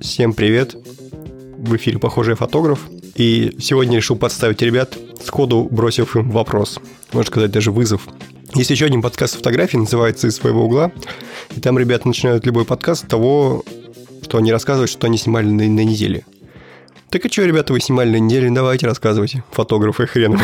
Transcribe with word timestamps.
Всем 0.00 0.32
привет! 0.32 0.74
В 1.58 1.76
эфире 1.76 1.98
«Похожий 1.98 2.36
фотограф». 2.36 2.88
И 3.14 3.54
сегодня 3.58 3.96
решил 3.96 4.16
подставить 4.16 4.62
ребят, 4.62 4.96
сходу 5.22 5.68
бросив 5.70 6.16
им 6.16 6.30
вопрос. 6.30 6.80
Можно 7.12 7.30
сказать, 7.30 7.50
даже 7.50 7.70
вызов. 7.70 8.08
Есть 8.54 8.70
еще 8.70 8.86
один 8.86 9.02
подкаст 9.02 9.36
фотографий, 9.36 9.76
называется 9.76 10.28
«Из 10.28 10.36
своего 10.36 10.64
угла». 10.64 10.90
И 11.54 11.60
там 11.60 11.78
ребята 11.78 12.08
начинают 12.08 12.46
любой 12.46 12.64
подкаст 12.64 13.04
с 13.04 13.08
того, 13.08 13.62
что 14.22 14.38
они 14.38 14.52
рассказывают, 14.52 14.90
что 14.90 15.06
они 15.06 15.18
снимали 15.18 15.46
на, 15.48 15.64
на 15.64 15.84
неделе. 15.84 16.24
Так 17.12 17.26
и 17.26 17.30
что, 17.30 17.44
ребята, 17.44 17.74
вы 17.74 17.80
снимали 17.80 18.08
на 18.08 18.16
неделе? 18.16 18.50
Давайте 18.50 18.86
рассказывайте. 18.86 19.44
Фотографы 19.50 20.06
хрен. 20.06 20.40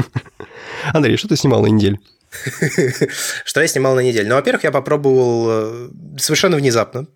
Андрей, 0.94 1.18
что 1.18 1.28
ты 1.28 1.36
снимал 1.36 1.60
на 1.60 1.66
неделе? 1.66 1.98
Что 3.44 3.60
я 3.60 3.68
снимал 3.68 3.94
на 3.94 4.00
неделю? 4.00 4.30
Ну, 4.30 4.34
во-первых, 4.34 4.64
я 4.64 4.72
попробовал 4.72 5.46
э, 5.48 5.88
совершенно 6.16 6.56
внезапно. 6.56 7.06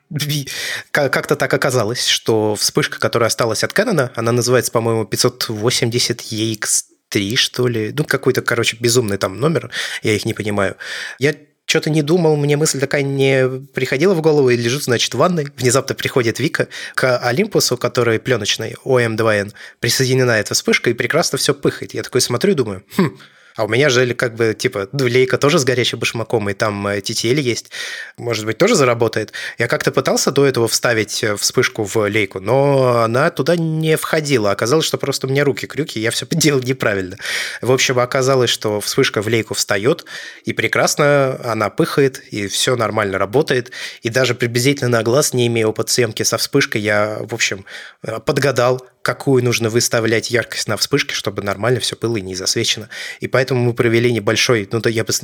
Как-то 0.92 1.34
так 1.34 1.52
оказалось, 1.52 2.06
что 2.06 2.54
вспышка, 2.56 3.00
которая 3.00 3.28
осталась 3.28 3.64
от 3.64 3.72
Canon, 3.72 4.10
она 4.14 4.32
называется, 4.32 4.70
по-моему, 4.70 5.06
580 5.06 6.20
EX3, 6.20 7.36
что 7.36 7.66
ли. 7.66 7.94
Ну, 7.96 8.04
какой-то, 8.04 8.42
короче, 8.42 8.76
безумный 8.78 9.16
там 9.16 9.40
номер, 9.40 9.70
я 10.02 10.12
их 10.12 10.26
не 10.26 10.34
понимаю. 10.34 10.76
Я 11.18 11.34
что-то 11.68 11.90
не 11.90 12.00
думал, 12.00 12.34
мне 12.36 12.56
мысль 12.56 12.80
такая 12.80 13.02
не 13.02 13.46
приходила 13.74 14.14
в 14.14 14.22
голову, 14.22 14.48
и 14.48 14.56
лежу, 14.56 14.80
значит, 14.80 15.12
в 15.12 15.18
ванной. 15.18 15.48
Внезапно 15.58 15.94
приходит 15.94 16.40
Вика 16.40 16.68
к 16.94 17.18
Олимпусу, 17.18 17.76
который 17.76 18.18
пленочный, 18.18 18.74
ОМ2Н, 18.84 19.52
присоединена 19.78 20.38
эта 20.38 20.54
вспышка, 20.54 20.88
и 20.88 20.94
прекрасно 20.94 21.36
все 21.36 21.52
пыхает. 21.52 21.92
Я 21.92 22.02
такой 22.02 22.22
смотрю 22.22 22.52
и 22.52 22.54
думаю, 22.54 22.84
хм, 22.96 23.18
а 23.58 23.64
у 23.64 23.68
меня 23.68 23.88
же 23.88 24.14
как 24.14 24.36
бы 24.36 24.54
типа 24.54 24.88
лейка 24.92 25.36
тоже 25.36 25.58
с 25.58 25.64
горячим 25.64 25.98
башмаком, 25.98 26.48
и 26.48 26.54
там 26.54 26.86
TTL 26.86 27.34
э, 27.34 27.40
есть. 27.40 27.70
Может 28.16 28.46
быть, 28.46 28.56
тоже 28.56 28.76
заработает. 28.76 29.32
Я 29.58 29.66
как-то 29.66 29.90
пытался 29.90 30.30
до 30.30 30.46
этого 30.46 30.68
вставить 30.68 31.24
э, 31.24 31.36
вспышку 31.36 31.82
в 31.82 31.96
лейку, 32.08 32.38
но 32.38 33.02
она 33.02 33.30
туда 33.30 33.56
не 33.56 33.96
входила. 33.96 34.52
Оказалось, 34.52 34.86
что 34.86 34.96
просто 34.96 35.26
у 35.26 35.30
меня 35.30 35.42
руки 35.42 35.66
крюки, 35.66 35.98
я 35.98 36.12
все 36.12 36.24
делал 36.30 36.60
неправильно. 36.60 37.16
В 37.60 37.72
общем, 37.72 37.98
оказалось, 37.98 38.50
что 38.50 38.80
вспышка 38.80 39.22
в 39.22 39.26
лейку 39.26 39.54
встает, 39.54 40.04
и 40.44 40.52
прекрасно 40.52 41.40
она 41.44 41.68
пыхает, 41.68 42.22
и 42.30 42.46
все 42.46 42.76
нормально 42.76 43.18
работает. 43.18 43.72
И 44.02 44.08
даже 44.08 44.36
приблизительно 44.36 44.88
на 44.98 45.02
глаз, 45.02 45.34
не 45.34 45.48
имея 45.48 45.66
опыт 45.66 45.90
съемки 45.90 46.22
со 46.22 46.38
вспышкой, 46.38 46.80
я, 46.80 47.18
в 47.22 47.34
общем, 47.34 47.64
э, 48.04 48.20
подгадал, 48.24 48.86
какую 49.08 49.42
нужно 49.42 49.70
выставлять 49.70 50.30
яркость 50.30 50.68
на 50.68 50.76
вспышке, 50.76 51.14
чтобы 51.14 51.40
нормально 51.40 51.80
все 51.80 51.96
было 51.96 52.18
и 52.18 52.20
не 52.20 52.34
засвечено. 52.34 52.90
И 53.20 53.26
поэтому 53.26 53.64
мы 53.64 53.72
провели 53.72 54.12
небольшой, 54.12 54.68
ну 54.70 54.80
да 54.80 54.90
я 54.90 55.02
бы... 55.02 55.14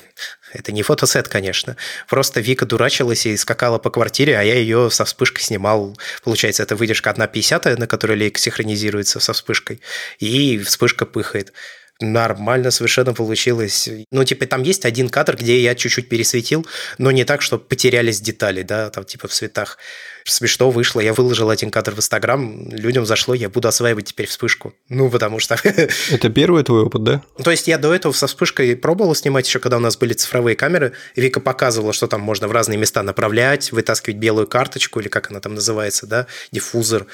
Это 0.54 0.72
не 0.72 0.82
фотосет, 0.82 1.28
конечно. 1.28 1.76
Просто 2.08 2.40
Вика 2.40 2.64
дурачилась 2.64 3.26
и 3.26 3.36
скакала 3.36 3.78
по 3.78 3.90
квартире, 3.90 4.38
а 4.38 4.42
я 4.42 4.54
ее 4.54 4.90
со 4.90 5.04
вспышкой 5.04 5.42
снимал. 5.42 5.94
Получается, 6.22 6.62
это 6.62 6.74
выдержка 6.74 7.10
1.50, 7.10 7.76
на 7.76 7.86
которой 7.86 8.16
лейка 8.16 8.40
синхронизируется 8.40 9.20
со 9.20 9.34
вспышкой, 9.34 9.82
и 10.20 10.58
вспышка 10.60 11.04
пыхает 11.04 11.52
нормально 12.00 12.70
совершенно 12.70 13.14
получилось. 13.14 13.88
Ну, 14.10 14.24
типа, 14.24 14.46
там 14.46 14.62
есть 14.62 14.84
один 14.84 15.08
кадр, 15.08 15.36
где 15.36 15.60
я 15.60 15.74
чуть-чуть 15.74 16.08
пересветил, 16.08 16.66
но 16.98 17.10
не 17.10 17.24
так, 17.24 17.42
что 17.42 17.58
потерялись 17.58 18.20
детали, 18.20 18.62
да, 18.62 18.90
там, 18.90 19.04
типа, 19.04 19.28
в 19.28 19.32
цветах. 19.32 19.78
Смешно 20.26 20.70
вышло, 20.70 21.00
я 21.00 21.12
выложил 21.12 21.50
один 21.50 21.70
кадр 21.70 21.92
в 21.92 21.98
Инстаграм, 21.98 22.70
людям 22.70 23.04
зашло, 23.04 23.34
я 23.34 23.50
буду 23.50 23.68
осваивать 23.68 24.06
теперь 24.06 24.26
вспышку. 24.26 24.74
Ну, 24.88 25.10
потому 25.10 25.38
что... 25.38 25.56
Это 26.10 26.30
первый 26.30 26.64
твой 26.64 26.82
опыт, 26.82 27.04
да? 27.04 27.22
То 27.42 27.50
есть 27.50 27.68
я 27.68 27.76
до 27.76 27.94
этого 27.94 28.12
со 28.12 28.26
вспышкой 28.26 28.74
пробовал 28.74 29.14
снимать 29.14 29.46
еще, 29.46 29.58
когда 29.58 29.76
у 29.76 29.80
нас 29.80 29.96
были 29.98 30.14
цифровые 30.14 30.56
камеры. 30.56 30.92
Вика 31.14 31.40
показывала, 31.40 31.92
что 31.92 32.06
там 32.06 32.22
можно 32.22 32.48
в 32.48 32.52
разные 32.52 32.78
места 32.78 33.02
направлять, 33.02 33.70
вытаскивать 33.70 34.16
белую 34.16 34.46
карточку, 34.46 35.00
или 35.00 35.08
как 35.08 35.30
она 35.30 35.40
там 35.40 35.54
называется, 35.54 36.06
да, 36.06 36.26
диффузор. 36.50 37.06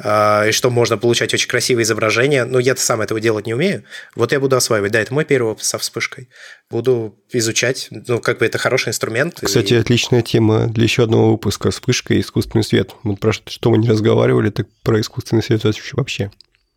А, 0.00 0.46
и 0.46 0.52
что 0.52 0.70
можно 0.70 0.96
получать 0.96 1.34
очень 1.34 1.48
красивые 1.48 1.82
изображения. 1.82 2.44
Но 2.44 2.58
я-то 2.58 2.80
сам 2.80 3.00
этого 3.00 3.20
делать 3.20 3.46
не 3.46 3.54
умею. 3.54 3.84
Вот 4.14 4.32
я 4.32 4.40
буду 4.40 4.56
осваивать. 4.56 4.92
Да, 4.92 5.00
это 5.00 5.12
мой 5.12 5.24
первый 5.24 5.52
опыт 5.52 5.64
со 5.64 5.78
вспышкой. 5.78 6.28
Буду 6.70 7.16
изучать. 7.32 7.88
Ну, 7.90 8.20
как 8.20 8.38
бы 8.38 8.46
это 8.46 8.58
хороший 8.58 8.90
инструмент. 8.90 9.40
Кстати, 9.42 9.74
и... 9.74 9.76
отличная 9.76 10.22
тема 10.22 10.68
для 10.68 10.84
еще 10.84 11.04
одного 11.04 11.32
выпуска 11.32 11.70
«Вспышка 11.70 12.14
и 12.14 12.20
искусственный 12.20 12.64
свет». 12.64 12.92
Вот 13.02 13.18
про 13.18 13.32
что 13.32 13.70
мы 13.70 13.78
не 13.78 13.88
разговаривали, 13.88 14.50
так 14.50 14.68
про 14.82 15.00
искусственный 15.00 15.42
свет 15.42 15.62
вообще. 15.92 16.30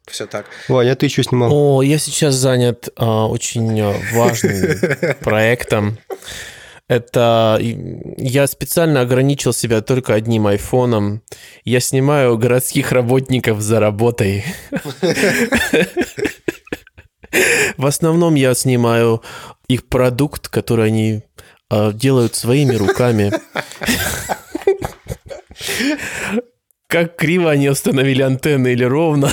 Все 0.08 0.26
так. 0.26 0.48
Ваня, 0.68 0.94
а 0.94 0.96
ты 0.96 1.08
что 1.10 1.24
снимал? 1.24 1.50
О, 1.54 1.82
я 1.84 2.00
сейчас 2.00 2.34
занят 2.34 2.90
а, 2.96 3.28
очень 3.28 3.80
а, 3.80 3.96
важным 4.14 4.78
проектом. 5.22 5.98
Это 6.92 7.58
я 8.18 8.48
специально 8.48 9.00
ограничил 9.00 9.54
себя 9.54 9.80
только 9.80 10.14
одним 10.14 10.48
айфоном. 10.48 11.22
Я 11.64 11.80
снимаю 11.80 12.38
городских 12.38 12.92
работников 12.92 13.62
за 13.62 13.80
работой. 13.80 14.44
В 17.78 17.86
основном 17.86 18.36
я 18.36 18.54
снимаю 18.56 19.24
их 19.70 19.88
продукт, 19.88 20.50
который 20.50 20.88
они 20.88 21.24
а, 21.70 21.94
делают 21.94 22.36
своими 22.36 22.76
руками. 22.76 23.32
Как 26.88 27.16
криво 27.16 27.52
они 27.52 27.70
установили 27.70 28.22
антенны 28.22 28.74
или 28.74 28.84
ровно. 28.84 29.32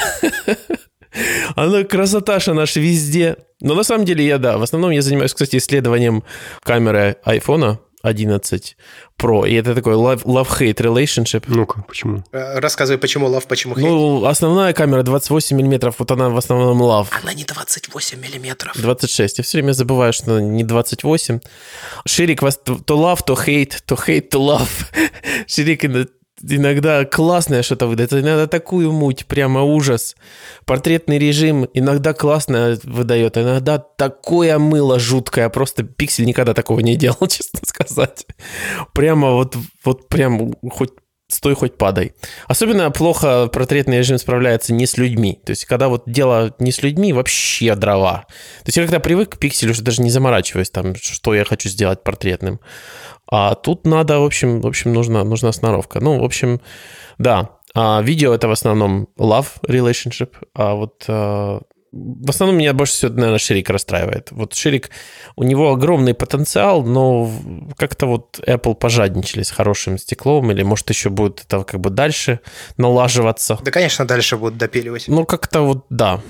Она 1.56 1.84
красоташа 1.84 2.54
наша 2.54 2.80
везде. 2.80 3.36
Но 3.60 3.74
на 3.74 3.82
самом 3.82 4.04
деле 4.04 4.24
я, 4.24 4.38
да, 4.38 4.58
в 4.58 4.62
основном 4.62 4.90
я 4.90 5.02
занимаюсь, 5.02 5.32
кстати, 5.32 5.56
исследованием 5.56 6.22
камеры 6.62 7.16
айфона 7.24 7.80
11 8.02 8.76
Pro. 9.18 9.48
И 9.48 9.54
это 9.54 9.74
такой 9.74 9.94
love-hate 9.94 10.76
relationship. 10.76 11.44
Ну-ка, 11.48 11.82
почему? 11.86 12.22
Э, 12.32 12.60
рассказывай, 12.60 12.98
почему 12.98 13.28
love, 13.28 13.46
почему 13.48 13.74
hate. 13.74 13.80
Ну, 13.80 14.24
основная 14.24 14.72
камера 14.72 15.02
28 15.02 15.56
миллиметров, 15.56 15.96
вот 15.98 16.10
она 16.10 16.28
в 16.28 16.36
основном 16.36 16.80
love. 16.82 17.08
Она 17.22 17.34
не 17.34 17.44
28 17.44 18.20
миллиметров. 18.20 18.72
26. 18.76 19.38
Я 19.38 19.44
все 19.44 19.58
время 19.58 19.72
забываю, 19.72 20.12
что 20.12 20.36
она 20.36 20.40
не 20.40 20.62
28. 20.62 21.40
Ширик 22.06 22.42
вас 22.42 22.58
то 22.58 22.74
love, 22.94 23.20
то 23.26 23.34
hate, 23.34 23.74
то 23.84 23.96
hate, 23.96 24.28
то 24.28 24.38
love. 24.38 24.86
Ширик 25.48 25.84
иногда 26.42 27.04
классное 27.04 27.62
что-то 27.62 27.86
выдает, 27.86 28.12
иногда 28.12 28.46
такую 28.46 28.92
муть, 28.92 29.26
прямо 29.26 29.62
ужас. 29.62 30.16
Портретный 30.64 31.18
режим 31.18 31.68
иногда 31.74 32.12
классно 32.14 32.78
выдает, 32.84 33.36
иногда 33.36 33.78
такое 33.78 34.58
мыло 34.58 34.98
жуткое, 34.98 35.48
просто 35.48 35.82
пиксель 35.82 36.26
никогда 36.26 36.54
такого 36.54 36.80
не 36.80 36.96
делал, 36.96 37.18
честно 37.28 37.60
сказать. 37.64 38.26
Прямо 38.92 39.32
вот, 39.32 39.56
вот 39.84 40.08
прям 40.08 40.54
хоть 40.70 40.90
стой 41.28 41.54
хоть 41.54 41.76
падай. 41.76 42.14
Особенно 42.46 42.90
плохо 42.90 43.48
портретный 43.48 43.98
режим 43.98 44.18
справляется 44.18 44.72
не 44.72 44.86
с 44.86 44.96
людьми. 44.96 45.40
То 45.44 45.50
есть, 45.50 45.66
когда 45.66 45.88
вот 45.88 46.04
дело 46.06 46.54
не 46.58 46.72
с 46.72 46.82
людьми, 46.82 47.12
вообще 47.12 47.74
дрова. 47.74 48.24
То 48.28 48.66
есть, 48.66 48.78
я 48.78 48.84
когда 48.84 48.98
привык 48.98 49.30
к 49.30 49.38
пикселю, 49.38 49.72
уже 49.72 49.82
даже 49.82 50.02
не 50.02 50.10
заморачиваюсь 50.10 50.70
там, 50.70 50.94
что 50.96 51.34
я 51.34 51.44
хочу 51.44 51.68
сделать 51.68 52.02
портретным. 52.02 52.60
А 53.30 53.54
тут 53.54 53.86
надо, 53.86 54.20
в 54.20 54.24
общем, 54.24 54.60
в 54.60 54.66
общем 54.66 54.92
нужна, 54.92 55.24
нужна 55.24 55.52
сноровка. 55.52 56.00
Ну, 56.00 56.20
в 56.20 56.24
общем, 56.24 56.60
да. 57.18 57.50
А 57.74 58.00
видео 58.02 58.32
это 58.32 58.48
в 58.48 58.52
основном 58.52 59.08
love 59.18 59.60
relationship, 59.66 60.32
а 60.54 60.74
вот 60.74 61.04
а, 61.06 61.60
в 61.92 62.30
основном 62.30 62.58
меня 62.58 62.74
больше 62.74 62.92
всего, 62.92 63.12
наверное, 63.12 63.38
Ширик 63.38 63.70
расстраивает. 63.70 64.30
Вот 64.30 64.54
Ширик, 64.54 64.90
у 65.36 65.44
него 65.44 65.72
огромный 65.72 66.14
потенциал, 66.14 66.82
но 66.82 67.30
как-то 67.76 68.06
вот 68.06 68.40
Apple 68.46 68.74
пожадничали 68.74 69.42
с 69.42 69.50
хорошим 69.50 69.98
стеклом, 69.98 70.50
или 70.50 70.62
может 70.62 70.88
еще 70.90 71.08
будет 71.08 71.44
это 71.44 71.64
как 71.64 71.80
бы 71.80 71.90
дальше 71.90 72.40
налаживаться. 72.76 73.58
Да, 73.62 73.70
конечно, 73.70 74.06
дальше 74.06 74.36
будут 74.36 74.58
допиливать. 74.58 75.04
Ну, 75.08 75.24
как-то 75.24 75.62
вот, 75.62 75.86
да. 75.88 76.20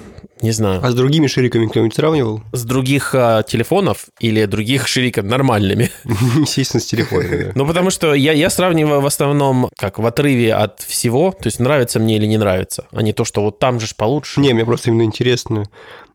Не 0.43 0.53
знаю. 0.53 0.81
А 0.83 0.91
с 0.91 0.95
другими 0.95 1.27
шириками 1.27 1.67
кто-нибудь 1.67 1.95
сравнивал? 1.95 2.43
С 2.53 2.65
других 2.65 3.15
а, 3.15 3.43
телефонов 3.43 4.07
или 4.21 4.45
других 4.45 4.87
шириков 4.87 5.25
нормальными? 5.25 5.91
Естественно, 6.05 6.81
с 6.81 6.87
телефонами. 6.87 7.53
Ну, 7.55 7.67
потому 7.67 7.91
что 7.91 8.15
я, 8.15 8.33
я 8.33 8.51
сравниваю 8.51 9.01
в 9.01 9.07
основном 9.07 9.69
как 9.77 9.99
в 9.99 10.07
отрыве 10.07 10.55
от 10.55 10.81
всего, 10.81 11.33
то 11.33 11.47
есть 11.47 11.59
нравится 11.59 11.99
мне 11.99 12.17
или 12.17 12.27
не 12.27 12.39
нравится, 12.39 12.87
а 12.93 13.03
не 13.03 13.13
то, 13.13 13.25
что 13.25 13.43
вот 13.43 13.59
там 13.59 13.81
же 13.81 13.87
ж 13.87 13.95
получше. 13.95 14.41
Не, 14.41 14.53
мне 14.53 14.65
просто 14.65 14.91
именно 14.91 15.03
интересно, 15.03 15.65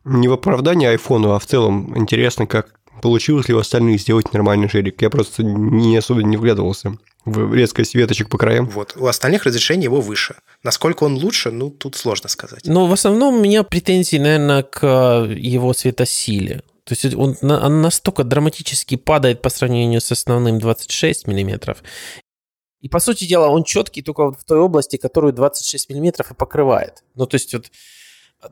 не 0.04 0.28
в 0.28 0.32
оправдании 0.32 0.88
айфону, 0.88 1.32
а 1.32 1.38
в 1.38 1.46
целом 1.46 1.96
интересно, 1.96 2.46
как 2.46 2.74
получилось 3.02 3.48
ли 3.48 3.54
у 3.54 3.58
остальных 3.58 4.00
сделать 4.00 4.32
нормальный 4.32 4.68
ширик. 4.68 5.02
Я 5.02 5.10
просто 5.10 5.42
не 5.42 5.96
особо 5.96 6.22
не 6.22 6.36
вглядывался 6.36 6.96
резкость 7.26 7.94
веточек 7.94 8.28
по 8.28 8.38
краям. 8.38 8.68
Вот. 8.68 8.94
У 8.96 9.06
остальных 9.06 9.44
разрешение 9.44 9.84
его 9.84 10.00
выше. 10.00 10.36
Насколько 10.62 11.04
он 11.04 11.14
лучше, 11.14 11.50
ну, 11.50 11.70
тут 11.70 11.96
сложно 11.96 12.28
сказать. 12.28 12.66
Но 12.66 12.86
в 12.86 12.92
основном 12.92 13.36
у 13.36 13.40
меня 13.40 13.62
претензии, 13.62 14.16
наверное, 14.16 14.62
к 14.62 14.80
э, 14.82 15.34
его 15.34 15.72
светосиле. 15.72 16.62
То 16.84 16.92
есть 16.92 17.14
он, 17.14 17.36
он 17.40 17.82
настолько 17.82 18.24
драматически 18.24 18.96
падает 18.96 19.40
по 19.40 19.48
сравнению 19.48 20.00
с 20.00 20.12
основным 20.12 20.58
26 20.58 21.26
миллиметров. 21.26 21.82
И, 22.82 22.88
по 22.90 23.00
сути 23.00 23.24
дела, 23.24 23.48
он 23.48 23.64
четкий 23.64 24.02
только 24.02 24.26
вот 24.26 24.38
в 24.38 24.44
той 24.44 24.58
области, 24.58 24.98
которую 24.98 25.32
26 25.32 25.88
миллиметров 25.88 26.30
и 26.30 26.34
покрывает. 26.34 27.02
Ну, 27.14 27.26
то 27.26 27.36
есть 27.36 27.54
вот 27.54 27.70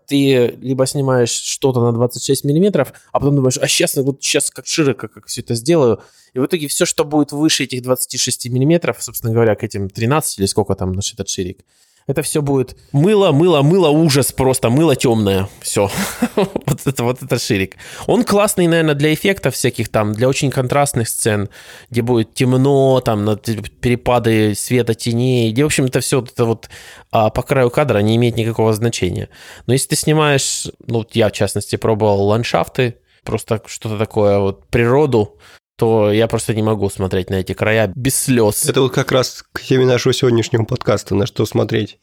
ты 0.07 0.59
либо 0.61 0.87
снимаешь 0.87 1.31
что-то 1.31 1.81
на 1.81 1.93
26 1.93 2.45
миллиметров, 2.45 2.93
а 3.13 3.21
потом 3.21 3.37
думаешь, 3.37 3.59
а 3.59 3.69
сейчас, 3.69 3.97
вот 3.97 4.23
сейчас 4.23 4.51
как 4.51 4.67
широко, 4.67 5.09
как 5.09 5.27
все 5.27 5.41
это 5.41 5.55
сделаю. 5.55 6.01
И 6.35 6.39
в 6.39 6.47
итоге 6.47 6.69
все, 6.69 6.87
что 6.87 7.05
будет 7.05 7.33
выше 7.33 7.65
этих 7.65 7.83
26 7.83 8.49
миллиметров, 8.49 9.03
собственно 9.03 9.33
говоря, 9.33 9.55
к 9.55 9.65
этим 9.65 9.89
13 9.89 10.39
или 10.39 10.47
сколько 10.47 10.75
там 10.75 10.93
наш 10.93 11.13
этот 11.13 11.29
ширик, 11.29 11.65
это 12.07 12.23
все 12.23 12.43
будет 12.43 12.77
мыло, 12.93 13.33
мыло, 13.33 13.63
мыло, 13.63 13.89
ужас 13.89 14.33
просто, 14.33 14.71
мыло 14.71 14.97
темное. 14.97 15.49
Все. 15.61 15.91
вот, 16.37 16.87
это, 16.87 17.05
вот 17.05 17.23
это 17.23 17.39
ширик. 17.39 17.77
Он 18.07 18.25
классный, 18.25 18.67
наверное, 18.67 18.95
для 18.95 19.15
эффектов 19.15 19.55
всяких 19.55 19.89
там, 19.89 20.13
для 20.13 20.29
очень 20.29 20.51
контрастных 20.51 21.09
сцен, 21.09 21.49
где 21.91 22.03
будет 22.03 22.35
темно, 22.35 23.01
там, 23.01 23.39
перепады 23.39 24.55
света, 24.55 24.95
теней, 24.95 25.53
где, 25.53 25.63
в 25.63 25.67
общем, 25.67 25.87
это 25.87 26.01
все 26.01 26.21
это 26.21 26.45
вот 26.45 26.69
а, 27.11 27.31
по 27.31 27.43
краю 27.43 27.71
кадра 27.71 27.99
не 27.99 28.17
имеет 28.17 28.37
никакого 28.37 28.73
значения. 28.73 29.29
Но 29.67 29.73
если 29.73 29.89
ты 29.89 29.97
снимаешь, 29.97 30.67
ну, 30.87 31.07
я, 31.13 31.29
в 31.29 31.33
частности, 31.33 31.77
пробовал 31.77 32.27
ландшафты, 32.27 32.97
просто 33.25 33.63
что-то 33.67 33.99
такое, 33.99 34.39
вот 34.39 34.67
природу, 34.67 35.39
то 35.83 36.13
я 36.13 36.29
просто 36.29 36.55
не 36.55 36.63
могу 36.63 36.89
смотреть 36.91 37.29
на 37.29 37.41
эти 37.41 37.55
края 37.55 37.93
без 37.97 38.15
слез. 38.15 38.67
Это 38.67 38.83
вот 38.83 38.95
как 38.95 39.11
раз 39.11 39.45
к 39.51 39.61
теме 39.61 39.85
нашего 39.85 40.15
сегодняшнего 40.15 40.63
подкаста, 40.63 41.17
на 41.17 41.27
что 41.27 41.45
смотреть 41.45 41.99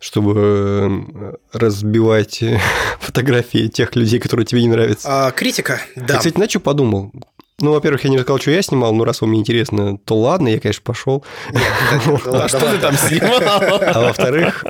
чтобы 0.00 0.34
э, 0.36 1.32
разбивать 1.52 2.44
фотографии 3.00 3.68
тех 3.68 3.96
людей, 3.96 4.20
которые 4.20 4.44
тебе 4.44 4.60
не 4.60 4.68
нравятся. 4.68 5.08
А, 5.28 5.30
критика, 5.30 5.80
да. 5.94 6.14
Я, 6.14 6.18
кстати, 6.18 6.38
на 6.38 6.46
что 6.46 6.60
подумал? 6.60 7.10
Ну, 7.58 7.72
во-первых, 7.72 8.04
я 8.04 8.10
не 8.10 8.18
рассказал, 8.18 8.38
что 8.38 8.50
я 8.50 8.60
снимал, 8.60 8.92
но 8.94 9.04
раз 9.04 9.22
вам 9.22 9.32
не 9.32 9.40
интересно, 9.40 9.96
то 9.96 10.18
ладно, 10.18 10.48
я, 10.48 10.60
конечно, 10.60 10.82
пошел. 10.84 11.24
А 12.26 12.48
что 12.48 12.70
ты 12.70 12.78
там 12.78 12.94
снимал? 12.94 13.40
А 13.40 14.00
во-вторых, 14.02 14.62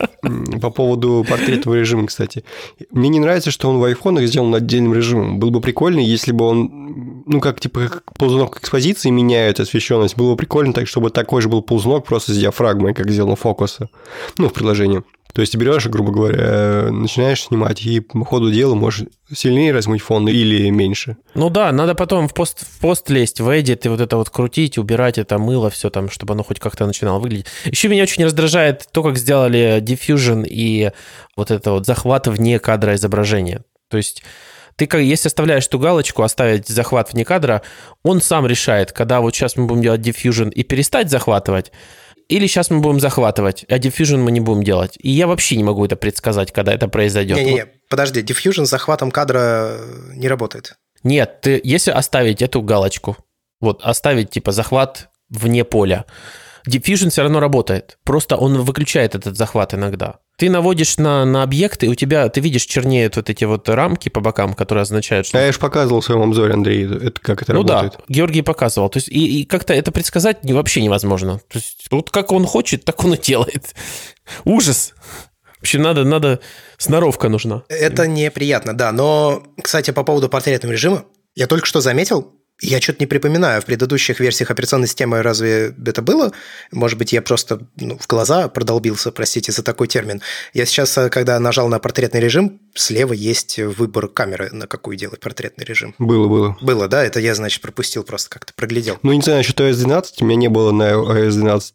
по 0.62 0.70
поводу 0.70 1.26
портретного 1.28 1.74
режима, 1.74 2.06
кстати. 2.06 2.44
Мне 2.92 3.08
не 3.08 3.18
нравится, 3.18 3.50
что 3.50 3.68
он 3.68 3.78
в 3.78 3.84
айфонах 3.84 4.26
сделан 4.26 4.54
отдельным 4.54 4.94
режимом. 4.94 5.40
Было 5.40 5.50
бы 5.50 5.60
прикольно, 5.60 5.98
если 5.98 6.30
бы 6.30 6.44
он, 6.44 7.22
ну, 7.26 7.40
как, 7.40 7.58
типа, 7.58 7.88
как 7.88 8.14
ползунок 8.14 8.58
экспозиции 8.58 9.10
меняет 9.10 9.58
освещенность. 9.58 10.16
Было 10.16 10.32
бы 10.32 10.36
прикольно 10.36 10.72
так, 10.72 10.86
чтобы 10.86 11.10
такой 11.10 11.42
же 11.42 11.48
был 11.48 11.62
ползунок 11.62 12.04
просто 12.04 12.32
с 12.32 12.38
диафрагмой, 12.38 12.94
как 12.94 13.10
сделано 13.10 13.34
фокуса. 13.34 13.88
Ну, 14.38 14.48
в 14.48 14.52
приложении. 14.52 15.02
То 15.32 15.40
есть 15.40 15.52
ты 15.52 15.58
берешь, 15.58 15.87
грубо 15.87 16.12
говоря, 16.12 16.90
начинаешь 16.90 17.43
снимать, 17.43 17.82
и 17.82 18.00
по 18.00 18.25
ходу 18.25 18.50
дела 18.50 18.75
можешь 18.75 19.06
сильнее 19.32 19.73
размыть 19.73 20.00
фон 20.00 20.26
или 20.28 20.70
меньше. 20.70 21.17
Ну 21.34 21.50
да, 21.50 21.73
надо 21.73 21.94
потом 21.94 22.28
в 22.28 22.34
пост, 22.34 22.67
в 22.67 22.81
пост 22.81 23.11
лезть, 23.11 23.40
в 23.40 23.49
edit 23.49 23.81
и 23.84 23.88
вот 23.88 24.00
это 24.00 24.17
вот 24.17 24.31
крутить, 24.31 24.78
убирать 24.78 25.19
это 25.19 25.38
мыло, 25.38 25.69
все 25.69 25.90
там, 25.90 26.08
чтобы 26.11 26.34
оно 26.34 26.43
хоть 26.43 26.58
как-то 26.58 26.87
начинало 26.87 27.19
выглядеть. 27.19 27.46
Еще 27.64 27.88
меня 27.88 28.05
очень 28.05 28.25
раздражает 28.25 28.88
то, 28.93 29.02
как 29.02 29.19
сделали 29.19 29.81
diffusion 29.82 30.46
и 30.49 30.90
вот 31.37 31.50
это 31.50 31.73
вот 31.73 31.87
захват 31.87 32.26
вне 32.28 32.58
кадра 32.58 32.94
изображения. 32.94 33.62
То 33.90 33.99
есть 33.99 34.23
ты, 34.76 34.87
как, 34.87 35.00
если 35.00 35.28
оставляешь 35.28 35.67
ту 35.67 35.78
галочку, 35.78 36.23
оставить 36.23 36.69
захват 36.69 37.12
вне 37.12 37.25
кадра, 37.25 37.62
он 38.02 38.20
сам 38.20 38.46
решает, 38.46 38.93
когда 38.93 39.20
вот 39.20 39.34
сейчас 39.34 39.56
мы 39.56 39.67
будем 39.67 39.82
делать 39.82 40.02
diffusion 40.02 40.50
и 40.50 40.62
перестать 40.62 41.11
захватывать, 41.11 41.73
или 42.28 42.46
сейчас 42.46 42.70
мы 42.70 42.81
будем 42.81 43.00
захватывать, 43.00 43.64
а 43.69 43.78
diffusion 43.78 44.19
мы 44.19 44.32
не 44.32 44.40
будем 44.40 44.62
делать. 44.62 44.99
И 45.00 45.11
я 45.11 45.26
вообще 45.26 45.56
не 45.56 45.64
могу 45.64 45.84
это 45.84 45.96
предсказать, 45.96 46.52
когда 46.52 46.73
это 46.73 46.88
произойдет. 46.88 47.37
Не-не-не, 47.37 47.64
вот. 47.64 47.75
подожди, 47.88 48.23
diffusion 48.23 48.67
с 48.67 48.70
захватом 48.70 49.11
кадра 49.11 49.78
не 50.14 50.28
работает. 50.28 50.76
Нет, 51.02 51.40
ты, 51.43 51.61
если 51.62 51.93
оставить 51.93 52.43
эту 52.43 52.62
галочку, 52.62 53.17
вот 53.61 53.81
оставить 53.82 54.31
типа 54.31 54.52
захват 54.52 55.08
вне 55.28 55.64
поля, 55.64 56.05
diffusion 56.69 57.11
все 57.11 57.23
равно 57.23 57.38
работает. 57.40 57.99
Просто 58.05 58.37
он 58.37 58.61
выключает 58.62 59.14
этот 59.14 59.37
захват 59.37 59.75
иногда. 59.75 60.19
Ты 60.36 60.50
наводишь 60.50 60.98
на, 60.98 61.24
на 61.24 61.42
объект, 61.42 61.82
и 61.82 61.88
у 61.88 61.94
тебя, 61.94 62.28
ты 62.28 62.40
видишь, 62.40 62.66
чернеют 62.66 63.16
вот 63.16 63.30
эти 63.30 63.44
вот 63.44 63.68
рамки 63.70 64.10
по 64.10 64.20
бокам, 64.20 64.52
которые 64.52 64.82
означают, 64.82 65.26
что... 65.26 65.38
А 65.38 65.42
я 65.42 65.50
же 65.50 65.58
показывал 65.58 66.02
в 66.02 66.04
своем 66.04 66.22
обзоре, 66.22 66.52
Андрей, 66.52 66.84
это, 66.84 67.18
как 67.20 67.40
это 67.40 67.54
ну 67.54 67.60
работает. 67.60 67.94
Ну 67.94 68.04
да, 68.06 68.14
Георгий 68.14 68.42
показывал. 68.42 68.90
То 68.90 68.98
есть, 68.98 69.08
и, 69.08 69.40
и 69.40 69.44
как-то 69.46 69.72
это 69.72 69.92
предсказать 69.92 70.38
вообще 70.42 70.82
невозможно. 70.82 71.40
То 71.48 71.58
есть, 71.58 71.86
вот 71.90 72.10
как 72.10 72.32
он 72.32 72.44
хочет, 72.44 72.84
так 72.84 73.02
он 73.02 73.14
и 73.14 73.18
делает. 73.18 73.74
Ужас. 74.44 74.92
Вообще 75.58 75.78
надо, 75.78 76.04
надо, 76.04 76.40
сноровка 76.76 77.30
нужна. 77.30 77.64
Это 77.70 78.06
неприятно, 78.06 78.76
да. 78.76 78.92
Но, 78.92 79.42
кстати, 79.62 79.90
по 79.90 80.04
поводу 80.04 80.28
портретного 80.28 80.72
режима, 80.72 81.06
я 81.34 81.46
только 81.46 81.66
что 81.66 81.80
заметил, 81.80 82.34
я 82.60 82.80
что-то 82.80 82.98
не 83.00 83.06
припоминаю, 83.06 83.60
в 83.60 83.66
предыдущих 83.66 84.20
версиях 84.20 84.50
операционной 84.50 84.86
системы 84.86 85.22
разве 85.22 85.74
это 85.84 86.02
было? 86.02 86.32
Может 86.72 86.98
быть, 86.98 87.12
я 87.12 87.20
просто 87.20 87.66
ну, 87.76 87.98
в 87.98 88.06
глаза 88.06 88.48
продолбился, 88.48 89.12
простите 89.12 89.52
за 89.52 89.62
такой 89.62 89.88
термин. 89.88 90.22
Я 90.54 90.64
сейчас, 90.64 90.96
э, 90.96 91.10
когда 91.10 91.38
нажал 91.38 91.68
на 91.68 91.78
портретный 91.78 92.20
режим, 92.20 92.60
слева 92.74 93.12
есть 93.12 93.58
выбор 93.58 94.08
камеры, 94.08 94.50
на 94.52 94.66
какую 94.66 94.96
делать 94.96 95.20
портретный 95.20 95.64
режим. 95.64 95.94
Было, 95.98 96.28
было. 96.28 96.56
Было, 96.60 96.88
да? 96.88 97.04
Это 97.04 97.20
я, 97.20 97.34
значит, 97.34 97.60
пропустил, 97.60 98.04
просто 98.04 98.30
как-то 98.30 98.52
проглядел. 98.54 98.98
Ну, 99.02 99.12
не 99.12 99.20
знаю, 99.20 99.38
насчет 99.38 99.60
iOS 99.60 99.74
12, 99.74 100.22
у 100.22 100.24
меня 100.24 100.36
не 100.36 100.48
было 100.48 100.72
на 100.72 100.92
iOS 100.92 101.30
12 101.32 101.74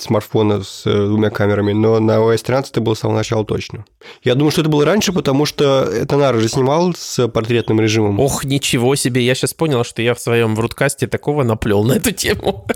смартфона 0.00 0.62
с 0.62 0.82
э, 0.86 1.06
двумя 1.06 1.30
камерами, 1.30 1.72
но 1.72 1.98
на 2.00 2.12
iOS 2.12 2.44
13 2.44 2.72
это 2.72 2.80
было 2.80 2.94
с 2.94 3.00
самого 3.00 3.18
начала 3.18 3.44
точно. 3.44 3.84
Я 4.22 4.34
думаю, 4.34 4.50
что 4.52 4.62
это 4.62 4.70
было 4.70 4.84
раньше, 4.84 5.12
потому 5.12 5.46
что 5.46 5.82
это 5.82 6.16
Нара 6.16 6.38
же 6.38 6.48
снимал 6.48 6.94
с 6.94 7.28
портретным 7.28 7.80
режимом. 7.80 8.20
Ох, 8.20 8.44
ничего 8.44 8.94
себе, 8.94 9.22
я 9.22 9.34
сейчас 9.34 9.54
понял, 9.54 9.84
что 9.84 9.95
я 10.02 10.14
в 10.14 10.20
своем 10.20 10.54
врудкасте 10.54 11.06
такого 11.06 11.42
наплел 11.42 11.84
на 11.84 11.94
эту 11.94 12.12
тему. 12.12 12.66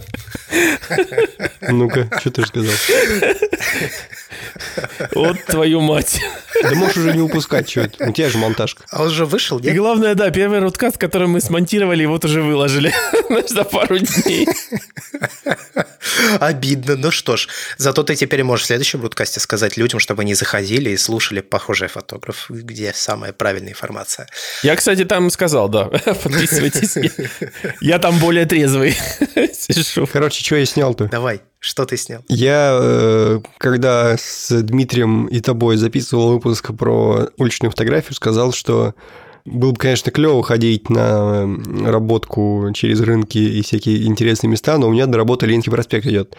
Ну-ка, 1.61 2.09
что 2.21 2.31
ты 2.31 2.47
сказал? 2.47 2.75
Вот 5.15 5.45
твою 5.47 5.81
мать. 5.81 6.21
Да 6.63 6.75
можешь 6.75 6.99
уже 6.99 7.13
не 7.13 7.21
упускать 7.21 7.71
что 7.71 7.83
это. 7.83 8.09
У 8.09 8.13
тебя 8.13 8.29
же 8.29 8.39
монтажка. 8.39 8.85
А 8.91 9.03
он 9.03 9.09
уже 9.09 9.25
вышел, 9.25 9.59
нет? 9.61 9.75
И 9.75 9.77
главное, 9.79 10.15
да, 10.15 10.31
первый 10.31 10.61
рудкаст, 10.61 10.99
который 10.99 11.29
мы 11.29 11.41
смонтировали, 11.41 12.05
вот 12.05 12.25
уже 12.25 12.43
выложили 12.43 12.93
за 13.49 13.65
пару 13.65 13.99
дней. 13.99 14.49
Обидно. 16.39 16.97
Ну 16.97 17.11
что 17.11 17.37
ж, 17.37 17.49
зато 17.77 18.03
ты 18.03 18.15
теперь 18.15 18.43
можешь 18.43 18.65
в 18.65 18.67
следующем 18.67 19.01
брудкасте 19.01 19.41
сказать 19.41 19.77
людям, 19.77 20.01
чтобы 20.01 20.23
они 20.23 20.35
заходили 20.35 20.91
и 20.91 20.97
слушали 20.97 21.41
похожий 21.41 21.89
фотограф, 21.89 22.47
где 22.49 22.93
самая 22.95 23.33
правильная 23.33 23.71
информация. 23.71 24.29
Я, 24.63 24.77
кстати, 24.77 25.05
там 25.05 25.31
сказал, 25.31 25.69
да, 25.69 25.85
подписывайтесь. 26.23 26.97
Я 27.81 27.99
там 27.99 28.19
более 28.19 28.47
трезвый 28.47 28.93
сижу. 29.53 30.07
Короче, 30.07 30.45
что 30.45 30.57
я 30.57 30.67
снял-то? 30.67 31.07
Давай. 31.07 31.41
Что 31.61 31.85
ты 31.85 31.99
снял? 31.99 32.23
Я, 32.29 32.79
э, 32.81 33.41
когда 33.59 34.17
с 34.17 34.51
Дмитрием 34.63 35.27
и 35.27 35.41
тобой 35.41 35.77
записывал 35.77 36.33
выпуск 36.33 36.75
про 36.75 37.29
уличную 37.37 37.71
фотографию, 37.71 38.15
сказал, 38.15 38.53
что 38.53 38.95
было 39.45 39.73
бы, 39.73 39.77
конечно, 39.77 40.11
клево 40.11 40.43
ходить 40.43 40.89
на 40.89 41.47
работку 41.85 42.71
через 42.73 43.01
рынки 43.01 43.39
и 43.39 43.61
всякие 43.63 44.07
интересные 44.07 44.51
места, 44.51 44.79
но 44.79 44.89
у 44.89 44.93
меня 44.93 45.05
до 45.05 45.19
работы 45.19 45.47
Ленинский 45.47 45.71
проспект 45.71 46.07
идет. 46.07 46.35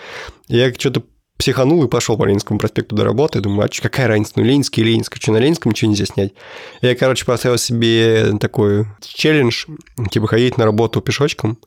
Я 0.48 0.74
что-то 0.74 1.04
психанул 1.38 1.84
и 1.84 1.88
пошел 1.88 2.18
по 2.18 2.26
Ленинскому 2.26 2.60
проспекту 2.60 2.96
до 2.96 3.04
работы. 3.04 3.42
Думаю, 3.42 3.68
а 3.68 3.82
какая 3.82 4.08
разница? 4.08 4.34
Ну, 4.36 4.44
Ленинский, 4.44 4.84
Ленинский, 4.84 5.20
что 5.20 5.32
на 5.32 5.38
Ленинском 5.38 5.72
ничего 5.72 5.92
нельзя 5.92 6.06
снять. 6.06 6.34
Я, 6.82 6.96
короче, 6.96 7.26
поставил 7.26 7.58
себе 7.58 8.38
такой 8.40 8.86
челлендж, 9.02 9.66
типа 10.12 10.28
ходить 10.28 10.58
на 10.58 10.66
работу 10.66 11.02
пешочком. 11.02 11.58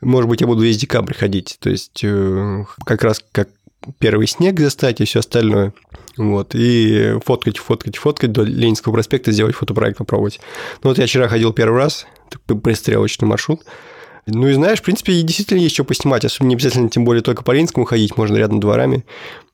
Может 0.00 0.28
быть, 0.28 0.40
я 0.40 0.46
буду 0.46 0.62
весь 0.62 0.78
декабрь 0.78 1.14
ходить. 1.14 1.58
То 1.60 1.70
есть, 1.70 2.00
э, 2.02 2.64
как 2.84 3.02
раз 3.02 3.22
как 3.32 3.48
первый 3.98 4.26
снег 4.26 4.60
застать 4.60 5.00
и 5.00 5.04
все 5.04 5.20
остальное. 5.20 5.72
Вот, 6.16 6.54
и 6.54 7.18
фоткать, 7.24 7.58
фоткать, 7.58 7.96
фоткать 7.96 8.32
до 8.32 8.42
Ленинского 8.42 8.92
проспекта, 8.92 9.32
сделать 9.32 9.54
фотопроект 9.54 9.98
попробовать. 9.98 10.40
Ну 10.82 10.90
вот 10.90 10.98
я 10.98 11.06
вчера 11.06 11.28
ходил 11.28 11.52
первый 11.52 11.78
раз, 11.78 12.06
пристрелочный 12.46 13.26
маршрут. 13.26 13.62
Ну 14.26 14.48
и 14.48 14.52
знаешь, 14.52 14.80
в 14.80 14.82
принципе, 14.82 15.20
действительно 15.22 15.58
есть 15.58 15.74
что 15.74 15.84
поснимать, 15.84 16.24
особенно 16.24 16.48
не 16.48 16.54
обязательно, 16.56 16.90
тем 16.90 17.04
более 17.04 17.22
только 17.22 17.42
по 17.42 17.52
Ленинскому 17.52 17.86
ходить, 17.86 18.16
можно 18.16 18.36
рядом 18.36 18.60
дворами. 18.60 19.04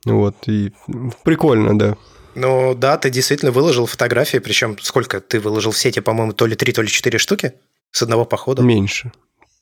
Вот, 0.05 0.37
и 0.47 0.73
прикольно, 1.23 1.79
да. 1.79 1.97
Ну 2.35 2.75
да, 2.75 2.99
ты 2.99 3.11
действительно 3.11 3.53
выложил 3.53 3.87
фотографии, 3.87 4.39
причем 4.39 4.77
сколько 4.83 5.21
ты 5.21 5.41
выложил 5.41 5.73
в 5.73 5.79
сети, 5.79 6.01
по-моему, 6.01 6.33
то 6.33 6.47
ли 6.47 6.57
три, 6.57 6.73
то 6.73 6.83
ли 6.83 6.89
четыре 6.89 7.19
штуки 7.19 7.55
с 7.93 8.03
одного 8.03 8.25
похода? 8.25 8.63
Меньше. 8.63 9.13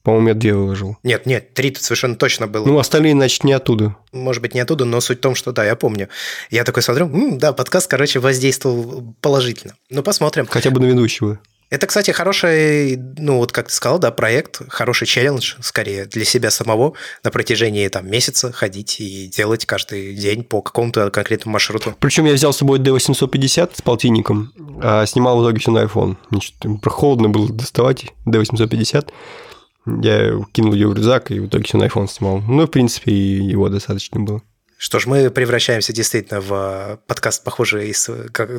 По-моему, 0.05 0.29
я 0.29 0.35
две 0.35 0.55
выложил. 0.55 0.99
Нет, 1.03 1.25
нет, 1.25 1.55
три 1.55 1.75
совершенно 1.75 2.15
точно 2.15 2.47
было. 2.47 2.67
Ну, 2.67 2.79
остальные, 2.79 3.15
значит, 3.15 3.43
не 3.43 3.55
оттуда. 3.55 3.97
Может 4.13 4.43
быть, 4.43 4.55
не 4.55 4.61
оттуда, 4.61 4.85
но 4.85 5.01
суть 5.01 5.19
в 5.19 5.21
том, 5.23 5.35
что 5.35 5.51
да, 5.53 5.65
я 5.65 5.77
помню. 5.77 6.11
Я 6.51 6.65
такой 6.65 6.83
смотрю, 6.83 7.07
м-м, 7.07 7.39
да, 7.39 7.55
подкаст, 7.55 7.89
короче, 7.89 8.21
воздействовал 8.21 9.15
положительно. 9.23 9.75
Ну, 9.89 10.03
посмотрим. 10.03 10.47
Хотя 10.47 10.71
бы 10.71 10.81
на 10.81 10.85
ведущего. 10.85 11.41
Это, 11.71 11.87
кстати, 11.87 12.11
хороший, 12.11 12.97
ну 13.17 13.39
вот 13.39 13.51
как 13.51 13.69
ты 13.69 13.75
сказал, 13.75 13.99
да, 13.99 14.11
проект, 14.13 14.61
хороший 14.69 15.07
челлендж, 15.07 15.55
скорее, 15.61 16.05
для 16.05 16.25
себя 16.25 16.51
самого 16.51 16.93
на 17.25 17.31
протяжении 17.31 17.89
там 17.89 18.09
месяца 18.09 18.53
ходить 18.53 19.01
и 19.01 19.27
делать 19.27 19.65
каждый 19.65 20.15
день 20.15 20.45
по 20.45 20.61
какому-то 20.61 21.11
конкретному 21.11 21.55
маршруту. 21.55 21.97
Причем 21.99 22.27
я 22.27 22.35
взял 22.35 22.53
с 22.53 22.59
собой 22.59 22.79
D850 22.79 23.71
с 23.77 23.83
полтинником, 23.83 24.53
а 24.83 25.07
снимал 25.07 25.41
в 25.41 25.43
итоге 25.43 25.59
все 25.59 25.71
на 25.71 25.85
iPhone. 25.85 26.17
Значит, 26.31 26.55
холодно 26.85 27.31
было 27.31 27.51
доставать 27.51 28.05
D850. 28.27 29.09
Я 29.87 30.41
кинул 30.53 30.73
ее 30.73 30.89
в 30.89 30.95
рюкзак 30.95 31.31
и 31.31 31.41
в 31.41 31.47
итоге 31.47 31.65
все 31.65 31.79
на 31.79 31.85
iPhone 31.85 32.09
снимал. 32.09 32.41
Ну, 32.41 32.67
в 32.67 32.71
принципе, 32.71 33.13
его 33.13 33.69
достаточно 33.69 34.21
было. 34.21 34.43
Что 34.79 34.99
ж, 34.99 35.07
мы 35.07 35.31
превращаемся 35.31 35.93
действительно 35.93 36.41
в 36.41 37.01
подкаст, 37.07 37.45
похожий 37.45 37.89
из, 37.89 38.11
как, 38.33 38.51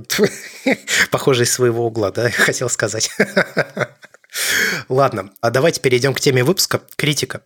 похожий 1.12 1.44
из 1.44 1.52
своего 1.52 1.86
угла, 1.86 2.12
да, 2.12 2.30
хотел 2.32 2.70
сказать. 2.70 3.12
Ладно, 4.90 5.30
а 5.42 5.50
давайте 5.50 5.82
перейдем 5.82 6.14
к 6.14 6.20
теме 6.20 6.44
выпуска– 6.44 6.82
критика. 6.96 7.42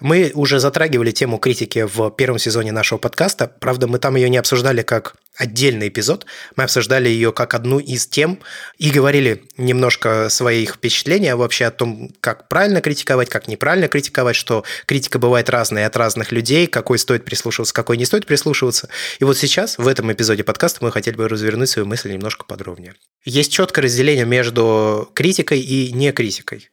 Мы 0.00 0.32
уже 0.34 0.58
затрагивали 0.58 1.10
тему 1.10 1.38
критики 1.38 1.86
в 1.92 2.10
первом 2.10 2.38
сезоне 2.38 2.72
нашего 2.72 2.98
подкаста. 2.98 3.46
Правда, 3.60 3.86
мы 3.86 3.98
там 3.98 4.16
ее 4.16 4.28
не 4.28 4.38
обсуждали 4.38 4.82
как 4.82 5.16
отдельный 5.40 5.88
эпизод. 5.88 6.26
Мы 6.56 6.64
обсуждали 6.64 7.08
ее 7.08 7.32
как 7.32 7.54
одну 7.54 7.78
из 7.78 8.06
тем 8.06 8.40
и 8.76 8.90
говорили 8.90 9.44
немножко 9.56 10.28
своих 10.28 10.74
впечатлений 10.74 11.32
вообще 11.32 11.66
о 11.66 11.70
том, 11.70 12.10
как 12.20 12.48
правильно 12.48 12.82
критиковать, 12.82 13.30
как 13.30 13.48
неправильно 13.48 13.88
критиковать, 13.88 14.36
что 14.36 14.64
критика 14.84 15.18
бывает 15.18 15.48
разная 15.48 15.86
от 15.86 15.96
разных 15.96 16.30
людей, 16.30 16.66
какой 16.66 16.98
стоит 16.98 17.24
прислушиваться, 17.24 17.72
какой 17.72 17.96
не 17.96 18.04
стоит 18.04 18.26
прислушиваться. 18.26 18.90
И 19.18 19.24
вот 19.24 19.38
сейчас, 19.38 19.78
в 19.78 19.88
этом 19.88 20.12
эпизоде 20.12 20.44
подкаста, 20.44 20.84
мы 20.84 20.92
хотели 20.92 21.16
бы 21.16 21.26
развернуть 21.26 21.70
свою 21.70 21.86
мысль 21.86 22.12
немножко 22.12 22.44
подробнее. 22.44 22.94
Есть 23.24 23.50
четкое 23.50 23.84
разделение 23.86 24.26
между 24.26 25.10
критикой 25.14 25.60
и 25.60 25.90
некритикой. 25.92 26.68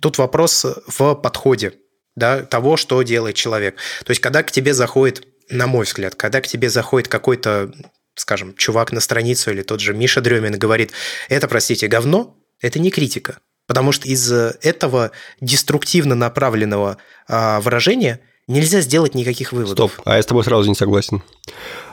Тут 0.00 0.18
вопрос 0.18 0.64
в 0.86 1.14
подходе 1.14 1.72
да, 2.14 2.42
того, 2.42 2.76
что 2.76 3.02
делает 3.02 3.34
человек. 3.34 3.76
То 4.04 4.10
есть, 4.10 4.20
когда 4.20 4.44
к 4.44 4.52
тебе 4.52 4.72
заходит 4.72 5.26
на 5.50 5.66
мой 5.66 5.84
взгляд, 5.84 6.14
когда 6.14 6.40
к 6.40 6.46
тебе 6.46 6.70
заходит 6.70 7.08
какой-то 7.08 7.72
скажем, 8.14 8.54
чувак 8.56 8.92
на 8.92 9.00
страницу 9.00 9.50
или 9.50 9.62
тот 9.62 9.80
же 9.80 9.94
Миша 9.94 10.20
Дремин 10.20 10.58
говорит, 10.58 10.92
это, 11.28 11.48
простите, 11.48 11.88
говно, 11.88 12.36
это 12.60 12.78
не 12.78 12.90
критика. 12.90 13.38
Потому 13.66 13.92
что 13.92 14.06
из 14.06 14.30
этого 14.30 15.10
деструктивно 15.40 16.14
направленного 16.14 16.98
а, 17.26 17.60
выражения 17.60 18.20
нельзя 18.46 18.80
сделать 18.80 19.14
никаких 19.14 19.52
выводов. 19.52 19.92
Стоп, 19.92 20.06
а 20.06 20.16
я 20.16 20.22
с 20.22 20.26
тобой 20.26 20.44
сразу 20.44 20.68
не 20.68 20.74
согласен. 20.74 21.22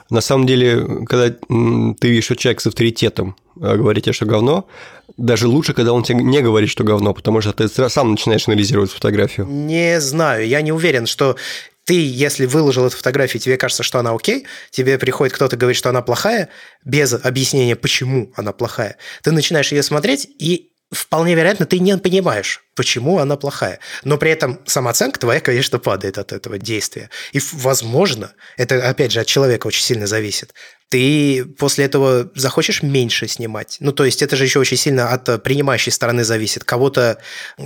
На 0.09 0.19
самом 0.19 0.45
деле, 0.45 1.05
когда 1.05 1.29
ты 1.29 2.09
видишь, 2.09 2.25
что 2.25 2.35
человек 2.35 2.59
с 2.59 2.67
авторитетом 2.67 3.37
а, 3.61 3.77
говорит 3.77 4.03
тебе, 4.03 4.13
что 4.13 4.25
говно, 4.25 4.67
даже 5.15 5.47
лучше, 5.47 5.73
когда 5.73 5.93
он 5.93 6.03
тебе 6.03 6.21
не 6.21 6.41
говорит, 6.41 6.69
что 6.69 6.83
говно, 6.83 7.13
потому 7.13 7.39
что 7.39 7.53
ты 7.53 7.69
сам 7.89 8.11
начинаешь 8.11 8.47
анализировать 8.47 8.91
фотографию. 8.91 9.47
Не 9.47 10.01
знаю, 10.01 10.45
я 10.47 10.61
не 10.61 10.73
уверен, 10.73 11.05
что 11.05 11.37
ты, 11.85 11.93
если 11.93 12.45
выложил 12.45 12.85
эту 12.85 12.97
фотографию, 12.97 13.41
тебе 13.41 13.57
кажется, 13.57 13.83
что 13.83 13.99
она 13.99 14.11
окей, 14.11 14.45
тебе 14.69 14.97
приходит 14.97 15.33
кто-то 15.33 15.57
говорит, 15.57 15.77
что 15.77 15.89
она 15.89 16.01
плохая, 16.01 16.49
без 16.85 17.13
объяснения, 17.13 17.75
почему 17.75 18.31
она 18.35 18.53
плохая, 18.53 18.97
ты 19.23 19.31
начинаешь 19.31 19.71
ее 19.71 19.83
смотреть, 19.83 20.27
и 20.39 20.71
вполне 20.91 21.35
вероятно, 21.35 21.65
ты 21.65 21.79
не 21.79 21.97
понимаешь, 21.97 22.63
почему 22.75 23.19
она 23.19 23.37
плохая. 23.37 23.79
Но 24.03 24.17
при 24.17 24.31
этом 24.31 24.59
самооценка 24.65 25.19
твоя, 25.19 25.39
конечно, 25.39 25.79
падает 25.79 26.17
от 26.17 26.33
этого 26.33 26.57
действия. 26.57 27.09
И, 27.31 27.39
возможно, 27.53 28.33
это, 28.57 28.87
опять 28.87 29.11
же, 29.11 29.21
от 29.21 29.27
человека 29.27 29.67
очень 29.67 29.83
сильно 29.83 30.05
зависит, 30.05 30.53
ты 30.91 31.45
после 31.57 31.85
этого 31.85 32.29
захочешь 32.35 32.83
меньше 32.83 33.25
снимать. 33.27 33.77
Ну, 33.79 33.93
то 33.93 34.03
есть 34.03 34.21
это 34.21 34.35
же 34.35 34.43
еще 34.43 34.59
очень 34.59 34.75
сильно 34.75 35.09
от 35.13 35.41
принимающей 35.41 35.91
стороны 35.91 36.25
зависит. 36.25 36.65
Кого-то, 36.65 37.17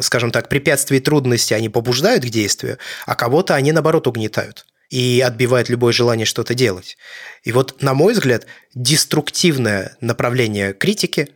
скажем 0.02 0.30
так, 0.30 0.48
препятствия 0.48 0.98
и 0.98 1.02
трудности, 1.02 1.56
они 1.56 1.70
побуждают 1.70 2.24
к 2.24 2.30
действию, 2.30 2.78
а 3.08 3.16
кого-то 3.16 3.56
они, 3.56 3.72
наоборот, 3.72 4.06
угнетают 4.06 4.68
и 4.92 5.24
отбивает 5.26 5.70
любое 5.70 5.92
желание 5.92 6.28
что-то 6.28 6.54
делать. 6.54 6.98
И 7.44 7.52
вот, 7.52 7.82
на 7.82 7.96
мой 7.96 8.14
взгляд, 8.14 8.46
деструктивное 8.76 9.98
направление 10.02 10.74
критики 10.74 11.30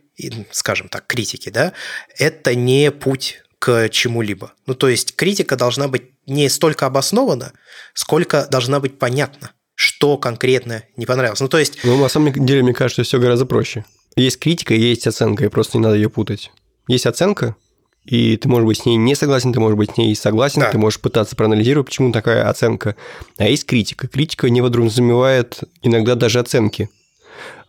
скажем 0.50 0.88
так, 0.88 1.06
критики, 1.06 1.48
да, 1.48 1.72
это 2.18 2.54
не 2.54 2.90
путь 2.90 3.42
к 3.58 3.88
чему-либо. 3.88 4.52
Ну, 4.66 4.74
то 4.74 4.88
есть 4.88 5.16
критика 5.16 5.56
должна 5.56 5.88
быть 5.88 6.10
не 6.26 6.48
столько 6.50 6.84
обоснована, 6.84 7.52
сколько 7.94 8.46
должна 8.50 8.80
быть 8.80 8.98
понятна, 8.98 9.52
что 9.80 10.18
конкретно 10.18 10.82
не 10.98 11.06
понравилось. 11.06 11.40
Ну, 11.40 11.48
то 11.48 11.56
есть... 11.56 11.78
Ну, 11.84 11.96
на 11.96 12.08
самом 12.10 12.34
деле, 12.34 12.62
мне 12.62 12.74
кажется, 12.74 13.02
все 13.02 13.18
гораздо 13.18 13.46
проще. 13.46 13.86
Есть 14.14 14.38
критика 14.38 14.74
есть 14.74 15.06
оценка, 15.06 15.46
и 15.46 15.48
просто 15.48 15.78
не 15.78 15.82
надо 15.82 15.96
ее 15.96 16.10
путать. 16.10 16.50
Есть 16.86 17.06
оценка, 17.06 17.56
и 18.04 18.36
ты 18.36 18.46
можешь 18.46 18.66
быть 18.66 18.78
с 18.78 18.84
ней 18.84 18.96
не 18.96 19.14
согласен, 19.14 19.54
ты 19.54 19.58
можешь 19.58 19.78
быть 19.78 19.92
с 19.92 19.96
ней 19.96 20.14
согласен, 20.14 20.60
да. 20.60 20.70
ты 20.70 20.76
можешь 20.76 21.00
пытаться 21.00 21.34
проанализировать, 21.34 21.86
почему 21.86 22.12
такая 22.12 22.46
оценка. 22.46 22.94
А 23.38 23.48
есть 23.48 23.64
критика. 23.64 24.06
Критика 24.06 24.50
не 24.50 24.60
подразумевает 24.60 25.60
иногда 25.80 26.14
даже 26.14 26.40
оценки. 26.40 26.90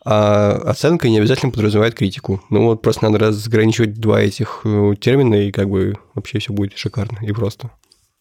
А 0.04 0.62
оценка 0.66 1.08
не 1.08 1.20
обязательно 1.20 1.54
подразумевает 1.54 1.96
критику. 1.96 2.44
Ну 2.50 2.66
вот 2.66 2.82
просто 2.82 3.06
надо 3.06 3.20
разграничивать 3.20 3.94
два 3.94 4.20
этих 4.20 4.62
э, 4.66 4.96
термина, 5.00 5.36
и 5.36 5.52
как 5.52 5.70
бы 5.70 5.96
вообще 6.14 6.40
все 6.40 6.52
будет 6.52 6.78
шикарно 6.78 7.26
и 7.26 7.32
просто. 7.32 7.72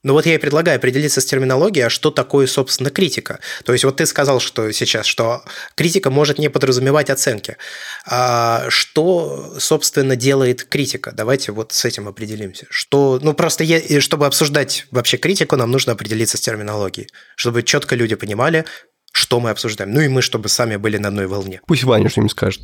Ну 0.02 0.14
вот 0.14 0.24
я 0.24 0.34
и 0.34 0.38
предлагаю 0.38 0.76
определиться 0.76 1.20
с 1.20 1.26
терминологией, 1.26 1.86
а 1.86 1.90
что 1.90 2.10
такое, 2.10 2.46
собственно, 2.46 2.90
критика. 2.90 3.38
То 3.64 3.72
есть 3.72 3.84
вот 3.84 3.96
ты 3.96 4.06
сказал, 4.06 4.40
что 4.40 4.72
сейчас, 4.72 5.04
что 5.04 5.42
критика 5.74 6.10
может 6.10 6.38
не 6.38 6.48
подразумевать 6.48 7.10
оценки. 7.10 7.58
А 8.06 8.64
что, 8.70 9.54
собственно, 9.58 10.16
делает 10.16 10.64
критика? 10.64 11.12
Давайте 11.12 11.52
вот 11.52 11.72
с 11.72 11.84
этим 11.84 12.08
определимся. 12.08 12.66
Что, 12.70 13.18
ну 13.22 13.34
просто 13.34 13.62
я, 13.62 14.00
чтобы 14.00 14.24
обсуждать 14.26 14.86
вообще 14.90 15.18
критику, 15.18 15.56
нам 15.56 15.70
нужно 15.70 15.92
определиться 15.92 16.38
с 16.38 16.40
терминологией, 16.40 17.08
чтобы 17.36 17.62
четко 17.62 17.94
люди 17.94 18.14
понимали, 18.14 18.64
что 19.12 19.38
мы 19.38 19.50
обсуждаем. 19.50 19.92
Ну 19.92 20.00
и 20.00 20.08
мы, 20.08 20.22
чтобы 20.22 20.48
сами 20.48 20.76
были 20.76 20.96
на 20.96 21.08
одной 21.08 21.26
волне. 21.26 21.60
Пусть 21.66 21.84
Ваня 21.84 22.08
что-нибудь 22.08 22.32
скажет. 22.32 22.62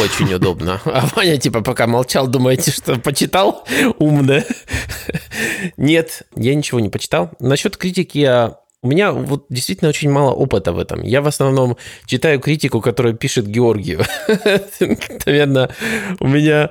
Очень 0.00 0.32
удобно. 0.34 0.80
А 0.84 1.06
Ваня 1.14 1.38
типа 1.38 1.62
пока 1.62 1.86
молчал, 1.86 2.28
думаете, 2.28 2.70
что 2.70 2.96
почитал? 2.96 3.66
Умно. 3.98 4.42
Нет, 5.76 6.22
я 6.36 6.54
ничего 6.54 6.80
не 6.80 6.88
почитал. 6.88 7.30
Насчет 7.40 7.76
критики 7.76 8.18
я 8.18 8.58
у 8.82 8.88
меня 8.88 9.12
вот 9.12 9.46
действительно 9.48 9.90
очень 9.90 10.10
мало 10.10 10.32
опыта 10.32 10.72
в 10.72 10.78
этом. 10.78 11.02
Я 11.02 11.22
в 11.22 11.28
основном 11.28 11.76
читаю 12.06 12.40
критику, 12.40 12.80
которую 12.80 13.16
пишет 13.16 13.46
Георгию. 13.46 14.02
Наверное, 15.26 15.70
у 16.18 16.26
меня 16.26 16.70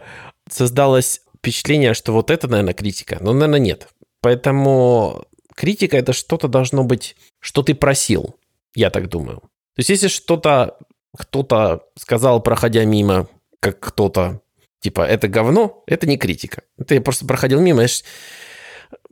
создалось 0.50 1.22
впечатление, 1.38 1.94
что 1.94 2.12
вот 2.12 2.30
это, 2.30 2.50
наверное, 2.50 2.74
критика. 2.74 3.18
Но, 3.22 3.32
наверное, 3.34 3.60
нет. 3.60 3.88
Поэтому 4.22 5.26
критика– 5.56 5.98
это 5.98 6.12
что-то 6.12 6.50
должно 6.50 6.84
быть, 6.84 7.16
что 7.40 7.64
ты 7.64 7.74
просил. 7.74 8.36
Я 8.76 8.90
так 8.90 9.08
думаю. 9.08 9.40
То 9.40 9.80
есть, 9.80 9.90
если 9.90 10.10
что-то 10.10 10.78
кто-то 11.18 11.84
сказал, 11.98 12.42
проходя 12.42 12.86
мимо, 12.86 13.28
как 13.60 13.80
кто-то, 13.80 14.42
типа, 14.80 15.02
это 15.02 15.28
говно, 15.28 15.84
это 15.88 16.08
не 16.08 16.18
критика. 16.18 16.64
Я 16.90 17.02
просто 17.02 17.26
проходил 17.26 17.62
мимо, 17.62 17.78
знаешь, 17.78 18.04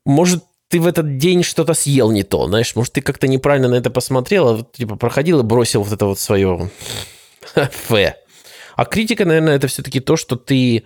может, 0.06 0.44
ты 0.70 0.80
в 0.80 0.88
этот 0.88 1.18
день 1.18 1.44
что-то 1.44 1.74
съел 1.74 2.12
не 2.12 2.24
то, 2.24 2.48
знаешь, 2.48 2.76
может, 2.76 2.94
ты 2.94 3.02
как-то 3.02 3.28
неправильно 3.28 3.70
на 3.70 3.76
это 3.76 3.90
посмотрел, 3.90 4.50
а, 4.50 4.64
типа, 4.64 4.96
проходил 4.96 5.40
и 5.40 5.44
бросил 5.44 5.84
вот 5.84 5.94
это 5.94 6.06
вот 6.06 6.20
свое 6.20 6.70
фе. 7.72 8.16
А 8.76 8.86
критика, 8.86 9.26
наверное, 9.26 9.56
это 9.56 9.68
все-таки 9.68 10.00
то, 10.00 10.16
что 10.16 10.36
ты 10.36 10.84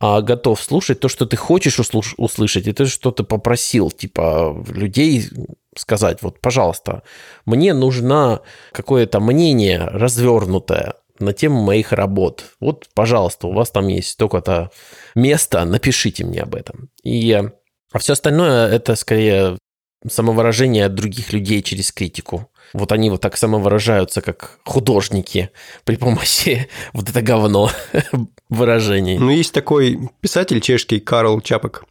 а, 0.00 0.20
готов 0.20 0.60
слушать, 0.60 1.00
то, 1.00 1.08
что 1.08 1.26
ты 1.26 1.36
хочешь 1.36 1.78
услышать, 1.78 2.66
и 2.66 2.72
то, 2.72 2.86
что 2.86 3.10
ты 3.12 3.24
попросил, 3.24 3.90
типа, 3.90 4.64
людей 4.68 5.28
сказать, 5.78 6.22
вот, 6.22 6.40
пожалуйста, 6.40 7.02
мне 7.44 7.74
нужно 7.74 8.40
какое-то 8.72 9.20
мнение 9.20 9.78
развернутое 9.78 10.94
на 11.18 11.32
тему 11.32 11.62
моих 11.62 11.92
работ. 11.92 12.44
Вот, 12.60 12.88
пожалуйста, 12.94 13.46
у 13.46 13.52
вас 13.52 13.70
там 13.70 13.88
есть 13.88 14.10
столько-то 14.10 14.70
места, 15.14 15.64
напишите 15.64 16.24
мне 16.24 16.42
об 16.42 16.54
этом. 16.54 16.90
И, 17.02 17.32
а 17.32 17.98
все 17.98 18.12
остальное 18.12 18.68
это 18.68 18.96
скорее 18.96 19.58
самовыражение 20.08 20.88
других 20.88 21.32
людей 21.32 21.62
через 21.62 21.92
критику. 21.92 22.50
Вот 22.72 22.92
они 22.92 23.10
вот 23.10 23.20
так 23.20 23.36
самовыражаются, 23.36 24.20
как 24.20 24.58
художники 24.64 25.50
при 25.84 25.96
помощи 25.96 26.68
вот 26.92 27.08
это 27.08 27.22
говно 27.22 27.70
выражений. 28.48 29.18
Ну, 29.18 29.30
есть 29.30 29.52
такой 29.52 30.10
писатель 30.20 30.60
чешский 30.60 31.00
Карл 31.00 31.40
Чапок. 31.40 31.84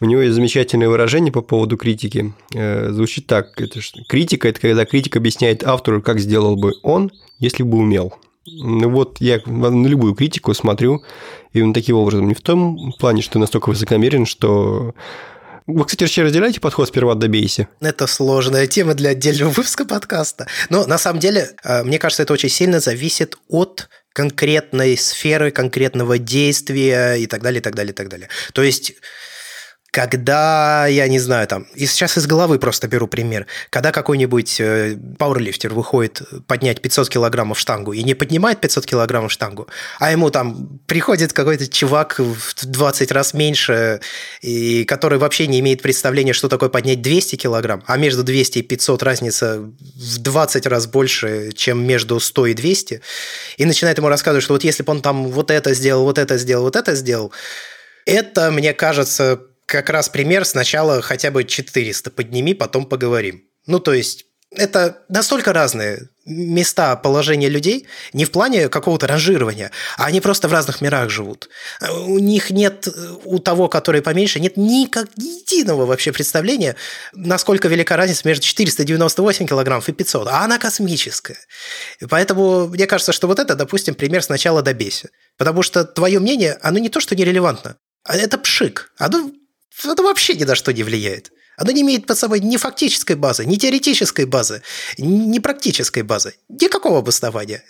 У 0.00 0.06
него 0.06 0.22
есть 0.22 0.34
замечательное 0.34 0.88
выражение 0.88 1.32
по 1.32 1.42
поводу 1.42 1.76
критики. 1.76 2.34
Э, 2.54 2.90
звучит 2.90 3.26
так. 3.26 3.60
Это. 3.60 3.80
Критика– 4.08 4.48
это 4.50 4.60
когда 4.60 4.84
критик 4.84 5.16
объясняет 5.16 5.64
автору, 5.64 6.02
как 6.02 6.20
сделал 6.20 6.56
бы 6.56 6.74
он, 6.82 7.10
если 7.38 7.62
бы 7.62 7.78
умел. 7.78 8.14
Ну 8.46 8.90
вот 8.90 9.20
я 9.20 9.40
на 9.46 9.86
любую 9.86 10.14
критику 10.14 10.52
смотрю 10.54 11.02
именно 11.52 11.72
таким 11.72 11.96
образом. 11.96 12.28
Не 12.28 12.34
в 12.34 12.40
том 12.40 12.92
плане, 12.98 13.22
что 13.22 13.38
настолько 13.38 13.70
высокомерен, 13.70 14.26
что 14.26 14.94
вы, 15.66 15.86
кстати, 15.86 16.02
вообще 16.02 16.22
разделяете 16.22 16.60
подход 16.60 16.88
«сперва 16.88 17.14
добейся»? 17.14 17.68
Это 17.80 18.06
сложная 18.06 18.66
тема 18.66 18.92
для 18.92 19.10
отдельного 19.10 19.48
выпуска 19.48 19.86
подкаста. 19.86 20.46
Но 20.68 20.84
на 20.86 20.98
самом 20.98 21.20
деле, 21.20 21.52
э, 21.64 21.82
мне 21.84 21.98
кажется, 21.98 22.22
это 22.22 22.34
очень 22.34 22.50
сильно 22.50 22.80
зависит 22.80 23.36
от 23.48 23.88
конкретной 24.12 24.96
сферы, 24.98 25.50
конкретного 25.50 26.18
действия 26.18 27.14
и 27.14 27.26
так 27.26 27.40
далее, 27.42 27.60
и 27.60 27.62
так 27.62 27.74
далее, 27.74 27.92
и 27.92 27.94
так 27.94 28.08
далее. 28.10 28.28
То 28.52 28.62
есть 28.62 28.92
когда, 29.94 30.88
я 30.88 31.06
не 31.06 31.20
знаю, 31.20 31.46
там, 31.46 31.68
и 31.76 31.86
сейчас 31.86 32.18
из 32.18 32.26
головы 32.26 32.58
просто 32.58 32.88
беру 32.88 33.06
пример, 33.06 33.46
когда 33.70 33.92
какой-нибудь 33.92 34.60
э, 34.60 34.96
пауэрлифтер 35.20 35.72
выходит 35.72 36.20
поднять 36.48 36.82
500 36.82 37.08
килограммов 37.08 37.60
штангу 37.60 37.92
и 37.92 38.02
не 38.02 38.14
поднимает 38.14 38.60
500 38.60 38.86
килограммов 38.86 39.30
штангу, 39.30 39.68
а 40.00 40.10
ему 40.10 40.30
там 40.30 40.80
приходит 40.88 41.32
какой-то 41.32 41.68
чувак 41.68 42.18
в 42.18 42.66
20 42.66 43.12
раз 43.12 43.34
меньше, 43.34 44.00
и 44.42 44.84
который 44.84 45.20
вообще 45.20 45.46
не 45.46 45.60
имеет 45.60 45.80
представления, 45.80 46.32
что 46.32 46.48
такое 46.48 46.70
поднять 46.70 47.00
200 47.00 47.36
килограмм, 47.36 47.84
а 47.86 47.96
между 47.96 48.24
200 48.24 48.58
и 48.58 48.62
500 48.62 49.00
разница 49.04 49.60
в 49.60 50.18
20 50.18 50.66
раз 50.66 50.88
больше, 50.88 51.52
чем 51.52 51.86
между 51.86 52.18
100 52.18 52.46
и 52.46 52.54
200, 52.54 53.00
и 53.58 53.64
начинает 53.64 53.98
ему 53.98 54.08
рассказывать, 54.08 54.42
что 54.42 54.54
вот 54.54 54.64
если 54.64 54.82
бы 54.82 54.90
он 54.90 55.02
там 55.02 55.28
вот 55.28 55.52
это 55.52 55.72
сделал, 55.72 56.02
вот 56.02 56.18
это 56.18 56.36
сделал, 56.36 56.64
вот 56.64 56.74
это 56.74 56.96
сделал, 56.96 57.32
это, 58.06 58.50
мне 58.50 58.74
кажется, 58.74 59.40
как 59.74 59.90
раз 59.90 60.08
пример 60.08 60.44
сначала 60.44 61.02
хотя 61.02 61.32
бы 61.32 61.42
400 61.42 62.12
подними, 62.12 62.54
потом 62.54 62.86
поговорим. 62.86 63.42
Ну, 63.66 63.80
то 63.80 63.92
есть 63.92 64.26
это 64.54 64.98
настолько 65.08 65.52
разные 65.52 66.10
места 66.26 66.94
положения 66.94 67.48
людей, 67.48 67.88
не 68.12 68.24
в 68.24 68.30
плане 68.30 68.68
какого-то 68.68 69.08
ранжирования, 69.08 69.72
а 69.98 70.04
они 70.04 70.20
просто 70.20 70.46
в 70.46 70.52
разных 70.52 70.80
мирах 70.80 71.10
живут. 71.10 71.48
У 72.06 72.20
них 72.20 72.50
нет, 72.50 72.86
у 73.24 73.40
того, 73.40 73.68
который 73.68 74.00
поменьше, 74.00 74.38
нет 74.38 74.56
никак 74.56 75.08
единого 75.16 75.86
вообще 75.86 76.12
представления, 76.12 76.76
насколько 77.12 77.66
велика 77.66 77.96
разница 77.96 78.28
между 78.28 78.46
498 78.46 79.48
килограммов 79.48 79.88
и 79.88 79.92
500, 79.92 80.28
а 80.28 80.44
она 80.44 80.58
космическая. 80.58 81.38
Поэтому 82.08 82.68
мне 82.68 82.86
кажется, 82.86 83.12
что 83.12 83.26
вот 83.26 83.40
это, 83.40 83.56
допустим, 83.56 83.96
пример 83.96 84.22
сначала 84.22 84.62
добейся. 84.62 85.08
Потому 85.36 85.62
что 85.62 85.84
твое 85.84 86.20
мнение, 86.20 86.56
оно 86.62 86.78
не 86.78 86.90
то, 86.90 87.00
что 87.00 87.16
нерелевантно, 87.16 87.76
а 88.04 88.16
это 88.16 88.38
пшик. 88.38 88.92
Оно 88.98 89.32
это 89.82 90.02
вообще 90.02 90.34
ни 90.34 90.44
на 90.44 90.54
что 90.54 90.72
не 90.72 90.82
влияет. 90.82 91.32
Оно 91.56 91.70
не 91.70 91.82
имеет 91.82 92.06
под 92.06 92.18
собой 92.18 92.40
ни 92.40 92.56
фактической 92.56 93.16
базы, 93.16 93.46
ни 93.46 93.56
теоретической 93.56 94.24
базы, 94.24 94.62
ни 94.98 95.38
практической 95.38 96.02
базы. 96.02 96.34
Никакого 96.48 96.98
обоснования. 96.98 97.62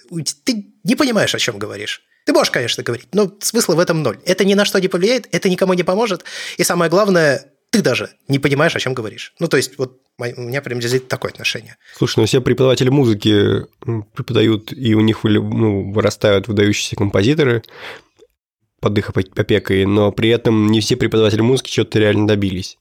Ты 0.44 0.73
не 0.84 0.96
понимаешь, 0.96 1.34
о 1.34 1.38
чем 1.38 1.58
говоришь. 1.58 2.02
Ты 2.25 2.32
можешь, 2.32 2.50
конечно, 2.50 2.82
говорить, 2.82 3.08
но 3.12 3.30
смысла 3.40 3.75
в 3.75 3.78
этом 3.78 4.02
ноль. 4.02 4.18
Это 4.25 4.44
ни 4.46 4.54
на 4.54 4.64
что 4.64 4.80
не 4.80 4.88
повлияет, 4.88 5.28
это 5.32 5.50
никому 5.50 5.75
не 5.75 5.82
поможет. 5.82 6.25
И 6.56 6.64
самое 6.64 6.90
главное, 6.90 7.52
ты 7.68 7.82
даже 7.82 8.11
не 8.28 8.38
понимаешь, 8.38 8.75
о 8.75 8.80
чем 8.80 8.94
говоришь. 8.94 9.34
Ну, 9.40 9.49
то 9.49 9.58
есть, 9.58 9.76
вот 9.76 10.00
у 10.18 10.23
меня 10.40 10.62
прям 10.62 10.80
здесь 10.80 11.02
такое 11.06 11.32
отношение. 11.32 11.76
Слушай, 11.96 12.20
ну 12.20 12.26
все 12.26 12.40
преподаватели 12.40 12.88
музыки 12.88 13.66
преподают, 14.14 14.73
и 14.73 14.94
у 14.94 15.00
них 15.00 15.25
ну, 15.25 15.92
вырастают 15.92 16.49
выдающиеся 16.49 16.96
композиторы, 16.96 17.62
под 18.85 18.99
их 18.99 19.09
опекой, 19.09 19.87
но 19.87 20.12
при 20.12 20.29
этом 20.29 20.67
не 20.67 20.83
все 20.83 20.97
преподаватели 20.97 21.41
музыки 21.41 21.71
чего-то 21.71 21.99
реально 21.99 22.29
добились. 22.29 22.76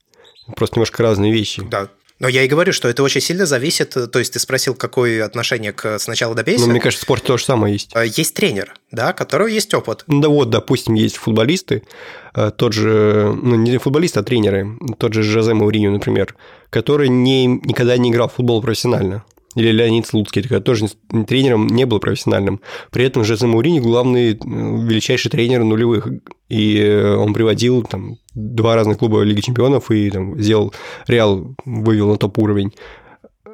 Просто 0.53 0.75
немножко 0.75 1.01
разные 1.01 1.31
вещи. 1.31 1.61
Да, 1.71 1.87
но 2.19 2.27
я 2.27 2.43
и 2.43 2.47
говорю, 2.49 2.73
что 2.73 2.89
это 2.89 3.03
очень 3.03 3.21
сильно 3.21 3.45
зависит. 3.45 3.95
То 4.11 4.19
есть 4.19 4.33
ты 4.33 4.39
спросил, 4.39 4.75
какое 4.75 5.23
отношение 5.23 5.71
к 5.71 5.97
сначала 5.99 6.35
добейся. 6.35 6.65
Ну, 6.65 6.71
мне 6.71 6.81
кажется, 6.81 7.03
в 7.03 7.07
спорте 7.07 7.27
то 7.27 7.37
же 7.37 7.45
самое 7.45 7.73
есть. 7.73 7.91
А, 7.93 8.03
есть 8.03 8.33
тренер, 8.33 8.73
да, 8.91 9.13
которого 9.13 9.47
есть 9.47 9.73
опыт. 9.73 10.03
Ну, 10.07 10.19
да 10.19 10.27
вот, 10.27 10.49
допустим, 10.49 10.95
есть 10.95 11.15
футболисты, 11.15 11.83
э, 12.35 12.51
тот 12.53 12.73
же, 12.73 13.33
ну, 13.41 13.55
не 13.55 13.77
футболисты, 13.77 14.19
а 14.19 14.23
тренеры, 14.23 14.77
тот 14.97 15.13
же 15.13 15.23
Жозе 15.23 15.53
Мауриньо, 15.53 15.89
например, 15.89 16.35
который 16.69 17.07
не, 17.07 17.45
никогда 17.45 17.95
не 17.95 18.09
играл 18.11 18.27
в 18.27 18.33
футбол 18.33 18.61
профессионально 18.61 19.23
или 19.55 19.71
Леонид 19.71 20.07
Слуцкий, 20.07 20.41
который 20.41 20.61
тоже 20.61 20.87
тренером 21.27 21.67
не 21.67 21.85
был 21.85 21.99
профессиональным. 21.99 22.61
При 22.91 23.05
этом 23.05 23.23
Жозе 23.23 23.47
Маурини 23.47 23.79
главный, 23.79 24.33
величайший 24.33 25.29
тренер 25.31 25.63
нулевых. 25.63 26.07
И 26.49 26.77
э, 26.77 27.15
он 27.15 27.33
приводил 27.33 27.83
там 27.83 28.17
два 28.35 28.75
разных 28.75 28.99
клуба 28.99 29.21
Лиги 29.21 29.41
Чемпионов 29.41 29.91
и 29.91 30.09
там, 30.09 30.39
сделал 30.39 30.73
Реал, 31.07 31.55
вывел 31.65 32.09
на 32.09 32.17
топ-уровень 32.17 32.73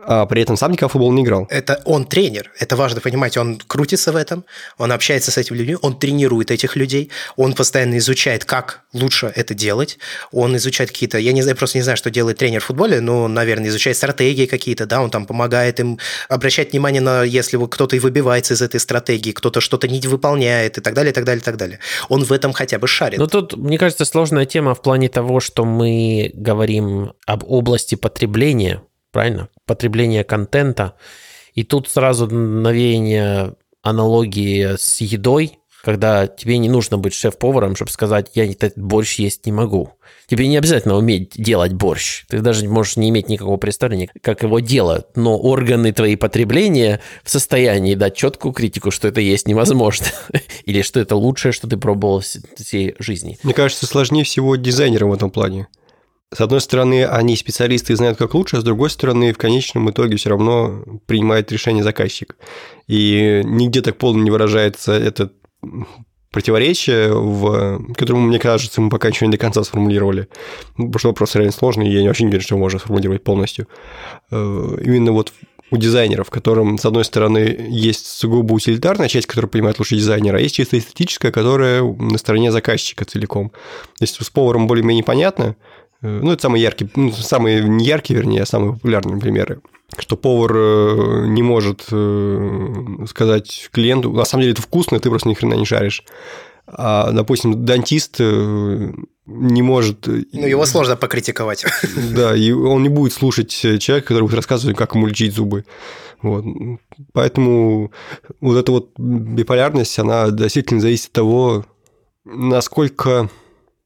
а 0.06 0.25
при 0.25 0.41
этом 0.41 0.58
сам 0.58 0.75
в 0.75 0.77
футбол 0.77 1.12
не 1.12 1.24
играл. 1.24 1.48
Это 1.50 1.82
он 1.86 2.06
тренер, 2.06 2.51
это 2.60 2.75
важно 2.75 3.01
понимать, 3.01 3.38
он 3.38 3.60
крутится 3.68 4.12
в 4.12 4.15
этом, 4.15 4.46
он 4.77 4.91
общается 4.91 5.32
с 5.32 5.38
этими 5.38 5.58
людьми, 5.58 5.77
он 5.82 5.98
тренирует 5.98 6.51
этих 6.51 6.75
людей, 6.75 7.12
он 7.36 7.53
постоянно 7.53 7.98
изучает, 7.98 8.46
как 8.46 8.82
лучше 8.94 9.32
это 9.36 9.53
делать, 9.53 10.00
он 10.32 10.56
изучает 10.58 10.91
какие-то, 10.91 11.18
я 11.18 11.32
не 11.32 11.41
знаю, 11.41 11.58
просто 11.58 11.77
не 11.77 11.84
знаю, 11.84 11.98
что 11.98 12.10
делает 12.10 12.38
тренер 12.38 12.62
в 12.62 12.65
футболе, 12.65 13.01
но, 13.01 13.27
наверное, 13.27 13.70
изучает 13.70 13.98
стратегии 13.98 14.46
какие-то, 14.46 14.86
да, 14.86 15.01
он 15.01 15.10
там 15.10 15.25
помогает 15.25 15.79
им 15.79 16.00
обращать 16.27 16.72
внимание 16.72 17.01
на, 17.01 17.24
если 17.24 17.58
кто-то 17.68 17.96
и 17.96 18.00
выбивается 18.00 18.53
из 18.53 18.62
этой 18.62 18.79
стратегии, 18.79 19.32
кто-то 19.32 19.62
что-то 19.62 19.88
не 19.88 20.00
выполняет 20.08 20.77
и 20.77 20.82
так 20.82 20.94
далее, 20.94 21.12
и 21.12 21.13
так 21.13 21.25
далее, 21.25 21.41
и 21.41 21.44
так 21.44 21.58
далее. 21.58 21.79
Он 22.10 22.24
в 22.24 22.32
этом 22.32 22.53
хотя 22.53 22.79
бы 22.79 22.88
шарит. 22.88 23.20
Ну, 23.20 23.27
тут, 23.27 23.55
мне 23.57 23.77
кажется, 23.77 24.05
сложная 24.05 24.46
тема 24.46 24.74
в 24.75 24.81
плане 24.81 25.09
того, 25.09 25.40
что 25.40 25.66
мы 25.66 26.31
говорим 26.33 27.14
об 27.25 27.44
области 27.46 27.96
потребления, 27.96 28.81
правильно? 29.12 29.50
Потребление 29.70 30.24
контента. 30.24 30.96
И 31.53 31.64
тут 31.64 31.88
сразу 31.88 32.25
навеяние 32.25 33.53
аналогии 33.84 34.75
с 34.75 35.00
едой, 35.00 35.60
когда 35.84 36.25
тебе 36.25 36.58
не 36.58 36.70
нужно 36.70 36.98
быть 36.98 37.14
шеф-поваром, 37.14 37.75
чтобы 37.75 37.92
сказать, 37.92 38.32
я 38.34 38.50
этот 38.50 38.79
борщ 38.79 39.20
есть 39.20 39.46
не 39.46 39.51
могу. 39.51 39.92
Тебе 40.25 40.48
не 40.48 40.58
обязательно 40.58 40.96
уметь 40.96 41.34
делать 41.36 41.74
борщ. 41.74 42.25
Ты 42.29 42.40
даже 42.40 42.68
можешь 42.68 42.98
не 42.98 43.10
иметь 43.10 43.29
никакого 43.29 43.58
представления, 43.58 44.10
как 44.24 44.42
его 44.42 44.60
делать. 44.60 45.05
Но 45.16 45.38
органы 45.38 45.94
твои 45.94 46.16
потребления 46.16 47.00
в 47.24 47.29
состоянии 47.29 47.94
дать 47.94 48.16
четкую 48.16 48.53
критику, 48.53 48.90
что 48.90 49.08
это 49.08 49.22
есть 49.22 49.48
невозможно. 49.48 50.08
Или 50.66 50.82
что 50.82 51.00
это 51.00 51.16
лучшее, 51.16 51.51
что 51.51 51.68
ты 51.68 51.77
пробовал 51.77 52.24
всей 52.55 52.96
жизни. 52.98 53.38
Мне 53.44 53.53
кажется, 53.53 53.86
сложнее 53.86 54.24
всего 54.24 54.55
дизайнерам 54.55 55.12
в 55.12 55.14
этом 55.14 55.29
плане. 55.29 55.68
С 56.31 56.42
одной 56.42 56.61
стороны, 56.61 57.05
они 57.05 57.35
специалисты 57.35 57.94
и 57.94 57.96
знают, 57.96 58.20
как 58.20 58.35
лучше, 58.35 58.57
а 58.57 58.61
с 58.61 58.63
другой 58.63 58.92
стороны, 58.92 59.33
в 59.33 59.37
конечном 59.37 59.89
итоге 59.89 60.15
все 60.18 60.29
равно 60.29 60.83
принимает 61.07 61.51
решение 61.51 61.83
заказчик. 61.83 62.37
И 62.87 63.42
нигде 63.44 63.81
так 63.81 63.98
полно 63.98 64.24
не 64.24 64.29
выражается 64.29 64.92
это 64.92 65.31
противоречие, 66.31 67.11
в 67.11 67.94
которому, 67.96 68.27
мне 68.27 68.37
кажется, 68.37 68.79
мы 68.79 68.89
пока 68.89 69.07
еще 69.07 69.25
не 69.25 69.31
до 69.31 69.39
конца 69.39 69.63
сформулировали. 69.63 70.27
Потому 70.75 71.00
что 71.00 71.07
вопрос 71.07 71.35
реально 71.35 71.51
сложный, 71.51 71.87
и 71.87 71.94
я 71.94 72.01
не 72.03 72.09
очень 72.09 72.27
уверен, 72.27 72.44
что 72.44 72.57
можно 72.57 72.79
сформулировать 72.79 73.24
полностью. 73.24 73.68
Э, 74.29 74.77
именно 74.83 75.11
вот 75.11 75.33
у 75.72 75.77
дизайнеров, 75.77 76.27
в 76.27 76.31
котором, 76.31 76.77
с 76.77 76.85
одной 76.85 77.05
стороны, 77.05 77.68
есть 77.70 78.05
сугубо 78.05 78.53
утилитарная 78.53 79.07
часть, 79.07 79.27
которая 79.27 79.50
понимает 79.50 79.79
лучше 79.79 79.96
дизайнера, 79.96 80.37
а 80.37 80.39
есть 80.39 80.55
чисто 80.55 80.77
эстетическая, 80.77 81.31
которая 81.31 81.83
на 81.83 82.18
стороне 82.18 82.51
заказчика 82.51 83.05
целиком. 83.05 83.50
То 83.50 84.01
есть 84.01 84.24
с 84.24 84.29
поваром 84.29 84.68
более-менее 84.68 85.03
понятно, 85.03 85.55
ну, 86.01 86.31
это 86.31 86.42
самые 86.42 86.64
яркие, 86.64 86.90
ну, 86.96 87.12
самые 87.12 87.64
не 87.64 87.85
яркие, 87.85 88.18
вернее, 88.18 88.44
а 88.44 88.46
самые 88.46 88.74
популярные 88.74 89.20
примеры. 89.20 89.62
Что 89.98 90.16
повар 90.16 90.55
э, 90.55 91.25
не 91.27 91.42
может 91.42 91.85
э, 91.92 93.05
сказать 93.07 93.70
клиенту, 93.72 94.12
на 94.12 94.25
самом 94.25 94.44
деле 94.44 94.53
это 94.53 94.62
вкусно, 94.62 95.00
ты 95.00 95.09
просто 95.09 95.27
ни 95.27 95.33
хрена 95.33 95.55
не 95.55 95.66
шаришь. 95.66 96.03
А, 96.68 97.12
допустим, 97.12 97.66
дантист 97.66 98.20
не 98.20 99.62
может... 99.62 100.05
Ну, 100.07 100.48
его 100.48 100.66
сложно 100.66 100.96
покритиковать. 100.96 101.66
Да, 102.16 102.35
и 102.35 102.51
он 102.51 102.83
не 102.83 102.90
будет 102.90 103.14
слушать 103.14 103.50
человека, 103.50 104.07
который 104.07 104.24
будет 104.24 104.35
рассказывать, 104.35 104.77
как 104.77 104.96
ему 104.96 105.07
лечить 105.07 105.33
зубы. 105.33 105.66
Вот. 106.22 106.46
Поэтому 107.14 107.92
вот 108.42 108.57
эта 108.57 108.72
вот 108.72 108.92
биполярность, 108.98 109.98
она 110.00 110.29
действительно 110.31 110.81
зависит 110.81 111.07
от 111.07 111.14
того, 111.14 111.66
насколько 112.25 113.29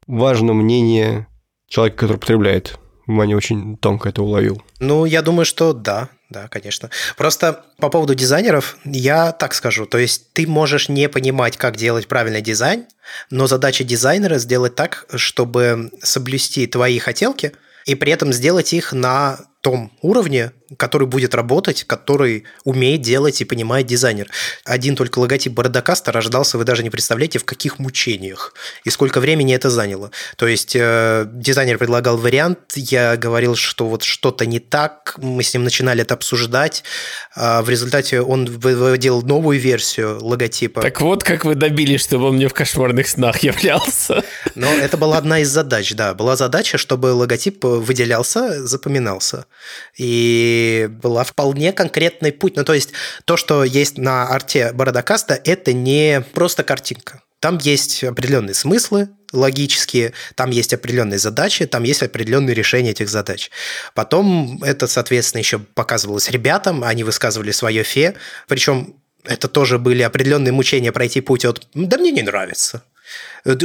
важно 0.08 0.54
мнение 0.54 1.28
человек, 1.73 1.95
который 1.95 2.17
потребляет. 2.17 2.77
Ваня 3.07 3.36
очень 3.36 3.77
тонко 3.77 4.09
это 4.09 4.21
уловил. 4.21 4.62
Ну, 4.79 5.05
я 5.05 5.23
думаю, 5.23 5.43
что 5.43 5.73
да, 5.73 6.09
да, 6.29 6.47
конечно. 6.47 6.91
Просто 7.17 7.65
по 7.79 7.89
поводу 7.89 8.13
дизайнеров 8.13 8.77
я 8.86 9.31
так 9.31 9.55
скажу. 9.55 9.88
То 9.88 9.97
есть 9.97 10.31
ты 10.33 10.45
можешь 10.45 10.88
не 10.88 11.09
понимать, 11.09 11.57
как 11.57 11.75
делать 11.75 12.07
правильный 12.07 12.41
дизайн, 12.41 12.86
но 13.31 13.47
задача 13.47 13.83
дизайнера 13.83 14.38
сделать 14.38 14.75
так, 14.75 15.07
чтобы 15.15 15.89
соблюсти 16.03 16.67
твои 16.67 16.99
хотелки 16.99 17.53
и 17.86 17.95
при 17.95 18.12
этом 18.12 18.31
сделать 18.33 18.71
их 18.71 18.93
на 18.93 19.39
том 19.63 19.93
уровне, 20.02 20.52
который 20.76 21.08
будет 21.08 21.34
работать, 21.34 21.86
который 21.86 22.43
умеет 22.65 23.02
делать 23.02 23.39
и 23.39 23.45
понимает 23.45 23.88
дизайнер. 23.88 24.28
Один 24.65 24.97
только 24.97 25.19
логотип 25.19 25.54
Бородокаста 25.54 26.12
рождался, 26.12 26.58
вы 26.58 26.65
даже 26.65 26.84
не 26.84 26.89
представляете, 26.89 27.39
в 27.39 27.45
каких 27.45 27.80
мучениях 27.80 28.54
и 28.84 28.89
сколько 28.89 29.21
времени 29.21 29.56
это 29.56 29.69
заняло. 29.69 30.12
То 30.36 30.47
есть 30.47 30.76
э, 30.76 31.26
дизайнер 31.32 31.78
предлагал 31.78 32.17
вариант, 32.17 32.73
я 32.76 33.15
говорил, 33.15 33.56
что 33.56 33.88
вот 33.88 34.04
что-то 34.04 34.45
не 34.45 34.60
так, 34.60 35.15
мы 35.17 35.43
с 35.43 35.54
ним 35.54 35.63
начинали 35.63 36.02
это 36.02 36.15
обсуждать, 36.15 36.84
а 37.34 37.62
в 37.62 37.69
результате 37.69 38.19
он 38.19 38.45
выводил 38.45 39.21
новую 39.21 39.62
версию 39.62 40.21
логотипа. 40.21 40.82
Так 40.82 40.99
вот, 40.99 41.23
как 41.23 41.45
вы 41.45 41.56
добились, 41.56 42.02
чтобы 42.02 42.26
он 42.26 42.36
мне 42.36 42.49
в 42.49 42.54
кошмарных 42.54 43.08
снах 43.08 43.39
являлся. 43.43 44.23
Но 44.56 44.67
это 44.67 44.97
была 44.97 45.17
одна 45.17 45.39
из 45.39 45.47
задач, 45.47 45.93
да. 45.93 46.13
Была 46.13 46.36
задача, 46.36 46.78
чтобы 46.78 47.08
логотип 47.13 47.63
выделялся, 47.63 48.67
запоминался. 48.67 49.45
И 49.97 50.89
была 50.89 51.23
вполне 51.23 51.73
конкретный 51.73 52.31
путь. 52.31 52.55
Ну, 52.55 52.63
то 52.63 52.73
есть 52.73 52.91
то, 53.25 53.37
что 53.37 53.63
есть 53.63 53.97
на 53.97 54.27
арте 54.27 54.71
Бородокаста, 54.73 55.39
это 55.43 55.73
не 55.73 56.23
просто 56.33 56.63
картинка. 56.63 57.21
Там 57.39 57.57
есть 57.57 58.03
определенные 58.03 58.53
смыслы, 58.53 59.09
логические, 59.33 60.13
там 60.35 60.51
есть 60.51 60.73
определенные 60.73 61.19
задачи, 61.19 61.65
там 61.65 61.83
есть 61.83 62.01
определенные 62.01 62.53
решения 62.53 62.91
этих 62.91 63.09
задач. 63.09 63.51
Потом 63.93 64.63
это, 64.63 64.87
соответственно, 64.87 65.39
еще 65.39 65.59
показывалось 65.59 66.29
ребятам, 66.29 66.83
они 66.85 67.03
высказывали 67.03 67.51
свое 67.51 67.83
фе, 67.83 68.15
причем 68.47 68.95
это 69.25 69.47
тоже 69.47 69.77
были 69.77 70.03
определенные 70.03 70.53
мучения 70.53 70.91
пройти 70.91 71.19
путь 71.19 71.43
от 71.43 71.67
«да 71.73 71.97
мне 71.97 72.11
не 72.11 72.21
нравится», 72.21 72.83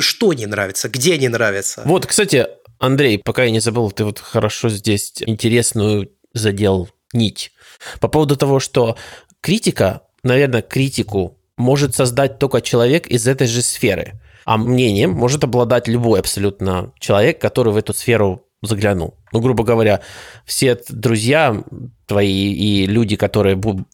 что 0.00 0.32
не 0.32 0.46
нравится, 0.46 0.88
где 0.88 1.16
не 1.16 1.28
нравится. 1.28 1.82
Вот, 1.84 2.06
кстати, 2.06 2.48
Андрей, 2.78 3.18
пока 3.18 3.44
я 3.44 3.50
не 3.50 3.60
забыл, 3.60 3.90
ты 3.90 4.04
вот 4.04 4.18
хорошо 4.18 4.68
здесь 4.68 5.12
интересную 5.26 6.10
задел 6.32 6.88
нить. 7.12 7.52
По 8.00 8.08
поводу 8.08 8.36
того, 8.36 8.60
что 8.60 8.96
критика, 9.40 10.02
наверное, 10.22 10.62
критику 10.62 11.38
может 11.56 11.94
создать 11.94 12.38
только 12.38 12.60
человек 12.60 13.06
из 13.06 13.26
этой 13.26 13.46
же 13.46 13.62
сферы. 13.62 14.20
А 14.44 14.56
мнением 14.56 15.10
может 15.10 15.44
обладать 15.44 15.88
любой 15.88 16.20
абсолютно 16.20 16.92
человек, 16.98 17.40
который 17.40 17.72
в 17.72 17.76
эту 17.76 17.92
сферу 17.92 18.44
заглянул. 18.62 19.14
Ну, 19.32 19.40
грубо 19.40 19.64
говоря, 19.64 20.00
все 20.44 20.78
друзья 20.88 21.62
твои 22.06 22.52
и 22.52 22.86
люди, 22.86 23.16
которые 23.16 23.56
в 23.56 23.84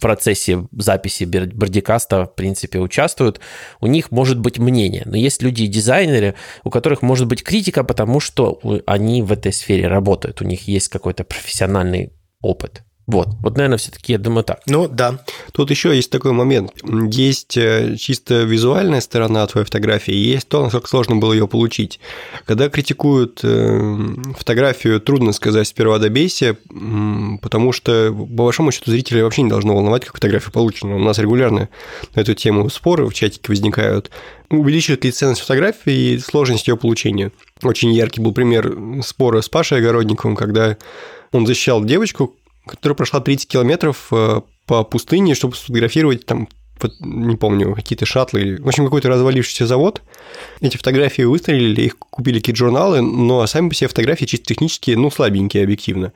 процессе 0.00 0.66
записи 0.72 1.24
Бердикаста, 1.24 2.24
в 2.24 2.34
принципе, 2.34 2.78
участвуют, 2.78 3.40
у 3.80 3.86
них 3.86 4.10
может 4.10 4.38
быть 4.38 4.58
мнение. 4.58 5.02
Но 5.04 5.16
есть 5.16 5.42
люди-дизайнеры, 5.42 6.34
у 6.64 6.70
которых 6.70 7.02
может 7.02 7.26
быть 7.26 7.42
критика, 7.42 7.84
потому 7.84 8.20
что 8.20 8.60
они 8.86 9.22
в 9.22 9.32
этой 9.32 9.52
сфере 9.52 9.88
работают, 9.88 10.40
у 10.40 10.44
них 10.44 10.68
есть 10.68 10.88
какой-то 10.88 11.24
профессиональный 11.24 12.12
опыт. 12.40 12.82
Вот, 13.08 13.28
вот, 13.40 13.56
наверное, 13.56 13.78
все-таки 13.78 14.12
я 14.12 14.18
думаю 14.18 14.44
так. 14.44 14.60
Ну, 14.66 14.86
да. 14.86 15.20
Тут 15.52 15.70
еще 15.70 15.96
есть 15.96 16.10
такой 16.10 16.32
момент. 16.32 16.72
Есть 17.10 17.56
э, 17.56 17.96
чисто 17.98 18.42
визуальная 18.42 19.00
сторона 19.00 19.46
твоей 19.46 19.64
фотографии, 19.64 20.12
и 20.12 20.32
есть 20.32 20.46
то, 20.46 20.62
насколько 20.62 20.88
сложно 20.88 21.16
было 21.16 21.32
ее 21.32 21.48
получить. 21.48 22.00
Когда 22.44 22.68
критикуют 22.68 23.40
э, 23.42 23.96
фотографию, 24.36 25.00
трудно 25.00 25.32
сказать 25.32 25.66
сперва 25.66 25.98
добейся, 25.98 26.58
потому 27.40 27.72
что, 27.72 28.12
по 28.12 28.44
большому 28.44 28.72
счету, 28.72 28.90
зрителей 28.90 29.22
вообще 29.22 29.40
не 29.40 29.48
должно 29.48 29.74
волновать, 29.74 30.04
как 30.04 30.16
фотография 30.16 30.50
получена. 30.50 30.96
У 30.96 30.98
нас 30.98 31.18
регулярно 31.18 31.70
на 32.14 32.20
эту 32.20 32.34
тему 32.34 32.68
споры 32.68 33.06
в 33.06 33.14
чатике 33.14 33.44
возникают. 33.48 34.10
Увеличивает 34.50 35.06
ли 35.06 35.12
ценность 35.12 35.40
фотографии 35.40 36.12
и 36.12 36.18
сложность 36.18 36.68
ее 36.68 36.76
получения? 36.76 37.32
Очень 37.62 37.94
яркий 37.94 38.20
был 38.20 38.32
пример 38.32 38.76
спора 39.02 39.40
с 39.40 39.48
Пашей 39.48 39.78
Огородниковым, 39.78 40.36
когда 40.36 40.76
он 41.32 41.46
защищал 41.46 41.84
девочку, 41.84 42.36
которая 42.76 42.96
прошла 42.96 43.20
30 43.20 43.48
километров 43.48 44.08
э, 44.12 44.42
по 44.66 44.84
пустыне, 44.84 45.34
чтобы 45.34 45.56
сфотографировать 45.56 46.26
там 46.26 46.48
не 47.00 47.36
помню, 47.36 47.74
какие-то 47.74 48.06
шаттлы, 48.06 48.56
в 48.60 48.68
общем, 48.68 48.84
какой-то 48.84 49.08
развалившийся 49.08 49.66
завод. 49.66 50.02
Эти 50.60 50.76
фотографии 50.76 51.22
выстрелили, 51.22 51.82
их 51.82 51.98
купили 51.98 52.38
какие-то 52.38 52.58
журналы, 52.58 53.00
но 53.00 53.44
сами 53.46 53.68
по 53.68 53.74
себе 53.74 53.88
фотографии 53.88 54.26
чисто 54.26 54.46
технически, 54.46 54.92
ну, 54.92 55.10
слабенькие 55.10 55.64
объективно. 55.64 56.12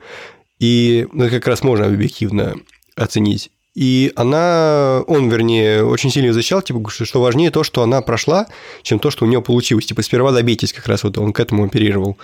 И 0.59 1.07
это 1.13 1.29
как 1.29 1.47
раз 1.47 1.63
можно 1.63 1.85
объективно 1.85 2.55
оценить. 2.95 3.51
И 3.75 4.13
она, 4.15 5.03
он, 5.07 5.29
вернее, 5.29 5.83
очень 5.83 6.11
сильно 6.11 6.31
защищал, 6.31 6.61
типа, 6.61 6.87
что 6.89 7.21
важнее 7.21 7.49
то, 7.49 7.63
что 7.63 7.81
она 7.81 8.01
прошла, 8.01 8.47
чем 8.83 8.99
то, 8.99 9.09
что 9.09 9.25
у 9.25 9.27
нее 9.27 9.41
получилось. 9.41 9.87
Типа, 9.87 10.03
сперва 10.03 10.31
добейтесь, 10.31 10.73
как 10.73 10.87
раз 10.87 11.03
вот 11.03 11.17
он 11.17 11.33
к 11.33 11.39
этому 11.39 11.65
оперировал 11.65 12.17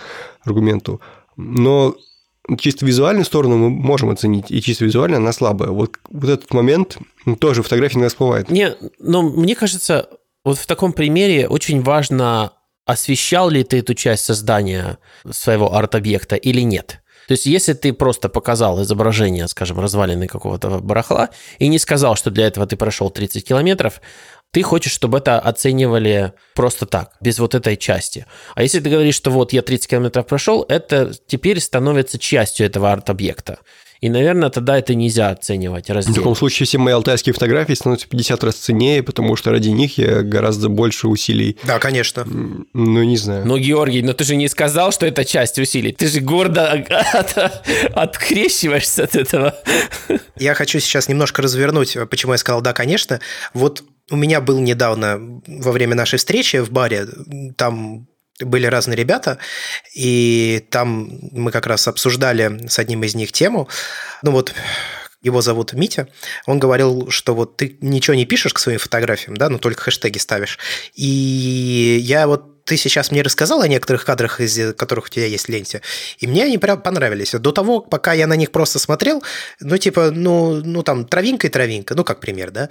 аргументу. 0.43 1.01
Но 1.37 1.95
чисто 2.57 2.85
визуальную 2.85 3.25
сторону 3.25 3.57
мы 3.57 3.69
можем 3.69 4.09
оценить, 4.09 4.51
и 4.51 4.61
чисто 4.61 4.85
визуально 4.85 5.17
она 5.17 5.31
слабая. 5.33 5.69
Вот, 5.69 5.97
вот 6.09 6.29
этот 6.29 6.53
момент 6.53 6.97
тоже 7.39 7.63
фотографии 7.63 7.97
не 7.97 8.07
всплывает. 8.07 8.49
Не, 8.49 8.75
но 8.99 9.21
мне 9.21 9.55
кажется, 9.55 10.09
вот 10.43 10.57
в 10.57 10.65
таком 10.65 10.93
примере 10.93 11.47
очень 11.47 11.81
важно, 11.81 12.53
освещал 12.85 13.49
ли 13.49 13.63
ты 13.63 13.79
эту 13.79 13.93
часть 13.93 14.25
создания 14.25 14.97
своего 15.29 15.75
арт-объекта 15.75 16.35
или 16.35 16.61
нет. 16.61 17.01
То 17.27 17.33
есть, 17.33 17.45
если 17.45 17.73
ты 17.73 17.93
просто 17.93 18.27
показал 18.27 18.81
изображение, 18.81 19.47
скажем, 19.47 19.79
развалины 19.79 20.25
какого-то 20.25 20.79
барахла, 20.79 21.29
и 21.59 21.67
не 21.67 21.77
сказал, 21.77 22.15
что 22.15 22.31
для 22.31 22.47
этого 22.47 22.65
ты 22.65 22.75
прошел 22.75 23.11
30 23.11 23.47
километров, 23.47 24.01
ты 24.51 24.63
хочешь, 24.63 24.91
чтобы 24.91 25.19
это 25.19 25.39
оценивали 25.39 26.33
просто 26.55 26.85
так, 26.85 27.11
без 27.21 27.39
вот 27.39 27.55
этой 27.55 27.77
части. 27.77 28.25
А 28.55 28.63
если 28.63 28.79
ты 28.79 28.89
говоришь, 28.89 29.15
что 29.15 29.29
вот 29.31 29.53
я 29.53 29.61
30 29.61 29.89
километров 29.89 30.25
прошел, 30.25 30.65
это 30.67 31.13
теперь 31.27 31.59
становится 31.59 32.17
частью 32.17 32.65
этого 32.65 32.91
арт-объекта. 32.91 33.59
И, 34.01 34.07
наверное, 34.07 34.49
тогда 34.49 34.79
это 34.79 34.95
нельзя 34.95 35.29
оценивать 35.29 35.89
раздельно. 35.89 36.15
В 36.15 36.19
таком 36.19 36.35
случае 36.35 36.65
все 36.65 36.77
мои 36.77 36.93
алтайские 36.93 37.33
фотографии 37.33 37.73
становятся 37.73 38.07
50 38.07 38.43
раз 38.45 38.55
ценнее, 38.55 39.03
потому 39.03 39.35
что 39.35 39.51
ради 39.51 39.69
них 39.69 39.97
я 39.97 40.21
гораздо 40.21 40.69
больше 40.69 41.09
усилий. 41.09 41.57
Да, 41.63 41.79
конечно. 41.79 42.25
Ну, 42.25 43.03
не 43.03 43.17
знаю. 43.17 43.45
Ну, 43.45 43.57
Георгий, 43.57 44.01
но 44.01 44.13
ты 44.13 44.23
же 44.23 44.37
не 44.37 44.47
сказал, 44.47 44.93
что 44.93 45.05
это 45.05 45.25
часть 45.25 45.59
усилий. 45.59 45.91
Ты 45.91 46.07
же 46.07 46.21
гордо 46.21 46.71
от, 47.13 47.37
открещиваешься 47.93 49.03
от 49.03 49.15
этого. 49.17 49.55
Я 50.37 50.53
хочу 50.53 50.79
сейчас 50.79 51.09
немножко 51.09 51.41
развернуть, 51.41 51.97
почему 52.09 52.31
я 52.31 52.37
сказал 52.37 52.61
«да, 52.61 52.71
конечно». 52.71 53.19
Вот 53.53 53.83
у 54.09 54.15
меня 54.15 54.41
был 54.41 54.59
недавно 54.59 55.41
во 55.47 55.71
время 55.71 55.95
нашей 55.95 56.17
встречи 56.17 56.57
в 56.57 56.71
баре, 56.71 57.07
там 57.57 58.07
были 58.39 58.65
разные 58.65 58.95
ребята, 58.95 59.37
и 59.93 60.65
там 60.69 61.19
мы 61.31 61.51
как 61.51 61.67
раз 61.67 61.87
обсуждали 61.87 62.67
с 62.67 62.79
одним 62.79 63.03
из 63.03 63.15
них 63.15 63.31
тему. 63.31 63.67
Ну 64.23 64.31
вот, 64.31 64.53
его 65.21 65.41
зовут 65.41 65.73
Митя, 65.73 66.07
он 66.45 66.59
говорил, 66.59 67.09
что 67.09 67.35
вот 67.35 67.57
ты 67.57 67.77
ничего 67.81 68.15
не 68.15 68.25
пишешь 68.25 68.53
к 68.53 68.59
своим 68.59 68.79
фотографиям, 68.79 69.35
да, 69.35 69.49
но 69.49 69.57
только 69.57 69.83
хэштеги 69.83 70.17
ставишь. 70.17 70.57
И 70.93 71.99
я 72.01 72.27
вот 72.27 72.63
ты 72.63 72.77
сейчас 72.77 73.11
мне 73.11 73.23
рассказал 73.23 73.61
о 73.61 73.67
некоторых 73.67 74.05
кадрах, 74.05 74.39
из 74.39 74.75
которых 74.75 75.05
у 75.05 75.09
тебя 75.09 75.25
есть 75.25 75.47
в 75.47 75.49
ленте, 75.49 75.81
и 76.19 76.27
мне 76.27 76.43
они 76.43 76.59
прям 76.59 76.81
понравились. 76.81 77.31
До 77.31 77.51
того, 77.51 77.81
пока 77.81 78.13
я 78.13 78.27
на 78.27 78.35
них 78.35 78.51
просто 78.51 78.77
смотрел, 78.77 79.23
ну, 79.59 79.77
типа, 79.77 80.11
ну, 80.11 80.61
ну 80.63 80.83
там, 80.83 81.05
травинка 81.05 81.47
и 81.47 81.49
травинка, 81.49 81.95
ну, 81.95 82.03
как 82.03 82.19
пример, 82.19 82.51
да. 82.51 82.69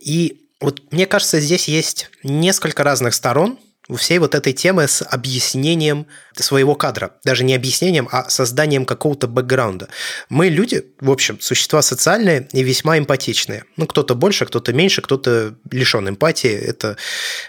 И 0.00 0.41
вот 0.62 0.92
мне 0.92 1.06
кажется, 1.06 1.40
здесь 1.40 1.68
есть 1.68 2.08
несколько 2.22 2.84
разных 2.84 3.14
сторон 3.14 3.58
у 3.88 3.96
всей 3.96 4.18
вот 4.18 4.34
этой 4.34 4.52
темы 4.52 4.86
с 4.86 5.02
объяснением 5.02 6.06
своего 6.34 6.74
кадра. 6.74 7.16
Даже 7.24 7.44
не 7.44 7.54
объяснением, 7.54 8.08
а 8.12 8.28
созданием 8.30 8.86
какого-то 8.86 9.26
бэкграунда. 9.26 9.88
Мы 10.28 10.48
люди, 10.48 10.84
в 11.00 11.10
общем, 11.10 11.40
существа 11.40 11.82
социальные 11.82 12.48
и 12.52 12.62
весьма 12.62 12.98
эмпатичные. 12.98 13.64
Ну, 13.76 13.86
кто-то 13.86 14.14
больше, 14.14 14.46
кто-то 14.46 14.72
меньше, 14.72 15.02
кто-то 15.02 15.56
лишен 15.70 16.08
эмпатии. 16.08 16.52
Это 16.52 16.96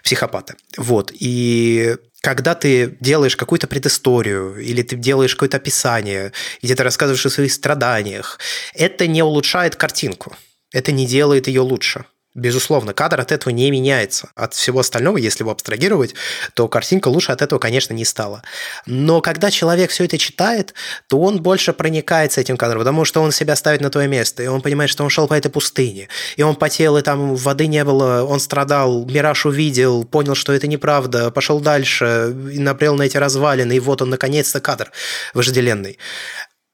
психопаты. 0.03 0.55
Вот. 0.75 1.11
И 1.13 1.95
когда 2.21 2.55
ты 2.55 2.97
делаешь 2.99 3.37
какую-то 3.37 3.67
предысторию 3.67 4.57
или 4.57 4.81
ты 4.81 4.95
делаешь 4.95 5.35
какое-то 5.35 5.57
описание, 5.57 6.31
где 6.63 6.75
ты 6.75 6.81
рассказываешь 6.81 7.25
о 7.25 7.29
своих 7.29 7.53
страданиях, 7.53 8.39
это 8.73 9.05
не 9.05 9.21
улучшает 9.21 9.75
картинку. 9.75 10.35
Это 10.71 10.91
не 10.91 11.05
делает 11.05 11.47
ее 11.47 11.61
лучше. 11.61 12.05
Безусловно, 12.35 12.93
кадр 12.93 13.21
от 13.21 13.31
этого 13.31 13.53
не 13.53 13.69
меняется. 13.69 14.31
От 14.33 14.55
всего 14.55 14.79
остального, 14.79 15.17
если 15.17 15.43
его 15.43 15.51
абстрагировать, 15.51 16.15
то 16.55 16.67
картинка 16.67 17.09
лучше 17.09 17.31
от 17.31 17.43
этого, 17.43 17.59
конечно, 17.59 17.93
не 17.93 18.05
стала. 18.05 18.41
Но 18.87 19.21
когда 19.21 19.51
человек 19.51 19.91
все 19.91 20.05
это 20.05 20.17
читает, 20.17 20.73
то 21.07 21.19
он 21.19 21.43
больше 21.43 21.73
проникается 21.73 22.41
этим 22.41 22.57
кадром, 22.57 22.79
потому 22.79 23.05
что 23.05 23.21
он 23.21 23.31
себя 23.31 23.55
ставит 23.55 23.81
на 23.81 23.91
твое 23.91 24.07
место, 24.07 24.41
и 24.41 24.47
он 24.47 24.61
понимает, 24.61 24.89
что 24.89 25.03
он 25.03 25.11
шел 25.11 25.27
по 25.27 25.35
этой 25.35 25.51
пустыне, 25.51 26.07
и 26.35 26.41
он 26.41 26.55
потел, 26.55 26.97
и 26.97 27.03
там 27.03 27.35
воды 27.35 27.67
не 27.67 27.83
было, 27.83 28.23
он 28.23 28.39
страдал, 28.39 29.05
мираж 29.05 29.45
увидел, 29.45 30.03
понял, 30.03 30.33
что 30.33 30.53
это 30.53 30.65
неправда, 30.65 31.29
пошел 31.29 31.59
дальше, 31.59 32.35
и 32.51 32.57
напрел 32.57 32.95
на 32.95 33.03
эти 33.03 33.17
развалины, 33.17 33.73
и 33.73 33.79
вот 33.79 34.01
он, 34.01 34.09
наконец-то, 34.09 34.59
кадр 34.59 34.91
вожделенный. 35.35 35.99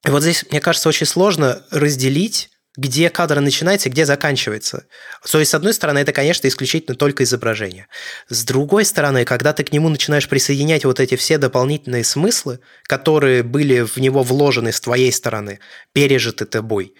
И 0.07 0.09
вот 0.09 0.21
здесь, 0.21 0.45
мне 0.51 0.61
кажется, 0.61 0.87
очень 0.87 1.05
сложно 1.05 1.61
разделить 1.69 2.49
где 2.79 3.09
кадр 3.09 3.41
начинается 3.41 3.89
где 3.89 4.05
заканчивается. 4.05 4.85
То 5.29 5.39
есть, 5.39 5.51
с 5.51 5.53
одной 5.53 5.73
стороны, 5.73 5.99
это, 5.99 6.13
конечно, 6.13 6.47
исключительно 6.47 6.95
только 6.95 7.23
изображение. 7.23 7.87
С 8.29 8.45
другой 8.45 8.85
стороны, 8.85 9.25
когда 9.25 9.51
ты 9.53 9.63
к 9.63 9.73
нему 9.73 9.89
начинаешь 9.89 10.29
присоединять 10.29 10.85
вот 10.85 10.99
эти 10.99 11.15
все 11.15 11.37
дополнительные 11.37 12.03
смыслы, 12.03 12.59
которые 12.83 13.43
были 13.43 13.81
в 13.81 13.97
него 13.97 14.23
вложены 14.23 14.71
с 14.71 14.79
твоей 14.79 15.11
стороны, 15.11 15.59
пережиты 15.93 16.45
тобой, 16.45 16.93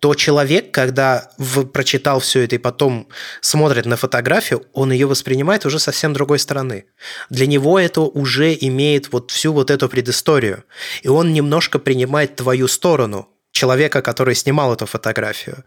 то 0.00 0.14
человек, 0.14 0.70
когда 0.70 1.30
в, 1.36 1.66
прочитал 1.66 2.20
все 2.20 2.40
это 2.40 2.56
и 2.56 2.58
потом 2.58 3.08
смотрит 3.42 3.84
на 3.84 3.96
фотографию, 3.96 4.64
он 4.72 4.90
ее 4.90 5.06
воспринимает 5.06 5.66
уже 5.66 5.78
совсем 5.78 6.14
другой 6.14 6.38
стороны. 6.38 6.86
Для 7.28 7.46
него 7.46 7.78
это 7.78 8.00
уже 8.00 8.56
имеет 8.58 9.12
вот 9.12 9.30
всю 9.30 9.52
вот 9.52 9.70
эту 9.70 9.88
предысторию. 9.88 10.64
И 11.02 11.08
он 11.08 11.34
немножко 11.34 11.78
принимает 11.78 12.36
твою 12.36 12.68
сторону, 12.68 13.28
человека, 13.56 14.02
который 14.02 14.34
снимал 14.34 14.72
эту 14.74 14.86
фотографию. 14.86 15.64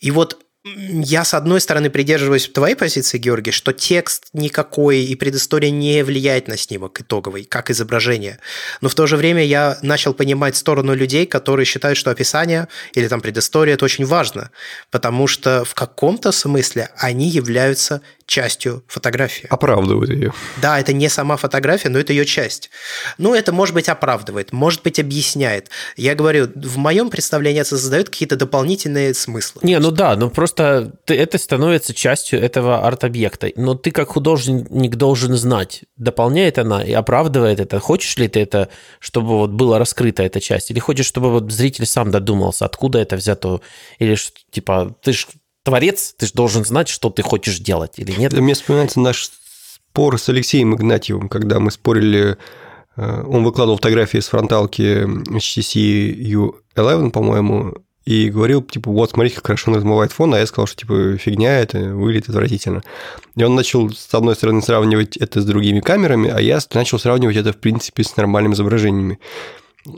И 0.00 0.10
вот 0.10 0.47
Я, 0.64 1.24
с 1.24 1.34
одной 1.34 1.60
стороны, 1.60 1.88
придерживаюсь 1.88 2.48
твоей 2.48 2.74
позиции, 2.74 3.18
Георгий, 3.18 3.52
что 3.52 3.72
текст 3.72 4.26
никакой 4.32 5.02
и 5.02 5.14
предыстория 5.14 5.70
не 5.70 6.02
влияет 6.02 6.48
на 6.48 6.56
снимок 6.56 7.00
итоговый, 7.00 7.44
как 7.44 7.70
изображение. 7.70 8.38
Но 8.80 8.88
в 8.88 8.94
то 8.94 9.06
же 9.06 9.16
время 9.16 9.44
я 9.44 9.78
начал 9.82 10.14
понимать 10.14 10.56
сторону 10.56 10.94
людей, 10.94 11.26
которые 11.26 11.64
считают, 11.64 11.96
что 11.96 12.10
описание 12.10 12.68
или 12.92 13.06
там 13.06 13.20
предыстория– 13.20 13.74
это 13.74 13.84
очень 13.84 14.04
важно, 14.04 14.50
потому 14.90 15.26
что 15.28 15.64
в 15.64 15.74
каком-то 15.74 16.32
смысле 16.32 16.90
они 16.96 17.28
являются 17.28 18.02
частью 18.28 18.84
фотографии. 18.86 19.46
Оправдывают 19.48 20.10
ее. 20.10 20.34
Да, 20.58 20.78
это 20.78 20.92
не 20.92 21.08
сама 21.08 21.36
фотография, 21.38 21.88
но 21.88 21.98
это 21.98 22.12
ее 22.12 22.26
часть. 22.26 22.70
Ну, 23.16 23.34
это, 23.34 23.52
может 23.52 23.74
быть, 23.74 23.88
оправдывает, 23.88 24.52
может 24.52 24.82
быть, 24.82 25.00
объясняет. 25.00 25.70
Я 25.96 26.14
говорю, 26.14 26.50
в 26.54 26.76
моем 26.76 27.08
представлении 27.08 27.62
это 27.62 27.70
создает 27.70 28.10
какие-то 28.10 28.36
дополнительные 28.36 29.14
смыслы. 29.14 29.62
Не, 29.64 29.78
ну 29.78 29.90
да, 29.90 30.14
ну 30.14 30.28
просто 30.28 30.47
это 30.56 31.38
становится 31.38 31.94
частью 31.94 32.40
этого 32.40 32.86
арт-объекта. 32.86 33.50
Но 33.56 33.74
ты 33.74 33.90
как 33.90 34.08
художник 34.08 34.96
должен 34.96 35.34
знать, 35.34 35.84
дополняет 35.96 36.58
она 36.58 36.82
и 36.82 36.92
оправдывает 36.92 37.60
это. 37.60 37.80
Хочешь 37.80 38.16
ли 38.16 38.28
ты 38.28 38.40
это, 38.40 38.68
чтобы 38.98 39.38
вот 39.38 39.50
была 39.50 39.78
раскрыта 39.78 40.22
эта 40.22 40.40
часть? 40.40 40.70
Или 40.70 40.78
хочешь, 40.78 41.06
чтобы 41.06 41.30
вот 41.30 41.50
зритель 41.50 41.86
сам 41.86 42.10
додумался, 42.10 42.64
откуда 42.64 42.98
это 42.98 43.16
взято? 43.16 43.60
Или 43.98 44.16
типа, 44.50 44.96
ты 45.02 45.12
ж 45.12 45.26
творец, 45.64 46.14
ты 46.16 46.26
же 46.26 46.32
должен 46.32 46.64
знать, 46.64 46.88
что 46.88 47.10
ты 47.10 47.22
хочешь 47.22 47.58
делать 47.58 47.98
или 47.98 48.12
нет. 48.12 48.32
Мне 48.32 48.54
вспоминается 48.54 49.00
наш 49.00 49.30
спор 49.98 50.18
с 50.18 50.28
Алексеем 50.28 50.74
Игнатьевым, 50.74 51.28
когда 51.28 51.60
мы 51.60 51.70
спорили, 51.70 52.36
э, 52.96 53.24
он 53.26 53.44
выкладывал 53.44 53.76
фотографии 53.76 54.18
с 54.18 54.28
фронталки 54.28 55.04
HTC 55.04 56.14
U11, 56.76 57.10
по-моему, 57.10 57.74
и 58.08 58.30
говорил, 58.30 58.62
типа, 58.62 58.90
вот, 58.90 59.10
смотрите, 59.10 59.36
как 59.36 59.48
хорошо 59.48 59.74
размывает 59.74 60.12
фон, 60.12 60.32
а 60.32 60.38
я 60.38 60.46
сказал, 60.46 60.66
что, 60.66 60.76
типа, 60.76 61.18
фигня, 61.18 61.60
это 61.60 61.78
выглядит 61.78 62.30
отвратительно. 62.30 62.82
И 63.36 63.44
он 63.44 63.54
начал, 63.54 63.90
с 63.90 64.14
одной 64.14 64.34
стороны, 64.34 64.62
сравнивать 64.62 65.18
это 65.18 65.42
с 65.42 65.44
другими 65.44 65.80
камерами, 65.80 66.30
а 66.30 66.40
я 66.40 66.58
начал 66.72 66.98
сравнивать 66.98 67.36
это, 67.36 67.52
в 67.52 67.58
принципе, 67.58 68.02
с 68.02 68.16
нормальными 68.16 68.54
изображениями. 68.54 69.18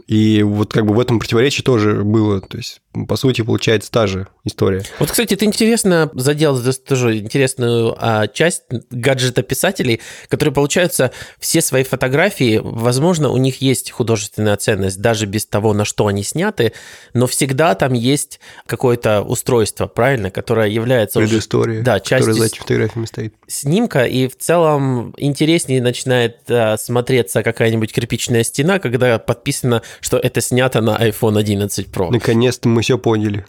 И 0.06 0.42
вот 0.42 0.72
как 0.72 0.86
бы 0.86 0.94
в 0.94 1.00
этом 1.00 1.18
противоречии 1.18 1.62
тоже 1.62 2.02
было. 2.04 2.40
То 2.40 2.56
есть, 2.56 2.80
по 3.08 3.16
сути, 3.16 3.42
получается 3.42 3.90
та 3.90 4.06
же 4.06 4.28
история. 4.44 4.82
Вот, 4.98 5.10
кстати, 5.10 5.36
ты 5.36 5.44
интересно 5.44 6.10
задел 6.14 6.56
здесь 6.56 6.78
тоже 6.78 7.18
интересную 7.18 7.94
а, 7.98 8.26
часть 8.26 8.62
гаджета 8.90 9.42
писателей, 9.42 10.00
которые, 10.28 10.52
получается, 10.54 11.12
все 11.38 11.60
свои 11.60 11.84
фотографии, 11.84 12.60
возможно, 12.62 13.30
у 13.30 13.36
них 13.36 13.60
есть 13.60 13.90
художественная 13.90 14.56
ценность, 14.56 15.00
даже 15.00 15.26
без 15.26 15.46
того, 15.46 15.72
на 15.72 15.84
что 15.84 16.06
они 16.06 16.22
сняты, 16.22 16.72
но 17.14 17.26
всегда 17.26 17.74
там 17.74 17.92
есть 17.92 18.40
какое-то 18.66 19.22
устройство, 19.22 19.86
правильно, 19.86 20.30
которое 20.30 20.68
является... 20.68 21.20
Предыстория, 21.20 21.76
уже, 21.76 21.84
да, 21.84 22.00
частью 22.00 22.34
за 22.34 22.46
этими 22.46 22.60
фотографиями 22.60 23.06
стоит. 23.06 23.34
Снимка, 23.46 24.04
и 24.04 24.28
в 24.28 24.36
целом 24.36 25.14
интереснее 25.16 25.82
начинает 25.82 26.38
а, 26.48 26.76
смотреться 26.76 27.42
какая-нибудь 27.42 27.92
кирпичная 27.92 28.42
стена, 28.42 28.78
когда 28.78 29.18
подписано, 29.18 29.79
что 30.00 30.18
это 30.18 30.40
снято 30.40 30.80
на 30.80 30.96
iPhone 30.96 31.38
11 31.38 31.88
Pro. 31.88 32.10
Наконец-то 32.10 32.68
мы 32.68 32.82
все 32.82 32.98
поняли. 32.98 33.44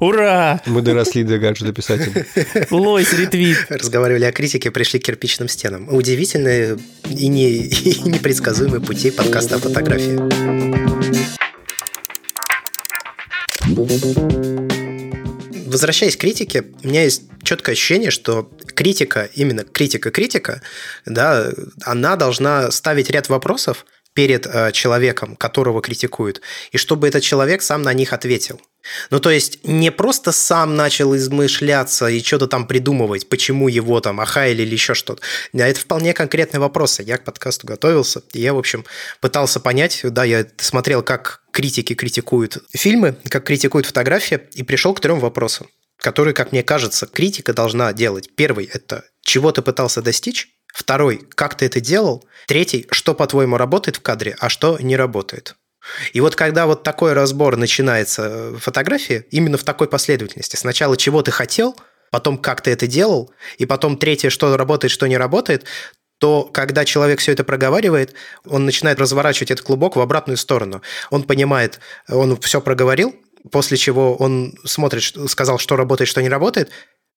Ура! 0.00 0.62
Мы 0.64 0.80
доросли 0.80 1.24
до 1.24 1.38
гаджета 1.38 1.72
писателя. 1.72 2.26
Лойс, 2.70 3.12
ретвит. 3.12 3.66
Разговаривали 3.68 4.24
о 4.24 4.32
критике, 4.32 4.70
пришли 4.70 4.98
к 4.98 5.04
кирпичным 5.04 5.46
стенам. 5.48 5.94
Удивительные 5.94 6.78
и, 7.06 7.28
не, 7.28 7.50
и 7.50 8.08
непредсказуемые 8.08 8.80
пути 8.80 9.10
подкаста 9.10 9.56
о 9.56 9.58
фотографии. 9.58 10.18
Возвращаясь 15.66 16.16
к 16.16 16.20
критике, 16.20 16.64
у 16.82 16.88
меня 16.88 17.04
есть 17.04 17.24
четкое 17.42 17.74
ощущение, 17.74 18.10
что 18.10 18.50
критика, 18.74 19.28
именно 19.34 19.64
критика-критика, 19.64 20.62
да, 21.04 21.52
она 21.84 22.16
должна 22.16 22.70
ставить 22.70 23.10
ряд 23.10 23.28
вопросов, 23.28 23.84
перед 24.14 24.46
э, 24.46 24.72
человеком, 24.72 25.36
которого 25.36 25.80
критикуют, 25.80 26.40
и 26.72 26.78
чтобы 26.78 27.08
этот 27.08 27.22
человек 27.22 27.62
сам 27.62 27.82
на 27.82 27.92
них 27.92 28.12
ответил. 28.12 28.60
Ну, 29.10 29.20
то 29.20 29.30
есть, 29.30 29.64
не 29.64 29.92
просто 29.92 30.32
сам 30.32 30.74
начал 30.74 31.14
измышляться 31.14 32.08
и 32.08 32.22
что-то 32.22 32.46
там 32.46 32.66
придумывать, 32.66 33.28
почему 33.28 33.68
его 33.68 34.00
там 34.00 34.20
охаяли 34.20 34.62
или 34.62 34.72
еще 34.72 34.94
что-то. 34.94 35.22
А 35.52 35.68
это 35.68 35.78
вполне 35.78 36.14
конкретные 36.14 36.60
вопросы. 36.60 37.02
Я 37.02 37.18
к 37.18 37.24
подкасту 37.24 37.66
готовился, 37.66 38.22
и 38.32 38.40
я, 38.40 38.54
в 38.54 38.58
общем, 38.58 38.84
пытался 39.20 39.60
понять, 39.60 40.00
да, 40.02 40.24
я 40.24 40.46
смотрел, 40.56 41.02
как 41.02 41.42
критики 41.52 41.94
критикуют 41.94 42.58
фильмы, 42.72 43.16
как 43.28 43.44
критикуют 43.44 43.86
фотографии, 43.86 44.40
и 44.54 44.62
пришел 44.62 44.94
к 44.94 45.00
трем 45.00 45.20
вопросам, 45.20 45.68
которые, 45.98 46.34
как 46.34 46.52
мне 46.52 46.62
кажется, 46.62 47.06
критика 47.06 47.52
должна 47.52 47.92
делать. 47.92 48.30
Первый– 48.34 48.64
это 48.72 49.04
чего 49.22 49.52
ты 49.52 49.60
пытался 49.62 50.00
достичь, 50.00 50.48
Второй, 50.72 51.26
как 51.34 51.56
ты 51.56 51.66
это 51.66 51.80
делал? 51.80 52.24
Третий, 52.46 52.86
что, 52.90 53.14
по-твоему, 53.14 53.56
работает 53.56 53.96
в 53.96 54.02
кадре, 54.02 54.36
а 54.38 54.48
что 54.48 54.78
не 54.78 54.96
работает? 54.96 55.56
И 56.12 56.20
вот 56.20 56.36
когда 56.36 56.66
вот 56.66 56.82
такой 56.82 57.12
разбор 57.12 57.56
начинается 57.56 58.50
в 58.50 58.58
фотографии, 58.58 59.24
именно 59.30 59.56
в 59.56 59.64
такой 59.64 59.88
последовательности, 59.88 60.56
сначала 60.56 60.96
чего 60.96 61.22
ты 61.22 61.30
хотел, 61.30 61.76
потом 62.10 62.38
как 62.38 62.60
ты 62.60 62.70
это 62.70 62.86
делал, 62.86 63.30
и 63.58 63.66
потом 63.66 63.96
третье, 63.96 64.30
что 64.30 64.56
работает, 64.56 64.90
что 64.90 65.06
не 65.06 65.16
работает, 65.16 65.64
то 66.18 66.44
когда 66.44 66.84
человек 66.84 67.20
все 67.20 67.32
это 67.32 67.44
проговаривает, 67.44 68.14
он 68.44 68.66
начинает 68.66 69.00
разворачивать 69.00 69.50
этот 69.50 69.64
клубок 69.64 69.96
в 69.96 70.00
обратную 70.00 70.36
сторону. 70.36 70.82
Он 71.08 71.22
понимает, 71.22 71.80
он 72.08 72.38
все 72.40 72.60
проговорил, 72.60 73.16
после 73.50 73.78
чего 73.78 74.16
он 74.16 74.54
смотрит, 74.66 75.02
сказал, 75.30 75.58
что 75.58 75.76
работает, 75.76 76.08
что 76.08 76.20
не 76.20 76.28
работает, 76.28 76.70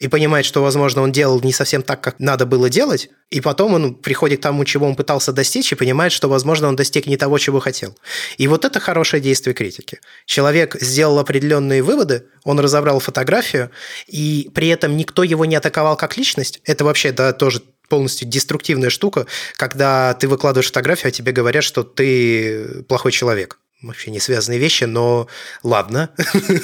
и 0.04 0.10
понимает, 0.10 0.46
что, 0.46 0.62
возможно, 0.62 1.02
он 1.02 1.14
делал 1.14 1.40
не 1.40 1.54
совсем 1.54 1.82
так, 1.82 2.02
как 2.02 2.20
надо 2.20 2.46
было 2.46 2.70
делать, 2.70 3.10
и 3.30 3.40
потом 3.40 3.74
он 3.74 3.96
приходит 3.96 4.40
к 4.40 4.44
тому, 4.44 4.66
чего 4.66 4.86
он 4.86 4.96
пытался 4.96 5.32
достичь, 5.32 5.72
и 5.72 5.76
понимает, 5.76 6.12
что, 6.12 6.28
возможно, 6.28 6.68
он 6.68 6.76
достиг 6.76 7.08
не 7.08 7.16
того, 7.16 7.38
чего 7.38 7.62
хотел. 7.62 7.98
И 8.38 8.50
вот 8.50 8.66
это 8.66 8.82
хорошее 8.82 9.24
действие 9.24 9.54
критики. 9.54 10.02
Человек 10.26 10.76
сделал 10.82 11.20
определенные 11.20 11.82
выводы, 11.82 12.26
он 12.44 12.60
разобрал 12.60 13.00
фотографию, 13.00 13.72
и 14.08 14.52
при 14.54 14.68
этом 14.68 14.98
никто 14.98 15.24
его 15.24 15.46
не 15.46 15.56
атаковал 15.56 15.96
как 15.96 16.18
личность. 16.18 16.60
Это 16.66 16.84
вообще, 16.84 17.14
да, 17.14 17.32
тоже 17.32 17.62
полностью 17.88 18.28
деструктивная 18.28 18.90
штука, 18.90 19.26
когда 19.56 20.16
ты 20.16 20.28
выкладываешь 20.28 20.68
фотографию, 20.68 21.08
а 21.08 21.12
тебе 21.12 21.32
говорят, 21.32 21.64
что 21.64 21.84
ты 21.84 22.84
плохой 22.90 23.14
человек 23.14 23.58
вообще 23.84 24.12
не 24.12 24.20
связанные 24.20 24.60
вещи, 24.60 24.86
но 24.86 25.28
ладно. 25.62 26.10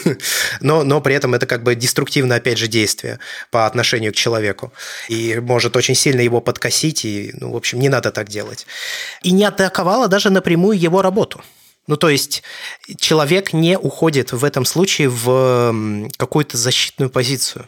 но, 0.61 0.83
но 0.83 1.01
при 1.01 1.15
этом 1.15 1.35
это 1.35 1.45
как 1.45 1.63
бы 1.63 1.75
деструктивное, 1.75 2.37
опять 2.37 2.57
же, 2.57 2.67
действие 2.67 3.19
по 3.51 3.65
отношению 3.65 4.13
к 4.13 4.15
человеку. 4.15 4.73
И 5.07 5.39
может 5.39 5.75
очень 5.75 5.95
сильно 5.95 6.21
его 6.21 6.41
подкосить, 6.41 7.05
и, 7.05 7.31
ну, 7.33 7.51
в 7.51 7.55
общем, 7.55 7.79
не 7.79 7.89
надо 7.89 8.11
так 8.11 8.29
делать. 8.29 8.65
И 9.21 9.31
не 9.31 9.43
атаковала 9.43 10.07
даже 10.07 10.29
напрямую 10.29 10.79
его 10.79 11.01
работу. 11.01 11.41
Ну, 11.87 11.97
то 11.97 12.09
есть 12.09 12.43
человек 12.97 13.53
не 13.53 13.77
уходит 13.77 14.31
в 14.31 14.43
этом 14.43 14.63
случае 14.65 15.09
в 15.09 16.09
какую-то 16.17 16.57
защитную 16.57 17.09
позицию 17.09 17.67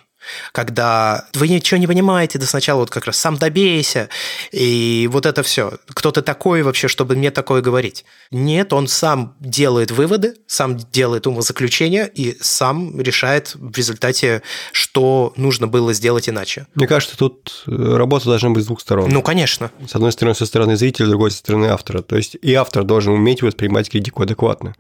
когда 0.52 1.26
вы 1.34 1.48
ничего 1.48 1.78
не 1.80 1.88
понимаете, 1.88 2.40
да 2.40 2.46
сначала 2.46 2.80
вот 2.80 2.90
как 2.90 3.06
раз 3.06 3.18
сам 3.18 3.38
добейся, 3.38 4.10
и 4.52 5.10
вот 5.12 5.26
это 5.26 5.44
все. 5.44 5.74
Кто 5.88 6.12
ты 6.12 6.22
такой 6.22 6.64
вообще, 6.64 6.88
чтобы 6.88 7.16
мне 7.16 7.32
такое 7.32 7.62
говорить? 7.62 8.06
Нет, 8.32 8.74
он 8.74 8.88
сам 8.88 9.36
делает 9.40 9.92
выводы, 9.92 10.36
сам 10.48 10.78
делает 10.78 11.28
умозаключения 11.28 12.06
и 12.06 12.38
сам 12.42 13.00
решает 13.00 13.56
в 13.56 13.76
результате, 13.76 14.42
что 14.72 15.34
нужно 15.36 15.68
было 15.68 15.94
сделать 15.94 16.30
иначе. 16.30 16.68
Мне 16.76 16.88
кажется, 16.88 17.18
тут 17.18 17.64
э, 17.68 17.72
работа 17.72 18.26
должна 18.26 18.50
быть 18.50 18.64
с 18.64 18.68
двух 18.68 18.82
сторон. 18.82 19.10
Ну, 19.10 19.22
конечно. 19.22 19.72
С 19.88 19.96
одной 19.96 20.12
стороны, 20.12 20.36
со 20.36 20.46
стороны 20.46 20.76
зрителя, 20.76 21.06
с 21.06 21.10
другой 21.10 21.32
со 21.32 21.38
стороны 21.38 21.68
автора. 21.68 22.02
То 22.02 22.16
есть 22.16 22.38
и 22.42 22.54
автор 22.54 22.84
должен 22.84 23.14
уметь 23.14 23.42
воспринимать 23.42 23.90
критику 23.90 24.24
адекватно. 24.24 24.76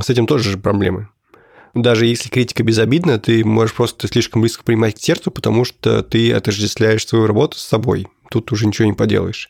С 0.00 0.08
этим 0.08 0.26
тоже 0.26 0.50
же 0.50 0.58
проблемы 0.58 1.08
даже 1.74 2.06
если 2.06 2.28
критика 2.28 2.62
безобидна, 2.62 3.18
ты 3.18 3.44
можешь 3.44 3.74
просто 3.74 4.08
слишком 4.08 4.42
близко 4.42 4.64
принимать 4.64 4.96
к 4.96 5.00
сердцу, 5.00 5.30
потому 5.30 5.64
что 5.64 6.02
ты 6.02 6.32
отождествляешь 6.32 7.06
свою 7.06 7.26
работу 7.26 7.58
с 7.58 7.62
собой. 7.62 8.08
Тут 8.30 8.52
уже 8.52 8.66
ничего 8.66 8.86
не 8.86 8.94
поделаешь. 8.94 9.48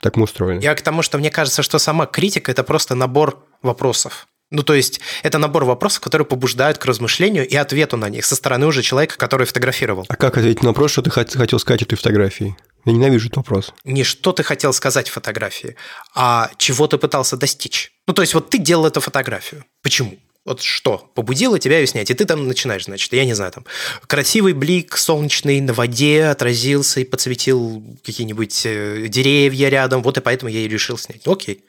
Так 0.00 0.16
мы 0.16 0.24
устроены. 0.24 0.60
Я 0.62 0.74
к 0.74 0.82
тому, 0.82 1.02
что 1.02 1.18
мне 1.18 1.30
кажется, 1.30 1.62
что 1.62 1.78
сама 1.78 2.06
критика– 2.06 2.50
это 2.52 2.62
просто 2.62 2.94
набор 2.94 3.44
вопросов. 3.62 4.28
Ну, 4.50 4.62
то 4.62 4.72
есть, 4.72 5.00
это 5.22 5.36
набор 5.36 5.64
вопросов, 5.64 6.00
которые 6.00 6.24
побуждают 6.24 6.78
к 6.78 6.86
размышлению 6.86 7.46
и 7.46 7.54
ответу 7.54 7.98
на 7.98 8.08
них 8.08 8.24
со 8.24 8.34
стороны 8.34 8.66
уже 8.66 8.82
человека, 8.82 9.18
который 9.18 9.46
фотографировал. 9.46 10.06
А 10.08 10.16
как 10.16 10.38
ответить 10.38 10.62
на 10.62 10.70
вопрос, 10.70 10.92
что 10.92 11.02
ты 11.02 11.10
хотел 11.10 11.58
сказать 11.58 11.82
этой 11.82 11.96
фотографии? 11.96 12.56
Я 12.86 12.92
ненавижу 12.92 13.26
этот 13.26 13.38
вопрос. 13.38 13.74
Не 13.84 14.04
что 14.04 14.32
ты 14.32 14.42
хотел 14.42 14.72
сказать 14.72 15.08
в 15.08 15.12
фотографии, 15.12 15.76
а 16.14 16.50
чего 16.56 16.86
ты 16.86 16.96
пытался 16.96 17.36
достичь. 17.36 17.92
Ну, 18.06 18.14
то 18.14 18.22
есть, 18.22 18.32
вот 18.32 18.48
ты 18.48 18.56
делал 18.56 18.86
эту 18.86 19.00
фотографию. 19.00 19.66
Почему? 19.82 20.16
Вот 20.48 20.62
что 20.62 21.10
побудило 21.14 21.58
тебя 21.58 21.78
ее 21.78 21.86
снять? 21.86 22.10
И 22.10 22.14
ты 22.14 22.24
там 22.24 22.48
начинаешь, 22.48 22.86
значит, 22.86 23.12
я 23.12 23.26
не 23.26 23.34
знаю, 23.34 23.52
там, 23.52 23.66
красивый 24.06 24.54
блик 24.54 24.96
солнечный 24.96 25.60
на 25.60 25.74
воде 25.74 26.24
отразился 26.24 27.00
и 27.00 27.04
подсветил 27.04 27.82
какие-нибудь 28.02 28.62
э, 28.64 29.08
деревья 29.08 29.68
рядом, 29.68 30.02
вот 30.02 30.16
и 30.16 30.22
поэтому 30.22 30.50
я 30.50 30.60
и 30.60 30.68
решил 30.68 30.96
снять. 30.96 31.26
Окей. 31.26 31.62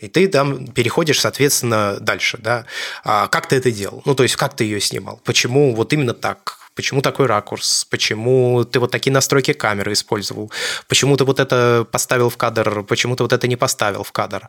И 0.00 0.08
ты 0.08 0.28
там 0.28 0.66
переходишь, 0.66 1.20
соответственно, 1.20 1.96
дальше, 1.98 2.36
да. 2.38 2.66
А 3.04 3.28
как 3.28 3.48
ты 3.48 3.56
это 3.56 3.70
делал? 3.70 4.02
Ну, 4.04 4.14
то 4.14 4.22
есть, 4.22 4.36
как 4.36 4.54
ты 4.54 4.64
ее 4.64 4.82
снимал? 4.82 5.18
Почему 5.24 5.74
вот 5.74 5.94
именно 5.94 6.12
так? 6.12 6.55
Почему 6.76 7.00
такой 7.00 7.26
ракурс, 7.26 7.86
почему 7.90 8.64
ты 8.64 8.78
вот 8.78 8.92
такие 8.92 9.12
настройки 9.12 9.52
камеры 9.52 9.92
использовал, 9.94 10.52
почему 10.86 11.16
ты 11.16 11.24
вот 11.24 11.40
это 11.40 11.86
поставил 11.90 12.30
в 12.30 12.36
кадр, 12.36 12.84
почему 12.84 13.16
ты 13.16 13.24
вот 13.24 13.32
это 13.32 13.48
не 13.48 13.56
поставил 13.56 14.04
в 14.04 14.12
кадр. 14.12 14.48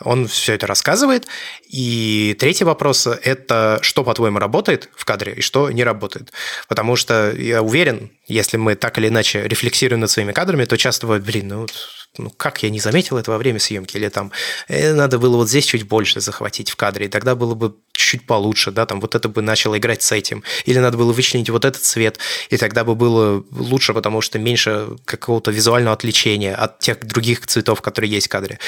Он 0.00 0.26
все 0.26 0.54
это 0.54 0.66
рассказывает. 0.66 1.26
И 1.68 2.36
третий 2.38 2.64
вопрос– 2.64 3.06
это 3.22 3.78
что, 3.82 4.04
по-твоему, 4.04 4.38
работает 4.38 4.90
в 4.96 5.04
кадре 5.04 5.34
и 5.34 5.40
что 5.40 5.70
не 5.70 5.84
работает. 5.84 6.32
Потому 6.68 6.96
что 6.96 7.32
я 7.32 7.62
уверен, 7.62 8.10
если 8.26 8.56
мы 8.56 8.74
так 8.74 8.98
или 8.98 9.08
иначе 9.08 9.46
рефлексируем 9.46 10.00
над 10.00 10.10
своими 10.10 10.32
кадрами, 10.32 10.64
то 10.64 10.76
часто 10.76 11.06
бывает, 11.06 11.24
блин, 11.24 11.48
ну 11.48 11.66
ну 12.16 12.30
как 12.30 12.62
я 12.62 12.70
не 12.70 12.80
заметил 12.80 13.18
это 13.18 13.30
во 13.30 13.38
время 13.38 13.58
съемки, 13.58 13.96
или 13.96 14.08
там 14.08 14.32
э, 14.68 14.92
надо 14.92 15.18
было 15.18 15.36
вот 15.36 15.48
здесь 15.48 15.66
чуть 15.66 15.84
больше 15.84 16.20
захватить 16.20 16.70
в 16.70 16.76
кадре, 16.76 17.06
и 17.06 17.08
тогда 17.08 17.34
было 17.34 17.54
бы 17.54 17.76
чуть 17.92 18.26
получше, 18.26 18.70
да, 18.70 18.86
там 18.86 19.00
вот 19.00 19.14
это 19.14 19.28
бы 19.28 19.42
начало 19.42 19.76
играть 19.78 20.02
с 20.02 20.12
этим, 20.12 20.42
или 20.64 20.78
надо 20.78 20.96
было 20.96 21.12
вычленить 21.12 21.50
вот 21.50 21.64
этот 21.64 21.82
цвет, 21.82 22.18
и 22.50 22.56
тогда 22.56 22.84
бы 22.84 22.94
было 22.94 23.44
лучше, 23.50 23.94
потому 23.94 24.20
что 24.20 24.38
меньше 24.38 24.96
какого-то 25.04 25.50
визуального 25.50 25.94
отвлечения 25.94 26.54
от 26.54 26.78
тех 26.78 27.04
других 27.04 27.46
цветов, 27.46 27.82
которые 27.82 28.10
есть 28.10 28.26
в 28.26 28.30
кадре. 28.30 28.58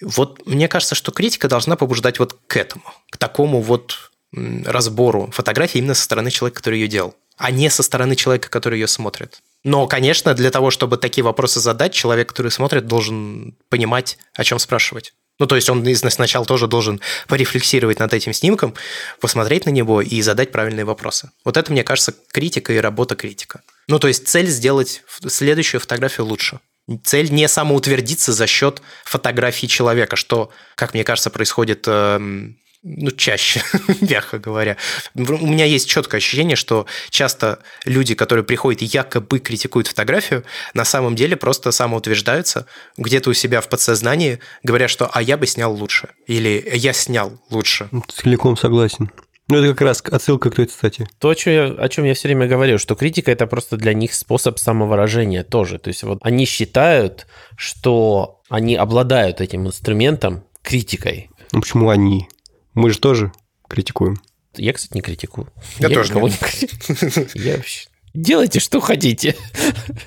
Вот 0.00 0.46
мне 0.46 0.68
кажется, 0.68 0.94
что 0.94 1.12
критика 1.12 1.48
должна 1.48 1.76
побуждать 1.76 2.18
вот 2.18 2.38
к 2.46 2.56
этому, 2.56 2.84
к 3.10 3.16
такому 3.16 3.60
вот 3.60 4.10
разбору 4.32 5.30
фотографии 5.32 5.78
именно 5.78 5.94
со 5.94 6.04
стороны 6.04 6.30
человека, 6.30 6.58
который 6.58 6.80
ее 6.80 6.88
делал, 6.88 7.14
а 7.36 7.50
не 7.50 7.70
со 7.70 7.82
стороны 7.82 8.16
человека, 8.16 8.48
который 8.48 8.80
ее 8.80 8.88
смотрит. 8.88 9.42
Но, 9.64 9.86
конечно, 9.86 10.34
для 10.34 10.50
того, 10.50 10.70
чтобы 10.70 10.96
такие 10.96 11.22
вопросы 11.22 11.60
задать, 11.60 11.92
человек, 11.92 12.28
который 12.28 12.50
смотрит, 12.50 12.86
должен 12.86 13.56
понимать, 13.68 14.18
о 14.34 14.44
чем 14.44 14.58
спрашивать. 14.58 15.12
Ну, 15.38 15.46
то 15.46 15.56
есть 15.56 15.68
он 15.70 15.84
сначала 15.96 16.44
тоже 16.44 16.66
должен 16.68 17.00
порефлексировать 17.26 17.98
над 17.98 18.12
этим 18.12 18.32
снимком, 18.32 18.74
посмотреть 19.20 19.66
на 19.66 19.70
него 19.70 20.00
и 20.00 20.20
задать 20.22 20.52
правильные 20.52 20.84
вопросы. 20.84 21.30
Вот 21.44 21.56
это, 21.56 21.72
мне 21.72 21.84
кажется, 21.84 22.14
критика 22.32 22.72
и 22.72 22.76
работа 22.76 23.16
критика. 23.16 23.62
Ну, 23.88 23.98
то 23.98 24.08
есть 24.08 24.28
цель 24.28 24.46
сделать 24.46 25.02
следующую 25.26 25.80
фотографию 25.80 26.26
лучше. 26.26 26.60
Цель 27.04 27.32
не 27.32 27.48
самоутвердиться 27.48 28.32
за 28.32 28.46
счет 28.46 28.82
фотографии 29.04 29.66
человека, 29.66 30.16
что, 30.16 30.50
как 30.74 30.94
мне 30.94 31.04
кажется, 31.04 31.30
происходит 31.30 31.84
эм, 31.86 32.58
ну, 32.82 33.10
чаще, 33.12 33.62
мягко 34.00 34.38
говоря. 34.38 34.76
У 35.14 35.20
меня 35.20 35.64
есть 35.64 35.88
четкое 35.88 36.18
ощущение, 36.18 36.56
что 36.56 36.86
часто 37.10 37.60
люди, 37.84 38.14
которые 38.14 38.44
приходят 38.44 38.82
и 38.82 38.86
якобы 38.86 39.38
критикуют 39.38 39.88
фотографию, 39.88 40.44
на 40.74 40.84
самом 40.84 41.14
деле 41.14 41.36
просто 41.36 41.70
самоутверждаются 41.70 42.66
где-то 42.96 43.30
у 43.30 43.34
себя 43.34 43.60
в 43.60 43.68
подсознании, 43.68 44.40
говоря, 44.62 44.88
что 44.88 45.08
«а 45.12 45.22
я 45.22 45.36
бы 45.36 45.46
снял 45.46 45.72
лучше» 45.72 46.08
или 46.26 46.68
«я 46.74 46.92
снял 46.92 47.40
лучше». 47.50 47.88
Целиком 48.08 48.56
согласен. 48.56 49.10
Ну, 49.48 49.58
это 49.58 49.68
как 49.68 49.82
раз 49.82 50.02
отсылка 50.10 50.50
к 50.50 50.54
той 50.54 50.66
цитате. 50.66 51.06
То, 51.18 51.28
о 51.28 51.34
чем, 51.34 51.52
я, 51.52 51.64
о 51.66 51.88
чем 51.88 52.04
я 52.04 52.14
все 52.14 52.28
время 52.28 52.46
говорю, 52.46 52.78
что 52.78 52.94
критика– 52.94 53.30
это 53.32 53.46
просто 53.46 53.76
для 53.76 53.92
них 53.92 54.14
способ 54.14 54.58
самовыражения 54.58 55.44
тоже. 55.44 55.78
То 55.78 55.88
есть 55.88 56.04
вот 56.04 56.18
они 56.22 56.46
считают, 56.46 57.26
что 57.56 58.40
они 58.48 58.76
обладают 58.76 59.40
этим 59.40 59.66
инструментом, 59.66 60.44
критикой. 60.62 61.28
Ну, 61.52 61.60
почему 61.60 61.90
они? 61.90 62.28
Мы 62.74 62.90
же 62.90 62.98
тоже 62.98 63.32
критикуем. 63.68 64.20
Я, 64.56 64.72
кстати, 64.72 64.94
не 64.94 65.02
критикую. 65.02 65.52
Я, 65.78 65.88
я 65.88 65.94
тоже 65.94 66.10
никого 66.10 66.28
не 66.28 66.36
критикую. 66.36 67.28
Я 67.34 67.56
вообще... 67.56 67.88
Делайте, 68.14 68.60
что 68.60 68.80
хотите. 68.80 69.36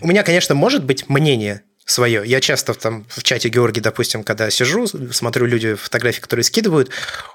У 0.01 0.07
меня, 0.07 0.21
конечно, 0.23 0.53
может 0.53 0.83
быть 0.83 1.09
мнение 1.09 1.63
свое. 1.85 2.23
Я 2.25 2.41
часто 2.41 2.73
там 2.73 3.05
в 3.09 3.23
чате 3.23 3.49
Георгий, 3.49 3.81
допустим, 3.81 4.23
когда 4.23 4.49
сижу, 4.49 4.87
смотрю 4.87 5.45
люди 5.45 5.75
фотографии, 5.75 6.21
которые 6.21 6.43
скидывают, 6.43 6.89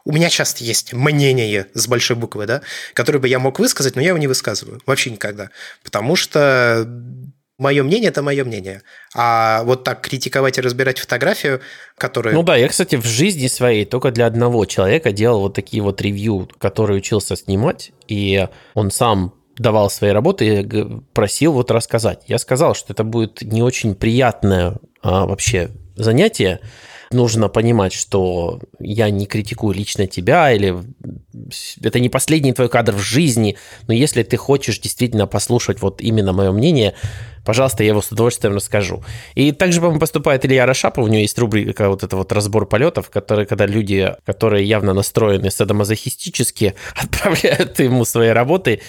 у 0.05 0.13
меня 0.13 0.29
часто 0.29 0.65
есть 0.65 0.93
мнение 0.93 1.69
с 1.75 1.87
большой 1.87 2.17
буквы, 2.17 2.47
да, 2.47 2.63
которое 2.95 3.19
бы 3.19 3.29
я 3.29 3.39
мог 3.39 3.59
высказать, 3.59 3.97
но 3.97 4.03
я 4.03 4.09
его 4.09 4.19
не 4.19 4.27
высказываю. 4.27 4.81
Вообще 4.87 5.11
никогда. 5.11 5.51
Потому 5.83 6.17
что 6.17 6.87
мое 7.61 7.83
мнение– 7.83 8.09
это 8.11 8.23
мое 8.23 8.45
мнение. 8.45 8.83
А 9.15 9.63
вот 9.65 9.85
так 9.85 10.01
критиковать 10.01 10.59
и 10.59 10.61
разбирать 10.61 10.99
фотографию, 10.99 11.61
которая... 11.97 12.35
Ну 12.35 12.43
да, 12.43 12.57
я, 12.57 12.69
кстати, 12.69 12.97
в 12.97 13.05
жизни 13.05 13.47
своей 13.47 13.85
только 13.85 14.11
для 14.11 14.27
одного 14.27 14.65
человека 14.65 15.13
делал 15.13 15.43
вот 15.43 15.55
такие 15.55 15.83
вот 15.83 16.01
ревью, 16.01 16.49
который 16.59 16.97
учился 16.97 17.37
снимать, 17.37 17.93
и 18.09 18.49
он 18.75 18.91
сам 18.91 19.35
давал 19.57 19.91
свои 19.91 20.11
работы 20.11 20.63
и 20.63 20.87
просил 21.13 21.53
вот 21.53 21.71
рассказать. 21.71 22.23
Я 22.27 22.39
сказал, 22.39 22.75
что 22.75 22.95
это 22.95 23.05
будет 23.05 23.43
не 23.43 23.63
очень 23.63 23.95
приятное 23.95 24.77
а, 25.03 25.27
вообще 25.27 25.71
занятие, 25.97 26.61
нужно 27.13 27.49
понимать, 27.49 27.93
что 27.93 28.61
я 28.79 29.11
не 29.11 29.27
критикую 29.27 29.75
лично 29.75 30.07
тебя, 30.07 30.53
или 30.53 30.77
это 31.83 31.99
не 31.99 32.09
последний 32.09 32.53
твой 32.53 32.69
кадр 32.69 32.95
в 32.95 33.01
жизни, 33.01 33.57
но 33.89 33.95
если 33.95 34.23
ты 34.23 34.37
хочешь 34.37 34.79
действительно 34.79 35.27
послушать 35.27 35.83
вот 35.83 36.01
именно 36.01 36.33
мое 36.33 36.53
мнение, 36.53 36.95
пожалуйста, 37.51 37.83
я 37.83 37.89
его 37.89 38.01
с 38.01 38.13
удовольствием 38.13 38.55
расскажу. 38.55 39.03
И 39.35 39.51
также, 39.51 39.81
по-моему, 39.81 39.99
поступает 39.99 40.47
Илья 40.47 40.67
Рашапов, 40.67 41.05
у 41.05 41.09
него 41.09 41.23
есть 41.23 41.37
рубрика 41.37 41.89
вот 41.89 42.05
это 42.05 42.17
вот 42.17 42.31
разбор 42.31 42.65
полетов, 42.65 43.11
который, 43.11 43.45
когда 43.45 43.67
люди, 43.67 44.15
которые 44.25 44.65
явно 44.65 44.95
настроены 44.95 45.51
садомазохистически, 45.51 46.77
отправляют 46.95 47.81
ему 47.81 48.05
свои 48.05 48.29
работы, 48.29 48.83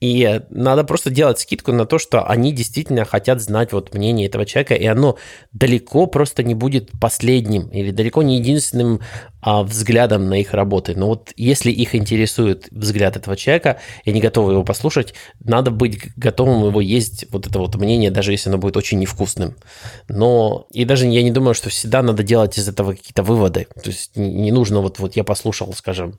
и 0.00 0.42
надо 0.50 0.84
просто 0.84 1.10
делать 1.10 1.40
скидку 1.40 1.72
на 1.72 1.86
то, 1.86 1.98
что 1.98 2.24
они 2.28 2.52
действительно 2.52 3.04
хотят 3.04 3.40
знать 3.40 3.72
вот 3.72 3.94
мнение 3.94 4.28
этого 4.28 4.46
человека, 4.46 4.74
и 4.74 4.86
оно 4.86 5.16
далеко 5.50 6.06
просто 6.06 6.44
не 6.44 6.54
будет 6.54 6.90
последним 7.00 7.68
или 7.68 7.90
далеко 7.90 8.22
не 8.22 8.36
единственным 8.36 9.00
а, 9.46 9.62
взглядом 9.62 10.30
на 10.30 10.40
их 10.40 10.54
работы. 10.54 10.94
Но 10.96 11.08
вот 11.08 11.32
если 11.36 11.70
их 11.70 11.94
интересует 11.94 12.66
взгляд 12.70 13.18
этого 13.18 13.36
человека, 13.36 13.78
и 14.04 14.10
они 14.10 14.22
готовы 14.22 14.52
его 14.52 14.64
послушать, 14.64 15.12
надо 15.40 15.70
быть 15.70 16.00
готовым 16.16 16.66
его 16.66 16.80
есть, 16.80 17.26
вот 17.30 17.46
это 17.46 17.58
вот 17.58 17.74
мнение, 17.74 18.10
даже 18.10 18.32
если 18.32 18.48
оно 18.48 18.56
будет 18.56 18.78
очень 18.78 18.98
невкусным. 18.98 19.54
Но 20.08 20.66
и 20.70 20.86
даже 20.86 21.06
я 21.06 21.22
не 21.22 21.30
думаю, 21.30 21.52
что 21.52 21.68
всегда 21.68 22.00
надо 22.00 22.22
делать 22.22 22.56
из 22.56 22.66
этого 22.66 22.92
какие-то 22.92 23.22
выводы. 23.22 23.66
То 23.74 23.90
есть 23.90 24.16
не 24.16 24.50
нужно 24.50 24.80
вот, 24.80 24.98
вот 24.98 25.14
я 25.14 25.24
послушал, 25.24 25.74
скажем, 25.74 26.18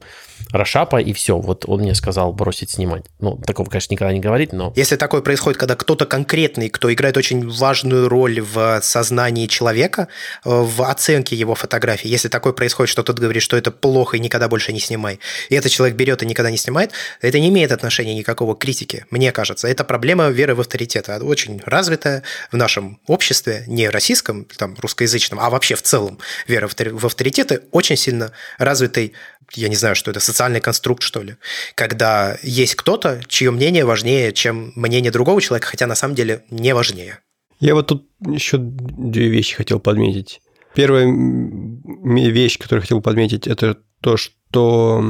Рашапа, 0.52 0.98
и 0.98 1.12
все, 1.14 1.40
вот 1.40 1.66
он 1.68 1.82
мне 1.82 1.96
сказал 1.96 2.32
бросить 2.32 2.70
снимать. 2.70 3.06
Ну, 3.20 3.38
такого, 3.38 3.68
конечно, 3.68 3.92
никогда 3.92 4.14
не 4.14 4.20
говорит, 4.20 4.54
но... 4.54 4.72
Если 4.76 4.98
такое 4.98 5.22
происходит, 5.22 5.60
когда 5.60 5.76
кто-то 5.76 6.06
конкретный, 6.06 6.70
кто 6.70 6.94
играет 6.94 7.18
очень 7.18 7.50
важную 7.50 8.08
роль 8.08 8.42
в 8.42 8.82
сознании 8.84 9.48
человека, 9.48 10.10
в 10.44 10.84
оценке 10.84 11.36
его 11.36 11.56
фотографии, 11.56 12.08
если 12.08 12.28
такое 12.28 12.54
происходит, 12.54 12.92
что-то 12.92 13.15
тот 13.16 13.22
говорит, 13.22 13.42
что 13.42 13.56
это 13.58 13.72
плохо 13.72 14.18
и 14.18 14.20
никогда 14.20 14.48
больше 14.48 14.74
не 14.74 14.80
снимай, 14.80 15.20
и 15.50 15.56
этот 15.56 15.72
человек 15.72 15.96
берет 15.96 16.22
и 16.22 16.26
никогда 16.26 16.52
не 16.52 16.58
снимает, 16.58 16.92
это 17.22 17.40
не 17.40 17.50
имеет 17.50 17.72
отношения 17.72 18.14
никакого 18.14 18.56
к 18.56 18.60
критике, 18.60 19.06
мне 19.10 19.32
кажется. 19.32 19.68
Это 19.68 19.84
проблема 19.84 20.30
веры 20.30 20.54
в 20.54 20.60
авторитет, 20.60 21.10
очень 21.10 21.62
развитая 21.66 22.24
в 22.52 22.58
нашем 22.58 23.00
обществе, 23.08 23.64
не 23.68 23.90
российском, 23.90 24.46
там, 24.58 24.76
русскоязычном, 24.78 25.40
а 25.40 25.50
вообще 25.50 25.76
в 25.76 25.82
целом 25.82 26.20
вера 26.48 26.68
в 26.68 27.06
авторитеты 27.06 27.62
очень 27.72 27.96
сильно 27.96 28.32
развитой 28.58 29.14
я 29.54 29.70
не 29.70 29.76
знаю, 29.76 29.96
что 29.96 30.10
это, 30.10 30.20
социальный 30.20 30.60
конструкт, 30.60 31.04
что 31.04 31.22
ли, 31.22 31.36
когда 31.76 32.38
есть 32.42 32.76
кто-то, 32.76 33.22
чье 33.28 33.52
мнение 33.52 33.86
важнее, 33.86 34.34
чем 34.34 34.74
мнение 34.76 35.12
другого 35.12 35.40
человека, 35.40 35.68
хотя 35.68 35.86
на 35.86 35.94
самом 35.94 36.16
деле 36.16 36.44
не 36.50 36.74
важнее. 36.74 37.20
Я 37.60 37.76
вот 37.76 37.88
тут 37.88 38.10
еще 38.26 38.58
две 38.58 39.30
вещи 39.30 39.56
хотел 39.56 39.80
подметить. 39.80 40.42
Первая 40.76 41.08
вещь, 41.08 42.60
которую 42.60 42.82
хотел 42.82 43.02
подметить, 43.02 43.48
это 43.48 43.78
то, 44.02 44.18
что 44.18 45.04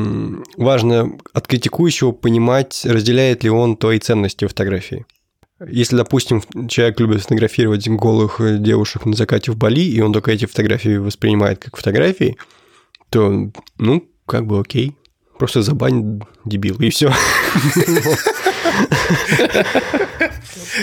важно 0.58 1.18
от 1.34 1.48
критикующего 1.48 2.12
понимать, 2.12 2.86
разделяет 2.86 3.44
ли 3.44 3.50
он 3.50 3.76
твои 3.76 4.00
ценности 4.00 4.46
в 4.46 4.50
фотографии. 4.50 5.06
Если, 5.68 5.96
допустим, 5.96 6.42
человек 6.68 7.00
любит 7.00 7.22
фотографировать 7.22 7.88
голых 7.88 8.42
девушек 8.62 9.06
на 9.06 9.16
закате 9.16 9.52
в 9.52 9.58
Бали, 9.58 9.82
и 9.82 10.02
он 10.02 10.14
только 10.14 10.32
эти 10.32 10.46
фотографии 10.46 10.98
воспринимает 10.98 11.60
как 11.60 11.78
фотографии, 11.78 12.38
то, 13.10 13.52
ну, 13.78 14.10
как 14.26 14.46
бы 14.46 14.60
окей. 14.60 14.96
Просто 15.38 15.62
забань 15.62 16.22
дебил, 16.46 16.78
и 16.80 16.90
все. 16.90 17.12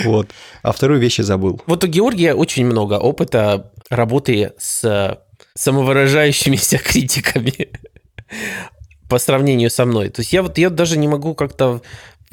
Вот. 0.03 0.29
А 0.63 0.71
вторую 0.71 0.99
вещь 0.99 1.19
я 1.19 1.23
забыл. 1.23 1.61
Вот 1.67 1.83
у 1.83 1.87
Георгия 1.87 2.33
очень 2.33 2.65
много 2.65 2.95
опыта 2.95 3.71
работы 3.89 4.53
с 4.57 5.19
самовыражающимися 5.55 6.77
критиками 6.83 7.69
по 9.09 9.19
сравнению 9.19 9.69
со 9.69 9.85
мной. 9.85 10.09
То 10.09 10.21
есть 10.21 10.33
я 10.33 10.41
вот 10.41 10.57
я 10.57 10.69
даже 10.69 10.97
не 10.97 11.07
могу 11.07 11.35
как-то 11.35 11.81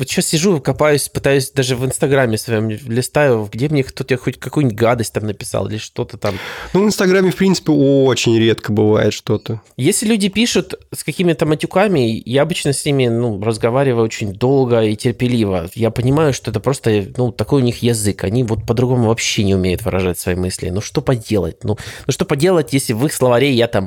вот 0.01 0.09
сейчас 0.09 0.29
сижу, 0.29 0.61
копаюсь, 0.61 1.11
пытаюсь 1.11 1.51
даже 1.51 1.77
в 1.77 1.85
Инстаграме 1.85 2.39
своем 2.39 2.71
листаю, 2.71 3.47
где 3.53 3.69
мне 3.69 3.85
кто-то 3.85 4.17
хоть 4.17 4.39
какую-нибудь 4.39 4.79
гадость 4.79 5.13
там 5.13 5.27
написал 5.27 5.69
или 5.69 5.77
что-то 5.77 6.17
там. 6.17 6.37
Ну, 6.73 6.83
в 6.83 6.87
Инстаграме, 6.87 7.31
в 7.31 7.37
принципе, 7.37 7.73
очень 7.73 8.39
редко 8.39 8.73
бывает 8.73 9.13
что-то. 9.13 9.61
Если 9.77 10.07
люди 10.07 10.31
пишут 10.31 10.75
с 10.91 11.05
какими-то 11.05 11.45
матюками, 11.45 12.23
я 12.25 12.43
обычно 12.43 12.73
с 12.73 12.83
ними 12.87 13.09
ну, 13.09 13.43
разговариваю 13.45 14.07
очень 14.07 14.33
долго 14.33 14.81
и 14.83 14.97
терпеливо. 14.97 15.69
Я 15.75 15.91
понимаю, 15.91 16.33
что 16.33 16.51
это 16.51 16.61
просто 16.61 17.07
ну, 17.19 17.31
такой 17.31 17.61
у 17.61 17.65
них 17.65 17.83
язык. 17.83 18.25
Они 18.25 18.43
вот 18.43 18.65
по-другому 18.65 19.09
вообще 19.09 19.45
не 19.45 19.55
умеют 19.55 19.85
выражать 19.85 20.19
свои 20.19 20.35
мысли. 20.35 20.71
Ну, 20.71 20.81
что 20.81 21.03
поделать? 21.03 21.63
Ну, 21.63 21.77
ну 22.07 22.13
что 22.13 22.25
поделать, 22.25 22.73
если 22.73 22.95
в 22.95 23.05
их 23.05 23.13
словаре 23.13 23.53
я 23.53 23.69
там 23.69 23.85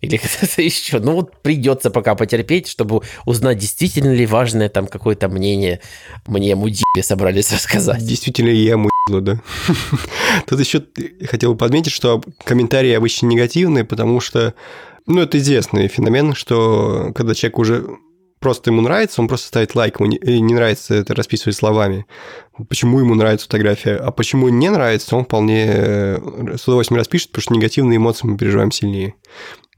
или 0.00 0.16
что-то 0.38 0.62
еще. 0.62 0.98
Ну 0.98 1.12
вот 1.12 1.36
придется 1.42 1.90
пока 1.90 2.14
потерпеть, 2.14 2.68
чтобы 2.68 3.02
узнать, 3.26 3.58
действительно 3.58 4.12
ли 4.12 4.26
важное 4.26 4.68
там 4.68 4.86
какое-то 4.86 5.28
мнение 5.28 5.80
мне 6.26 6.54
мудибе 6.54 7.02
собрались 7.02 7.52
рассказать. 7.52 8.04
Действительно, 8.04 8.50
я 8.50 8.76
мудило, 8.76 9.20
да. 9.20 9.40
Тут 10.46 10.60
еще 10.60 10.84
хотел 11.28 11.56
подметить, 11.56 11.92
что 11.92 12.22
комментарии 12.44 12.92
обычно 12.92 13.26
негативные, 13.26 13.84
потому 13.84 14.20
что, 14.20 14.54
ну, 15.06 15.20
это 15.20 15.38
известный 15.38 15.88
феномен, 15.88 16.34
что 16.34 17.12
когда 17.14 17.34
человек 17.34 17.58
уже 17.58 17.86
просто 18.40 18.70
ему 18.70 18.80
нравится, 18.80 19.20
он 19.20 19.28
просто 19.28 19.48
ставит 19.48 19.74
лайк, 19.74 20.00
ему 20.00 20.10
не, 20.10 20.40
не 20.40 20.54
нравится 20.54 20.94
это 20.94 21.14
расписывать 21.14 21.56
словами. 21.56 22.06
Почему 22.68 22.98
ему 22.98 23.14
нравится 23.14 23.46
фотография, 23.46 23.96
а 23.96 24.10
почему 24.10 24.48
не 24.48 24.70
нравится, 24.70 25.16
он 25.16 25.24
вполне 25.24 25.66
э, 25.66 26.56
с 26.56 26.66
удовольствием 26.66 26.98
распишет, 26.98 27.28
потому 27.28 27.42
что 27.42 27.54
негативные 27.54 27.98
эмоции 27.98 28.26
мы 28.26 28.36
переживаем 28.36 28.72
сильнее. 28.72 29.14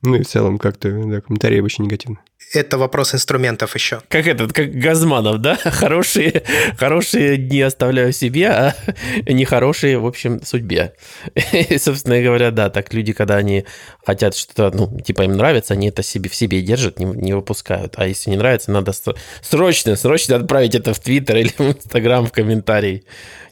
Ну 0.03 0.15
и 0.15 0.23
в 0.23 0.29
целом 0.29 0.59
как-то 0.59 0.91
да, 0.91 1.21
комментарии 1.21 1.61
обычно 1.61 1.83
негативные 1.85 2.23
это 2.53 2.79
вопрос 2.79 3.15
инструментов 3.15 3.75
еще. 3.75 4.01
Как 4.09 4.27
этот, 4.27 4.53
как 4.53 4.73
Газманов, 4.73 5.39
да? 5.39 5.57
Хорошие, 5.65 6.43
хорошие 6.77 7.37
дни 7.37 7.63
оставляю 7.63 8.13
себе, 8.13 8.49
а 8.49 8.75
нехорошие, 9.27 9.99
в 9.99 10.07
общем, 10.07 10.43
судьбе. 10.45 10.95
И, 11.53 11.79
собственно 11.79 12.21
говоря, 12.21 12.51
да, 12.51 12.71
так 12.71 12.93
люди, 12.93 13.13
когда 13.13 13.37
они 13.37 13.65
хотят 14.05 14.37
что-то, 14.37 14.71
ну, 14.77 15.01
типа 15.01 15.23
им 15.23 15.33
нравится, 15.33 15.75
они 15.75 15.89
это 15.89 16.03
себе, 16.03 16.29
в 16.29 16.35
себе 16.35 16.61
держат, 16.61 16.99
не, 16.99 17.07
не 17.07 17.33
выпускают. 17.33 17.95
А 17.97 18.07
если 18.07 18.31
не 18.31 18.37
нравится, 18.37 18.71
надо 18.71 18.93
срочно, 19.41 19.97
срочно 19.97 20.37
отправить 20.37 20.75
это 20.75 20.95
в 20.95 21.01
Твиттер 21.01 21.39
или 21.39 21.53
в 21.57 21.61
Инстаграм 21.61 22.27
в 22.27 22.33
комментарий. 22.33 23.05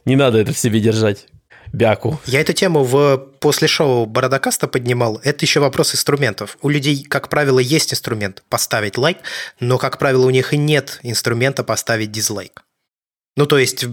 Не 0.05 0.15
надо 0.15 0.39
это 0.39 0.53
в 0.53 0.57
себе 0.57 0.79
держать 0.79 1.25
бяку. 1.73 2.19
Я 2.25 2.41
эту 2.41 2.53
тему 2.53 2.83
в 2.83 3.17
после 3.39 3.67
шоу 3.67 4.05
Бородокаста 4.05 4.67
поднимал. 4.67 5.19
Это 5.23 5.45
еще 5.45 5.59
вопрос 5.59 5.93
инструментов. 5.93 6.57
У 6.61 6.69
людей, 6.69 7.03
как 7.03 7.29
правило, 7.29 7.59
есть 7.59 7.93
инструмент 7.93 8.43
поставить 8.49 8.97
лайк, 8.97 9.17
но, 9.59 9.77
как 9.77 9.97
правило, 9.97 10.25
у 10.25 10.29
них 10.29 10.53
и 10.53 10.57
нет 10.57 10.99
инструмента 11.03 11.63
поставить 11.63 12.11
дизлайк. 12.11 12.63
Ну, 13.37 13.45
то 13.45 13.57
есть, 13.57 13.85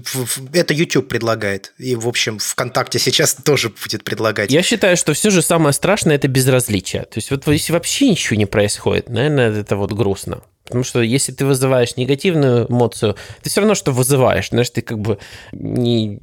это 0.52 0.74
YouTube 0.74 1.08
предлагает. 1.08 1.72
И, 1.78 1.94
в 1.94 2.08
общем, 2.08 2.38
ВКонтакте 2.40 2.98
сейчас 2.98 3.34
тоже 3.44 3.70
будет 3.70 4.02
предлагать. 4.02 4.50
Я 4.50 4.62
считаю, 4.62 4.96
что 4.96 5.14
все 5.14 5.30
же 5.30 5.42
самое 5.42 5.72
страшное– 5.72 6.16
это 6.16 6.26
безразличие. 6.26 7.02
То 7.02 7.18
есть, 7.18 7.30
вот 7.30 7.46
если 7.46 7.72
вообще 7.72 8.10
ничего 8.10 8.36
не 8.36 8.46
происходит, 8.46 9.08
наверное, 9.08 9.52
это 9.52 9.76
вот 9.76 9.92
грустно. 9.92 10.42
Потому 10.68 10.84
что 10.84 11.00
если 11.00 11.32
ты 11.32 11.46
вызываешь 11.46 11.96
негативную 11.96 12.70
эмоцию, 12.70 13.16
ты 13.42 13.48
все 13.48 13.60
равно 13.60 13.74
что 13.74 13.90
вызываешь. 13.90 14.50
Знаешь, 14.50 14.68
ты 14.68 14.82
как 14.82 14.98
бы 14.98 15.18
не... 15.52 16.20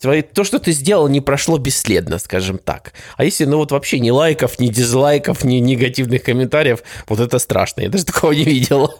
Твои... 0.00 0.22
То, 0.22 0.44
что 0.44 0.60
ты 0.60 0.70
сделал, 0.70 1.08
не 1.08 1.20
прошло 1.20 1.58
бесследно, 1.58 2.18
скажем 2.18 2.58
так. 2.58 2.92
А 3.16 3.24
если, 3.24 3.44
ну 3.44 3.58
вот 3.58 3.72
вообще 3.72 3.98
ни 3.98 4.10
лайков, 4.10 4.60
ни 4.60 4.68
дизлайков, 4.68 5.42
ни 5.42 5.56
негативных 5.56 6.22
комментариев, 6.22 6.84
вот 7.08 7.18
это 7.18 7.38
страшно. 7.40 7.80
Я 7.80 7.88
даже 7.88 8.04
такого 8.04 8.32
не 8.32 8.44
видел. 8.44 8.94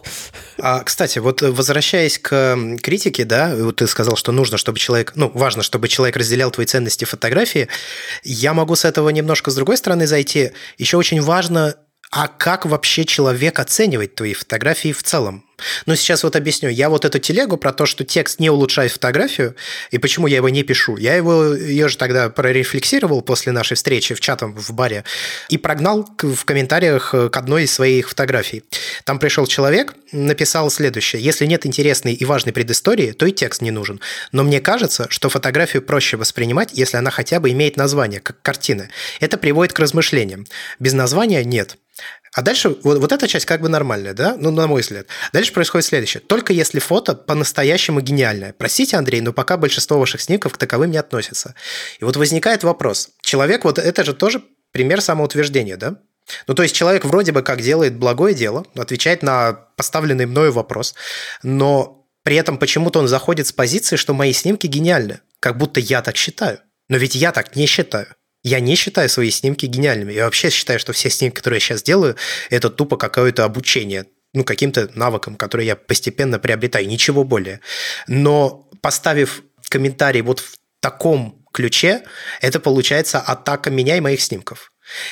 А, 0.57 0.83
кстати, 0.83 1.19
вот 1.19 1.41
возвращаясь 1.41 2.19
к 2.19 2.57
критике, 2.81 3.23
да, 3.23 3.55
вот 3.55 3.77
ты 3.77 3.87
сказал, 3.87 4.17
что 4.17 4.33
нужно, 4.33 4.57
чтобы 4.57 4.79
человек, 4.79 5.13
ну, 5.15 5.31
важно, 5.33 5.63
чтобы 5.63 5.87
человек 5.87 6.17
разделял 6.17 6.51
твои 6.51 6.65
ценности 6.65 7.05
фотографии. 7.05 7.69
Я 8.23 8.53
могу 8.53 8.75
с 8.75 8.83
этого 8.83 9.07
немножко 9.09 9.51
с 9.51 9.55
другой 9.55 9.77
стороны 9.77 10.07
зайти. 10.07 10.51
Еще 10.77 10.97
очень 10.97 11.21
важно 11.21 11.75
а 12.11 12.27
как 12.27 12.65
вообще 12.65 13.05
человек 13.05 13.59
оценивает 13.59 14.15
твои 14.15 14.33
фотографии 14.33 14.91
в 14.91 15.03
целом? 15.03 15.43
Ну, 15.85 15.95
сейчас 15.95 16.23
вот 16.23 16.35
объясню. 16.35 16.69
Я 16.69 16.89
вот 16.89 17.05
эту 17.05 17.19
телегу 17.19 17.57
про 17.57 17.71
то, 17.73 17.85
что 17.85 18.03
текст 18.03 18.39
не 18.39 18.49
улучшает 18.49 18.91
фотографию, 18.91 19.55
и 19.91 19.97
почему 19.97 20.27
я 20.27 20.37
его 20.37 20.49
не 20.49 20.63
пишу. 20.63 20.97
Я 20.97 21.15
его, 21.15 21.53
ее 21.53 21.87
же 21.89 21.97
тогда 21.97 22.29
прорефлексировал 22.29 23.21
после 23.21 23.51
нашей 23.51 23.75
встречи 23.75 24.15
в 24.15 24.21
чатом 24.21 24.55
в 24.55 24.71
баре 24.71 25.03
и 25.49 25.57
прогнал 25.57 26.09
в 26.17 26.45
комментариях 26.45 27.11
к 27.11 27.37
одной 27.37 27.63
из 27.63 27.73
своих 27.73 28.09
фотографий. 28.09 28.63
Там 29.03 29.19
пришел 29.19 29.45
человек, 29.47 29.93
написал 30.11 30.69
следующее. 30.71 31.21
Если 31.21 31.45
нет 31.45 31.65
интересной 31.65 32.13
и 32.13 32.25
важной 32.25 32.53
предыстории, 32.53 33.11
то 33.11 33.25
и 33.25 33.31
текст 33.31 33.61
не 33.61 33.71
нужен. 33.71 33.99
Но 34.31 34.43
мне 34.43 34.61
кажется, 34.61 35.07
что 35.09 35.29
фотографию 35.29 35.81
проще 35.81 36.17
воспринимать, 36.17 36.69
если 36.73 36.97
она 36.97 37.11
хотя 37.11 37.39
бы 37.39 37.51
имеет 37.51 37.77
название, 37.77 38.19
как 38.19 38.41
картина. 38.41 38.89
Это 39.19 39.37
приводит 39.37 39.73
к 39.73 39.79
размышлениям. 39.79 40.45
Без 40.79 40.93
названия 40.93 41.43
нет. 41.43 41.77
А 42.33 42.41
дальше 42.41 42.69
вот, 42.83 42.99
вот 42.99 43.11
эта 43.11 43.27
часть 43.27 43.45
как 43.45 43.61
бы 43.61 43.69
нормальная, 43.69 44.13
да? 44.13 44.35
Ну, 44.37 44.51
на 44.51 44.67
мой 44.67 44.81
взгляд. 44.81 45.07
Дальше 45.33 45.53
происходит 45.53 45.85
следующее. 45.85 46.21
Только 46.21 46.53
если 46.53 46.79
фото 46.79 47.15
по-настоящему 47.15 48.01
гениальное. 48.01 48.53
Простите, 48.57 48.97
Андрей, 48.97 49.21
но 49.21 49.33
пока 49.33 49.57
большинство 49.57 49.99
ваших 49.99 50.21
снимков 50.21 50.53
к 50.53 50.57
таковым 50.57 50.91
не 50.91 50.97
относятся. 50.97 51.55
И 51.99 52.05
вот 52.05 52.17
возникает 52.17 52.63
вопрос. 52.63 53.09
Человек, 53.21 53.63
вот 53.63 53.79
это 53.79 54.03
же 54.03 54.13
тоже 54.13 54.43
пример 54.71 55.01
самоутверждения, 55.01 55.77
да? 55.77 55.97
Ну, 56.47 56.53
то 56.53 56.63
есть 56.63 56.75
человек 56.75 57.05
вроде 57.05 57.31
бы 57.31 57.41
как 57.41 57.61
делает 57.61 57.95
благое 57.95 58.35
дело, 58.35 58.65
отвечает 58.75 59.23
на 59.23 59.53
поставленный 59.75 60.27
мною 60.27 60.51
вопрос, 60.51 60.93
но 61.41 62.05
при 62.23 62.35
этом 62.35 62.57
почему-то 62.57 62.99
он 62.99 63.07
заходит 63.07 63.47
с 63.47 63.51
позиции, 63.51 63.95
что 63.95 64.13
мои 64.13 64.33
снимки 64.33 64.67
гениальны, 64.67 65.21
как 65.39 65.57
будто 65.57 65.79
я 65.79 66.01
так 66.01 66.15
считаю. 66.15 66.59
Но 66.87 66.97
ведь 66.97 67.15
я 67.15 67.31
так 67.31 67.55
не 67.55 67.65
считаю. 67.65 68.07
Я 68.43 68.59
не 68.59 68.75
считаю 68.75 69.09
свои 69.09 69.31
снимки 69.31 69.65
гениальными. 69.65 70.13
Я 70.13 70.25
вообще 70.25 70.49
считаю, 70.49 70.79
что 70.79 70.93
все 70.93 71.09
снимки, 71.09 71.35
которые 71.35 71.57
я 71.57 71.61
сейчас 71.61 71.83
делаю, 71.83 72.15
это 72.49 72.69
тупо 72.69 72.97
какое-то 72.97 73.43
обучение 73.43 74.05
ну, 74.33 74.43
каким-то 74.43 74.89
навыкам, 74.93 75.35
которые 75.35 75.67
я 75.67 75.75
постепенно 75.75 76.39
приобретаю, 76.39 76.87
ничего 76.87 77.23
более. 77.23 77.61
Но 78.07 78.69
поставив 78.81 79.43
комментарий 79.69 80.21
вот 80.21 80.39
в 80.39 80.55
таком 80.79 81.45
ключе, 81.51 82.03
это 82.41 82.59
получается 82.59 83.19
атака 83.19 83.71
меня 83.71 83.97
и 83.97 84.01
моих 84.01 84.21
снимков. 84.21 84.71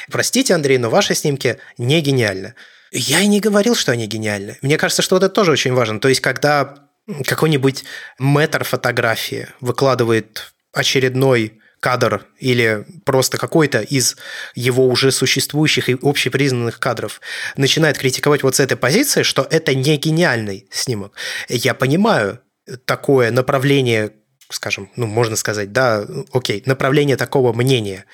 Простите, 0.10 0.54
Андрей, 0.54 0.78
но 0.78 0.90
ваши 0.90 1.16
снимки 1.16 1.60
не 1.78 2.02
гениальны. 2.02 2.56
Я 2.92 3.22
и 3.22 3.28
не 3.28 3.40
говорил, 3.40 3.76
что 3.76 3.92
они 3.92 4.08
гениальны. 4.08 4.58
Мне 4.62 4.78
кажется, 4.78 5.02
что 5.02 5.18
это 5.18 5.30
тоже 5.30 5.52
очень 5.52 5.74
важно. 5.74 6.00
То 6.00 6.08
есть, 6.08 6.22
когда 6.22 6.88
какой-нибудь 7.26 7.84
метр 8.20 8.64
фотографии 8.64 9.48
выкладывает 9.62 10.54
очередной 10.74 11.60
кадр 11.80 12.26
или 12.40 12.86
просто 13.06 13.38
какой-то 13.38 13.82
из 13.82 14.18
его 14.56 14.88
уже 14.88 15.12
существующих 15.12 15.90
и 15.90 15.98
общепризнанных 16.02 16.80
кадров 16.80 17.22
начинает 17.56 17.98
критиковать 17.98 18.44
вот 18.44 18.56
с 18.56 18.60
этой 18.60 18.78
позиции, 18.78 19.24
что 19.24 19.48
это 19.50 19.76
не 19.76 19.98
гениальный 19.98 20.68
снимок. 20.72 21.14
Я 21.50 21.74
понимаю 21.74 22.40
такое 22.86 23.32
направление, 23.32 24.14
скажем, 24.50 24.92
ну, 24.96 25.06
можно 25.06 25.36
сказать, 25.36 25.72
да, 25.72 26.06
окей, 26.32 26.64
направление 26.66 27.16
такого 27.16 27.54
мнения, 27.54 28.06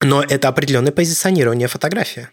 но 0.00 0.22
это 0.22 0.48
определенное 0.48 0.92
позиционирование 0.92 1.68
фотографии. 1.68 2.28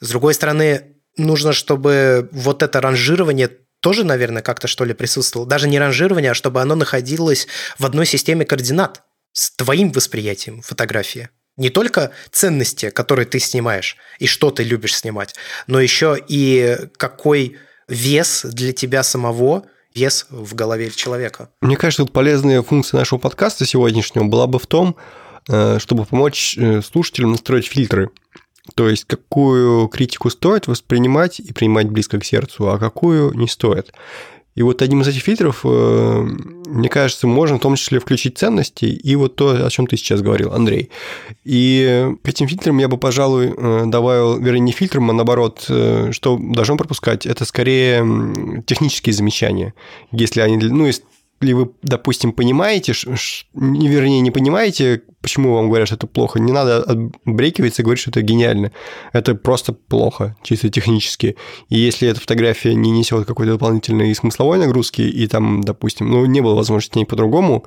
С 0.00 0.10
другой 0.10 0.34
стороны, 0.34 0.96
нужно, 1.16 1.52
чтобы 1.52 2.28
вот 2.32 2.62
это 2.62 2.80
ранжирование 2.80 3.50
тоже, 3.80 4.04
наверное, 4.04 4.42
как-то 4.42 4.68
что 4.68 4.84
ли 4.84 4.94
присутствовало. 4.94 5.48
Даже 5.48 5.68
не 5.68 5.78
ранжирование, 5.78 6.32
а 6.32 6.34
чтобы 6.34 6.60
оно 6.60 6.74
находилось 6.74 7.46
в 7.78 7.86
одной 7.86 8.06
системе 8.06 8.44
координат 8.44 9.02
с 9.36 9.50
твоим 9.50 9.92
восприятием 9.92 10.62
фотографии. 10.62 11.28
Не 11.58 11.68
только 11.70 12.10
ценности, 12.30 12.90
которые 12.90 13.26
ты 13.26 13.38
снимаешь, 13.38 13.96
и 14.18 14.26
что 14.26 14.50
ты 14.50 14.62
любишь 14.62 14.96
снимать, 14.96 15.34
но 15.66 15.80
еще 15.80 16.18
и 16.28 16.76
какой 16.96 17.56
вес 17.86 18.44
для 18.44 18.72
тебя 18.72 19.02
самого 19.02 19.64
вес 19.94 20.26
в 20.30 20.54
голове 20.54 20.90
человека. 20.90 21.50
Мне 21.60 21.76
кажется, 21.76 22.04
тут 22.04 22.12
полезная 22.12 22.62
функция 22.62 22.98
нашего 22.98 23.18
подкаста 23.18 23.66
сегодняшнего 23.66 24.24
была 24.24 24.46
бы 24.46 24.58
в 24.58 24.66
том, 24.66 24.96
э, 25.48 25.78
чтобы 25.78 26.04
помочь 26.06 26.56
э, 26.56 26.80
слушателям 26.82 27.32
настроить 27.32 27.66
фильтры. 27.66 28.10
То 28.74 28.88
есть, 28.88 29.04
какую 29.04 29.88
критику 29.88 30.28
стоит 30.28 30.66
воспринимать 30.66 31.40
и 31.40 31.52
принимать 31.52 31.88
близко 31.88 32.18
к 32.18 32.24
сердцу, 32.24 32.70
а 32.70 32.78
какую 32.78 33.32
не 33.34 33.48
стоит. 33.48 33.92
И 34.56 34.62
вот 34.62 34.82
одним 34.82 35.02
из 35.02 35.08
этих 35.08 35.22
фильтров, 35.22 35.60
э, 35.64 36.26
мне 36.66 36.88
кажется, 36.88 37.26
можно 37.26 37.58
в 37.58 37.60
том 37.60 37.76
числе 37.76 38.00
включить 38.00 38.38
ценности 38.38 38.86
и 38.86 39.14
вот 39.14 39.36
то, 39.36 39.66
о 39.66 39.70
чем 39.70 39.86
ты 39.86 39.96
сейчас 39.98 40.22
говорил, 40.22 40.52
Андрей. 40.52 40.90
И 41.44 42.08
к 42.24 42.28
этим 42.28 42.48
фильтрам 42.48 42.76
я 42.78 42.88
бы, 42.88 42.96
пожалуй, 42.96 43.54
э, 43.54 43.82
добавил, 43.86 44.38
вернее, 44.38 44.60
не 44.60 44.72
фильтрам, 44.72 45.10
а 45.10 45.12
наоборот, 45.12 45.66
э, 45.68 46.10
что 46.12 46.38
должен 46.38 46.78
пропускать, 46.78 47.26
это 47.26 47.44
скорее 47.44 48.62
технические 48.66 49.12
замечания. 49.12 49.74
Если 50.10 50.40
они, 50.40 50.56
ну, 50.56 50.88
ли 51.40 51.54
вы, 51.54 51.70
допустим, 51.82 52.32
понимаете, 52.32 52.92
не 53.54 53.88
вернее, 53.88 54.20
не 54.20 54.30
понимаете, 54.30 55.02
почему 55.20 55.54
вам 55.54 55.68
говорят, 55.68 55.88
что 55.88 55.96
это 55.96 56.06
плохо, 56.06 56.40
не 56.40 56.52
надо 56.52 56.82
отбрекиваться 56.82 57.82
и 57.82 57.84
говорить, 57.84 58.00
что 58.00 58.10
это 58.10 58.22
гениально. 58.22 58.72
Это 59.12 59.34
просто 59.34 59.72
плохо, 59.72 60.36
чисто 60.42 60.70
технически. 60.70 61.36
И 61.68 61.78
если 61.78 62.08
эта 62.08 62.20
фотография 62.20 62.74
не 62.74 62.90
несет 62.90 63.26
какой-то 63.26 63.52
дополнительной 63.52 64.14
смысловой 64.14 64.58
нагрузки, 64.58 65.02
и 65.02 65.26
там, 65.26 65.62
допустим, 65.62 66.10
ну, 66.10 66.24
не 66.24 66.40
было 66.40 66.54
возможности 66.54 66.92
с 66.92 66.96
ней 66.96 67.04
по-другому, 67.04 67.64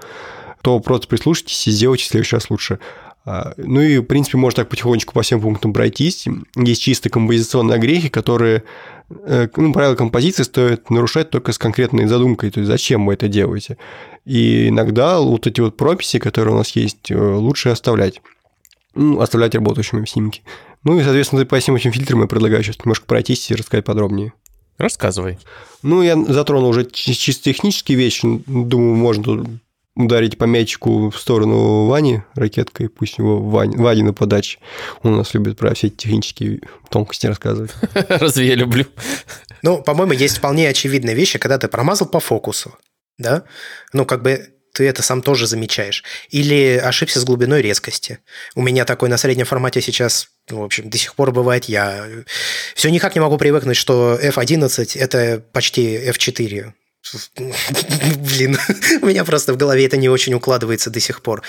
то 0.62 0.80
просто 0.80 1.08
прислушайтесь 1.08 1.68
и 1.68 1.72
сделайте 1.72 2.04
в 2.04 2.08
следующий 2.08 2.36
раз 2.36 2.50
лучше. 2.50 2.80
А, 3.26 3.54
ну 3.58 3.82
и, 3.82 4.00
в 4.00 4.04
принципе, 4.04 4.38
можно 4.38 4.64
так 4.64 4.70
потихонечку 4.70 5.14
по 5.14 5.22
всем 5.22 5.42
пунктам 5.42 5.74
пройтись. 5.74 6.28
Есть 6.56 6.82
чисто 6.82 7.10
композиционные 7.10 7.76
огрехи, 7.76 8.10
которые 8.10 8.64
ну, 9.10 9.74
правила 9.74 9.96
композиции 9.96 10.44
стоит 10.44 10.90
нарушать 10.90 11.30
только 11.30 11.52
с 11.52 11.58
конкретной 11.58 12.08
задумкой, 12.08 12.52
то 12.52 12.60
есть 12.60 12.70
зачем 12.70 13.06
вы 13.06 13.14
это 13.14 13.28
делаете. 13.28 13.78
И 14.26 14.70
иногда 14.70 15.20
вот 15.20 15.48
эти 15.48 15.62
вот 15.62 15.78
прописи, 15.78 16.20
которые 16.20 16.54
у 16.54 16.58
нас 16.58 16.72
есть, 16.72 17.10
э, 17.10 17.16
лучше 17.18 17.70
оставлять. 17.70 18.22
ну, 18.96 19.20
оставлять 19.20 19.56
работающими 19.56 20.06
снимки. 20.06 20.42
Ну 20.84 21.00
и, 21.00 21.04
соответственно, 21.04 21.46
по 21.46 21.60
всем 21.60 21.76
этим 21.76 21.92
фильтрам 21.92 22.22
я 22.22 22.28
предлагаю 22.28 22.64
сейчас 22.64 22.80
немножко 22.80 23.06
пройтись 23.06 23.50
и 23.52 23.56
рассказать 23.56 23.86
подробнее. 23.86 24.34
Рассказывай. 24.78 25.38
Ну, 25.84 26.02
я 26.02 26.16
затронул 26.16 26.70
уже 26.70 26.86
чисто 26.86 27.44
технические 27.44 27.98
вещи. 27.98 28.42
Думаю, 28.48 28.96
можно 28.96 29.24
тут 29.24 29.48
ударить 30.00 30.38
по 30.38 30.46
мячику 30.46 31.10
в 31.10 31.20
сторону 31.20 31.86
Вани 31.86 32.24
ракеткой, 32.34 32.88
пусть 32.88 33.18
его 33.18 33.40
Вань, 33.42 33.76
Вани 33.76 34.02
на 34.02 34.14
подаче. 34.14 34.60
Он 35.04 35.14
у 35.14 35.18
нас 35.18 35.34
любит 35.34 35.58
про 35.58 35.74
все 35.74 35.88
эти 35.88 35.96
технические 35.96 36.62
тонкости 36.90 37.28
рассказывать. 37.28 37.72
Разве 38.10 38.48
я 38.48 38.56
люблю? 38.56 38.86
Ну, 39.62 39.84
по-моему, 39.84 40.14
есть 40.14 40.38
вполне 40.38 40.70
очевидные 40.70 41.16
вещи, 41.16 41.38
когда 41.38 41.58
ты 41.58 41.68
промазал 41.68 42.08
по 42.08 42.22
фокусу, 42.22 42.78
да? 43.18 43.44
Ну, 43.92 44.06
как 44.06 44.24
бы 44.24 44.48
ты 44.74 44.88
это 44.88 45.04
сам 45.04 45.22
тоже 45.22 45.48
замечаешь. 45.48 46.06
Или 46.30 46.82
ошибся 46.82 47.20
с 47.20 47.26
глубиной 47.26 47.62
резкости. 47.62 48.20
У 48.56 48.62
меня 48.62 48.86
такой 48.86 49.10
на 49.10 49.18
среднем 49.18 49.46
формате 49.46 49.82
сейчас, 49.82 50.30
в 50.50 50.62
общем, 50.64 50.90
до 50.90 50.98
сих 50.98 51.16
пор 51.16 51.32
бывает. 51.32 51.66
Я 51.66 52.06
все 52.76 52.90
никак 52.90 53.16
не 53.16 53.22
могу 53.22 53.38
привыкнуть, 53.38 53.76
что 53.76 54.18
F11– 54.22 54.92
это 54.98 55.44
почти 55.52 55.98
F4. 56.10 56.72
Блин, 57.36 58.58
у 59.02 59.06
меня 59.08 59.24
просто 59.24 59.54
в 59.54 59.58
голове 59.58 59.86
это 59.86 59.98
не 59.98 60.10
очень 60.10 60.34
укладывается 60.34 60.90
до 60.90 61.00
сих 61.00 61.22
пор. 61.22 61.44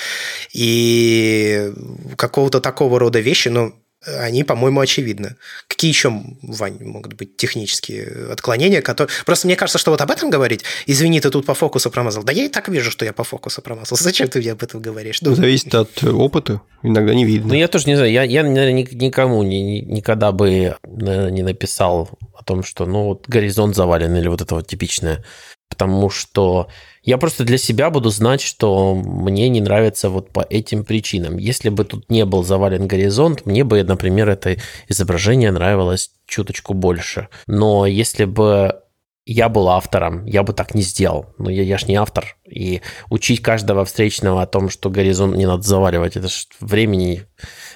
И 0.53 1.73
какого-то 2.17 2.61
такого 2.61 2.99
рода 2.99 3.21
вещи, 3.21 3.49
ну, 3.49 3.75
они, 4.07 4.45
по-моему, 4.45 4.81
очевидны. 4.81 5.37
Какие 5.69 5.91
еще, 5.91 6.11
Вань, 6.43 6.79
могут 6.81 7.15
быть 7.15 7.37
технические 7.37 8.33
отклонения, 8.33 8.81
которые... 8.81 9.15
Просто 9.27 9.47
мне 9.47 9.57
кажется, 9.57 9.79
что 9.79 9.91
вот 9.91 10.01
об 10.01 10.11
этом 10.11 10.31
говорить, 10.31 10.63
извини, 10.87 11.21
ты 11.21 11.31
тут 11.31 11.45
по 11.45 11.55
фокусу 11.55 11.91
промазал. 11.91 12.23
Да 12.23 12.33
я 12.33 12.45
и 12.45 12.49
так 12.49 12.69
вижу, 12.69 12.91
что 12.91 13.05
я 13.05 13.13
по 13.13 13.25
фокусу 13.25 13.61
промазал. 13.61 13.99
Зачем 13.99 14.29
ты 14.29 14.39
мне 14.39 14.53
об 14.53 14.63
этом 14.63 14.81
говоришь? 14.81 15.21
Ну, 15.21 15.35
Зависит 15.35 15.75
от 15.75 16.03
опыта, 16.03 16.63
иногда 16.83 17.15
не 17.15 17.27
видно. 17.27 17.49
Ну, 17.49 17.55
я 17.55 17.69
тоже 17.69 17.87
не 17.89 17.97
знаю, 17.97 18.11
я, 18.11 18.23
я 18.23 18.43
наверное, 18.43 18.73
никому 18.73 19.43
ни, 19.43 19.81
никогда 19.81 20.33
бы 20.33 20.77
наверное, 20.85 21.31
не 21.31 21.43
написал 21.43 22.11
о 22.35 22.43
том, 22.43 22.63
что, 22.63 22.87
ну, 22.87 23.05
вот 23.05 23.29
горизонт 23.29 23.77
завален 23.77 24.17
или 24.17 24.29
вот 24.29 24.41
это 24.41 24.55
вот 24.55 24.67
типичное 24.67 25.23
потому 25.71 26.11
что 26.11 26.69
я 27.11 27.19
просто 27.19 27.43
для 27.43 27.59
себя 27.59 27.91
буду 27.91 28.09
знать, 28.11 28.41
что 28.41 28.95
мне 28.95 29.49
не 29.49 29.61
нравится 29.61 30.11
вот 30.11 30.31
по 30.31 30.47
этим 30.49 30.85
причинам. 30.85 31.39
Если 31.39 31.69
бы 31.69 31.85
тут 31.85 32.09
не 32.09 32.25
был 32.25 32.45
завален 32.45 32.87
горизонт, 32.87 33.47
мне 33.47 33.65
бы, 33.65 33.83
например, 33.83 34.29
это 34.29 34.59
изображение 34.87 35.51
нравилось 35.51 36.13
чуточку 36.27 36.73
больше. 36.73 37.27
Но 37.49 37.85
если 37.85 38.27
бы 38.27 38.83
я 39.27 39.49
был 39.49 39.69
автором, 39.71 40.25
я 40.25 40.45
бы 40.45 40.53
так 40.53 40.73
не 40.77 40.83
сделал. 40.83 41.35
Но 41.37 41.51
я, 41.51 41.65
я 41.65 41.79
ж 41.79 41.89
не 41.89 41.97
автор. 41.97 42.37
И 42.49 42.81
учить 43.09 43.43
каждого 43.43 43.85
встречного 43.85 44.43
о 44.43 44.47
том, 44.47 44.71
что 44.71 44.89
горизонт 44.89 45.37
не 45.37 45.47
надо 45.47 45.63
заваливать, 45.63 46.17
это 46.17 46.29
ж 46.29 46.47
времени 46.61 47.25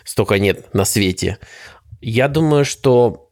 столько 0.05 0.39
нет 0.39 0.73
на 0.75 0.85
свете. 0.85 1.39
Я 2.01 2.29
думаю, 2.29 2.65
что 2.65 3.31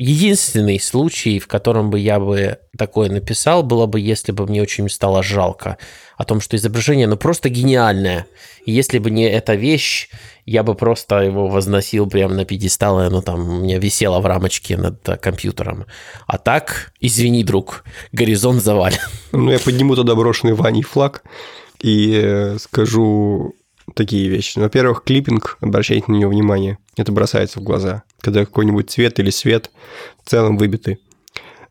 Единственный 0.00 0.80
случай, 0.80 1.38
в 1.38 1.46
котором 1.46 1.90
бы 1.90 2.00
я 2.00 2.18
бы 2.18 2.56
такое 2.78 3.10
написал, 3.10 3.62
было 3.62 3.84
бы, 3.84 4.00
если 4.00 4.32
бы 4.32 4.46
мне 4.46 4.62
очень 4.62 4.88
стало 4.88 5.22
жалко 5.22 5.76
о 6.16 6.24
том, 6.24 6.40
что 6.40 6.56
изображение, 6.56 7.06
ну, 7.06 7.18
просто 7.18 7.50
гениальное. 7.50 8.24
И 8.64 8.72
если 8.72 8.98
бы 8.98 9.10
не 9.10 9.24
эта 9.24 9.54
вещь, 9.56 10.08
я 10.46 10.62
бы 10.62 10.74
просто 10.74 11.20
его 11.20 11.48
возносил 11.48 12.08
прямо 12.08 12.32
на 12.32 12.46
пьедестал, 12.46 12.98
и 12.98 13.04
оно 13.04 13.20
там 13.20 13.46
у 13.46 13.60
меня 13.60 13.78
висело 13.78 14.20
в 14.20 14.26
рамочке 14.26 14.78
над 14.78 15.02
компьютером. 15.20 15.84
А 16.26 16.38
так, 16.38 16.94
извини, 17.00 17.44
друг, 17.44 17.84
горизонт 18.12 18.62
завален. 18.62 18.98
Ну, 19.32 19.50
я 19.50 19.58
подниму 19.58 19.96
тогда 19.96 20.14
брошенный 20.14 20.54
Ваней 20.54 20.82
флаг 20.82 21.24
и 21.82 22.18
э, 22.24 22.56
скажу 22.58 23.54
такие 23.94 24.28
вещи. 24.28 24.58
Во-первых, 24.58 25.04
клиппинг, 25.04 25.58
обращайте 25.60 26.04
на 26.08 26.16
него 26.16 26.30
внимание, 26.30 26.78
это 26.96 27.12
бросается 27.12 27.60
в 27.60 27.62
глаза. 27.62 28.02
Когда 28.20 28.44
какой-нибудь 28.44 28.90
цвет 28.90 29.18
или 29.18 29.30
свет 29.30 29.70
в 30.24 30.30
целом 30.30 30.56
выбиты. 30.56 30.98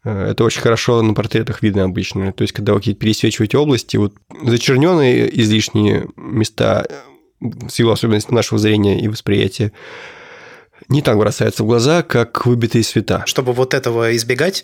Э, 0.03 0.31
это 0.31 0.43
очень 0.43 0.61
хорошо 0.61 1.01
на 1.01 1.13
портретах 1.13 1.61
видно 1.61 1.83
обычно. 1.83 2.31
То 2.33 2.41
есть, 2.41 2.53
когда 2.53 2.73
вы 2.73 2.79
какие-то 2.79 2.99
пересвечиваете 2.99 3.57
области, 3.57 3.97
вот 3.97 4.13
зачерненные 4.43 5.39
излишние 5.41 6.07
места, 6.15 6.85
в 7.39 7.69
силу 7.69 7.91
особенностей 7.91 8.33
нашего 8.33 8.59
зрения 8.59 8.99
и 8.99 9.07
восприятия, 9.07 9.71
не 10.87 11.01
так 11.01 11.17
бросаются 11.17 11.63
в 11.63 11.67
глаза, 11.67 12.03
как 12.03 12.45
выбитые 12.45 12.83
света. 12.83 13.23
Чтобы 13.25 13.53
вот 13.53 13.73
этого 13.73 14.15
избегать, 14.15 14.63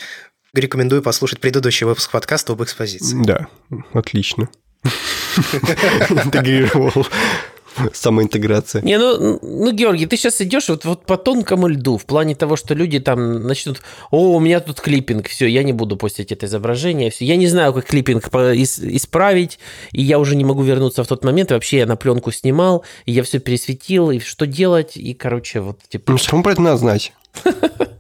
рекомендую 0.54 1.02
послушать 1.02 1.40
предыдущий 1.40 1.86
выпуск 1.86 2.12
подкаста 2.12 2.54
об 2.54 2.64
экспозиции. 2.64 3.18
Да, 3.24 3.48
отлично. 3.94 4.50
Интегрировал. 6.10 7.06
Самоинтеграция. 7.94 8.82
Не, 8.82 8.98
ну, 8.98 9.40
ну, 9.42 9.72
Георгий, 9.72 10.06
ты 10.06 10.18
сейчас 10.18 10.40
идешь 10.42 10.70
вот, 10.70 10.86
вот 10.86 11.06
по 11.06 11.18
тонкому 11.18 11.68
льду, 11.68 11.98
в 11.98 12.06
плане 12.06 12.36
того, 12.36 12.56
что 12.56 12.74
люди 12.74 13.00
там 13.00 13.44
начнут, 13.44 13.82
о, 14.12 14.36
у 14.36 14.40
меня 14.40 14.60
тут 14.60 14.80
клиппинг, 14.80 15.28
все, 15.28 15.48
я 15.48 15.64
не 15.64 15.74
буду 15.74 15.98
постить 15.98 16.32
это 16.32 16.46
изображение, 16.46 17.12
все. 17.12 17.26
Я 17.26 17.36
не 17.36 17.48
знаю, 17.48 17.74
как 17.74 17.86
клиппинг 17.86 18.28
исправить, 18.28 19.60
и 19.92 20.02
я 20.02 20.20
уже 20.20 20.36
не 20.36 20.46
могу 20.46 20.64
вернуться 20.64 21.04
в 21.04 21.08
тот 21.08 21.24
момент, 21.24 21.52
и 21.52 21.54
вообще 21.54 21.80
я 21.80 21.86
на 21.86 21.96
пленку 21.96 22.32
снимал, 22.32 22.86
и 23.06 23.12
я 23.12 23.24
все 23.24 23.40
пересветил, 23.40 24.12
и 24.12 24.20
что 24.20 24.48
делать, 24.48 24.96
и, 24.96 25.14
короче, 25.14 25.60
вот 25.60 25.80
типа... 25.90 26.14
Ну, 26.14 26.18
что 26.18 26.42
про 26.42 26.54
это 26.54 26.62
надо 26.62 26.78
знать? 26.78 27.14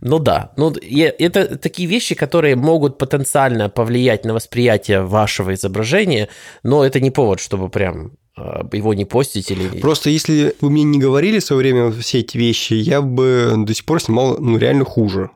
Ну 0.00 0.18
да, 0.18 0.52
ну 0.56 0.72
это 0.72 1.56
такие 1.56 1.88
вещи, 1.88 2.14
которые 2.14 2.54
могут 2.54 2.98
потенциально 2.98 3.68
повлиять 3.68 4.24
на 4.24 4.34
восприятие 4.34 5.02
вашего 5.02 5.54
изображения, 5.54 6.28
но 6.62 6.84
это 6.84 7.00
не 7.00 7.10
повод, 7.10 7.40
чтобы 7.40 7.68
прям 7.68 8.12
а, 8.36 8.68
его 8.72 8.94
не 8.94 9.04
постить 9.04 9.50
или... 9.50 9.80
Просто 9.80 10.10
если 10.10 10.54
вы 10.60 10.70
мне 10.70 10.84
не 10.84 10.98
говорили 10.98 11.38
в 11.38 11.44
свое 11.44 11.60
время 11.60 11.90
все 11.92 12.20
эти 12.20 12.36
вещи, 12.36 12.74
я 12.74 13.00
бы 13.00 13.54
до 13.56 13.74
сих 13.74 13.84
пор 13.84 14.00
снимал 14.00 14.36
ну, 14.38 14.58
реально 14.58 14.84
хуже. 14.84 15.30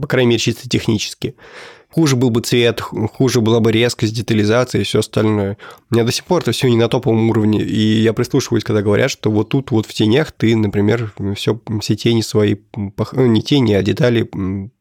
По 0.00 0.06
крайней 0.06 0.30
мере, 0.30 0.40
чисто 0.40 0.68
технически 0.68 1.36
хуже 1.98 2.14
был 2.14 2.30
бы 2.30 2.40
цвет, 2.42 2.80
хуже 2.80 3.40
была 3.40 3.58
бы 3.58 3.72
резкость, 3.72 4.14
детализация 4.14 4.82
и 4.82 4.84
все 4.84 5.00
остальное. 5.00 5.58
У 5.90 5.96
меня 5.96 6.04
до 6.04 6.12
сих 6.12 6.24
пор 6.26 6.42
это 6.42 6.52
все 6.52 6.68
не 6.68 6.76
на 6.76 6.88
топовом 6.88 7.28
уровне, 7.28 7.60
и 7.60 8.02
я 8.02 8.12
прислушиваюсь, 8.12 8.62
когда 8.62 8.82
говорят, 8.82 9.10
что 9.10 9.32
вот 9.32 9.48
тут 9.48 9.72
вот 9.72 9.84
в 9.84 9.92
тенях 9.92 10.30
ты, 10.30 10.54
например, 10.54 11.12
все, 11.34 11.60
все 11.80 11.96
тени 11.96 12.20
свои, 12.20 12.54
ну, 12.76 13.26
не 13.26 13.42
тени, 13.42 13.72
а 13.72 13.82
детали 13.82 14.30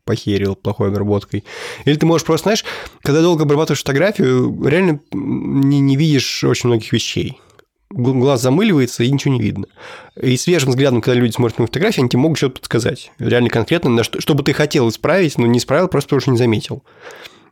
похерил 0.05 0.55
плохой 0.55 0.89
обработкой. 0.89 1.43
Или 1.86 1.95
ты 1.95 2.05
можешь 2.05 2.24
просто, 2.24 2.43
знаешь, 2.43 2.65
когда 3.01 3.22
долго 3.24 3.45
обрабатываешь 3.45 3.80
фотографию, 3.80 4.55
реально 4.63 4.99
не, 5.11 5.80
не 5.80 5.95
видишь 5.95 6.43
очень 6.43 6.68
многих 6.70 6.93
вещей 6.93 7.39
глаз 7.90 8.42
замыливается 8.42 9.04
и 9.04 9.12
ничего 9.12 9.34
не 9.34 9.42
видно. 9.42 9.68
И 10.22 10.36
свежим 10.38 10.70
взглядом, 10.70 11.02
когда 11.02 11.20
люди 11.20 11.34
смотрят 11.34 11.60
на 11.60 11.68
фотографии, 11.68 12.02
они 12.02 12.10
тебе 12.10 12.22
могут 12.22 12.38
что-то 12.38 12.56
подсказать. 12.56 13.12
Реально 13.20 13.50
конкретно, 13.50 13.90
на 13.90 14.04
что, 14.04 14.20
что 14.22 14.34
бы 14.34 14.44
ты 14.44 14.54
хотел 14.54 14.90
исправить, 14.90 15.38
но 15.38 15.46
не 15.46 15.60
исправил, 15.60 15.88
просто 15.88 16.08
потому 16.10 16.22
что 16.22 16.32
не 16.32 16.38
заметил. 16.38 16.84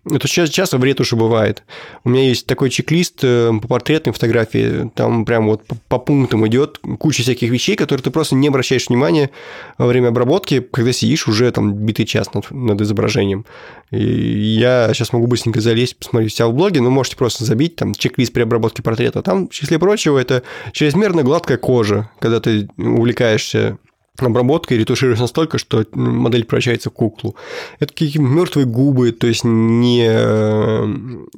Это 0.09 0.27
сейчас 0.27 0.49
часто 0.49 0.77
вред 0.77 1.01
уже 1.01 1.15
бывает. 1.15 1.63
У 2.03 2.09
меня 2.09 2.27
есть 2.27 2.45
такой 2.45 2.69
чек-лист 2.69 3.19
э, 3.23 3.51
по 3.59 3.67
портретной 3.67 4.13
фотографии, 4.13 4.91
там 4.93 5.25
прям 5.25 5.47
вот 5.47 5.63
по 5.87 5.97
пунктам 5.97 6.47
идет 6.47 6.79
куча 6.99 7.23
всяких 7.23 7.49
вещей, 7.49 7.75
которые 7.75 8.03
ты 8.03 8.11
просто 8.11 8.35
не 8.35 8.47
обращаешь 8.47 8.87
внимания 8.87 9.31
во 9.79 9.87
время 9.87 10.09
обработки, 10.09 10.59
когда 10.59 10.93
сидишь 10.93 11.27
уже 11.27 11.51
там 11.51 11.73
битый 11.73 12.05
час 12.05 12.31
над, 12.35 12.51
над 12.51 12.79
изображением. 12.81 13.45
И 13.89 13.97
я 13.97 14.91
сейчас 14.93 15.11
могу 15.11 15.25
быстренько 15.25 15.59
залезть, 15.59 15.97
посмотреть 15.97 16.35
себя 16.35 16.47
в 16.47 16.53
блоге, 16.53 16.81
но 16.81 16.91
можете 16.91 17.15
просто 17.15 17.43
забить 17.43 17.75
там 17.75 17.95
чек-лист 17.95 18.31
при 18.31 18.43
обработке 18.43 18.83
портрета. 18.83 19.23
Там, 19.23 19.47
в 19.47 19.53
числе 19.53 19.79
прочего, 19.79 20.19
это 20.19 20.43
чрезмерно 20.71 21.23
гладкая 21.23 21.57
кожа, 21.57 22.11
когда 22.19 22.39
ты 22.39 22.69
увлекаешься 22.77 23.79
обработка 24.17 24.75
и 24.75 24.77
ретушируешь 24.77 25.19
настолько, 25.19 25.57
что 25.57 25.85
модель 25.93 26.45
превращается 26.45 26.89
в 26.89 26.93
куклу. 26.93 27.35
Это 27.79 27.93
какие-то 27.93 28.21
мертвые 28.21 28.65
губы, 28.65 29.11
то 29.11 29.27
есть 29.27 29.43
не 29.43 30.05
э, 30.07 30.85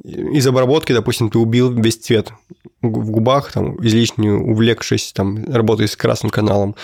из 0.04 0.46
обработки, 0.46 0.92
допустим, 0.92 1.30
ты 1.30 1.38
убил 1.38 1.70
весь 1.72 1.96
цвет 1.96 2.32
в 2.80 3.10
губах, 3.10 3.50
там, 3.52 3.84
излишне 3.84 4.32
увлекшись, 4.32 5.12
там, 5.12 5.44
работая 5.52 5.88
с 5.88 5.96
красным 5.96 6.30
каналом. 6.30 6.76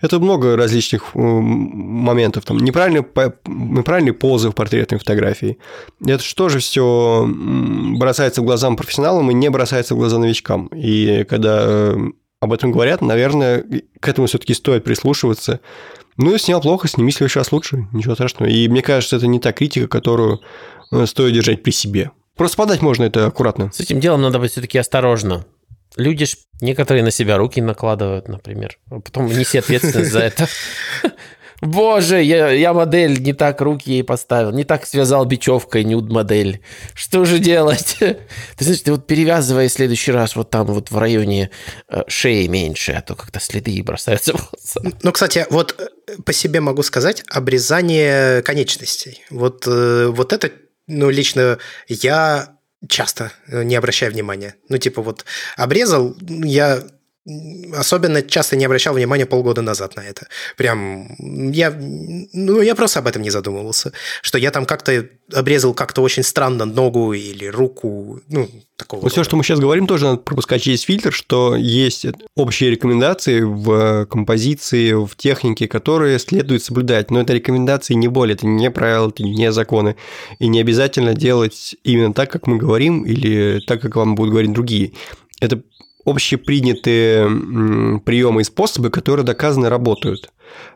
Это 0.00 0.18
много 0.18 0.56
различных 0.56 1.10
э, 1.14 1.18
моментов. 1.18 2.44
Там, 2.44 2.58
неправильные, 2.58 3.04
неправильные 3.46 4.14
позы 4.14 4.48
в 4.48 4.54
портретной 4.54 4.98
фотографии. 4.98 5.58
Это 6.04 6.22
что 6.22 6.48
же 6.48 6.58
все 6.60 7.28
бросается 7.98 8.40
в 8.40 8.44
глазам 8.44 8.76
профессионалам 8.76 9.30
и 9.30 9.34
не 9.34 9.50
бросается 9.50 9.94
в 9.94 9.98
глаза 9.98 10.18
новичкам. 10.18 10.68
И 10.68 11.24
когда 11.24 11.60
э, 11.64 11.96
об 12.42 12.52
этом 12.52 12.72
говорят, 12.72 13.02
наверное, 13.02 13.64
к 14.00 14.08
этому 14.08 14.26
все-таки 14.26 14.52
стоит 14.52 14.82
прислушиваться. 14.82 15.60
Ну, 16.16 16.36
снял 16.38 16.60
плохо, 16.60 16.88
сними 16.88 17.12
в 17.12 17.14
следующий 17.14 17.38
раз 17.38 17.52
лучше, 17.52 17.86
ничего 17.92 18.16
страшного. 18.16 18.50
И 18.50 18.66
мне 18.66 18.82
кажется, 18.82 19.14
это 19.14 19.28
не 19.28 19.38
та 19.38 19.52
критика, 19.52 19.86
которую 19.86 20.40
э, 20.90 21.06
стоит 21.06 21.34
держать 21.34 21.62
при 21.62 21.70
себе. 21.70 22.10
Просто 22.36 22.56
подать 22.56 22.82
можно 22.82 23.04
это 23.04 23.26
аккуратно. 23.26 23.70
С 23.72 23.78
этим 23.78 24.00
делом 24.00 24.22
надо 24.22 24.40
быть 24.40 24.50
все-таки 24.50 24.76
осторожно. 24.76 25.46
Люди 25.96 26.26
ж 26.26 26.36
некоторые 26.60 27.04
на 27.04 27.12
себя 27.12 27.36
руки 27.38 27.60
накладывают, 27.60 28.26
например, 28.26 28.76
а 28.90 28.98
потом 28.98 29.28
неси 29.28 29.58
ответственность 29.58 30.10
за 30.10 30.18
это. 30.18 30.48
Боже, 31.62 32.20
я, 32.24 32.50
я 32.50 32.72
модель 32.72 33.22
не 33.22 33.32
так 33.32 33.60
руки 33.60 33.88
ей 33.92 34.02
поставил, 34.02 34.50
не 34.50 34.64
так 34.64 34.84
связал 34.84 35.24
бечевкой 35.24 35.84
нюд-модель. 35.84 36.60
Что 36.92 37.24
же 37.24 37.38
делать? 37.38 37.96
Ты 38.00 38.18
знаешь, 38.58 38.80
ты 38.80 38.90
вот 38.90 39.06
перевязывай 39.06 39.68
в 39.68 39.72
следующий 39.72 40.10
раз 40.10 40.34
вот 40.34 40.50
там 40.50 40.66
вот 40.66 40.90
в 40.90 40.98
районе 40.98 41.50
э, 41.88 42.02
шеи 42.08 42.48
меньше, 42.48 42.92
а 42.92 43.00
то 43.00 43.14
как-то 43.14 43.38
следы 43.38 43.80
бросаются. 43.84 44.34
Ну, 45.02 45.12
кстати, 45.12 45.46
вот 45.50 45.76
э, 45.78 46.20
по 46.24 46.32
себе 46.32 46.60
могу 46.60 46.82
сказать, 46.82 47.22
обрезание 47.30 48.42
конечностей. 48.42 49.24
Вот, 49.30 49.64
э, 49.68 50.08
вот 50.08 50.32
это, 50.32 50.50
ну, 50.88 51.10
лично 51.10 51.58
я 51.86 52.56
часто 52.88 53.30
не 53.46 53.76
обращаю 53.76 54.10
внимания. 54.10 54.56
Ну, 54.68 54.78
типа 54.78 55.00
вот 55.00 55.24
обрезал, 55.56 56.16
я 56.20 56.82
особенно 57.74 58.22
часто 58.22 58.56
не 58.56 58.64
обращал 58.64 58.94
внимания 58.94 59.26
полгода 59.26 59.62
назад 59.62 59.96
на 59.96 60.00
это. 60.00 60.26
Прям 60.56 61.08
я, 61.52 61.72
ну, 62.32 62.60
я 62.60 62.74
просто 62.74 62.98
об 62.98 63.06
этом 63.06 63.22
не 63.22 63.30
задумывался, 63.30 63.92
что 64.22 64.38
я 64.38 64.50
там 64.50 64.66
как-то 64.66 65.06
обрезал 65.32 65.72
как-то 65.72 66.02
очень 66.02 66.24
странно 66.24 66.64
ногу 66.64 67.12
или 67.12 67.46
руку, 67.46 68.20
ну, 68.28 68.48
такого. 68.76 69.02
Вот 69.02 69.12
все, 69.12 69.22
что 69.22 69.36
мы 69.36 69.44
сейчас 69.44 69.60
говорим, 69.60 69.86
тоже 69.86 70.06
надо 70.06 70.18
пропускать 70.18 70.62
через 70.62 70.82
фильтр, 70.82 71.12
что 71.12 71.54
есть 71.54 72.06
общие 72.34 72.70
рекомендации 72.70 73.40
в 73.40 74.06
композиции, 74.06 74.92
в 74.92 75.14
технике, 75.16 75.68
которые 75.68 76.18
следует 76.18 76.62
соблюдать. 76.64 77.10
Но 77.10 77.20
это 77.20 77.32
рекомендации 77.32 77.94
не 77.94 78.08
более, 78.08 78.34
это 78.34 78.46
не 78.46 78.70
правила, 78.70 79.08
это 79.08 79.22
не 79.22 79.52
законы. 79.52 79.96
И 80.40 80.48
не 80.48 80.60
обязательно 80.60 81.14
делать 81.14 81.76
именно 81.84 82.12
так, 82.12 82.30
как 82.32 82.48
мы 82.48 82.56
говорим, 82.56 83.04
или 83.04 83.60
так, 83.66 83.80
как 83.80 83.94
вам 83.96 84.16
будут 84.16 84.32
говорить 84.32 84.52
другие. 84.52 84.92
Это 85.40 85.60
общепринятые 86.04 88.00
приемы 88.00 88.40
и 88.40 88.44
способы, 88.44 88.90
которые 88.90 89.24
доказаны 89.24 89.68
работают. 89.68 90.30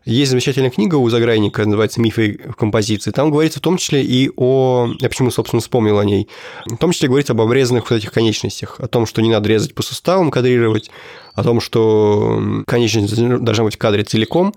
Есть 0.05 0.31
замечательная 0.31 0.71
книга 0.71 0.95
у 0.95 1.09
Заграйника, 1.11 1.65
называется 1.65 2.01
«Мифы 2.01 2.41
в 2.49 2.55
композиции». 2.55 3.11
Там 3.11 3.31
говорится 3.31 3.59
в 3.59 3.63
том 3.63 3.77
числе 3.77 4.03
и 4.03 4.31
о... 4.37 4.89
Я 5.01 5.09
почему, 5.09 5.31
собственно, 5.31 5.61
вспомнил 5.61 5.99
о 5.99 6.05
ней. 6.05 6.29
В 6.65 6.77
том 6.77 6.93
числе 6.93 7.09
говорится 7.09 7.33
об 7.33 7.41
обрезанных 7.41 7.91
вот 7.91 7.97
этих 7.97 8.13
конечностях, 8.13 8.81
о 8.81 8.87
том, 8.89 9.05
что 9.07 9.21
не 9.21 9.31
надо 9.31 9.49
резать 9.49 9.75
по 9.75 9.83
суставам, 9.83 10.31
кадрировать, 10.31 10.91
о 11.35 11.43
том, 11.43 11.61
что 11.61 12.63
конечность 12.67 13.17
должна 13.17 13.65
быть 13.65 13.75
в 13.75 13.79
кадре 13.79 14.05
целиком. 14.05 14.55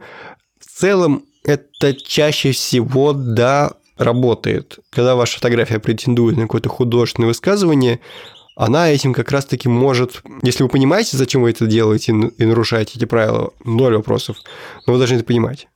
В 0.60 0.80
целом, 0.80 1.24
это 1.44 1.94
чаще 1.94 2.52
всего, 2.52 3.14
да, 3.14 3.74
работает. 3.98 4.80
Когда 4.90 5.16
ваша 5.16 5.36
фотография 5.36 5.80
претендует 5.80 6.38
на 6.38 6.44
какое-то 6.44 6.70
художественное 6.70 7.28
высказывание, 7.28 8.00
она 8.60 8.92
этим 8.92 9.14
как 9.14 9.32
раз-таки 9.32 9.70
может... 9.70 10.22
Если 10.44 10.64
вы 10.64 10.70
понимаете, 10.70 11.16
зачем 11.16 11.44
вы 11.44 11.52
это 11.52 11.66
делаете 11.66 12.12
и 12.12 12.46
нарушаете 12.46 12.98
эти 12.98 13.06
правила, 13.06 13.54
ноль 13.64 13.96
вопросов, 13.96 14.36
но 14.86 14.92
вы 14.92 15.00
должны 15.00 15.16
это 15.16 15.24
понимать. 15.24 15.70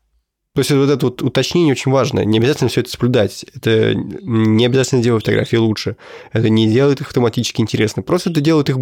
То 0.53 0.59
есть 0.59 0.71
вот 0.71 0.89
это 0.89 1.05
вот 1.05 1.21
уточнение 1.21 1.71
очень 1.71 1.93
важно. 1.93 2.25
Не 2.25 2.39
обязательно 2.39 2.69
все 2.69 2.81
это 2.81 2.89
соблюдать. 2.89 3.45
Это 3.55 3.95
не 3.95 4.65
обязательно 4.65 5.01
делать 5.01 5.23
фотографии 5.23 5.55
лучше. 5.55 5.95
Это 6.33 6.49
не 6.49 6.67
делает 6.67 6.99
их 6.99 7.07
автоматически 7.07 7.61
интересно. 7.61 8.03
Просто 8.03 8.31
это 8.31 8.41
делает 8.41 8.67
их 8.67 8.77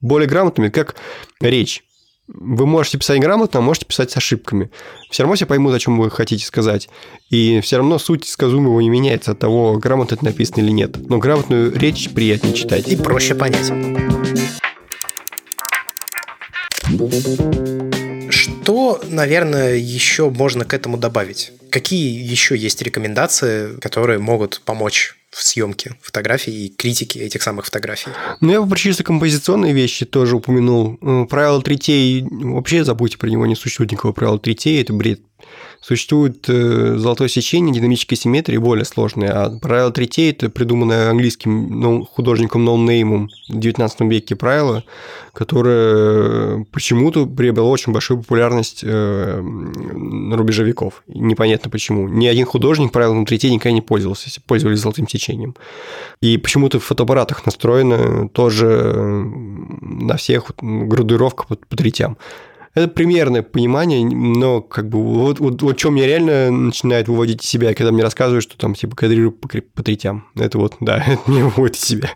более 0.00 0.28
грамотными, 0.28 0.68
как 0.68 0.96
речь. 1.40 1.84
Вы 2.26 2.66
можете 2.66 2.96
писать 2.96 3.20
грамотно, 3.20 3.60
а 3.60 3.62
можете 3.62 3.84
писать 3.86 4.10
с 4.10 4.16
ошибками. 4.16 4.70
Все 5.10 5.22
равно 5.22 5.36
все 5.36 5.44
поймут, 5.44 5.74
о 5.74 5.78
чем 5.78 5.98
вы 5.98 6.10
хотите 6.10 6.44
сказать. 6.44 6.88
И 7.28 7.60
все 7.60 7.76
равно 7.76 7.98
суть 7.98 8.26
сказуемого 8.26 8.80
не 8.80 8.88
меняется 8.88 9.32
от 9.32 9.40
того, 9.40 9.76
грамотно 9.76 10.14
это 10.14 10.24
написано 10.24 10.62
или 10.62 10.70
нет. 10.70 10.96
Но 11.08 11.18
грамотную 11.18 11.78
речь 11.78 12.10
приятнее 12.10 12.54
читать. 12.54 12.88
И 12.88 12.96
проще 12.96 13.34
понять. 13.34 13.70
Что, 18.30 19.00
наверное, 19.08 19.74
еще 19.74 20.30
можно 20.30 20.64
к 20.64 20.72
этому 20.72 20.96
добавить? 20.96 21.52
Какие 21.74 22.22
еще 22.22 22.56
есть 22.56 22.80
рекомендации, 22.82 23.74
которые 23.80 24.20
могут 24.20 24.60
помочь 24.64 25.16
в 25.32 25.42
съемке 25.42 25.96
фотографий 26.00 26.66
и 26.66 26.68
критике 26.68 27.18
этих 27.18 27.42
самых 27.42 27.64
фотографий. 27.64 28.12
Ну, 28.40 28.52
я 28.52 28.62
бы 28.62 28.76
чисто 28.76 29.02
композиционные 29.02 29.72
вещи 29.72 30.06
тоже 30.06 30.36
упомянул. 30.36 30.96
Э, 31.02 31.26
правило 31.28 31.60
третей, 31.60 32.24
вообще 32.30 32.84
забудьте 32.84 33.18
про 33.18 33.28
него, 33.28 33.44
не 33.44 33.56
существует 33.56 33.90
никакого 33.90 34.12
правила 34.12 34.38
третей, 34.38 34.80
это 34.80 34.92
бред 34.92 35.18
Существует 35.86 36.48
э, 36.48 36.96
золотое 36.96 37.28
сечение, 37.28 37.74
динамическая 37.74 38.16
симметрия 38.16 38.58
более 38.58 38.86
сложная, 38.86 39.32
а 39.32 39.58
правило 39.58 39.92
третей– 39.92 40.30
это 40.32 40.48
придуманное 40.48 41.10
английским 41.10 41.78
ну, 41.78 42.06
художником 42.06 42.64
ноунеймом 42.64 43.28
в 43.50 43.58
19 43.58 44.00
веке 44.10 44.34
правило, 44.34 44.82
которое 45.34 46.64
почему-то 46.72 47.26
приобрело 47.26 47.70
очень 47.70 47.92
большую 47.92 48.20
популярность 48.20 48.80
э, 48.82 49.42
на 49.42 50.34
рубеже 50.38 50.64
веков. 50.64 51.02
Непонятно 51.06 51.68
почему. 51.68 52.08
Ни 52.08 52.28
один 52.28 52.46
художник 52.46 52.90
правилом 52.90 53.26
третей 53.26 53.50
никогда 53.50 53.74
не 53.74 53.82
пользовался, 53.82 54.30
пользовались 54.46 54.78
золотым 54.78 55.06
сечением. 55.06 55.54
И 56.22 56.38
почему-то 56.38 56.80
в 56.80 56.84
фотоаппаратах 56.84 57.44
настроено 57.44 58.30
тоже 58.30 59.28
на 59.82 60.16
всех 60.16 60.50
градуировка 60.62 61.44
по, 61.46 61.56
по 61.56 61.76
третям. 61.76 62.16
Это 62.74 62.88
примерное 62.88 63.42
понимание, 63.42 64.04
но 64.04 64.60
как 64.60 64.88
бы 64.88 65.00
вот, 65.00 65.38
вот, 65.38 65.62
вот 65.62 65.78
что 65.78 65.90
меня 65.90 66.06
реально 66.06 66.50
начинает 66.50 67.06
выводить 67.06 67.44
из 67.44 67.48
себя, 67.48 67.72
когда 67.72 67.92
мне 67.92 68.02
рассказывают, 68.02 68.42
что 68.42 68.58
там 68.58 68.74
типа 68.74 68.96
кадрирую 68.96 69.30
по, 69.30 69.48
по 69.48 69.82
третям. 69.84 70.28
Это 70.34 70.58
вот, 70.58 70.74
да, 70.80 70.98
это 71.06 71.30
меня 71.30 71.44
выводит 71.44 71.76
из 71.76 71.82
себя. 71.82 72.10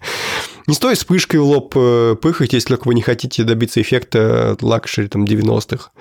Не 0.67 0.75
стоит 0.75 0.99
вспышкой 0.99 1.41
в 1.41 1.45
лоб 1.45 1.73
э, 1.77 2.17
пыхать, 2.21 2.53
если 2.53 2.69
только 2.69 2.89
вы 2.89 2.95
не 2.95 3.03
хотите 3.03 3.45
добиться 3.45 3.81
эффекта 3.81 4.57
luxury 4.61 5.07
там 5.09 5.25
90-х. 5.25 5.93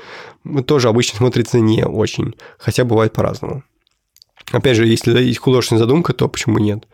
Тоже 0.64 0.90
обычно 0.90 1.18
смотрится 1.18 1.60
не 1.60 1.86
очень, 1.86 2.36
хотя 2.58 2.84
бывает 2.84 3.14
по-разному. 3.14 3.64
Опять 4.52 4.78
же, 4.78 4.88
если 4.88 5.18
есть 5.22 5.40
художественная 5.40 5.80
задумка, 5.82 6.14
то 6.14 6.28
почему 6.28 6.58
нет? 6.58 6.86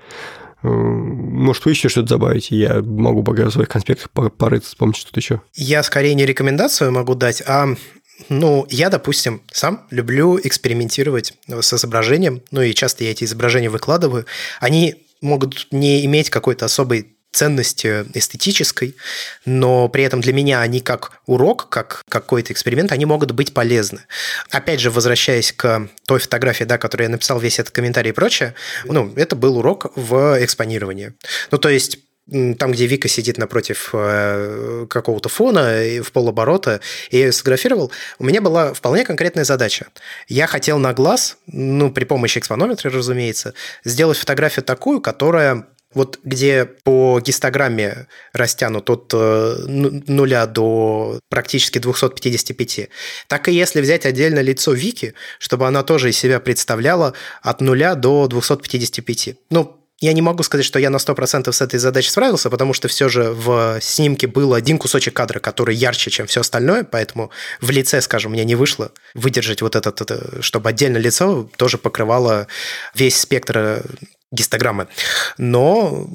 Э, 0.64 0.68
может, 0.68 1.66
вы 1.66 1.72
еще 1.72 1.90
что-то 1.90 2.10
добавите? 2.10 2.56
Я 2.56 2.82
могу 2.82 3.24
пока 3.24 3.46
в 3.46 3.52
своих 3.52 3.70
конспектах 3.70 4.10
порыться, 4.12 4.70
вспомнить 4.70 4.98
что-то 4.98 5.20
еще. 5.20 5.42
Я 5.54 5.84
скорее 5.84 6.16
не 6.16 6.26
рекомендацию 6.26 6.92
могу 6.92 7.16
дать, 7.16 7.44
а 7.46 7.76
ну, 8.30 8.66
я, 8.70 8.90
допустим, 8.90 9.42
сам 9.52 9.86
люблю 9.90 10.40
экспериментировать 10.42 11.34
с 11.48 11.74
изображением, 11.74 12.42
ну 12.52 12.62
и 12.62 12.74
часто 12.74 13.04
я 13.04 13.12
эти 13.12 13.24
изображения 13.24 13.70
выкладываю. 13.70 14.26
Они 14.60 14.96
могут 15.22 15.68
не 15.72 16.06
иметь 16.06 16.30
какой-то 16.30 16.66
особой 16.66 17.13
ценности 17.34 18.06
эстетической, 18.14 18.96
но 19.46 19.90
при 19.90 20.04
этом 20.04 20.22
для 20.22 20.34
меня 20.34 20.62
они 20.62 20.80
как 20.80 21.20
урок, 21.26 21.68
как 21.70 22.04
какой-то 22.08 22.54
эксперимент, 22.54 22.92
они 22.92 23.06
могут 23.06 23.32
быть 23.32 23.54
полезны. 23.54 24.02
Опять 24.52 24.80
же, 24.80 24.92
возвращаясь 24.92 25.52
к 25.52 25.90
той 26.06 26.20
фотографии, 26.20 26.64
да, 26.64 26.78
которую 26.78 27.08
я 27.08 27.12
написал 27.12 27.40
весь 27.40 27.60
этот 27.60 27.74
комментарий 27.74 28.12
и 28.12 28.14
прочее, 28.14 28.54
ну, 28.86 29.12
это 29.16 29.36
был 29.36 29.58
урок 29.58 29.92
в 29.96 30.38
экспонировании. 30.44 31.14
Ну, 31.52 31.58
то 31.58 31.70
есть 31.70 32.00
там, 32.58 32.72
где 32.72 32.86
Вика 32.86 33.10
сидит 33.10 33.38
напротив 33.38 33.90
э, 33.92 34.86
какого-то 34.90 35.28
фона 35.28 35.82
в 36.02 36.12
полоборота, 36.14 36.80
и 37.10 37.18
я 37.18 37.26
ее 37.26 37.32
сфотографировал, 37.34 37.92
у 38.18 38.24
меня 38.24 38.42
была 38.42 38.74
вполне 38.74 39.04
конкретная 39.04 39.44
задача. 39.44 39.88
Я 40.30 40.48
хотел 40.48 40.80
на 40.80 40.94
глаз, 40.94 41.38
ну, 41.48 41.92
при 41.92 42.06
помощи 42.06 42.38
экспонометра, 42.38 42.90
разумеется, 42.90 43.54
сделать 43.84 44.18
фотографию 44.18 44.64
такую, 44.64 45.02
которая 45.02 45.68
вот 45.94 46.20
где 46.24 46.66
по 46.66 47.20
гистограмме 47.20 48.08
растянут 48.34 48.90
от 48.90 49.12
э, 49.14 49.56
нуля 49.68 50.46
до 50.46 51.20
практически 51.30 51.80
255, 51.80 52.90
так 53.28 53.48
и 53.48 53.54
если 53.54 53.82
взять 53.82 54.06
отдельно 54.06 54.40
лицо 54.40 54.74
Вики, 54.74 55.14
чтобы 55.40 55.68
она 55.68 55.84
тоже 55.84 56.10
из 56.10 56.18
себя 56.18 56.40
представляла 56.40 57.14
от 57.42 57.62
нуля 57.62 57.96
до 57.96 58.28
255. 58.28 59.36
Ну, 59.50 59.84
я 60.04 60.12
не 60.12 60.22
могу 60.22 60.44
сказать, 60.44 60.66
что 60.66 60.80
я 60.80 60.90
на 60.90 60.98
100% 60.98 61.50
с 61.50 61.62
этой 61.62 61.80
задачей 61.80 62.10
справился, 62.10 62.50
потому 62.50 62.74
что 62.74 62.90
все 62.90 63.08
же 63.08 63.32
в 63.32 63.80
снимке 63.80 64.28
был 64.28 64.54
один 64.54 64.78
кусочек 64.78 65.14
кадра, 65.14 65.40
который 65.40 65.76
ярче, 65.76 66.12
чем 66.12 66.28
все 66.28 66.42
остальное, 66.42 66.84
поэтому 66.84 67.32
в 67.62 67.70
лице, 67.70 68.02
скажем, 68.02 68.34
мне 68.34 68.44
не 68.44 68.56
вышло 68.56 68.92
выдержать 69.14 69.62
вот 69.62 69.78
этот, 69.78 70.02
это, 70.02 70.42
чтобы 70.42 70.70
отдельно 70.70 70.98
лицо 70.98 71.50
тоже 71.56 71.78
покрывало 71.78 72.48
весь 72.94 73.18
спектр 73.18 73.84
гистограммы. 74.34 74.88
Но 75.38 76.10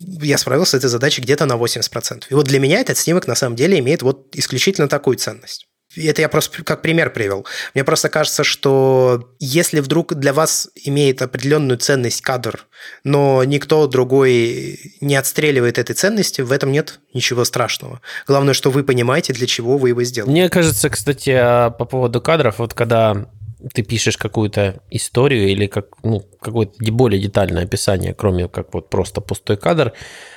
я 0.00 0.38
справился 0.38 0.72
с 0.72 0.74
этой 0.74 0.88
задачей 0.88 1.22
где-то 1.22 1.46
на 1.46 1.54
80%. 1.54 2.24
И 2.30 2.34
вот 2.34 2.46
для 2.46 2.58
меня 2.58 2.80
этот 2.80 2.98
снимок 2.98 3.26
на 3.26 3.34
самом 3.34 3.56
деле 3.56 3.78
имеет 3.78 4.02
вот 4.02 4.34
исключительно 4.34 4.88
такую 4.88 5.16
ценность. 5.18 5.66
Это 5.96 6.22
я 6.22 6.28
просто 6.28 6.62
как 6.62 6.82
пример 6.82 7.10
привел. 7.10 7.44
Мне 7.74 7.82
просто 7.82 8.08
кажется, 8.08 8.44
что 8.44 9.34
если 9.40 9.80
вдруг 9.80 10.14
для 10.14 10.32
вас 10.32 10.68
имеет 10.76 11.20
определенную 11.20 11.78
ценность 11.78 12.22
кадр, 12.22 12.66
но 13.02 13.42
никто 13.42 13.88
другой 13.88 14.78
не 15.00 15.16
отстреливает 15.16 15.78
этой 15.78 15.94
ценности, 15.94 16.42
в 16.42 16.52
этом 16.52 16.70
нет 16.70 17.00
ничего 17.12 17.44
страшного. 17.44 18.00
Главное, 18.28 18.54
что 18.54 18.70
вы 18.70 18.84
понимаете, 18.84 19.32
для 19.32 19.48
чего 19.48 19.78
вы 19.78 19.88
его 19.88 20.04
сделали. 20.04 20.30
Мне 20.30 20.48
кажется, 20.48 20.88
кстати, 20.90 21.30
а, 21.30 21.70
по 21.70 21.84
поводу 21.84 22.20
кадров, 22.20 22.60
вот 22.60 22.72
когда 22.72 23.26
ты 23.72 23.82
пишешь 23.82 24.16
какую-то 24.16 24.82
историю 24.90 25.48
или 25.48 25.66
как, 25.66 26.02
ну, 26.02 26.20
какое-то 26.40 26.92
более 26.92 27.20
детальное 27.20 27.64
описание, 27.64 28.14
кроме 28.14 28.48
как 28.48 28.74
вот 28.74 28.90
просто 28.90 29.20
пустой 29.20 29.56
кадр, 29.56 29.92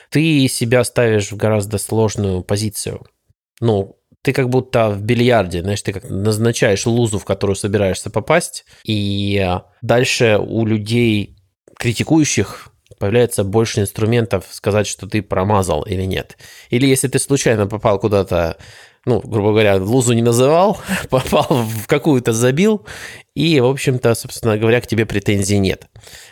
ты 0.10 0.48
себя 0.48 0.84
ставишь 0.84 1.32
в 1.32 1.38
гораздо 1.38 1.78
сложную 1.78 2.44
позицию. 2.44 3.06
Ну, 3.60 3.98
ты 4.22 4.32
как 4.34 4.50
будто 4.50 4.90
в 4.90 5.02
бильярде, 5.02 5.62
знаешь, 5.62 5.82
ты 5.82 5.92
как 5.92 6.10
назначаешь 6.10 6.86
лузу, 6.86 7.20
в 7.20 7.26
которую 7.26 7.56
собираешься 7.56 8.10
попасть, 8.10 8.66
и 8.86 9.60
дальше 9.82 10.38
у 10.40 10.66
людей, 10.66 11.38
критикующих, 11.78 12.70
появляется 13.00 13.44
больше 13.44 13.82
инструментов 13.82 14.46
сказать, 14.50 14.88
что 14.88 15.08
ты 15.08 15.22
промазал 15.22 15.84
или 15.84 16.04
нет. 16.04 16.38
Или 16.70 16.88
если 16.88 17.10
ты 17.10 17.20
случайно 17.20 17.68
попал 17.68 18.00
куда-то 18.00 18.58
ну, 19.06 19.20
грубо 19.20 19.50
говоря, 19.50 19.76
лузу 19.78 20.14
не 20.14 20.22
называл, 20.22 20.80
попал 21.10 21.48
в 21.50 21.88
какую-то 21.88 22.34
забил, 22.34 22.86
и, 23.36 23.60
в 23.60 23.66
общем-то, 23.66 24.16
собственно 24.16 24.58
говоря, 24.58 24.82
к 24.82 24.88
тебе 24.88 25.06
претензий 25.06 25.60
нет. 25.60 25.88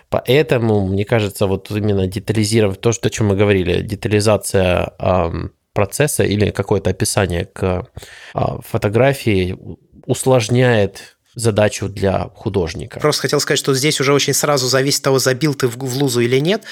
Поэтому, 0.09 0.87
мне 0.87 1.05
кажется, 1.05 1.47
вот 1.47 1.69
именно 1.71 2.07
детализировать 2.07 2.81
то, 2.81 2.91
что, 2.91 3.07
о 3.07 3.11
чем 3.11 3.27
мы 3.27 3.35
говорили, 3.35 3.81
детализация 3.81 4.93
эм, 4.99 5.53
процесса 5.73 6.23
или 6.23 6.51
какое-то 6.51 6.89
описание 6.89 7.45
к 7.45 7.87
э, 8.33 8.39
фотографии 8.65 9.57
усложняет 10.05 11.17
задачу 11.33 11.87
для 11.87 12.29
художника. 12.35 12.99
Просто 12.99 13.23
хотел 13.23 13.39
сказать, 13.39 13.59
что 13.59 13.73
здесь 13.73 13.99
уже 14.01 14.13
очень 14.13 14.33
сразу 14.33 14.67
зависит 14.67 14.99
от 14.99 15.05
того, 15.05 15.19
забил 15.19 15.53
ты 15.53 15.67
в, 15.67 15.77
в 15.77 15.97
лузу 15.97 16.19
или 16.19 16.39
нет, 16.39 16.63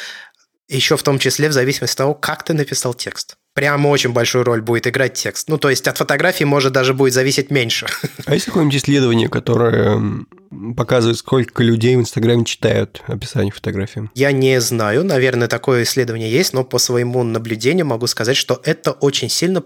еще 0.68 0.98
в 0.98 1.04
том 1.04 1.18
числе 1.18 1.50
в 1.50 1.54
зависимости 1.54 1.94
от 1.94 1.98
того, 1.98 2.14
как 2.14 2.44
ты 2.44 2.54
написал 2.54 2.94
текст. 2.94 3.38
Прямо 3.60 3.90
очень 3.90 4.14
большую 4.14 4.46
роль 4.46 4.62
будет 4.62 4.88
играть 4.88 5.16
текст. 5.16 5.50
Ну, 5.50 5.58
то 5.58 5.70
есть 5.70 5.86
от 5.90 5.98
фотографии 5.98 6.46
может 6.46 6.72
даже 6.72 6.94
будет 6.94 7.14
зависеть 7.14 7.52
меньше. 7.52 7.88
А 8.26 8.34
есть 8.34 8.46
какое-нибудь 8.46 8.78
исследование, 8.78 9.28
которое 9.28 10.02
показывает, 10.78 11.18
сколько 11.18 11.62
людей 11.62 11.98
в 11.98 12.00
Инстаграме 12.00 12.46
читают 12.46 13.02
описание 13.08 13.52
фотографии? 13.52 14.10
Я 14.16 14.32
не 14.32 14.62
знаю. 14.62 15.04
Наверное, 15.04 15.50
такое 15.50 15.84
исследование 15.84 16.32
есть, 16.32 16.54
но 16.54 16.64
по 16.64 16.78
своему 16.78 17.22
наблюдению 17.24 17.86
могу 17.86 18.08
сказать, 18.08 18.38
что 18.38 18.62
это 18.64 18.92
очень 18.92 19.28
сильно 19.28 19.62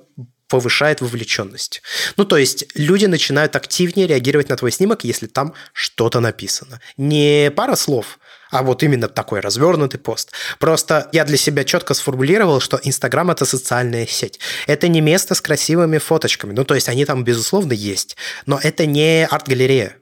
повышает 0.53 1.01
вовлеченность. 1.01 1.81
Ну, 2.15 2.25
то 2.25 2.37
есть 2.37 2.65
люди 2.75 3.07
начинают 3.07 3.55
активнее 3.55 4.05
реагировать 4.05 4.49
на 4.49 4.55
твой 4.55 4.71
снимок, 4.71 5.03
если 5.03 5.25
там 5.25 5.55
что-то 5.73 6.19
написано. 6.19 6.79
Не 6.95 7.51
пара 7.55 7.75
слов, 7.75 8.19
а 8.51 8.61
вот 8.61 8.83
именно 8.83 9.07
такой 9.07 9.39
развернутый 9.39 9.99
пост. 9.99 10.31
Просто 10.59 11.09
я 11.11 11.25
для 11.25 11.37
себя 11.37 11.63
четко 11.63 11.95
сформулировал, 11.95 12.59
что 12.59 12.79
Инстаграм– 12.83 13.31
это 13.31 13.45
социальная 13.45 14.05
сеть. 14.05 14.39
Это 14.67 14.87
не 14.87 15.01
место 15.01 15.33
с 15.33 15.41
красивыми 15.41 15.97
фоточками. 15.97 16.53
Ну, 16.53 16.65
то 16.65 16.75
есть 16.75 16.87
они 16.87 17.03
там, 17.05 17.23
безусловно, 17.23 17.73
есть. 17.73 18.15
Но 18.45 18.59
это 18.61 18.85
не 18.85 19.25
арт-галерея. 19.25 19.95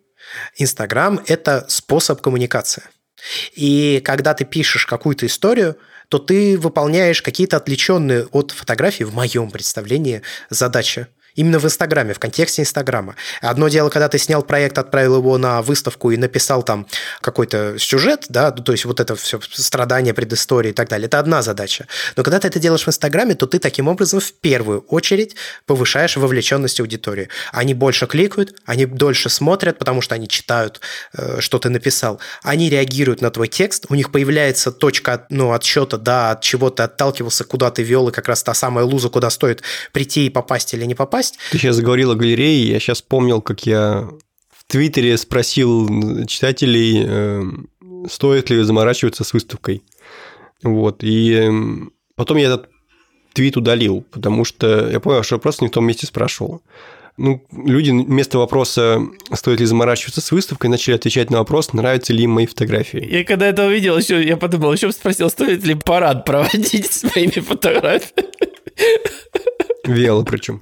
Инстаграм– 0.57 1.21
это 1.27 1.63
способ 1.69 2.19
коммуникации. 2.19 2.83
И 3.53 4.01
когда 4.03 4.33
ты 4.33 4.43
пишешь 4.43 4.85
какую-то 4.85 5.25
историю, 5.27 5.77
то 6.11 6.19
ты 6.19 6.57
выполняешь 6.57 7.21
какие-то 7.21 7.55
отвлеченные 7.55 8.25
от 8.33 8.51
фотографии, 8.51 9.05
в 9.05 9.15
моем 9.15 9.49
представлении, 9.49 10.23
задачи. 10.49 11.07
Именно 11.35 11.59
в 11.59 11.65
Инстаграме, 11.65 12.13
в 12.13 12.19
контексте 12.19 12.61
Инстаграма. 12.61 13.15
Одно 13.41 13.67
дело, 13.69 13.89
когда 13.89 14.09
ты 14.09 14.17
снял 14.17 14.43
проект, 14.43 14.77
отправил 14.77 15.17
его 15.17 15.37
на 15.37 15.61
выставку 15.61 16.11
и 16.11 16.17
написал 16.17 16.63
там 16.63 16.87
какой-то 17.21 17.77
сюжет, 17.79 18.25
да, 18.29 18.51
то 18.51 18.71
есть 18.71 18.85
вот 18.85 18.99
это 18.99 19.15
все 19.15 19.39
страдания, 19.51 20.13
предыстории 20.13 20.69
и 20.69 20.73
так 20.73 20.89
далее, 20.89 21.07
это 21.07 21.19
одна 21.19 21.41
задача. 21.41 21.87
Но 22.15 22.23
когда 22.23 22.39
ты 22.39 22.47
это 22.47 22.59
делаешь 22.59 22.83
в 22.83 22.87
Инстаграме, 22.87 23.35
то 23.35 23.47
ты 23.47 23.59
таким 23.59 23.87
образом 23.87 24.19
в 24.19 24.33
первую 24.33 24.81
очередь 24.81 25.35
повышаешь 25.65 26.17
вовлеченность 26.17 26.79
аудитории. 26.79 27.29
Они 27.51 27.73
больше 27.73 28.07
кликают, 28.07 28.55
они 28.65 28.85
дольше 28.85 29.29
смотрят, 29.29 29.77
потому 29.77 30.01
что 30.01 30.15
они 30.15 30.27
читают, 30.27 30.81
э, 31.13 31.39
что 31.39 31.59
ты 31.59 31.69
написал. 31.69 32.19
Они 32.43 32.69
реагируют 32.69 33.21
на 33.21 33.31
твой 33.31 33.47
текст, 33.47 33.85
у 33.89 33.95
них 33.95 34.11
появляется 34.11 34.71
точка 34.71 35.25
ну, 35.29 35.53
отсчета, 35.53 35.97
да, 35.97 36.31
от 36.31 36.41
чего 36.41 36.69
ты 36.69 36.83
отталкивался, 36.83 37.43
куда 37.43 37.71
ты 37.71 37.83
вел, 37.83 38.09
и 38.09 38.11
как 38.11 38.27
раз 38.27 38.43
та 38.43 38.53
самая 38.53 38.85
луза, 38.85 39.09
куда 39.09 39.29
стоит 39.29 39.61
прийти 39.91 40.25
и 40.25 40.29
попасть 40.29 40.73
или 40.73 40.85
не 40.85 40.95
попасть, 40.95 41.20
попасть. 41.21 41.37
Ты 41.51 41.57
сейчас 41.57 41.75
заговорил 41.75 42.11
о 42.11 42.15
галерее, 42.15 42.69
я 42.69 42.79
сейчас 42.79 43.01
помнил, 43.01 43.41
как 43.41 43.65
я 43.65 44.09
в 44.49 44.65
Твиттере 44.67 45.17
спросил 45.17 46.25
читателей, 46.25 47.03
э, 47.05 47.43
стоит 48.09 48.49
ли 48.49 48.61
заморачиваться 48.63 49.23
с 49.23 49.33
выставкой. 49.33 49.83
Вот, 50.63 51.03
и 51.03 51.33
эм, 51.33 51.93
потом 52.15 52.37
я 52.37 52.47
этот 52.47 52.69
твит 53.33 53.57
удалил, 53.57 54.05
потому 54.11 54.45
что 54.45 54.89
я 54.89 54.99
понял, 54.99 55.23
что 55.23 55.39
просто 55.39 55.63
не 55.63 55.69
в 55.69 55.71
том 55.71 55.85
месте 55.85 56.05
спрашивал. 56.05 56.61
Ну, 57.17 57.43
люди 57.51 57.91
вместо 57.91 58.37
вопроса, 58.37 59.01
стоит 59.33 59.59
ли 59.59 59.65
заморачиваться 59.65 60.21
с 60.21 60.31
выставкой, 60.31 60.69
начали 60.69 60.95
отвечать 60.95 61.29
на 61.29 61.39
вопрос, 61.39 61.73
нравятся 61.73 62.13
ли 62.13 62.23
им 62.23 62.31
мои 62.31 62.45
фотографии. 62.45 63.05
Я 63.05 63.23
когда 63.25 63.47
это 63.47 63.65
увидел, 63.65 63.97
еще 63.97 64.23
я 64.23 64.37
подумал, 64.37 64.73
еще 64.73 64.91
спросил, 64.91 65.29
стоит 65.29 65.63
ли 65.65 65.75
парад 65.75 66.25
проводить 66.25 66.91
с 66.91 67.03
моими 67.03 67.39
фотографиями. 67.41 68.31
Вело 69.85 70.23
причем. 70.23 70.61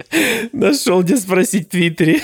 Нашел 0.52 1.02
где 1.02 1.16
спросить 1.16 1.68
в 1.68 1.70
Твиттере. 1.70 2.22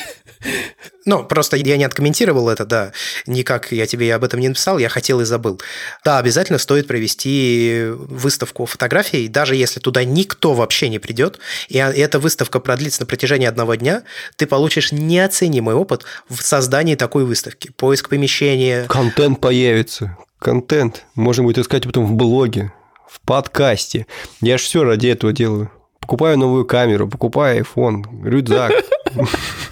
Ну, 1.04 1.24
просто 1.24 1.56
я 1.56 1.76
не 1.76 1.84
откомментировал 1.84 2.48
это, 2.48 2.64
да. 2.64 2.92
Никак 3.26 3.72
я 3.72 3.86
тебе 3.86 4.14
об 4.14 4.24
этом 4.24 4.40
не 4.40 4.48
написал, 4.48 4.78
я 4.78 4.88
хотел 4.88 5.20
и 5.20 5.24
забыл. 5.24 5.60
Да, 6.04 6.18
обязательно 6.18 6.58
стоит 6.58 6.86
провести 6.86 7.86
выставку 7.90 8.66
фотографий, 8.66 9.28
даже 9.28 9.54
если 9.54 9.80
туда 9.80 10.04
никто 10.04 10.52
вообще 10.52 10.88
не 10.88 10.98
придет, 10.98 11.38
и 11.68 11.78
а, 11.78 11.92
эта 11.92 12.18
выставка 12.18 12.60
продлится 12.60 13.02
на 13.02 13.06
протяжении 13.06 13.46
одного 13.46 13.76
дня, 13.76 14.02
ты 14.36 14.46
получишь 14.46 14.92
неоценимый 14.92 15.74
опыт 15.74 16.04
в 16.28 16.42
создании 16.42 16.96
такой 16.96 17.24
выставки. 17.24 17.70
Поиск 17.76 18.08
помещения. 18.08 18.86
Контент 18.88 19.40
появится. 19.40 20.16
Контент. 20.38 21.04
Можно 21.14 21.44
будет 21.44 21.58
искать 21.58 21.84
потом 21.84 22.04
в 22.06 22.12
блоге, 22.12 22.72
в 23.08 23.20
подкасте. 23.20 24.06
Я 24.40 24.58
же 24.58 24.64
все 24.64 24.82
ради 24.82 25.06
этого 25.06 25.32
делаю 25.32 25.70
покупаю 26.06 26.38
новую 26.38 26.64
камеру, 26.64 27.08
покупаю 27.08 27.64
iPhone, 27.64 28.04
рюкзак. 28.22 28.72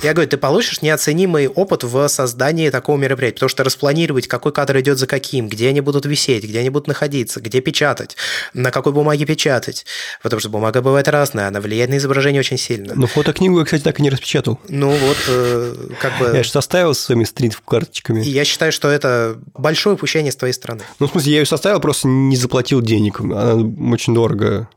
Я 0.02 0.14
говорю, 0.14 0.28
ты 0.28 0.36
получишь 0.36 0.82
неоценимый 0.82 1.46
опыт 1.46 1.84
в 1.84 2.08
создании 2.08 2.70
такого 2.70 2.96
мероприятия, 2.96 3.36
потому 3.36 3.48
что 3.48 3.62
распланировать, 3.62 4.26
какой 4.26 4.52
кадр 4.52 4.80
идет 4.80 4.98
за 4.98 5.06
каким, 5.06 5.48
где 5.48 5.68
они 5.68 5.80
будут 5.80 6.06
висеть, 6.06 6.44
где 6.44 6.58
они 6.58 6.70
будут 6.70 6.88
находиться, 6.88 7.40
где 7.40 7.60
печатать, 7.60 8.16
на 8.52 8.72
какой 8.72 8.92
бумаге 8.92 9.26
печатать, 9.26 9.86
потому 10.22 10.40
что 10.40 10.48
бумага 10.48 10.82
бывает 10.82 11.06
разная, 11.06 11.48
она 11.48 11.60
влияет 11.60 11.90
на 11.90 11.98
изображение 11.98 12.40
очень 12.40 12.58
сильно. 12.58 12.94
Ну, 12.96 13.06
фотокнигу 13.06 13.60
я, 13.60 13.64
кстати, 13.64 13.82
так 13.82 14.00
и 14.00 14.02
не 14.02 14.10
распечатал. 14.10 14.58
Ну, 14.68 14.90
вот, 14.90 15.18
э, 15.28 15.74
как 16.00 16.18
бы... 16.18 16.36
Я 16.36 16.42
же 16.42 16.50
составил 16.50 16.94
своими 16.94 17.24
стрит-карточками. 17.24 18.22
Я 18.22 18.44
считаю, 18.44 18.72
что 18.72 18.88
это 18.88 19.38
большое 19.54 19.94
упущение 19.94 20.32
с 20.32 20.36
твоей 20.36 20.54
стороны. 20.54 20.82
Ну, 20.98 21.06
в 21.06 21.12
смысле, 21.12 21.32
я 21.32 21.38
ее 21.40 21.46
составил, 21.46 21.78
просто 21.80 22.08
не 22.08 22.36
заплатил 22.36 22.80
денег. 22.80 23.20
Она 23.20 23.54
очень 23.92 24.14
дорого 24.14 24.68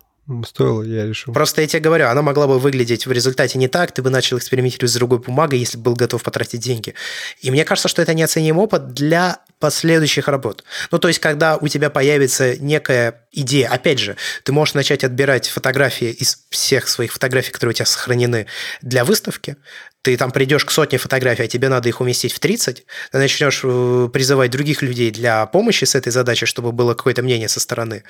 Стоило, 0.46 0.84
я 0.84 1.06
решил. 1.06 1.34
Просто 1.34 1.62
я 1.62 1.68
тебе 1.68 1.80
говорю, 1.80 2.08
она 2.08 2.22
могла 2.22 2.48
бы 2.48 2.60
выглядеть 2.60 3.06
в 3.06 3.12
результате 3.12 3.58
не 3.58 3.68
так, 3.68 3.94
ты 3.94 4.02
бы 4.02 4.10
начал 4.10 4.38
экспериментировать 4.38 4.92
с 4.92 4.96
другой 4.96 5.20
бумагой, 5.20 5.60
если 5.60 5.78
бы 5.78 5.86
был 5.86 5.94
готов 5.96 6.22
потратить 6.22 6.60
деньги. 6.60 6.96
И 7.40 7.50
мне 7.50 7.64
кажется, 7.64 7.88
что 7.88 8.02
это 8.02 8.14
неоценимый 8.14 8.64
опыт 8.64 8.94
для 8.94 9.40
последующих 9.60 10.28
работ. 10.28 10.64
Ну, 10.92 11.00
то 11.00 11.08
есть, 11.08 11.20
когда 11.20 11.58
у 11.58 11.68
тебя 11.68 11.90
появится 11.90 12.58
некая 12.58 13.28
идея, 13.32 13.70
опять 13.70 14.00
же, 14.00 14.16
ты 14.44 14.52
можешь 14.52 14.76
начать 14.76 15.04
отбирать 15.04 15.48
фотографии 15.50 16.10
из 16.10 16.46
всех 16.50 16.88
своих 16.88 17.14
фотографий, 17.14 17.52
которые 17.52 17.72
у 17.72 17.76
тебя 17.76 17.86
сохранены 17.86 18.48
для 18.82 19.04
выставки, 19.04 19.58
ты 20.02 20.16
там 20.16 20.32
придешь 20.32 20.64
к 20.64 20.72
сотне 20.72 20.98
фотографий, 20.98 21.44
а 21.44 21.48
тебе 21.48 21.70
надо 21.70 21.90
их 21.90 22.02
уместить 22.02 22.34
в 22.34 22.40
30, 22.40 22.86
ты 23.12 23.18
начнешь 23.18 23.62
э, 23.64 24.10
призывать 24.14 24.52
других 24.52 24.82
людей 24.82 25.12
для 25.12 25.46
помощи 25.48 25.86
с 25.86 25.96
этой 25.96 26.12
задачей, 26.12 26.46
чтобы 26.46 26.72
было 26.72 26.94
какое-то 26.94 27.24
мнение 27.24 27.50
со 27.50 27.60
стороны. 27.60 28.04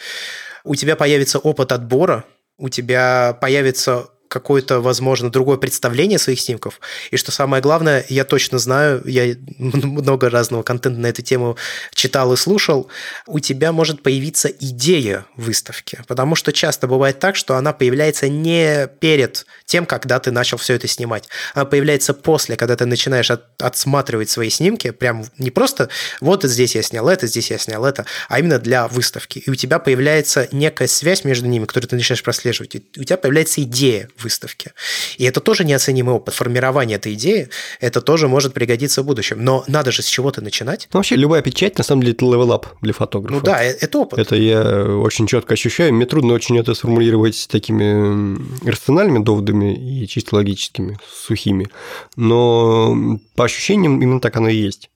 У 0.64 0.76
тебя 0.76 0.96
появится 0.96 1.40
опыт 1.40 1.72
отбора, 1.72 2.26
у 2.58 2.70
тебя 2.70 3.38
появится 3.40 4.10
какое-то, 4.28 4.80
возможно, 4.80 5.32
другое 5.32 5.58
представление 5.58 6.20
своих 6.20 6.40
снимков. 6.40 6.80
И 7.12 7.18
что 7.18 7.32
самое 7.32 7.62
главное, 7.62 8.06
я 8.10 8.24
точно 8.24 8.60
знаю, 8.60 9.02
я 9.06 9.36
много 9.58 10.30
разного 10.30 10.64
контента 10.64 11.00
на 11.00 11.08
эту 11.08 11.22
тему 11.22 11.58
читал 11.94 12.34
и 12.34 12.38
слушал, 12.38 12.90
у 13.26 13.40
тебя 13.40 13.72
может 13.72 14.04
появиться 14.04 14.50
идея 14.50 15.26
выставки. 15.36 16.00
Потому 16.08 16.36
что 16.36 16.52
часто 16.52 16.88
бывает 16.88 17.20
так, 17.20 17.36
что 17.36 17.56
она 17.56 17.74
появляется 17.74 18.30
не 18.30 18.88
перед 19.00 19.46
тем, 19.66 19.86
когда 19.86 20.20
ты 20.20 20.32
начал 20.32 20.58
все 20.58 20.74
это 20.74 20.88
снимать. 20.88 21.28
Она 21.54 21.66
появляется 21.66 22.14
после, 22.14 22.56
когда 22.56 22.76
ты 22.76 22.86
начинаешь 22.86 23.32
от, 23.32 23.62
отсматривать 23.62 24.30
свои 24.30 24.50
снимки, 24.50 24.92
прям 24.92 25.26
не 25.38 25.52
просто 25.52 25.90
вот 26.22 26.44
здесь 26.44 26.76
я 26.76 26.82
снял 26.82 27.08
это, 27.08 27.28
здесь 27.28 27.52
я 27.52 27.58
снял 27.58 27.86
это, 27.86 28.06
а 28.30 28.40
именно 28.40 28.60
для 28.60 28.88
выставки. 28.88 29.40
И 29.40 29.50
у 29.50 29.56
тебя 29.56 29.80
появляется 29.80 30.48
некая 30.52 30.88
связь 30.88 31.24
между 31.24 31.48
ними, 31.48 31.66
которую 31.66 31.90
ты 31.90 31.96
начинаешь 31.96 32.24
прослеживать. 32.24 32.76
И 32.76 32.84
у 32.98 33.04
тебя 33.04 33.18
появляется 33.18 33.62
идея 33.64 34.10
выставки. 34.24 34.72
И 35.18 35.26
это 35.26 35.40
тоже 35.40 35.64
неоценимый 35.64 36.16
опыт. 36.16 36.34
Формирование 36.34 36.98
этой 36.98 37.14
идеи, 37.14 37.50
это 37.80 38.02
тоже 38.02 38.28
может 38.28 38.54
пригодиться 38.54 39.02
в 39.02 39.06
будущем. 39.06 39.44
Но 39.44 39.64
надо 39.68 39.92
же 39.92 40.02
с 40.02 40.06
чего-то 40.06 40.42
начинать. 40.42 40.88
Ну, 40.94 41.00
вообще, 41.00 41.16
любая 41.16 41.42
печать, 41.42 41.78
на 41.78 41.84
самом 41.84 42.02
деле, 42.02 42.14
это 42.14 42.26
level 42.26 42.56
up 42.56 42.68
для 42.82 42.94
фотографа. 42.94 43.36
Ну 43.36 43.42
да, 43.42 43.64
э, 43.64 43.76
это 43.80 44.00
опыт. 44.00 44.20
Это 44.20 44.36
я 44.36 44.86
очень 44.86 45.28
четко 45.28 45.54
ощущаю. 45.54 45.94
Мне 45.94 46.06
трудно 46.06 46.34
очень 46.34 46.58
это 46.58 46.74
сформулировать 46.74 47.48
такими 47.50 48.38
рациональными 48.68 49.24
доводами 49.24 49.76
и 49.76 50.08
чисто 50.08 50.36
логическими, 50.36 50.98
сухими. 51.10 51.68
Но 52.16 53.20
по 53.36 53.46
ощущениям 53.46 54.02
именно 54.02 54.20
так 54.20 54.36
оно 54.38 54.50
и 54.50 54.56
есть. 54.56 54.90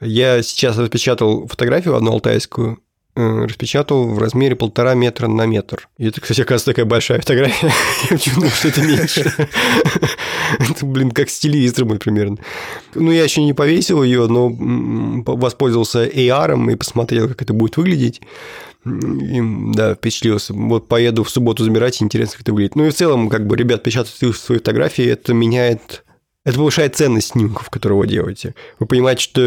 Я 0.00 0.42
сейчас 0.42 0.76
распечатал 0.76 1.46
фотографию 1.48 1.96
одну 1.96 2.12
алтайскую, 2.12 2.74
э, 2.74 2.76
распечатал 3.16 4.08
в 4.08 4.18
размере 4.18 4.54
полтора 4.56 4.94
метра 4.94 5.26
на 5.26 5.46
метр. 5.46 5.88
И 5.96 6.06
это, 6.06 6.20
кстати, 6.20 6.42
оказывается, 6.42 6.66
такая 6.66 6.84
большая 6.84 7.20
фотография. 7.20 7.72
Я 8.10 8.16
почему 8.16 8.46
что 8.48 8.68
это 8.68 8.82
меньше. 8.82 9.32
Это, 10.70 10.86
блин, 10.86 11.10
как 11.10 11.28
с 11.28 11.38
телевизором 11.38 11.98
примерно. 11.98 12.36
Ну, 12.94 13.10
я 13.10 13.24
еще 13.24 13.42
не 13.42 13.52
повесил 13.52 14.02
ее, 14.02 14.28
но 14.28 14.48
воспользовался 14.50 16.06
AR 16.06 16.72
и 16.72 16.76
посмотрел, 16.76 17.28
как 17.28 17.42
это 17.42 17.52
будет 17.52 17.76
выглядеть. 17.76 18.20
И, 18.84 19.42
да, 19.74 19.94
впечатлился. 19.94 20.54
Вот 20.54 20.86
поеду 20.86 21.24
в 21.24 21.30
субботу 21.30 21.64
забирать, 21.64 22.00
интересно, 22.00 22.34
как 22.34 22.42
это 22.42 22.52
выглядит. 22.52 22.76
Ну 22.76 22.86
и 22.86 22.90
в 22.90 22.94
целом, 22.94 23.28
как 23.28 23.46
бы, 23.46 23.56
ребят 23.56 23.82
печатают 23.82 24.36
свои 24.36 24.58
фотографии, 24.58 25.04
это 25.04 25.34
меняет 25.34 26.04
это 26.44 26.58
повышает 26.58 26.94
ценность 26.94 27.32
снимков, 27.32 27.70
которые 27.70 27.98
вы 27.98 28.06
делаете. 28.06 28.54
Вы 28.78 28.86
понимаете, 28.86 29.22
что 29.22 29.40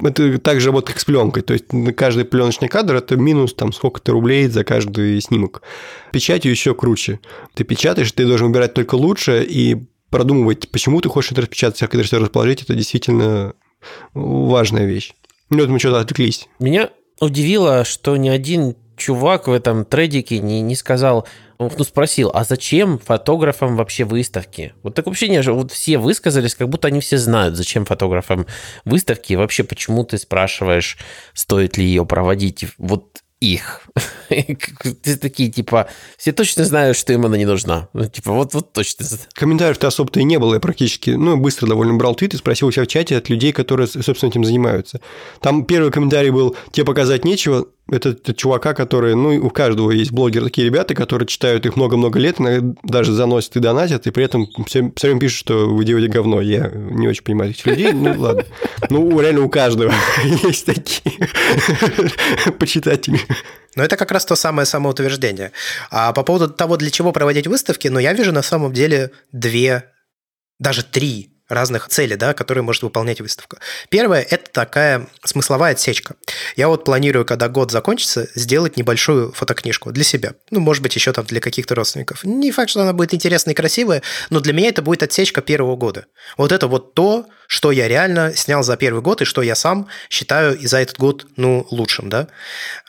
это 0.00 0.38
так 0.38 0.60
же 0.60 0.68
работает, 0.68 0.94
как 0.94 1.00
с 1.00 1.04
пленкой. 1.04 1.42
То 1.42 1.52
есть 1.52 1.66
каждый 1.96 2.24
пленочный 2.24 2.68
кадр– 2.68 2.94
это 2.96 3.16
минус 3.16 3.54
там 3.54 3.72
сколько-то 3.72 4.12
рублей 4.12 4.48
за 4.48 4.64
каждый 4.64 5.20
снимок. 5.20 5.62
Печатью 6.12 6.50
еще 6.50 6.74
круче. 6.74 7.20
Ты 7.54 7.64
печатаешь, 7.64 8.12
ты 8.12 8.26
должен 8.26 8.48
выбирать 8.48 8.74
только 8.74 8.96
лучше 8.96 9.44
и 9.48 9.86
продумывать, 10.10 10.68
почему 10.70 11.00
ты 11.00 11.08
хочешь 11.08 11.32
это 11.32 11.42
распечатать, 11.42 11.80
как 11.80 11.94
это 11.94 12.18
расположить. 12.18 12.62
Это 12.62 12.74
действительно 12.74 13.54
важная 14.12 14.86
вещь. 14.86 15.12
Ну, 15.50 15.58
вот 15.60 15.68
мы 15.68 15.78
что-то 15.78 16.00
отвлеклись. 16.00 16.48
Меня 16.58 16.90
удивило, 17.20 17.84
что 17.84 18.16
ни 18.16 18.28
один 18.28 18.76
чувак 18.96 19.48
в 19.48 19.52
этом 19.52 19.84
трейдике 19.84 20.38
не, 20.38 20.60
не 20.60 20.76
сказал, 20.76 21.26
ну, 21.58 21.84
спросил, 21.84 22.30
а 22.34 22.44
зачем 22.44 22.98
фотографам 22.98 23.76
вообще 23.76 24.04
выставки? 24.04 24.74
Вот 24.82 24.94
так 24.94 25.06
вообще 25.06 25.28
не 25.28 25.42
вот 25.42 25.72
все 25.72 25.98
высказались, 25.98 26.54
как 26.54 26.68
будто 26.68 26.88
они 26.88 27.00
все 27.00 27.18
знают, 27.18 27.56
зачем 27.56 27.84
фотографам 27.84 28.46
выставки, 28.84 29.32
и 29.32 29.36
вообще 29.36 29.64
почему 29.64 30.04
ты 30.04 30.18
спрашиваешь, 30.18 30.98
стоит 31.32 31.76
ли 31.76 31.84
ее 31.84 32.06
проводить. 32.06 32.66
Вот 32.78 33.22
их. 33.44 33.82
Ты 34.28 35.16
такие, 35.16 35.50
типа, 35.50 35.88
все 36.16 36.32
точно 36.32 36.64
знают, 36.64 36.96
что 36.96 37.12
им 37.12 37.26
она 37.26 37.36
не 37.36 37.44
нужна. 37.44 37.88
Ну, 37.92 38.08
типа, 38.08 38.32
вот, 38.32 38.54
вот 38.54 38.72
точно. 38.72 39.06
Комментариев-то 39.34 39.86
особо-то 39.86 40.20
и 40.20 40.24
не 40.24 40.38
было. 40.38 40.54
Я 40.54 40.60
практически, 40.60 41.10
ну, 41.10 41.36
быстро 41.36 41.66
довольно 41.66 41.94
брал 41.94 42.14
твит 42.14 42.34
и 42.34 42.38
спросил 42.38 42.68
у 42.68 42.72
себя 42.72 42.84
в 42.84 42.88
чате 42.88 43.16
от 43.16 43.28
людей, 43.28 43.52
которые, 43.52 43.86
собственно, 43.86 44.30
этим 44.30 44.44
занимаются. 44.44 45.00
Там 45.40 45.64
первый 45.64 45.92
комментарий 45.92 46.30
был, 46.30 46.56
тебе 46.72 46.86
показать 46.86 47.24
нечего, 47.24 47.66
это, 47.90 48.10
это 48.10 48.32
чувака, 48.32 48.72
которые, 48.72 49.14
ну, 49.14 49.36
у 49.44 49.50
каждого 49.50 49.90
есть 49.90 50.10
блогеры, 50.10 50.46
такие 50.46 50.66
ребята, 50.66 50.94
которые 50.94 51.26
читают 51.28 51.66
их 51.66 51.76
много-много 51.76 52.18
лет, 52.18 52.36
даже 52.82 53.12
заносят 53.12 53.56
и 53.56 53.60
донатят, 53.60 54.06
и 54.06 54.10
при 54.10 54.24
этом 54.24 54.46
все, 54.66 54.90
все 54.96 55.08
время 55.08 55.20
пишут, 55.20 55.38
что 55.38 55.68
вы 55.68 55.84
делаете 55.84 56.10
говно. 56.10 56.40
Я 56.40 56.70
не 56.72 57.06
очень 57.06 57.22
понимаю 57.24 57.50
этих 57.50 57.66
людей, 57.66 57.92
ну, 57.92 58.14
ладно. 58.18 58.44
Ну, 58.88 59.20
реально 59.20 59.42
у 59.42 59.50
каждого 59.50 59.92
есть 60.44 60.64
такие 60.64 61.28
почитатели. 62.58 63.20
Но 63.76 63.84
это 63.84 63.96
как 63.96 64.12
раз 64.12 64.24
то 64.24 64.34
самое 64.34 64.64
самоутверждение. 64.66 65.52
А 65.90 66.12
по 66.12 66.22
поводу 66.22 66.48
того, 66.48 66.76
для 66.76 66.90
чего 66.90 67.12
проводить 67.12 67.46
выставки, 67.46 67.88
ну, 67.88 67.98
я 67.98 68.14
вижу 68.14 68.32
на 68.32 68.42
самом 68.42 68.72
деле 68.72 69.10
две, 69.32 69.90
даже 70.58 70.84
три 70.84 71.33
разных 71.48 71.88
целей, 71.88 72.16
да, 72.16 72.34
которые 72.34 72.62
может 72.62 72.82
выполнять 72.82 73.20
выставка. 73.20 73.58
Первое– 73.90 74.22
это 74.30 74.50
такая 74.50 75.08
смысловая 75.24 75.72
отсечка. 75.72 76.16
Я 76.56 76.68
вот 76.68 76.84
планирую, 76.84 77.24
когда 77.24 77.48
год 77.48 77.70
закончится, 77.70 78.28
сделать 78.34 78.76
небольшую 78.76 79.32
фотокнижку 79.32 79.92
для 79.92 80.04
себя. 80.04 80.34
Ну, 80.50 80.60
может 80.60 80.82
быть, 80.82 80.94
еще 80.94 81.12
там 81.12 81.26
для 81.26 81.40
каких-то 81.40 81.74
родственников. 81.74 82.24
Не 82.24 82.50
факт, 82.50 82.70
что 82.70 82.82
она 82.82 82.92
будет 82.92 83.12
интересная 83.14 83.52
и 83.52 83.56
красивая, 83.56 84.02
но 84.30 84.40
для 84.40 84.52
меня 84.52 84.68
это 84.68 84.82
будет 84.82 85.02
отсечка 85.02 85.42
первого 85.42 85.76
года. 85.76 86.06
Вот 86.36 86.52
это 86.52 86.66
вот 86.66 86.94
то, 86.94 87.26
что 87.46 87.70
я 87.72 87.88
реально 87.88 88.34
снял 88.34 88.62
за 88.62 88.76
первый 88.78 89.02
год 89.02 89.20
и 89.20 89.26
что 89.26 89.42
я 89.42 89.54
сам 89.54 89.86
считаю 90.08 90.58
и 90.58 90.66
за 90.66 90.78
этот 90.78 90.98
год, 90.98 91.26
ну, 91.36 91.66
лучшим, 91.70 92.08
да. 92.08 92.28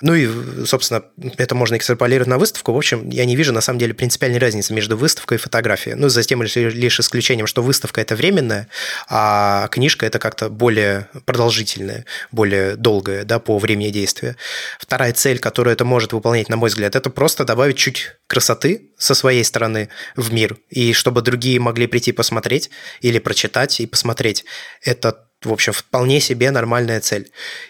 Ну 0.01 0.16
и, 0.16 0.66
собственно, 0.66 1.03
это 1.38 1.56
можно 1.56 1.76
экстраполировать 1.76 2.30
на 2.30 2.38
выставку. 2.38 2.72
В 2.72 2.78
общем, 2.78 3.10
я 3.10 3.26
не 3.26 3.36
вижу, 3.36 3.51
на 3.51 3.60
самом 3.60 3.80
деле, 3.80 3.93
принципиальной 3.93 4.39
разницы 4.39 4.74
между 4.74 4.95
выставкой 4.95 5.38
и 5.38 5.41
фотографией. 5.41 5.95
Ну, 5.95 6.08
за 6.08 6.24
тем 6.24 6.41
лишь 6.41 6.99
исключением, 6.99 7.47
что 7.47 7.62
выставка– 7.62 7.99
это 8.01 8.16
временная, 8.45 8.67
а 9.09 9.67
книжка– 9.69 10.05
это 10.07 10.19
как-то 10.19 10.49
более 10.49 11.09
продолжительная, 11.25 12.05
более 12.31 12.75
долгая, 12.75 13.23
да, 13.25 13.39
по 13.39 13.57
времени 13.57 13.89
действия. 13.89 14.35
Вторая 14.79 15.13
цель, 15.13 15.39
которую 15.39 15.73
это 15.73 15.85
может 15.85 16.13
выполнять, 16.13 16.49
на 16.49 16.57
мой 16.57 16.69
взгляд, 16.69 16.95
это 16.95 17.09
просто 17.09 17.45
добавить 17.45 17.77
чуть 17.77 18.11
красоты 18.27 18.91
со 18.97 19.15
своей 19.15 19.43
стороны 19.43 19.89
в 20.15 20.31
мир, 20.33 20.57
и 20.69 20.93
чтобы 20.93 21.21
другие 21.21 21.59
могли 21.59 21.87
прийти 21.87 22.11
посмотреть 22.11 22.69
или 23.01 23.19
прочитать 23.19 23.79
и 23.79 23.87
посмотреть. 23.87 24.45
Это 24.83 25.25
в 25.43 25.51
общем, 25.51 25.73
вполне 25.73 26.19
себе 26.21 26.49
нормальная 26.49 27.01
цель. 27.01 27.29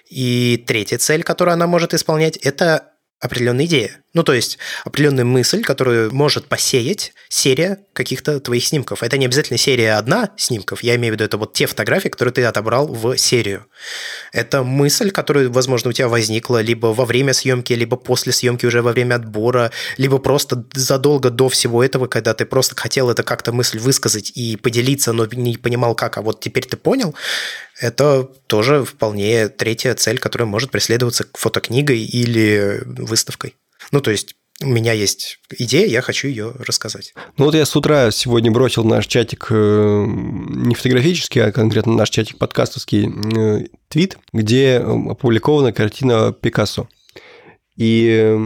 И 0.09 0.63
третья 0.65 0.97
цель, 0.97 1.23
которую 1.23 1.53
она 1.53 1.67
может 1.67 1.93
исполнять, 1.93 2.37
это 2.37 2.93
определенная 3.19 3.65
идея. 3.65 4.01
Ну, 4.15 4.23
то 4.23 4.33
есть 4.33 4.57
определенная 4.85 5.25
мысль, 5.25 5.61
которую 5.61 6.11
может 6.15 6.45
посеять 6.45 7.13
серия 7.27 7.79
каких-то 7.91 8.39
твоих 8.39 8.65
снимков. 8.65 9.03
Это 9.03 9.17
не 9.17 9.25
обязательно 9.25 9.57
серия 9.57 9.95
одна 9.95 10.31
снимков, 10.37 10.83
я 10.83 10.95
имею 10.95 11.13
в 11.13 11.15
виду 11.15 11.25
это 11.25 11.37
вот 11.37 11.51
те 11.51 11.65
фотографии, 11.65 12.07
которые 12.07 12.31
ты 12.33 12.43
отобрал 12.45 12.87
в 12.87 13.17
серию. 13.17 13.65
Это 14.31 14.63
мысль, 14.63 15.11
которая, 15.11 15.49
возможно, 15.49 15.89
у 15.89 15.93
тебя 15.93 16.07
возникла 16.07 16.61
либо 16.61 16.87
во 16.87 17.03
время 17.03 17.33
съемки, 17.33 17.73
либо 17.73 17.97
после 17.97 18.31
съемки 18.31 18.65
уже 18.65 18.81
во 18.81 18.93
время 18.93 19.15
отбора, 19.15 19.71
либо 19.97 20.17
просто 20.17 20.65
задолго 20.73 21.29
до 21.29 21.49
всего 21.49 21.83
этого, 21.83 22.07
когда 22.07 22.33
ты 22.33 22.45
просто 22.45 22.73
хотел 22.77 23.09
это 23.09 23.21
как-то 23.23 23.51
мысль 23.51 23.79
высказать 23.79 24.31
и 24.33 24.55
поделиться, 24.55 25.11
но 25.11 25.25
не 25.25 25.57
понимал 25.57 25.93
как, 25.93 26.17
а 26.17 26.21
вот 26.21 26.39
теперь 26.39 26.65
ты 26.65 26.77
понял, 26.77 27.13
это 27.81 28.29
тоже 28.47 28.85
вполне 28.85 29.49
третья 29.49 29.93
цель, 29.93 30.19
которая 30.19 30.47
может 30.47 30.71
преследоваться 30.71 31.25
фотокнигой 31.33 31.99
или 31.99 32.81
выставкой. 32.85 33.55
Ну, 33.91 34.01
то 34.01 34.11
есть 34.11 34.35
у 34.61 34.67
меня 34.67 34.93
есть 34.93 35.39
идея, 35.57 35.85
я 35.87 36.01
хочу 36.01 36.27
ее 36.27 36.53
рассказать. 36.59 37.13
Ну 37.37 37.45
вот 37.45 37.55
я 37.55 37.65
с 37.65 37.75
утра 37.75 38.09
сегодня 38.11 38.51
бросил 38.51 38.85
наш 38.85 39.05
чатик 39.05 39.47
э, 39.49 40.05
не 40.07 40.73
фотографический, 40.75 41.43
а 41.43 41.51
конкретно 41.51 41.93
наш 41.93 42.09
чатик 42.09 42.37
подкастовский 42.37 43.09
э, 43.37 43.65
твит, 43.89 44.17
где 44.31 44.77
опубликована 44.77 45.73
картина 45.73 46.31
Пикассо. 46.31 46.87
И 47.75 48.39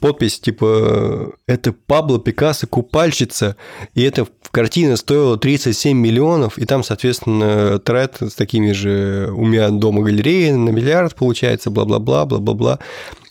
подпись 0.00 0.40
типа 0.40 1.34
«Это 1.46 1.74
Пабло 1.74 2.18
Пикассо, 2.18 2.66
купальщица», 2.66 3.56
и 3.92 4.02
эта 4.02 4.26
картина 4.50 4.96
стоила 4.96 5.36
37 5.36 5.94
миллионов, 5.94 6.56
и 6.56 6.64
там, 6.64 6.82
соответственно, 6.82 7.78
тред 7.78 8.16
с 8.20 8.34
такими 8.34 8.72
же 8.72 9.30
«У 9.36 9.44
меня 9.44 9.68
дома 9.68 10.02
галереи 10.02 10.52
на 10.52 10.70
миллиард 10.70 11.14
получается, 11.14 11.68
бла-бла-бла, 11.68 12.24
бла-бла-бла». 12.24 12.78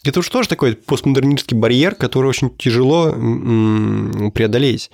Это 0.03 0.19
уж 0.19 0.29
тоже 0.29 0.49
такой 0.49 0.75
постмодернистский 0.75 1.55
барьер, 1.55 1.95
который 1.95 2.27
очень 2.27 2.55
тяжело 2.57 3.11
преодолеть. 4.31 4.91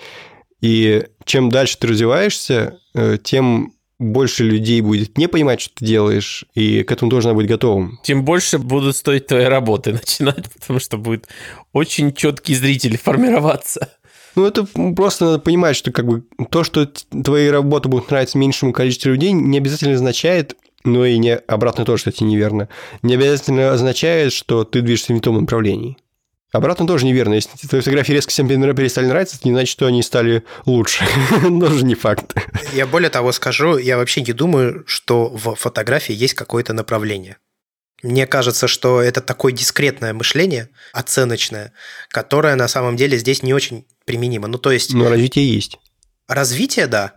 И 0.62 1.05
чем 1.26 1.49
дальше 1.49 1.78
ты 1.78 1.88
развиваешься, 1.88 2.80
э, 2.95 3.18
тем 3.24 3.74
больше 3.99 4.43
людей 4.43 4.82
будет 4.82 5.18
не 5.18 5.28
понимать, 5.28 5.62
что 5.62 5.76
ты 5.76 5.86
делаешь, 5.86 6.45
и 6.53 6.84
к 6.84 6.91
этому 6.91 7.10
должна 7.10 7.34
быть 7.34 7.47
готовым. 7.47 7.99
Тем 8.03 8.24
больше 8.24 8.60
будут 8.60 8.95
стоить 8.95 9.28
твои 9.28 9.45
работы 9.45 9.91
начинать, 9.93 10.51
потому 10.51 10.80
что 10.80 10.97
будет 10.97 11.28
очень 11.74 12.14
четкий 12.14 12.55
зритель 12.55 12.97
формироваться. 12.97 13.93
Ну, 14.36 14.45
это 14.45 14.68
просто 14.95 15.26
надо 15.26 15.39
понимать, 15.39 15.76
что 15.76 15.91
как 15.91 16.05
бы 16.05 16.24
то, 16.51 16.64
что 16.64 16.86
твои 16.86 17.47
работы 17.47 17.89
будут 17.89 18.12
нравиться 18.12 18.38
меньшему 18.38 18.72
количеству 18.72 19.10
людей, 19.10 19.32
не 19.32 19.58
обязательно 19.58 19.95
означает, 19.95 20.55
но 20.88 21.05
и 21.05 21.17
не 21.17 21.35
обратно 21.35 21.85
тоже, 21.85 21.99
кстати, 21.99 22.23
неверно, 22.23 22.69
не 23.01 23.15
обязательно 23.15 23.71
означает, 23.71 24.33
что 24.33 24.63
ты 24.63 24.81
движешься 24.81 25.13
в 25.13 25.15
не 25.15 25.21
том 25.21 25.39
направлении. 25.39 25.97
Обратно 26.51 26.88
тоже 26.88 27.05
неверно. 27.05 27.33
Если 27.33 27.49
твои 27.67 27.81
фотографии 27.81 28.13
резко 28.13 28.31
всем 28.31 28.47
перестали 28.47 29.05
нравиться, 29.05 29.35
это 29.35 29.47
не 29.47 29.53
значит, 29.53 29.69
что 29.69 29.85
они 29.85 30.01
стали 30.01 30.43
лучше. 30.65 31.05
тоже 31.41 31.83
не 31.83 31.93
факт. 31.93 32.35
Я 32.73 32.88
более 32.88 33.09
того 33.09 33.31
скажу, 33.33 33.77
я 33.77 33.97
вообще 33.97 34.21
не 34.21 34.31
думаю, 34.31 34.83
что 34.88 35.27
в 35.27 35.55
фотографии 35.55 36.15
есть 36.15 36.35
какое-то 36.35 36.73
направление. 36.73 37.38
Мне 38.01 38.27
кажется, 38.27 38.67
что 38.67 39.01
это 39.01 39.21
такое 39.21 39.51
дискретное 39.51 40.13
мышление, 40.13 40.69
оценочное, 40.93 41.73
которое 42.09 42.55
на 42.55 42.67
самом 42.67 42.95
деле 42.95 43.17
здесь 43.17 43.43
не 43.43 43.53
очень 43.53 43.85
применимо. 44.05 44.47
Ну, 44.47 44.57
то 44.57 44.71
есть... 44.71 44.93
Но 44.93 45.09
развитие 45.09 45.53
есть. 45.53 45.77
Развитие, 46.27 46.88
да. 46.88 47.13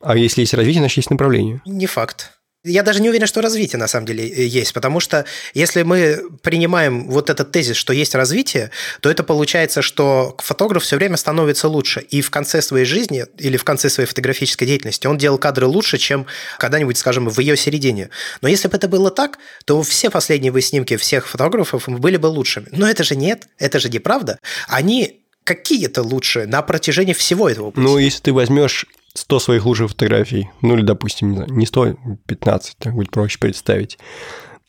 А 0.00 0.16
если 0.16 0.42
есть 0.42 0.54
развитие, 0.54 0.80
значит, 0.80 0.98
есть 0.98 1.10
направление. 1.10 1.60
Не 1.66 1.86
факт. 1.86 2.37
Я 2.64 2.82
даже 2.82 3.00
не 3.00 3.08
уверен, 3.08 3.28
что 3.28 3.40
развитие 3.40 3.78
на 3.78 3.86
самом 3.86 4.06
деле 4.06 4.26
э, 4.26 4.44
есть, 4.44 4.72
потому 4.72 4.98
что 4.98 5.24
если 5.54 5.82
мы 5.82 6.20
принимаем 6.42 7.08
вот 7.08 7.30
этот 7.30 7.52
тезис, 7.52 7.76
что 7.76 7.92
есть 7.92 8.16
развитие, 8.16 8.72
то 9.00 9.08
это 9.08 9.22
получается, 9.22 9.80
что 9.80 10.34
фотограф 10.38 10.82
все 10.82 10.96
время 10.96 11.16
становится 11.16 11.68
лучше. 11.68 12.00
И 12.00 12.20
в 12.20 12.30
конце 12.30 12.60
своей 12.60 12.84
жизни 12.84 13.26
или 13.38 13.56
в 13.56 13.62
конце 13.62 13.88
своей 13.88 14.08
фотографической 14.08 14.66
деятельности 14.66 15.06
он 15.06 15.18
делал 15.18 15.38
кадры 15.38 15.66
лучше, 15.66 15.98
чем 15.98 16.26
когда-нибудь, 16.58 16.98
скажем, 16.98 17.28
в 17.28 17.38
ее 17.38 17.56
середине. 17.56 18.10
Но 18.40 18.48
если 18.48 18.66
бы 18.66 18.76
это 18.76 18.88
было 18.88 19.12
так, 19.12 19.38
то 19.64 19.80
все 19.82 20.10
последние 20.10 20.48
снимки 20.60 20.96
всех 20.96 21.28
фотографов 21.28 21.88
были 21.88 22.16
бы 22.16 22.26
лучшими. 22.26 22.66
Но 22.72 22.90
это 22.90 23.04
же 23.04 23.14
нет, 23.14 23.46
это 23.58 23.78
же 23.78 23.88
неправда. 23.88 24.40
Они 24.66 25.20
какие-то 25.44 26.02
лучшие 26.02 26.46
на 26.46 26.60
протяжении 26.60 27.14
всего 27.14 27.48
этого 27.48 27.70
пути. 27.70 27.86
Ну, 27.86 27.98
если 27.98 28.20
ты 28.20 28.32
возьмешь 28.32 28.84
100 29.14 29.40
своих 29.40 29.64
лучших 29.64 29.90
фотографий, 29.90 30.48
ну 30.62 30.74
или, 30.74 30.82
допустим, 30.82 31.44
не 31.48 31.66
100, 31.66 31.96
15, 32.26 32.76
так 32.78 32.94
будет 32.94 33.10
проще 33.10 33.38
представить, 33.38 33.98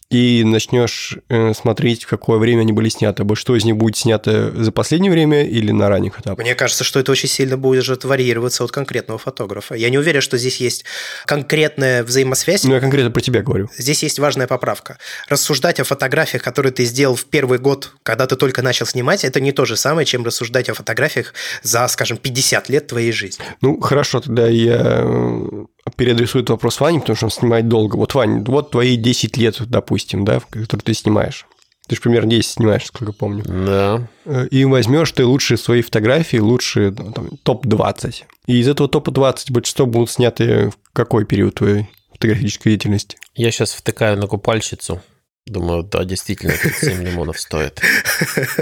и 0.10 0.44
начнешь 0.44 1.18
э, 1.30 1.54
смотреть, 1.54 2.04
в 2.04 2.08
какое 2.08 2.40
время 2.40 2.62
они 2.62 2.74
были 2.74 2.90
сняты. 2.90 3.24
Что 3.36 3.56
из 3.56 3.64
них 3.64 3.78
будет 3.78 3.96
снято 3.96 4.52
за 4.52 4.72
последнее 4.72 5.12
время 5.12 5.46
или 5.46 5.72
на 5.72 5.88
ранних 5.88 6.20
этапах? 6.20 6.44
Мне 6.44 6.56
кажется, 6.56 6.84
что 6.84 7.00
это 7.00 7.12
очень 7.12 7.30
сильно 7.30 7.58
будет 7.58 8.04
варьироваться 8.04 8.64
от 8.64 8.72
конкретного 8.72 9.20
фотографа. 9.20 9.76
Я 9.76 9.90
не 9.90 10.00
уверен, 10.00 10.22
что 10.22 10.38
здесь 10.38 10.58
есть 10.58 10.84
конкретная 11.26 12.04
взаимосвязь. 12.04 12.64
Ну, 12.64 12.74
я 12.74 12.80
конкретно 12.80 13.12
про 13.12 13.22
тебя 13.22 13.44
говорю. 13.44 13.70
Здесь 13.78 14.02
есть 14.02 14.18
важная 14.18 14.48
поправка. 14.48 14.98
Рассуждать 15.28 15.80
о 15.80 15.84
фотографиях, 15.84 16.42
которые 16.42 16.72
ты 16.72 16.86
сделал 16.86 17.16
в 17.16 17.26
первый 17.26 17.60
год, 17.60 17.94
когда 18.02 18.26
ты 18.26 18.36
только 18.36 18.64
начал 18.64 18.88
снимать, 18.88 19.24
это 19.24 19.40
не 19.40 19.52
то 19.52 19.66
же 19.66 19.78
самое, 19.78 20.06
чем 20.06 20.26
рассуждать 20.26 20.70
о 20.70 20.74
фотографиях 20.74 21.34
за, 21.62 21.88
скажем, 21.88 22.18
50 22.18 22.70
лет 22.70 22.88
твоей 22.88 23.12
жизни. 23.12 23.46
Ну, 23.62 23.80
хорошо, 23.80 24.22
тогда 24.22 24.48
я 24.48 25.04
э, 25.04 25.66
переадресует 25.96 26.50
вопрос 26.50 26.80
Ване, 26.80 27.00
потому 27.00 27.16
что 27.16 27.26
он 27.26 27.32
снимает 27.32 27.68
долго. 27.68 27.96
Вот, 27.96 28.14
Вань, 28.14 28.44
вот 28.44 28.72
твои 28.72 28.96
10 28.96 29.38
лет, 29.38 29.62
допустим, 29.68 30.26
да, 30.26 30.40
которые 30.40 30.84
ты 30.84 30.94
снимаешь. 30.94 31.46
Ты 31.88 31.96
же 31.96 32.02
примерно 32.02 32.30
10 32.30 32.46
снимаешь, 32.46 32.86
сколько 32.86 33.14
помню. 33.14 33.44
Да. 33.46 34.08
Э, 34.26 34.46
и 34.48 34.64
возьмешь 34.66 35.12
ты 35.12 35.26
лучшие 35.26 35.58
свои 35.58 35.82
фотографии, 35.82 36.38
лучшие 36.38 36.92
ну, 36.92 37.30
топ-20. 37.42 38.24
И 38.46 38.60
из 38.60 38.68
этого 38.68 38.88
топа 38.88 39.10
20 39.10 39.50
большинство 39.50 39.88
будут 39.88 40.12
сняты 40.12 40.70
в 40.70 40.76
какой 40.94 41.26
период 41.26 41.56
твоей 41.56 41.90
фотографической 42.12 42.74
деятельности? 42.74 43.18
Я 43.34 43.50
сейчас 43.50 43.72
втыкаю 43.72 44.18
на 44.18 44.28
купальщицу. 44.28 45.02
Думаю, 45.48 45.82
да, 45.84 46.04
действительно, 46.04 46.54
37 46.54 47.04
лимонов 47.04 47.40
стоит. 47.40 47.82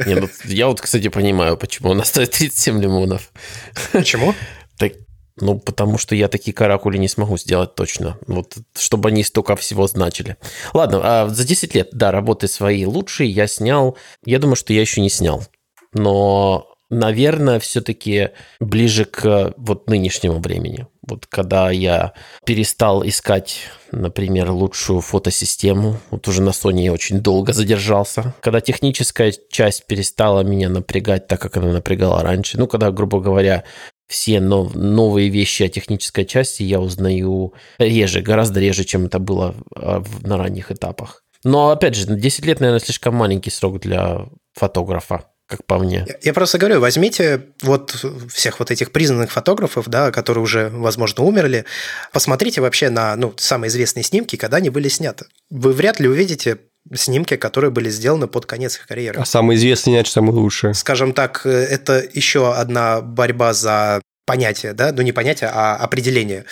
Не, 0.05 0.15
ну, 0.15 0.29
я 0.45 0.67
вот, 0.67 0.79
кстати, 0.79 1.09
понимаю, 1.09 1.57
почему 1.57 1.91
она 1.91 2.05
стоит 2.05 2.31
37 2.31 2.81
лимонов. 2.81 3.33
Почему? 3.91 4.33
Так 4.77 4.93
ну, 5.39 5.59
потому 5.59 5.97
что 5.97 6.15
я 6.15 6.27
такие 6.27 6.53
каракули 6.53 6.97
не 6.97 7.07
смогу 7.07 7.37
сделать 7.37 7.75
точно. 7.75 8.17
Вот, 8.27 8.55
чтобы 8.75 9.09
они 9.09 9.23
столько 9.23 9.55
всего 9.55 9.87
значили. 9.87 10.37
Ладно, 10.73 11.01
а 11.03 11.29
за 11.29 11.45
10 11.45 11.75
лет, 11.75 11.89
да, 11.91 12.11
работы 12.11 12.47
свои 12.47 12.85
лучшие 12.85 13.29
я 13.29 13.47
снял. 13.47 13.97
Я 14.25 14.39
думаю, 14.39 14.55
что 14.55 14.73
я 14.73 14.81
еще 14.81 15.01
не 15.01 15.09
снял. 15.09 15.43
Но, 15.93 16.67
наверное, 16.89 17.59
все-таки 17.59 18.29
ближе 18.59 19.05
к 19.05 19.53
вот 19.57 19.89
нынешнему 19.89 20.39
времени. 20.39 20.87
Вот 21.07 21.25
когда 21.25 21.71
я 21.71 22.13
перестал 22.45 23.05
искать, 23.07 23.59
например, 23.91 24.51
лучшую 24.51 25.01
фотосистему, 25.01 25.97
вот 26.09 26.27
уже 26.27 26.41
на 26.41 26.49
Sony 26.49 26.81
я 26.81 26.93
очень 26.93 27.21
долго 27.21 27.53
задержался. 27.53 28.33
Когда 28.41 28.59
техническая 28.59 29.33
часть 29.49 29.85
перестала 29.85 30.41
меня 30.41 30.67
напрягать 30.67 31.27
так, 31.27 31.39
как 31.39 31.57
она 31.57 31.71
напрягала 31.71 32.23
раньше. 32.23 32.57
Ну, 32.57 32.67
когда, 32.67 32.91
грубо 32.91 33.21
говоря, 33.21 33.63
все 34.07 34.39
нов, 34.39 34.73
новые 34.73 35.29
вещи 35.29 35.63
о 35.63 35.69
технической 35.69 36.25
части 36.25 36.63
я 36.63 36.79
узнаю 36.79 37.53
реже, 37.77 38.21
гораздо 38.21 38.59
реже, 38.59 38.83
чем 38.83 39.05
это 39.05 39.19
было 39.19 39.55
а, 39.75 40.03
на 40.21 40.37
ранних 40.37 40.71
этапах. 40.71 41.23
Но, 41.43 41.69
опять 41.69 41.95
же, 41.95 42.07
10 42.07 42.45
лет, 42.45 42.59
наверное, 42.59 42.79
слишком 42.79 43.15
маленький 43.15 43.51
срок 43.51 43.79
для 43.79 44.27
фотографа 44.53 45.25
как 45.47 45.65
по 45.65 45.79
мне. 45.79 46.05
Я 46.21 46.33
просто 46.33 46.57
говорю, 46.57 46.81
возьмите 46.81 47.45
вот 47.61 48.05
всех 48.29 48.59
вот 48.59 48.69
этих 48.69 48.91
признанных 48.91 49.31
фотографов, 49.31 49.87
да, 49.87 50.11
которые 50.11 50.43
уже, 50.43 50.69
возможно, 50.69 51.23
умерли, 51.23 51.63
посмотрите 52.11 52.59
вообще 52.59 52.89
на 52.89 53.15
ну, 53.15 53.33
самые 53.37 53.69
известные 53.69 54.03
снимки, 54.03 54.35
когда 54.35 54.57
они 54.57 54.69
были 54.69 54.89
сняты. 54.89 55.25
Вы 55.49 55.71
вряд 55.71 56.01
ли 56.01 56.09
увидите 56.09 56.57
снимки, 56.95 57.35
которые 57.35 57.71
были 57.71 57.89
сделаны 57.89 58.27
под 58.27 58.45
конец 58.45 58.77
их 58.77 58.87
карьеры. 58.87 59.19
А 59.19 59.25
самые 59.25 59.57
известные, 59.57 59.95
значит, 59.95 60.13
самые 60.13 60.33
лучшие. 60.33 60.73
Скажем 60.73 61.13
так, 61.13 61.45
это 61.45 62.03
еще 62.13 62.53
одна 62.53 63.01
борьба 63.01 63.53
за 63.53 64.01
понятие, 64.25 64.73
да, 64.73 64.91
ну 64.91 65.01
не 65.01 65.11
понятие, 65.11 65.49
а 65.53 65.75
определение. 65.75 66.45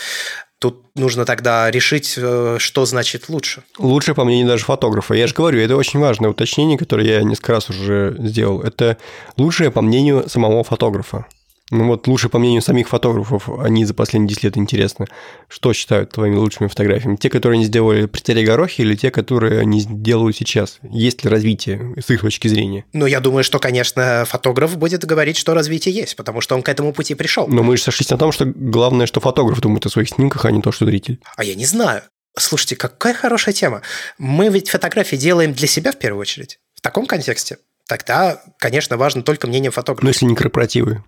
Тут 0.59 0.85
нужно 0.95 1.25
тогда 1.25 1.69
решить, 1.69 2.13
э, 2.17 2.55
что 2.59 2.85
значит 2.85 3.27
лучше. 3.27 3.63
Лучше, 3.77 4.15
по 4.15 4.23
мнению 4.23 4.47
даже 4.47 4.63
фотографа. 4.63 5.13
Я 5.13 5.27
же 5.27 5.33
говорю, 5.35 5.59
это 5.59 5.75
очень 5.75 5.99
важное 5.99 6.29
уточнение, 6.29 6.77
которое 6.77 7.05
я 7.05 7.23
несколько 7.23 7.51
раз 7.51 7.69
уже 7.69 8.15
сделал. 8.19 8.61
Это 8.61 8.97
лучшее, 9.35 9.69
по 9.69 9.81
мнению 9.81 10.29
самого 10.29 10.63
фотографа. 10.63 11.25
Ну 11.71 11.87
вот 11.87 12.07
лучше, 12.07 12.29
по 12.29 12.37
мнению 12.37 12.61
самих 12.61 12.87
фотографов, 12.89 13.49
они 13.49 13.85
за 13.85 13.95
последние 13.95 14.29
10 14.29 14.43
лет 14.43 14.57
интересно, 14.57 15.07
что 15.47 15.73
считают 15.73 16.11
твоими 16.11 16.35
лучшими 16.35 16.67
фотографиями? 16.67 17.15
Те, 17.15 17.31
которые 17.31 17.57
они 17.57 17.65
сделали 17.65 18.05
при 18.05 18.21
царе 18.21 18.43
Горохе, 18.43 18.83
или 18.83 18.95
те, 18.95 19.09
которые 19.09 19.61
они 19.61 19.83
делают 19.83 20.37
сейчас? 20.37 20.77
Есть 20.83 21.23
ли 21.23 21.29
развитие 21.29 21.95
с 21.99 22.09
их 22.11 22.21
точки 22.21 22.47
зрения? 22.47 22.85
Ну, 22.93 23.07
я 23.07 23.19
думаю, 23.19 23.43
что, 23.43 23.57
конечно, 23.57 24.25
фотограф 24.27 24.77
будет 24.77 25.05
говорить, 25.05 25.37
что 25.37 25.55
развитие 25.55 25.95
есть, 25.95 26.15
потому 26.15 26.39
что 26.39 26.53
он 26.53 26.61
к 26.61 26.69
этому 26.69 26.93
пути 26.93 27.15
пришел. 27.15 27.47
Но 27.47 27.63
мы 27.63 27.77
же 27.77 27.83
сошлись 27.83 28.11
на 28.11 28.17
том, 28.19 28.31
что 28.31 28.45
главное, 28.45 29.07
что 29.07 29.19
фотограф 29.19 29.59
думает 29.59 29.87
о 29.87 29.89
своих 29.89 30.09
снимках, 30.09 30.45
а 30.45 30.51
не 30.51 30.61
то, 30.61 30.71
что 30.71 30.85
зритель. 30.85 31.19
А 31.35 31.43
я 31.43 31.55
не 31.55 31.65
знаю. 31.65 32.03
Слушайте, 32.37 32.75
какая 32.75 33.15
хорошая 33.15 33.55
тема. 33.55 33.81
Мы 34.19 34.49
ведь 34.49 34.69
фотографии 34.69 35.15
делаем 35.15 35.53
для 35.53 35.67
себя 35.67 35.91
в 35.93 35.97
первую 35.97 36.21
очередь. 36.21 36.59
В 36.75 36.81
таком 36.81 37.07
контексте. 37.07 37.57
Тогда, 37.87 38.41
конечно, 38.59 38.97
важно 38.97 39.23
только 39.23 39.47
мнение 39.47 39.71
фотографа. 39.71 40.03
Ну, 40.05 40.09
если 40.09 40.25
не 40.25 40.35
корпоративы. 40.35 41.03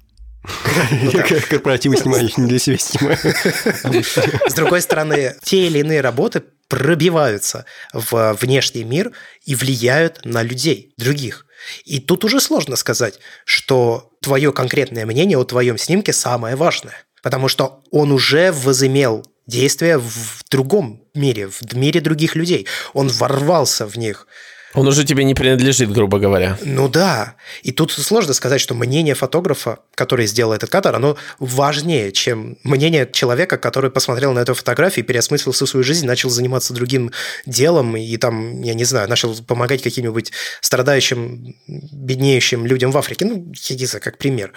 Я 1.12 1.24
корпоративы 1.24 1.98
снимаю, 1.98 2.30
не 2.38 2.48
для 2.48 2.60
себя 2.60 2.78
снимаю. 2.78 3.18
С 4.48 4.54
другой 4.54 4.82
стороны, 4.82 5.36
те 5.44 5.68
или 5.68 5.80
иные 5.80 6.02
работы 6.02 6.44
пробиваются 6.68 7.66
в 7.94 8.38
внешний 8.42 8.84
мир 8.84 9.12
и 9.46 9.56
влияют 9.56 10.26
на 10.26 10.44
людей, 10.44 10.94
других. 10.98 11.46
И 11.86 12.00
тут 12.00 12.24
уже 12.24 12.40
сложно 12.40 12.76
сказать, 12.76 13.20
что 13.46 14.12
твое 14.22 14.52
конкретное 14.52 15.06
мнение 15.06 15.38
о 15.38 15.44
твоем 15.44 15.78
снимке 15.78 16.14
самое 16.14 16.56
важное. 16.56 16.96
Потому 17.24 17.48
что 17.48 17.82
он 17.92 18.12
уже 18.12 18.52
возымел 18.52 19.26
действие 19.48 19.98
в 19.98 20.44
другом 20.50 21.04
мире, 21.14 21.48
в 21.48 21.76
мире 21.76 22.00
других 22.00 22.36
людей. 22.36 22.68
Он 22.94 23.08
ворвался 23.08 23.86
в 23.86 23.98
них. 23.98 24.28
Он 24.74 24.88
уже 24.88 25.06
тебе 25.06 25.24
не 25.24 25.34
принадлежит, 25.34 25.92
грубо 25.92 26.20
говоря. 26.20 26.58
Ну 26.62 26.90
да. 26.90 27.36
И 27.64 27.72
тут 27.72 27.92
сложно 27.92 28.34
сказать, 28.34 28.60
что 28.60 28.76
мнение 28.76 29.16
фотографа, 29.16 29.80
который 29.96 30.28
сделал 30.28 30.54
этот 30.54 30.70
кадр, 30.70 30.96
оно 30.96 31.18
важнее, 31.40 32.12
чем 32.12 32.58
мнение 32.64 33.10
человека, 33.12 33.58
который 33.58 33.90
посмотрел 33.90 34.34
на 34.34 34.40
эту 34.40 34.54
фотографию, 34.54 35.06
переосмыслил 35.06 35.54
всю 35.54 35.66
свою 35.66 35.84
жизнь, 35.84 36.06
начал 36.06 36.30
заниматься 36.30 36.74
другим 36.74 37.12
делом 37.46 37.96
и 37.96 38.18
там, 38.18 38.62
я 38.62 38.74
не 38.74 38.84
знаю, 38.84 39.10
начал 39.10 39.36
помогать 39.36 39.82
каким-нибудь 39.82 40.32
страдающим, 40.62 41.56
беднеющим 41.68 42.66
людям 42.66 42.92
в 42.92 42.98
Африке. 42.98 43.26
Ну, 43.26 43.54
я 43.54 43.76
не 43.76 43.86
знаю, 43.86 44.04
как 44.04 44.18
пример. 44.18 44.52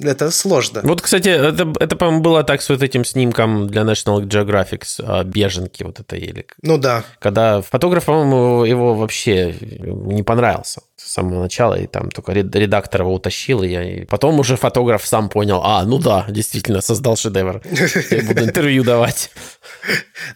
Это 0.00 0.32
сложно. 0.32 0.80
Вот, 0.82 1.00
кстати, 1.00 1.28
это, 1.28 1.72
это 1.78 1.94
по-моему, 1.94 2.20
было 2.20 2.42
так 2.42 2.62
с 2.62 2.68
вот 2.68 2.82
этим 2.82 3.04
снимком 3.04 3.68
для 3.68 3.82
National 3.82 4.22
Geographic, 4.22 4.82
а, 4.98 5.22
беженки 5.22 5.84
вот 5.84 6.00
это 6.00 6.16
или... 6.16 6.46
Ну 6.62 6.78
да. 6.78 7.04
Когда 7.20 7.62
фотограф, 7.62 8.06
по-моему, 8.06 8.64
его 8.64 8.94
вообще 8.94 9.54
не 9.60 10.24
понравился 10.24 10.80
с 10.96 11.12
самого 11.12 11.42
начала, 11.42 11.74
и 11.74 11.86
там 11.86 12.10
только 12.10 12.32
редактор 12.32 13.02
его 13.02 13.14
утащил, 13.14 13.62
и, 13.62 13.68
я... 13.68 13.82
и 13.82 14.04
потом 14.04 14.40
уже 14.40 14.56
фотограф 14.56 15.06
сам 15.06 15.28
понял, 15.28 15.60
а, 15.62 15.84
ну 15.84 15.98
да, 15.98 16.26
действительно, 16.28 16.80
создал 16.80 17.16
шедевр, 17.16 17.62
я 18.10 18.22
буду 18.22 18.44
интервью 18.44 18.82
давать. 18.82 19.30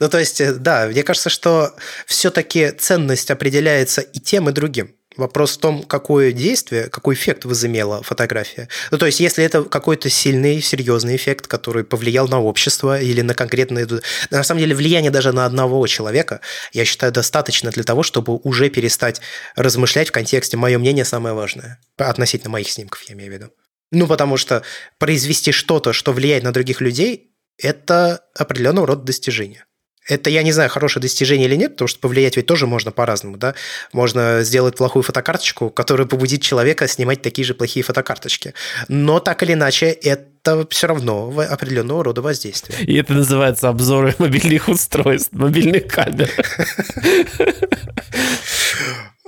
Ну, 0.01 0.09
то 0.11 0.19
есть, 0.19 0.61
да, 0.61 0.87
мне 0.87 1.03
кажется, 1.03 1.31
что 1.31 1.71
все-таки 2.07 2.71
ценность 2.73 3.31
определяется 3.31 4.03
и 4.03 4.21
тем, 4.21 4.49
и 4.49 4.53
другим. 4.53 4.95
Вопрос 5.19 5.57
в 5.57 5.61
том, 5.61 5.83
какое 5.83 6.31
действие, 6.31 6.85
какой 6.85 7.17
эффект 7.17 7.45
возымела 7.45 8.05
фотография. 8.05 8.69
Ну, 8.93 8.99
то 8.99 9.07
есть, 9.07 9.19
если 9.19 9.45
это 9.45 9.65
какой-то 9.65 10.09
сильный, 10.09 10.63
серьезный 10.63 11.17
эффект, 11.17 11.49
который 11.49 11.83
повлиял 11.83 12.29
на 12.29 12.41
общество 12.41 13.01
или 13.01 13.21
на 13.23 13.35
конкретное... 13.35 13.89
На 14.31 14.45
самом 14.45 14.61
деле, 14.61 14.77
влияние 14.77 15.11
даже 15.11 15.33
на 15.33 15.45
одного 15.45 15.85
человека, 15.89 16.41
я 16.73 16.85
считаю, 16.85 17.11
достаточно 17.11 17.73
для 17.73 17.83
того, 17.83 18.05
чтобы 18.05 18.37
уже 18.37 18.71
перестать 18.71 19.21
размышлять 19.57 20.11
в 20.11 20.13
контексте 20.13 20.57
«мое 20.57 20.79
мнение 20.79 21.05
самое 21.05 21.35
важное». 21.35 21.81
Относительно 21.97 22.51
моих 22.51 22.71
снимков, 22.71 23.03
я 23.09 23.17
имею 23.17 23.33
в 23.33 23.35
виду. 23.35 23.47
Ну, 23.91 24.07
потому 24.07 24.37
что 24.37 24.63
произвести 24.99 25.51
что-то, 25.51 25.93
что 25.93 26.13
влияет 26.13 26.45
на 26.45 26.53
других 26.53 26.81
людей, 26.81 27.35
это 27.61 28.23
определенного 28.37 28.87
рода 28.87 29.03
достижение. 29.03 29.65
Это, 30.09 30.31
я 30.31 30.43
не 30.43 30.53
знаю, 30.53 30.71
хорошее 30.71 31.03
достижение 31.03 31.47
или 31.47 31.57
нет, 31.57 31.73
потому 31.73 31.89
что 31.89 32.01
повлиять 32.01 32.37
ведь 32.37 32.47
тоже 32.47 32.67
можно 32.67 32.91
по-разному, 32.91 33.37
да. 33.37 33.55
Можно 33.93 34.43
сделать 34.43 34.77
плохую 34.77 35.03
фотокарточку, 35.03 35.71
которая 35.71 36.07
побудит 36.07 36.43
человека 36.43 36.89
снимать 36.89 37.21
такие 37.21 37.45
же 37.45 37.55
плохие 37.55 37.85
фотокарточки. 37.85 38.55
Но 38.89 39.21
так 39.21 39.43
или 39.43 39.53
иначе, 39.53 39.87
это 39.91 40.67
все 40.71 40.87
равно 40.87 41.33
определенного 41.51 42.05
рода 42.05 42.23
воздействие. 42.23 42.79
И 42.85 42.97
это 42.97 43.13
называется 43.13 43.69
обзоры 43.69 44.15
мобильных 44.19 44.69
устройств, 44.69 45.33
мобильных 45.33 45.87
камер. 45.89 46.31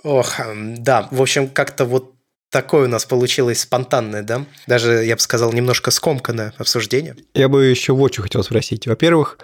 Ох, 0.02 0.40
да, 0.54 1.08
в 1.10 1.20
общем, 1.20 1.48
как-то 1.48 1.84
вот 1.84 2.14
Такое 2.50 2.86
у 2.86 2.88
нас 2.88 3.04
получилось 3.04 3.60
спонтанное, 3.60 4.22
да? 4.24 4.44
Даже, 4.66 5.04
я 5.04 5.14
бы 5.14 5.20
сказал, 5.20 5.52
немножко 5.52 5.92
скомканное 5.92 6.52
обсуждение. 6.58 7.14
Я 7.32 7.48
бы 7.48 7.64
еще 7.66 7.92
вот 7.92 8.12
что 8.12 8.22
хотел 8.22 8.42
спросить. 8.42 8.88
Во-первых, 8.88 9.38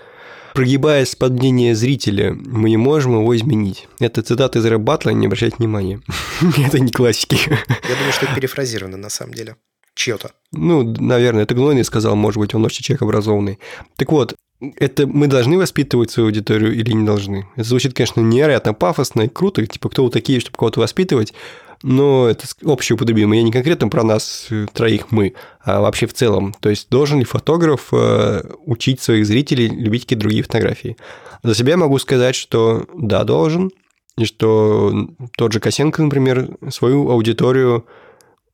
прогибаясь 0.57 1.15
под 1.15 1.33
мнение 1.35 1.75
зрителя, 1.75 2.33
мы 2.33 2.71
не 2.71 2.79
можем 2.79 3.13
его 3.13 3.37
изменить. 3.37 3.89
Это 4.01 4.23
цитата 4.23 4.59
из 4.59 4.65
рэп 4.65 4.81
батла, 4.81 5.11
не 5.11 5.27
обращайте 5.27 5.57
внимания. 5.59 6.01
это 6.57 6.81
не 6.81 6.91
классики. 6.91 7.37
Я 7.47 7.95
думаю, 7.95 8.13
что 8.13 8.25
это 8.25 8.35
перефразировано 8.35 8.97
на 8.97 9.11
самом 9.11 9.35
деле. 9.35 9.57
Чье-то. 9.95 10.31
Ну, 10.53 10.83
наверное, 10.99 11.43
это 11.43 11.55
Гнойный 11.55 11.85
сказал, 11.85 12.17
может 12.17 12.39
быть, 12.39 12.55
он 12.55 12.65
очень 12.65 12.83
человек 12.83 13.03
образованный. 13.03 13.59
Так 13.97 14.11
вот, 14.13 14.35
это 14.77 15.07
мы 15.07 15.27
должны 15.27 15.59
воспитывать 15.59 16.11
свою 16.11 16.29
аудиторию 16.29 16.75
или 16.75 16.93
не 16.93 17.05
должны? 17.05 17.47
Это 17.57 17.69
звучит, 17.69 17.93
конечно, 17.93 18.21
невероятно 18.23 18.73
пафосно 18.73 19.23
и 19.23 19.29
круто, 19.29 19.65
типа, 19.67 19.91
кто 19.91 20.05
вы 20.05 20.11
такие, 20.11 20.41
чтобы 20.41 20.57
кого-то 20.57 20.81
воспитывать, 20.81 21.35
но 21.83 22.29
это 22.29 22.47
общеупотребимо. 22.65 23.37
Я 23.37 23.43
не 23.43 23.53
конкретно 23.53 23.89
про 23.89 24.03
нас 24.03 24.47
э, 24.51 24.67
троих 24.73 25.11
мы, 25.11 25.35
а 25.67 25.81
вообще 25.81 26.07
в 26.07 26.15
целом. 26.15 26.55
То 26.61 26.71
есть 26.71 26.89
должен 26.91 27.19
ли 27.19 27.25
фотограф 27.25 27.89
э, 27.91 28.43
учить 28.65 29.01
своих 29.01 29.27
зрителей 29.27 29.67
любить 29.67 30.03
какие-то 30.03 30.21
другие 30.21 30.45
фотографии? 30.45 30.97
За 31.43 31.57
себя 31.57 31.77
могу 31.77 31.99
сказать, 31.99 32.37
что 32.37 32.87
да, 32.95 33.25
должен, 33.25 33.73
и 34.17 34.25
что 34.25 34.95
тот 35.37 35.53
же 35.53 35.59
Косенко, 35.59 36.05
например, 36.05 36.57
свою 36.71 37.11
аудиторию 37.11 37.85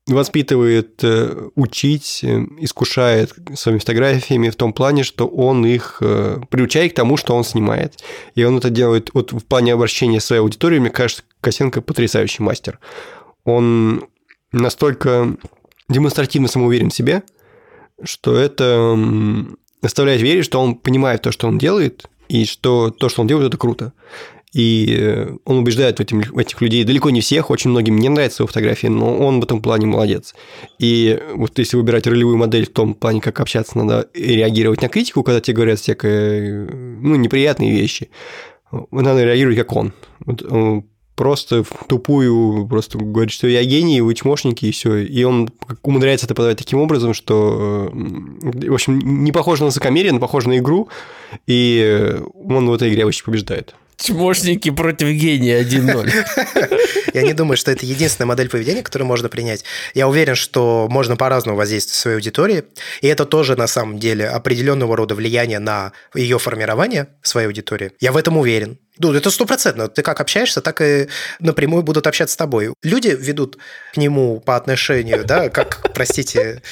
воспитывает 0.07 1.05
э, 1.05 1.49
учить, 1.55 2.21
э, 2.23 2.47
искушает 2.59 3.35
своими 3.57 3.79
фотографиями 3.79 4.49
в 4.49 4.57
том 4.57 4.73
плане, 4.73 5.05
что 5.05 5.27
он 5.27 5.67
их 5.67 5.99
приучает 6.49 6.93
к 6.93 6.97
тому, 6.97 7.19
что 7.19 7.37
он 7.37 7.45
снимает. 7.45 8.03
И 8.35 8.43
он 8.43 8.57
это 8.57 8.71
делает 8.71 9.11
вот 9.13 9.33
в 9.33 9.45
плане 9.45 9.75
обращения 9.75 10.19
своей 10.19 10.41
аудитории, 10.41 10.79
мне 10.79 10.89
кажется, 10.89 11.25
Косенко 11.43 11.83
потрясающий 11.83 12.43
мастер. 12.43 12.79
Он 13.45 14.07
настолько 14.51 15.37
демонстративно 15.93 16.49
самоуверен 16.49 16.91
в 16.91 16.95
себе, 16.95 17.23
что 18.03 18.37
это 18.37 18.99
заставляет 19.81 20.23
верить, 20.23 20.45
что 20.45 20.61
он 20.61 20.77
понимает 20.77 21.23
то, 21.23 21.33
что 21.33 21.49
он 21.49 21.59
делает, 21.59 22.09
и 22.29 22.45
что 22.45 22.91
то, 22.91 23.09
что 23.09 23.23
он 23.23 23.29
делает, 23.29 23.49
это 23.49 23.59
круто. 23.59 23.93
И 24.53 24.97
э, 24.99 25.31
он 25.45 25.59
убеждает 25.59 25.97
в, 25.97 26.01
этим, 26.01 26.21
этих 26.39 26.61
людей, 26.61 26.85
далеко 26.85 27.09
не 27.11 27.23
всех, 27.23 27.51
очень 27.51 27.71
многим 27.71 27.97
не 27.97 28.11
нравятся 28.11 28.43
его 28.43 28.49
фотографии, 28.49 28.87
но 28.87 29.17
он 29.17 29.41
в 29.41 29.45
этом 29.45 29.63
плане 29.63 29.87
молодец. 29.87 30.35
И 30.79 31.19
вот 31.35 31.59
если 31.59 31.77
выбирать 31.79 32.07
ролевую 32.07 32.37
модель 32.37 32.67
в 32.67 32.73
том 32.73 32.95
плане, 32.95 33.23
как 33.23 33.41
общаться, 33.41 33.79
надо 33.79 34.09
реагировать 34.13 34.83
на 34.83 34.89
критику, 34.89 35.23
когда 35.23 35.41
тебе 35.41 35.57
говорят 35.57 35.79
всякие, 35.79 36.69
ну, 36.71 37.15
неприятные 37.15 37.73
вещи, 37.73 38.11
надо 38.91 39.25
реагировать 39.25 39.59
как 39.59 39.73
он. 39.75 39.93
Вот 40.21 40.43
он 40.43 40.85
просто 41.15 41.63
в 41.63 41.87
тупую, 41.89 42.67
просто 42.67 42.99
говорит, 42.99 43.33
что 43.33 43.47
я 43.47 43.63
гений, 43.65 44.01
вы 44.01 44.15
чмошники, 44.15 44.67
и 44.67 44.73
все. 44.73 44.97
И 44.97 45.25
он 45.25 45.51
умудряется 45.83 46.27
это 46.27 46.35
подавать 46.35 46.59
таким 46.59 46.81
образом, 46.81 47.15
что, 47.15 47.91
в 47.93 48.73
общем, 48.73 48.99
не 49.25 49.33
похож 49.33 49.61
на 49.61 49.67
высокомерие, 49.67 50.13
но 50.13 50.21
похож 50.21 50.47
на 50.47 50.59
игру, 50.59 50.89
и 51.47 52.17
он 52.35 52.69
в 52.69 52.73
этой 52.73 52.91
игре 52.91 53.05
очень 53.05 53.25
побеждает. 53.25 53.75
Чмошники 53.97 54.71
против 54.71 55.09
гения 55.09 55.63
1-0. 55.63 56.11
Я 57.15 57.23
не 57.23 57.35
думаю, 57.35 57.57
что 57.57 57.71
это 57.71 57.87
единственная 57.87 58.27
модель 58.27 58.49
поведения, 58.49 58.83
которую 58.83 59.07
можно 59.07 59.29
принять. 59.29 59.65
Я 59.95 60.09
уверен, 60.09 60.35
что 60.35 60.89
можно 60.91 61.17
по-разному 61.17 61.57
воздействовать 61.57 61.95
в 61.95 62.01
своей 62.01 62.17
аудитории, 62.17 62.65
и 63.01 63.07
это 63.07 63.27
тоже 63.27 63.55
на 63.55 63.67
самом 63.69 63.99
деле 63.99 64.29
определенного 64.29 64.97
рода 64.97 65.15
влияние 65.15 65.61
на 65.61 65.93
ее 66.15 66.39
формирование 66.39 67.09
своей 67.23 67.47
аудитории. 67.47 67.93
Я 68.01 68.13
в 68.13 68.17
этом 68.17 68.37
уверен. 68.39 68.79
Ну, 68.99 69.13
это 69.15 69.31
стопроцентно. 69.31 69.89
Ты 69.89 70.03
как 70.03 70.21
общаешься, 70.21 70.61
так 70.61 70.81
и 70.83 71.09
напрямую 71.41 71.83
будут 71.83 72.07
общаться 72.07 72.35
с 72.35 72.37
тобой. 72.37 72.75
Люди 72.83 73.17
ведут 73.19 73.57
к 73.95 73.97
нему 73.97 74.39
по 74.41 74.57
отношению, 74.57 75.25
да, 75.25 75.49
как, 75.49 75.93
простите, 75.95 76.63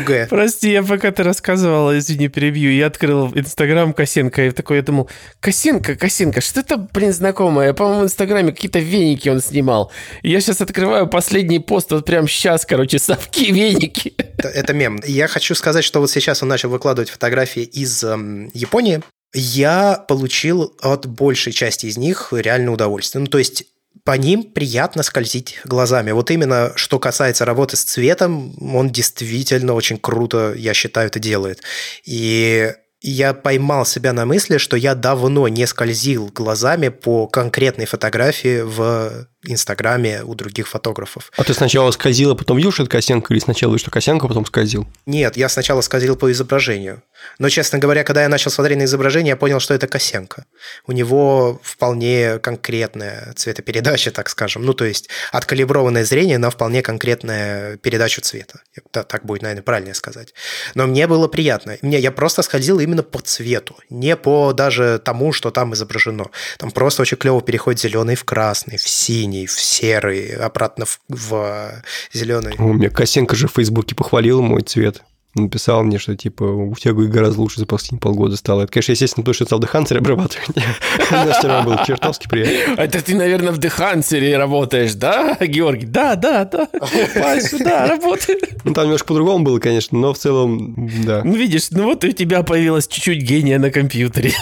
УГ. 0.00 0.28
Прости, 0.28 0.72
я 0.72 0.82
пока 0.82 1.12
ты 1.12 1.22
рассказывал, 1.22 1.96
извини, 1.96 2.28
перебью, 2.28 2.72
я 2.72 2.86
открыл 2.86 3.32
Инстаграм 3.34 3.92
Косенко, 3.92 4.46
и 4.46 4.50
такой 4.50 4.78
я 4.78 4.82
думал, 4.82 5.08
Косенко, 5.40 5.94
Косенко, 5.94 6.40
что 6.40 6.60
это, 6.60 6.76
блин, 6.76 7.12
знакомое? 7.12 7.72
По-моему, 7.72 8.02
в 8.02 8.04
Инстаграме 8.04 8.52
какие-то 8.52 8.80
веники 8.80 9.28
он 9.28 9.40
снимал. 9.40 9.92
И 10.22 10.30
я 10.30 10.40
сейчас 10.40 10.60
открываю 10.60 11.06
последний 11.06 11.60
пост, 11.60 11.92
вот 11.92 12.04
прям 12.04 12.26
сейчас, 12.26 12.66
короче, 12.66 12.98
совки, 12.98 13.52
веники. 13.52 14.14
Это, 14.38 14.48
это 14.48 14.72
мем. 14.72 15.00
Я 15.06 15.28
хочу 15.28 15.54
сказать, 15.54 15.84
что 15.84 16.00
вот 16.00 16.10
сейчас 16.10 16.42
он 16.42 16.48
начал 16.48 16.68
выкладывать 16.68 17.10
фотографии 17.10 17.62
из 17.62 18.02
эм, 18.02 18.50
Японии, 18.54 19.02
я 19.32 20.04
получил 20.08 20.76
от 20.80 21.06
большей 21.06 21.52
части 21.52 21.86
из 21.86 21.96
них 21.96 22.32
реальное 22.32 22.72
удовольствие. 22.72 23.20
Ну, 23.20 23.26
то 23.28 23.38
есть 23.38 23.64
по 24.04 24.12
ним 24.12 24.44
приятно 24.44 25.02
скользить 25.02 25.60
глазами. 25.64 26.10
Вот 26.12 26.30
именно 26.30 26.72
что 26.76 26.98
касается 26.98 27.44
работы 27.44 27.76
с 27.76 27.82
цветом, 27.82 28.54
он 28.74 28.90
действительно 28.90 29.74
очень 29.74 29.98
круто, 29.98 30.54
я 30.56 30.74
считаю, 30.74 31.08
это 31.08 31.18
делает. 31.18 31.62
И 32.04 32.72
я 33.02 33.32
поймал 33.32 33.86
себя 33.86 34.12
на 34.12 34.26
мысли, 34.26 34.58
что 34.58 34.76
я 34.76 34.94
давно 34.94 35.48
не 35.48 35.66
скользил 35.66 36.30
глазами 36.34 36.88
по 36.88 37.26
конкретной 37.26 37.86
фотографии 37.86 38.60
в 38.60 39.26
Инстаграме 39.44 40.22
у 40.22 40.34
других 40.34 40.68
фотографов. 40.68 41.32
А 41.36 41.44
ты 41.44 41.54
сначала 41.54 41.90
скользил, 41.92 42.32
а 42.32 42.34
потом 42.34 42.58
видел, 42.58 42.72
что 42.72 42.82
это 42.82 42.90
Косенко, 42.90 43.32
или 43.32 43.40
сначала 43.40 43.70
видел, 43.70 43.80
что 43.80 43.90
Косенко, 43.90 44.26
а 44.26 44.28
потом 44.28 44.44
скользил? 44.44 44.86
Нет, 45.06 45.38
я 45.38 45.48
сначала 45.48 45.80
скользил 45.80 46.14
по 46.16 46.30
изображению. 46.30 47.02
Но, 47.38 47.48
честно 47.48 47.78
говоря, 47.78 48.04
когда 48.04 48.22
я 48.22 48.28
начал 48.28 48.50
смотреть 48.50 48.76
на 48.78 48.84
изображение, 48.84 49.30
я 49.30 49.36
понял, 49.36 49.58
что 49.58 49.72
это 49.72 49.86
Косенко. 49.86 50.44
У 50.86 50.92
него 50.92 51.58
вполне 51.62 52.38
конкретная 52.38 53.32
цветопередача, 53.34 54.10
так 54.10 54.28
скажем. 54.28 54.62
Ну, 54.62 54.74
то 54.74 54.84
есть 54.84 55.08
откалиброванное 55.32 56.04
зрение 56.04 56.36
на 56.36 56.50
вполне 56.50 56.82
конкретную 56.82 57.78
передачу 57.78 58.20
цвета. 58.20 58.60
Да, 58.92 59.04
так 59.04 59.24
будет, 59.24 59.40
наверное, 59.40 59.62
правильнее 59.62 59.94
сказать. 59.94 60.34
Но 60.74 60.86
мне 60.86 61.06
было 61.06 61.28
приятно. 61.28 61.78
Мне, 61.80 61.98
я 61.98 62.12
просто 62.12 62.42
скользил 62.42 62.78
именно 62.78 63.02
по 63.02 63.20
цвету, 63.20 63.76
не 63.88 64.16
по 64.16 64.52
даже 64.52 65.00
тому, 65.02 65.32
что 65.32 65.50
там 65.50 65.72
изображено. 65.72 66.26
Там 66.58 66.70
просто 66.70 67.02
очень 67.02 67.16
клево 67.16 67.40
переходит 67.40 67.80
зеленый 67.80 68.16
в 68.16 68.24
красный, 68.24 68.76
в 68.76 68.86
синий 68.86 69.29
синий, 69.30 69.46
в 69.46 69.52
серый, 69.52 70.34
обратно 70.34 70.84
в, 70.86 71.00
в 71.08 71.82
зеленый. 72.12 72.54
У 72.58 72.72
меня 72.72 72.90
Косенко 72.90 73.34
же 73.36 73.48
в 73.48 73.52
Фейсбуке 73.52 73.94
похвалил 73.94 74.42
мой 74.42 74.62
цвет 74.62 75.02
написал 75.34 75.82
мне, 75.82 75.98
что 75.98 76.16
типа 76.16 76.42
у 76.44 76.74
тебя 76.74 76.92
гораздо 76.92 77.40
лучше 77.40 77.60
за 77.60 77.66
последние 77.66 78.00
полгода 78.00 78.36
стало. 78.36 78.62
Это, 78.62 78.72
конечно, 78.72 78.92
естественно, 78.92 79.24
то, 79.24 79.32
что 79.32 79.44
стал 79.44 79.60
Дехансере 79.60 80.00
обрабатывать. 80.00 80.48
У 81.10 81.14
нас 81.14 81.38
все 81.38 81.48
равно 81.48 81.70
был 81.70 81.84
чертовски 81.84 82.28
приятно. 82.28 82.80
Это 82.80 83.02
ты, 83.02 83.14
наверное, 83.14 83.52
в 83.52 83.58
Дехансере 83.58 84.36
работаешь, 84.36 84.94
да, 84.94 85.36
Георгий? 85.40 85.86
Да, 85.86 86.16
да, 86.16 86.44
да. 86.44 86.66
Паша, 87.14 87.58
да, 87.58 87.86
работаю. 87.86 88.38
Ну, 88.64 88.72
там 88.72 88.84
немножко 88.84 89.06
по-другому 89.06 89.44
было, 89.44 89.58
конечно, 89.58 89.98
но 89.98 90.12
в 90.12 90.18
целом, 90.18 90.90
да. 91.04 91.22
Ну, 91.24 91.34
видишь, 91.34 91.70
ну 91.70 91.84
вот 91.84 92.04
у 92.04 92.12
тебя 92.12 92.42
появилось 92.42 92.88
чуть-чуть 92.88 93.22
гения 93.22 93.58
на 93.58 93.70
компьютере. 93.70 94.34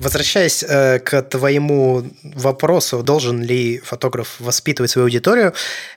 Возвращаясь 0.00 0.64
э, 0.66 0.98
к 1.00 1.22
твоему 1.22 2.04
вопросу, 2.22 3.02
должен 3.02 3.42
ли 3.42 3.78
фотограф 3.78 4.36
воспитывать 4.38 4.90
свою 4.90 5.06
аудиторию, 5.06 5.54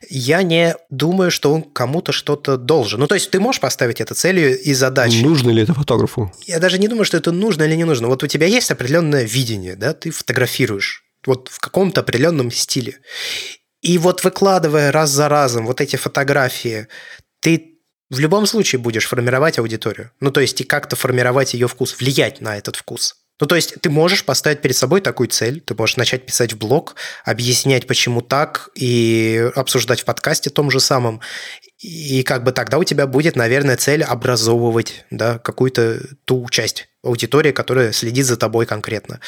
я 0.09 0.41
не 0.41 0.75
думаю, 0.89 1.31
что 1.31 1.53
он 1.53 1.61
кому-то 1.61 2.11
что-то 2.11 2.57
должен. 2.57 2.99
Ну, 2.99 3.07
то 3.07 3.15
есть 3.15 3.29
ты 3.29 3.39
можешь 3.39 3.61
поставить 3.61 4.01
этот 4.01 4.17
целью 4.19 4.59
и 4.59 4.73
задачей. 4.73 5.23
Нужно 5.23 5.51
ли 5.51 5.63
это 5.63 5.73
фотографу? 5.73 6.31
Я 6.45 6.59
даже 6.59 6.77
не 6.77 6.87
думаю, 6.87 7.05
что 7.05 7.17
это 7.17 7.31
нужно 7.31 7.63
или 7.63 7.75
не 7.75 7.85
нужно. 7.85 8.07
Вот 8.07 8.21
у 8.23 8.27
тебя 8.27 8.47
есть 8.47 8.69
определенное 8.69 9.23
видение, 9.23 9.75
да, 9.75 9.93
ты 9.93 10.11
фотографируешь 10.11 11.03
вот 11.25 11.49
в 11.49 11.59
каком-то 11.59 12.01
определенном 12.01 12.51
стиле. 12.51 12.99
И 13.81 13.97
вот 13.97 14.23
выкладывая 14.23 14.91
раз 14.91 15.09
за 15.09 15.29
разом 15.29 15.65
вот 15.65 15.79
эти 15.79 15.95
фотографии, 15.95 16.87
ты 17.39 17.79
в 18.09 18.19
любом 18.19 18.45
случае 18.45 18.79
будешь 18.79 19.07
формировать 19.07 19.57
аудиторию. 19.57 20.11
Ну, 20.19 20.31
то 20.31 20.41
есть 20.41 20.59
и 20.59 20.65
как-то 20.65 20.95
формировать 20.95 21.53
ее 21.53 21.67
вкус, 21.67 21.97
влиять 21.99 22.41
на 22.41 22.57
этот 22.57 22.75
вкус. 22.75 23.15
Ну, 23.39 23.47
то 23.47 23.55
есть 23.55 23.75
ты 23.81 23.89
можешь 23.89 24.25
поставить 24.25 24.61
перед 24.61 24.75
собой 24.75 25.01
такую 25.01 25.29
цель, 25.29 25.61
ты 25.61 25.73
можешь 25.73 25.97
начать 25.97 26.25
писать 26.25 26.53
в 26.53 26.57
блог, 26.57 26.95
объяснять, 27.23 27.87
почему 27.87 28.21
так, 28.21 28.69
и 28.75 29.49
обсуждать 29.55 30.01
в 30.01 30.05
подкасте 30.05 30.49
том 30.49 30.69
же 30.69 30.79
самом. 30.79 31.21
И 31.79 32.23
как 32.23 32.43
бы 32.43 32.51
тогда 32.51 32.77
у 32.77 32.83
тебя 32.83 33.07
будет, 33.07 33.35
наверное, 33.37 33.77
цель 33.77 34.03
образовывать 34.03 35.05
да, 35.09 35.39
какую-то 35.39 36.01
ту 36.25 36.47
часть 36.49 36.89
аудитории, 37.03 37.51
которая 37.51 37.93
следит 37.93 38.25
за 38.25 38.35
тобой 38.35 38.65
конкретно. 38.65 39.21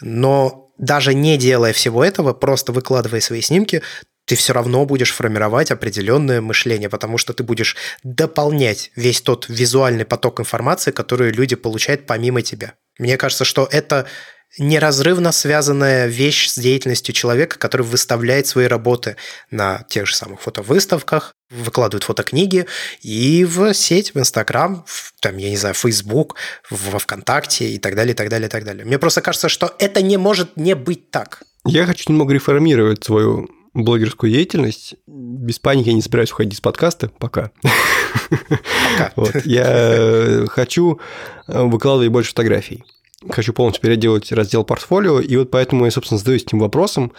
Но 0.00 0.70
даже 0.78 1.14
не 1.14 1.36
делая 1.36 1.72
всего 1.72 2.04
этого, 2.04 2.32
просто 2.32 2.70
выкладывая 2.70 3.20
свои 3.20 3.40
снимки, 3.40 3.82
ты 4.26 4.34
все 4.36 4.52
равно 4.52 4.84
будешь 4.84 5.12
формировать 5.12 5.70
определенное 5.70 6.40
мышление, 6.40 6.88
потому 6.88 7.16
что 7.16 7.32
ты 7.32 7.42
будешь 7.42 7.76
дополнять 8.02 8.90
весь 8.96 9.20
тот 9.20 9.46
визуальный 9.48 10.04
поток 10.04 10.40
информации, 10.40 10.90
который 10.90 11.32
люди 11.32 11.56
получают 11.56 12.06
помимо 12.06 12.42
тебя. 12.42 12.74
Мне 12.98 13.16
кажется, 13.16 13.44
что 13.44 13.68
это 13.70 14.06
неразрывно 14.58 15.32
связанная 15.32 16.06
вещь 16.06 16.48
с 16.48 16.58
деятельностью 16.58 17.14
человека, 17.14 17.58
который 17.58 17.82
выставляет 17.82 18.46
свои 18.46 18.66
работы 18.66 19.16
на 19.50 19.84
тех 19.88 20.06
же 20.06 20.14
самых 20.14 20.40
фотовыставках, 20.40 21.34
выкладывает 21.50 22.04
фотокниги 22.04 22.66
и 23.02 23.44
в 23.44 23.74
сеть, 23.74 24.14
в 24.14 24.18
Инстаграм, 24.18 24.84
в, 24.86 25.12
там, 25.20 25.36
я 25.36 25.50
не 25.50 25.56
знаю, 25.56 25.74
в 25.74 25.78
Фейсбук, 25.78 26.36
во 26.70 26.98
ВКонтакте 26.98 27.70
и 27.70 27.78
так 27.78 27.94
далее, 27.94 28.14
и 28.14 28.16
так 28.16 28.28
далее, 28.28 28.48
и 28.48 28.50
так 28.50 28.64
далее. 28.64 28.84
Мне 28.84 28.98
просто 28.98 29.20
кажется, 29.20 29.48
что 29.48 29.74
это 29.78 30.02
не 30.02 30.16
может 30.16 30.56
не 30.56 30.74
быть 30.74 31.10
так. 31.10 31.42
Я 31.64 31.86
хочу 31.86 32.10
немного 32.10 32.32
реформировать 32.32 33.04
свою 33.04 33.48
блогерскую 33.74 34.32
деятельность. 34.32 34.94
Без 35.06 35.58
паники 35.58 35.88
я 35.88 35.94
не 35.94 36.02
собираюсь 36.02 36.32
уходить 36.32 36.56
с 36.56 36.60
подкаста 36.60 37.10
пока. 37.18 37.50
Пока. 39.14 39.40
Я 39.44 40.46
хочу 40.48 40.98
выкладывать 41.46 42.10
больше 42.10 42.30
фотографий 42.30 42.84
хочу 43.30 43.52
полностью 43.52 43.82
переделать 43.82 44.32
раздел 44.32 44.64
портфолио, 44.64 45.20
и 45.20 45.36
вот 45.36 45.50
поэтому 45.50 45.84
я, 45.84 45.90
собственно, 45.90 46.18
задаюсь 46.18 46.42
этим 46.42 46.58
вопросом, 46.58 47.12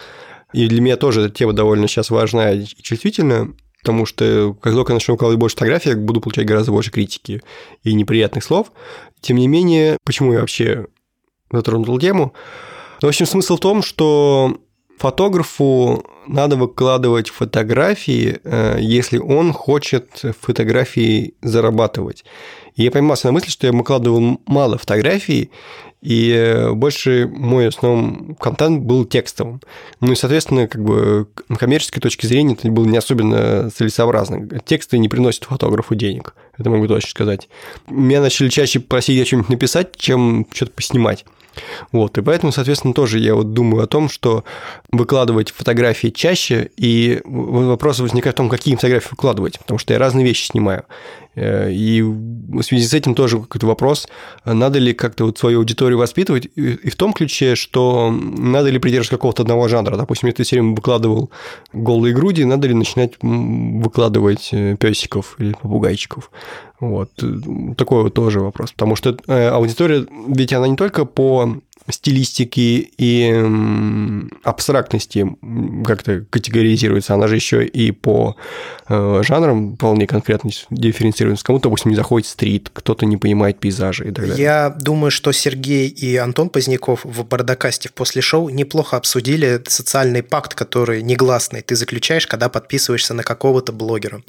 и 0.52 0.66
для 0.66 0.80
меня 0.80 0.96
тоже 0.96 1.22
эта 1.22 1.34
тема 1.34 1.52
довольно 1.52 1.88
сейчас 1.88 2.10
важна 2.10 2.52
и 2.52 2.64
чувствительна. 2.64 3.54
потому 3.80 4.06
что 4.06 4.56
как 4.60 4.74
только 4.74 4.92
я 4.92 4.94
начну 4.94 5.14
укладывать 5.14 5.40
больше 5.40 5.56
фотографий, 5.56 5.90
я 5.90 5.96
буду 5.96 6.20
получать 6.20 6.46
гораздо 6.46 6.72
больше 6.72 6.90
критики 6.90 7.42
и 7.84 7.94
неприятных 7.94 8.44
слов. 8.44 8.72
Тем 9.20 9.36
не 9.36 9.48
менее, 9.48 9.98
почему 10.04 10.32
я 10.32 10.40
вообще 10.40 10.86
затронул 11.52 11.98
тему? 11.98 12.32
Ну, 13.00 13.06
в 13.06 13.10
общем, 13.10 13.26
смысл 13.26 13.56
в 13.56 13.60
том, 13.60 13.82
что 13.82 14.58
фотографу 14.98 16.04
надо 16.26 16.56
выкладывать 16.56 17.30
фотографии, 17.30 18.40
э, 18.42 18.78
если 18.80 19.18
он 19.18 19.52
хочет 19.52 20.24
фотографии 20.40 21.34
зарабатывать. 21.42 22.24
И 22.74 22.82
я 22.82 22.90
поймался 22.90 23.26
на 23.28 23.32
мысли, 23.32 23.50
что 23.50 23.66
я 23.66 23.72
выкладывал 23.72 24.40
мало 24.46 24.78
фотографий, 24.78 25.50
и 26.00 26.30
э, 26.30 26.72
больше 26.72 27.26
мой 27.26 27.68
основной 27.68 28.36
контент 28.36 28.82
был 28.82 29.04
текстовым. 29.04 29.60
Ну 30.00 30.12
и, 30.12 30.14
соответственно, 30.14 30.68
как 30.68 30.82
бы 30.82 31.28
на 31.48 31.56
коммерческой 31.56 32.00
точке 32.00 32.28
зрения 32.28 32.54
это 32.54 32.70
было 32.70 32.86
не 32.86 32.96
особенно 32.96 33.70
целесообразно. 33.70 34.60
Тексты 34.60 34.98
не 34.98 35.08
приносят 35.08 35.44
фотографу 35.44 35.94
денег, 35.94 36.34
это 36.56 36.70
могу 36.70 36.86
точно 36.86 37.10
сказать. 37.10 37.48
Меня 37.88 38.20
начали 38.20 38.48
чаще 38.48 38.80
просить 38.80 39.20
о 39.20 39.24
чем-нибудь 39.24 39.50
написать, 39.50 39.96
чем 39.96 40.46
что-то 40.52 40.72
поснимать. 40.72 41.24
Вот, 41.92 42.18
и 42.18 42.22
поэтому, 42.22 42.52
соответственно, 42.52 42.94
тоже 42.94 43.18
я 43.18 43.34
вот 43.34 43.52
думаю 43.52 43.84
о 43.84 43.86
том, 43.86 44.08
что 44.08 44.44
выкладывать 44.90 45.50
фотографии 45.50 46.08
чаще, 46.08 46.70
и 46.76 47.20
вопрос 47.24 48.00
возникает 48.00 48.36
в 48.36 48.38
том, 48.38 48.48
какие 48.48 48.74
фотографии 48.74 49.08
выкладывать, 49.10 49.58
потому 49.58 49.78
что 49.78 49.92
я 49.92 49.98
разные 49.98 50.24
вещи 50.24 50.46
снимаю. 50.46 50.84
Э, 51.38 51.70
и 51.70 52.02
в 52.02 52.62
связи 52.62 52.86
с 52.86 52.94
этим 52.94 53.14
тоже 53.14 53.38
какой-то 53.40 53.66
вопрос, 53.66 54.08
надо 54.44 54.78
ли 54.78 54.92
как-то 54.92 55.24
вот 55.24 55.38
свою 55.38 55.60
аудиторию 55.60 55.98
воспитывать, 55.98 56.48
и 56.56 56.90
в 56.90 56.96
том 56.96 57.12
ключе, 57.12 57.54
что 57.54 58.10
надо 58.10 58.70
ли 58.70 58.78
придерживаться 58.78 59.16
какого-то 59.16 59.42
одного 59.42 59.68
жанра. 59.68 59.96
Допустим, 59.96 60.28
если 60.28 60.38
ты 60.38 60.42
все 60.44 60.56
время 60.56 60.74
выкладывал 60.74 61.30
голые 61.72 62.14
груди, 62.14 62.44
надо 62.44 62.68
ли 62.68 62.74
начинать 62.74 63.12
выкладывать 63.22 64.48
э, 64.52 64.76
песиков 64.76 65.36
или 65.38 65.52
попугайчиков. 65.52 66.30
Вот. 66.80 67.10
Такой 67.76 68.04
вот 68.04 68.14
тоже 68.14 68.40
вопрос. 68.40 68.72
Потому 68.72 68.94
что 68.96 69.16
э, 69.26 69.48
аудитория, 69.48 70.06
ведь 70.28 70.52
она 70.52 70.68
не 70.68 70.76
только 70.76 71.04
по 71.04 71.56
стилистики 71.90 72.90
и 72.98 73.44
абстрактности 74.42 75.26
как-то 75.84 76.24
категоризируется, 76.30 77.14
она 77.14 77.28
же 77.28 77.36
еще 77.36 77.64
и 77.64 77.90
по 77.92 78.36
э, 78.88 79.22
жанрам 79.24 79.74
вполне 79.74 80.06
конкретно 80.06 80.50
дифференцируется. 80.70 81.44
Кому-то, 81.44 81.64
допустим, 81.64 81.90
не 81.90 81.96
заходит 81.96 82.28
стрит, 82.28 82.70
кто-то 82.72 83.06
не 83.06 83.16
понимает 83.16 83.58
пейзажи 83.58 84.08
и 84.08 84.12
так 84.12 84.28
далее. 84.28 84.42
Я 84.42 84.70
думаю, 84.70 85.10
что 85.10 85.32
Сергей 85.32 85.88
и 85.88 86.16
Антон 86.16 86.50
Поздняков 86.50 87.04
в 87.04 87.24
Бардакасте 87.24 87.88
в 87.88 87.92
после 87.92 88.22
шоу 88.22 88.48
неплохо 88.48 88.96
обсудили 88.96 89.62
социальный 89.66 90.22
пакт, 90.22 90.54
который 90.54 91.02
негласный 91.02 91.62
ты 91.62 91.76
заключаешь, 91.76 92.26
когда 92.26 92.48
подписываешься 92.48 93.14
на 93.14 93.22
какого-то 93.22 93.72
блогера. 93.72 94.22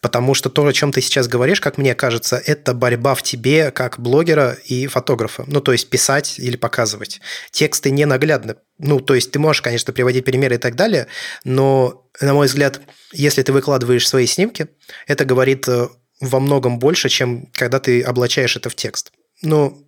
Потому 0.00 0.34
что 0.34 0.48
то, 0.50 0.66
о 0.66 0.72
чем 0.72 0.92
ты 0.92 1.00
сейчас 1.00 1.28
говоришь, 1.28 1.60
как 1.60 1.78
мне 1.78 1.94
кажется, 1.94 2.40
это 2.44 2.74
борьба 2.74 3.14
в 3.14 3.22
тебе 3.22 3.70
как 3.70 3.98
блогера 3.98 4.56
и 4.64 4.86
фотографа. 4.86 5.44
Ну, 5.46 5.60
то 5.60 5.72
есть 5.72 5.88
писать 5.88 6.38
или 6.38 6.56
показывать 6.56 6.85
показывать. 6.86 7.20
Тексты 7.50 7.90
не 7.90 8.06
наглядны. 8.06 8.56
Ну, 8.78 9.00
то 9.00 9.14
есть 9.14 9.32
ты 9.32 9.38
можешь, 9.38 9.62
конечно, 9.62 9.92
приводить 9.92 10.24
примеры 10.24 10.54
и 10.54 10.58
так 10.58 10.76
далее, 10.76 11.06
но, 11.44 12.08
на 12.20 12.34
мой 12.34 12.46
взгляд, 12.46 12.80
если 13.12 13.42
ты 13.42 13.52
выкладываешь 13.52 14.08
свои 14.08 14.26
снимки, 14.26 14.68
это 15.06 15.24
говорит 15.24 15.68
э, 15.68 15.88
во 16.20 16.40
многом 16.40 16.78
больше, 16.78 17.08
чем 17.08 17.46
когда 17.52 17.78
ты 17.78 18.02
облачаешь 18.02 18.56
это 18.56 18.68
в 18.68 18.74
текст. 18.74 19.12
Ну, 19.42 19.82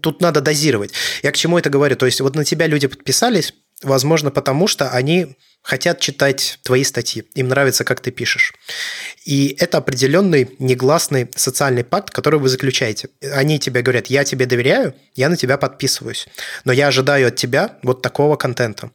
тут 0.00 0.20
надо 0.20 0.40
дозировать. 0.40 0.92
Я 1.22 1.30
к 1.32 1.36
чему 1.36 1.58
это 1.58 1.70
говорю? 1.70 1.96
То 1.96 2.06
есть 2.06 2.20
вот 2.20 2.34
на 2.34 2.44
тебя 2.44 2.66
люди 2.66 2.88
подписались, 2.88 3.52
возможно, 3.82 4.30
потому 4.30 4.66
что 4.66 4.90
они 4.90 5.36
хотят 5.62 5.98
читать 5.98 6.60
твои 6.62 6.84
статьи, 6.84 7.24
им 7.34 7.48
нравится, 7.48 7.84
как 7.84 8.00
ты 8.00 8.12
пишешь. 8.12 8.54
И 9.24 9.56
это 9.58 9.78
определенный 9.78 10.48
негласный 10.60 11.28
социальный 11.34 11.82
пакт, 11.82 12.10
который 12.10 12.38
вы 12.38 12.48
заключаете. 12.48 13.08
Они 13.32 13.58
тебе 13.58 13.82
говорят, 13.82 14.06
я 14.06 14.22
тебе 14.24 14.46
доверяю, 14.46 14.94
я 15.16 15.28
на 15.28 15.36
тебя 15.36 15.58
подписываюсь, 15.58 16.28
но 16.64 16.72
я 16.72 16.86
ожидаю 16.86 17.28
от 17.28 17.36
тебя 17.36 17.78
вот 17.82 18.00
такого 18.00 18.36
контента. 18.36 18.92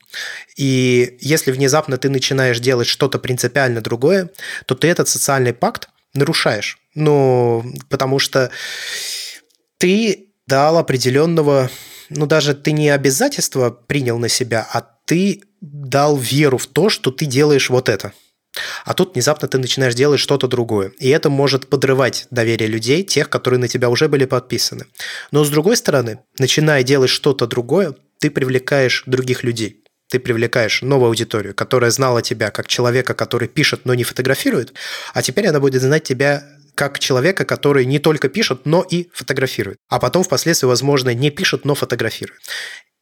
И 0.55 1.17
если 1.19 1.51
внезапно 1.51 1.97
ты 1.97 2.09
начинаешь 2.09 2.59
делать 2.59 2.87
что-то 2.87 3.19
принципиально 3.19 3.81
другое, 3.81 4.29
то 4.65 4.73
ты 4.73 4.87
этот 4.87 5.09
социальный 5.09 5.53
пакт 5.53 5.89
нарушаешь. 6.13 6.79
Ну, 6.95 7.65
потому 7.89 8.19
что 8.19 8.49
ты 9.77 10.27
дал 10.47 10.77
определенного, 10.77 11.69
ну 12.15 12.25
даже 12.25 12.53
ты 12.53 12.71
не 12.71 12.89
обязательства 12.89 13.69
принял 13.69 14.17
на 14.19 14.29
себя, 14.29 14.67
а 14.71 14.81
ты 15.05 15.41
дал 15.61 16.17
веру 16.17 16.57
в 16.57 16.67
то, 16.67 16.89
что 16.89 17.11
ты 17.11 17.25
делаешь 17.25 17.69
вот 17.69 17.89
это. 17.89 18.13
А 18.83 18.93
тут 18.93 19.13
внезапно 19.13 19.47
ты 19.47 19.57
начинаешь 19.57 19.95
делать 19.95 20.19
что-то 20.19 20.47
другое. 20.47 20.91
И 20.99 21.07
это 21.09 21.29
может 21.29 21.67
подрывать 21.67 22.27
доверие 22.31 22.67
людей, 22.67 23.03
тех, 23.03 23.29
которые 23.29 23.59
на 23.59 23.67
тебя 23.67 23.89
уже 23.89 24.09
были 24.09 24.25
подписаны. 24.25 24.85
Но 25.31 25.45
с 25.45 25.49
другой 25.49 25.77
стороны, 25.77 26.19
начиная 26.37 26.83
делать 26.83 27.09
что-то 27.09 27.47
другое, 27.47 27.95
ты 28.19 28.29
привлекаешь 28.29 29.03
других 29.05 29.43
людей. 29.43 29.83
Ты 30.09 30.19
привлекаешь 30.19 30.81
новую 30.81 31.07
аудиторию, 31.07 31.55
которая 31.55 31.91
знала 31.91 32.21
тебя 32.21 32.51
как 32.51 32.67
человека, 32.67 33.13
который 33.13 33.47
пишет, 33.47 33.85
но 33.85 33.93
не 33.93 34.03
фотографирует, 34.03 34.73
а 35.13 35.21
теперь 35.21 35.47
она 35.47 35.61
будет 35.61 35.81
знать 35.81 36.03
тебя 36.03 36.43
как 36.75 36.99
человека, 36.99 37.45
который 37.45 37.85
не 37.85 37.99
только 37.99 38.29
пишет, 38.29 38.65
но 38.65 38.81
и 38.81 39.09
фотографирует. 39.13 39.77
А 39.89 39.99
потом 39.99 40.23
впоследствии, 40.23 40.67
возможно, 40.67 41.13
не 41.13 41.29
пишет, 41.29 41.65
но 41.65 41.75
фотографирует. 41.75 42.41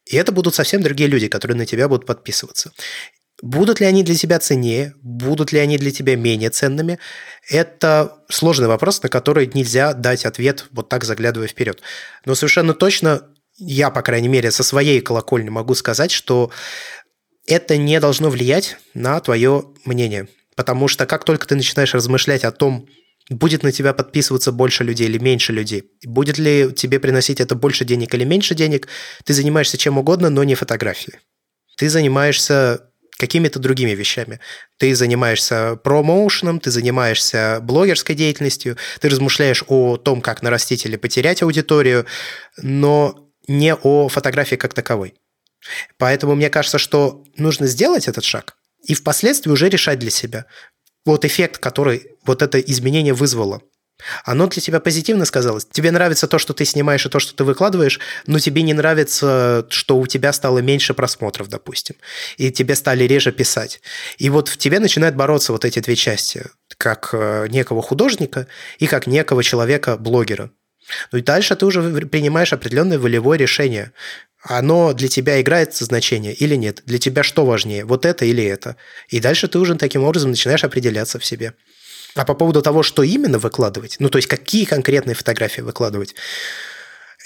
И 0.06 0.16
это 0.16 0.32
будут 0.32 0.56
совсем 0.56 0.82
другие 0.82 1.10
люди, 1.10 1.28
которые 1.28 1.58
на 1.58 1.66
тебя 1.66 1.88
будут 1.88 2.06
подписываться. 2.06 2.72
Будут 3.42 3.80
ли 3.80 3.86
они 3.86 4.04
для 4.04 4.16
тебя 4.16 4.40
ценнее, 4.40 4.94
будут 5.02 5.54
ли 5.54 5.60
они 5.60 5.78
для 5.78 5.92
тебя 5.92 6.16
менее 6.16 6.50
ценными, 6.50 7.00
это 7.48 8.18
сложный 8.30 8.68
вопрос, 8.68 9.02
на 9.02 9.08
который 9.08 9.50
нельзя 9.54 9.94
дать 9.94 10.26
ответ 10.26 10.66
вот 10.72 10.90
так 10.90 11.06
заглядывая 11.06 11.48
вперед. 11.48 11.82
Но 12.26 12.36
совершенно 12.36 12.74
точно 12.74 13.30
я, 13.58 13.92
по 13.92 14.02
крайней 14.02 14.28
мере, 14.28 14.52
со 14.52 14.64
своей 14.64 15.00
колокольни 15.00 15.50
могу 15.50 15.74
сказать, 15.76 16.12
что 16.12 16.52
это 17.46 17.78
не 17.78 18.00
должно 18.00 18.30
влиять 18.30 18.78
на 18.94 19.20
твое 19.22 19.66
мнение. 19.86 20.28
Потому 20.56 20.88
что 20.88 21.06
как 21.06 21.24
только 21.24 21.48
ты 21.48 21.56
начинаешь 21.56 21.94
размышлять 21.94 22.44
о 22.44 22.52
том, 22.52 22.88
Будет 23.30 23.62
на 23.62 23.72
тебя 23.72 23.94
подписываться 23.94 24.52
больше 24.52 24.84
людей 24.84 25.08
или 25.08 25.20
меньше 25.20 25.54
людей? 25.54 25.92
Будет 26.04 26.38
ли 26.40 26.74
тебе 26.74 27.00
приносить 27.00 27.40
это 27.40 27.56
больше 27.56 27.86
денег 27.86 28.14
или 28.16 28.24
меньше 28.24 28.56
денег? 28.56 28.88
Ты 29.24 29.34
занимаешься 29.34 29.78
чем 29.78 29.98
угодно, 30.00 30.30
но 30.30 30.44
не 30.44 30.56
фотографией. 30.56 31.20
Ты 31.78 31.90
занимаешься 31.90 32.90
какими-то 33.20 33.60
другими 33.60 33.92
вещами. 33.92 34.40
Ты 34.78 34.96
занимаешься 34.96 35.76
промоушеном, 35.84 36.60
ты 36.60 36.72
занимаешься 36.72 37.60
блогерской 37.62 38.16
деятельностью, 38.16 38.78
ты 39.02 39.10
размышляешь 39.10 39.64
о 39.68 39.98
том, 39.98 40.22
как 40.22 40.42
нарастить 40.42 40.86
или 40.86 40.96
потерять 40.96 41.44
аудиторию, 41.44 42.06
но 42.58 43.30
не 43.48 43.76
о 43.76 44.08
фотографии 44.08 44.56
как 44.56 44.74
таковой. 44.74 45.16
Поэтому 45.98 46.36
мне 46.36 46.50
кажется, 46.50 46.78
что 46.78 47.26
нужно 47.36 47.68
сделать 47.68 48.08
этот 48.08 48.24
шаг 48.24 48.56
и 48.86 48.94
впоследствии 48.94 49.52
уже 49.52 49.70
решать 49.70 50.00
для 50.00 50.10
себя, 50.10 50.46
вот 51.06 51.26
эффект, 51.26 51.58
который 51.58 52.12
вот 52.26 52.42
это 52.42 52.60
изменение 52.60 53.14
вызвало. 53.14 53.62
Оно 54.24 54.48
для 54.48 54.62
тебя 54.62 54.80
позитивно 54.80 55.26
сказалось. 55.26 55.68
Тебе 55.70 55.92
нравится 55.92 56.28
то, 56.28 56.40
что 56.40 56.54
ты 56.54 56.64
снимаешь 56.64 57.06
и 57.06 57.10
то, 57.10 57.20
что 57.20 57.36
ты 57.36 57.44
выкладываешь, 57.44 58.00
но 58.28 58.40
тебе 58.40 58.62
не 58.62 58.74
нравится, 58.74 59.66
что 59.70 59.98
у 59.98 60.08
тебя 60.08 60.32
стало 60.32 60.60
меньше 60.60 60.94
просмотров, 60.94 61.50
допустим, 61.50 61.96
и 62.38 62.52
тебе 62.52 62.76
стали 62.76 63.04
реже 63.04 63.32
писать. 63.32 63.82
И 64.18 64.30
вот 64.30 64.48
в 64.48 64.58
тебе 64.58 64.80
начинают 64.80 65.16
бороться 65.16 65.52
вот 65.52 65.66
эти 65.66 65.80
две 65.80 65.96
части, 65.96 66.46
как 66.78 67.10
э, 67.12 67.48
некого 67.50 67.82
художника 67.82 68.48
и 68.78 68.88
как 68.88 69.06
некого 69.06 69.44
человека-блогера. 69.44 70.50
Ну 71.12 71.20
и 71.20 71.22
дальше 71.22 71.56
ты 71.56 71.66
уже 71.66 71.82
принимаешь 72.08 72.54
определенное 72.54 72.98
волевое 72.98 73.38
решение 73.38 73.92
оно 74.42 74.94
для 74.94 75.08
тебя 75.08 75.42
играет 75.42 75.76
значение 75.76 76.34
или 76.34 76.56
нет? 76.56 76.82
Для 76.86 76.98
тебя 76.98 77.24
что 77.24 77.46
важнее, 77.46 77.86
вот 77.86 78.06
это 78.06 78.26
или 78.26 78.44
это? 78.44 78.76
И 79.10 79.20
дальше 79.20 79.48
ты 79.48 79.60
уже 79.60 79.76
таким 79.76 80.04
образом 80.04 80.32
начинаешь 80.32 80.64
определяться 80.64 81.20
в 81.20 81.26
себе. 81.26 81.54
А 82.16 82.26
по 82.26 82.34
поводу 82.34 82.62
того, 82.62 82.84
что 82.84 83.04
именно 83.04 83.38
выкладывать, 83.38 83.98
ну 84.00 84.10
то 84.10 84.18
есть 84.18 84.28
какие 84.28 84.66
конкретные 84.66 85.16
фотографии 85.16 85.62
выкладывать, 85.62 86.16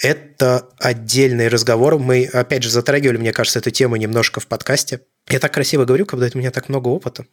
это 0.02 0.68
отдельный 0.78 1.48
разговор. 1.48 1.98
Мы, 1.98 2.26
опять 2.26 2.62
же, 2.62 2.70
затрагивали, 2.70 3.16
мне 3.16 3.32
кажется, 3.32 3.60
эту 3.60 3.70
тему 3.70 3.96
немножко 3.96 4.40
в 4.40 4.46
подкасте. 4.46 5.00
Я 5.28 5.38
так 5.38 5.54
красиво 5.54 5.84
говорю, 5.84 6.04
когда 6.04 6.28
у 6.34 6.38
меня 6.38 6.50
так 6.50 6.68
много 6.68 6.88
опыта. 6.88 7.24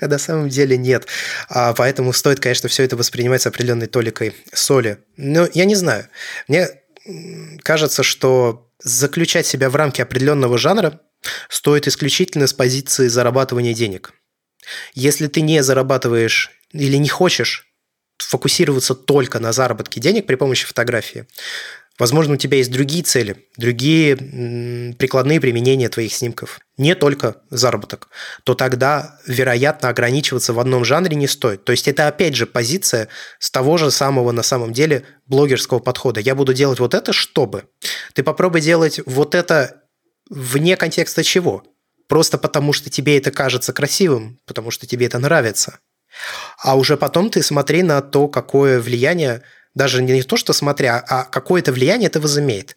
А 0.00 0.06
на 0.08 0.18
самом 0.18 0.48
деле 0.48 0.76
нет. 0.76 1.06
А 1.48 1.72
поэтому 1.74 2.12
стоит, 2.12 2.40
конечно, 2.40 2.68
все 2.68 2.82
это 2.82 2.96
воспринимать 2.96 3.42
с 3.42 3.46
определенной 3.46 3.86
толикой 3.86 4.34
соли. 4.52 4.98
Но 5.16 5.48
я 5.54 5.64
не 5.64 5.76
знаю. 5.76 6.08
Мне 6.48 6.68
кажется, 7.62 8.02
что 8.02 8.70
заключать 8.82 9.46
себя 9.46 9.70
в 9.70 9.76
рамки 9.76 10.00
определенного 10.00 10.58
жанра 10.58 11.00
стоит 11.48 11.86
исключительно 11.86 12.46
с 12.46 12.52
позиции 12.52 13.08
зарабатывания 13.08 13.74
денег. 13.74 14.12
Если 14.94 15.26
ты 15.26 15.40
не 15.40 15.62
зарабатываешь 15.62 16.50
или 16.72 16.96
не 16.96 17.08
хочешь 17.08 17.68
фокусироваться 18.18 18.94
только 18.94 19.38
на 19.40 19.52
заработке 19.52 20.00
денег 20.00 20.26
при 20.26 20.36
помощи 20.36 20.66
фотографии, 20.66 21.26
Возможно, 22.02 22.34
у 22.34 22.36
тебя 22.36 22.56
есть 22.56 22.72
другие 22.72 23.04
цели, 23.04 23.46
другие 23.56 24.16
прикладные 24.98 25.40
применения 25.40 25.88
твоих 25.88 26.12
снимков, 26.12 26.58
не 26.76 26.96
только 26.96 27.36
заработок, 27.48 28.08
то 28.42 28.54
тогда, 28.54 29.20
вероятно, 29.24 29.88
ограничиваться 29.88 30.52
в 30.52 30.58
одном 30.58 30.84
жанре 30.84 31.14
не 31.14 31.28
стоит. 31.28 31.62
То 31.62 31.70
есть 31.70 31.86
это, 31.86 32.08
опять 32.08 32.34
же, 32.34 32.46
позиция 32.46 33.06
с 33.38 33.52
того 33.52 33.76
же 33.76 33.92
самого, 33.92 34.32
на 34.32 34.42
самом 34.42 34.72
деле, 34.72 35.04
блогерского 35.26 35.78
подхода. 35.78 36.18
Я 36.18 36.34
буду 36.34 36.52
делать 36.54 36.80
вот 36.80 36.92
это, 36.92 37.12
чтобы. 37.12 37.66
Ты 38.14 38.24
попробуй 38.24 38.62
делать 38.62 38.98
вот 39.06 39.36
это 39.36 39.82
вне 40.28 40.76
контекста 40.76 41.22
чего? 41.22 41.62
Просто 42.08 42.36
потому, 42.36 42.72
что 42.72 42.90
тебе 42.90 43.16
это 43.16 43.30
кажется 43.30 43.72
красивым, 43.72 44.40
потому 44.44 44.72
что 44.72 44.88
тебе 44.88 45.06
это 45.06 45.20
нравится. 45.20 45.78
А 46.58 46.76
уже 46.76 46.96
потом 46.96 47.30
ты 47.30 47.44
смотри 47.44 47.84
на 47.84 48.02
то, 48.02 48.26
какое 48.26 48.80
влияние, 48.80 49.42
даже 49.74 50.02
не 50.02 50.22
то, 50.22 50.36
что 50.36 50.52
смотря, 50.52 51.04
а 51.08 51.24
какое 51.24 51.60
это 51.60 51.72
влияние 51.72 52.08
это 52.08 52.20
возымеет. 52.20 52.76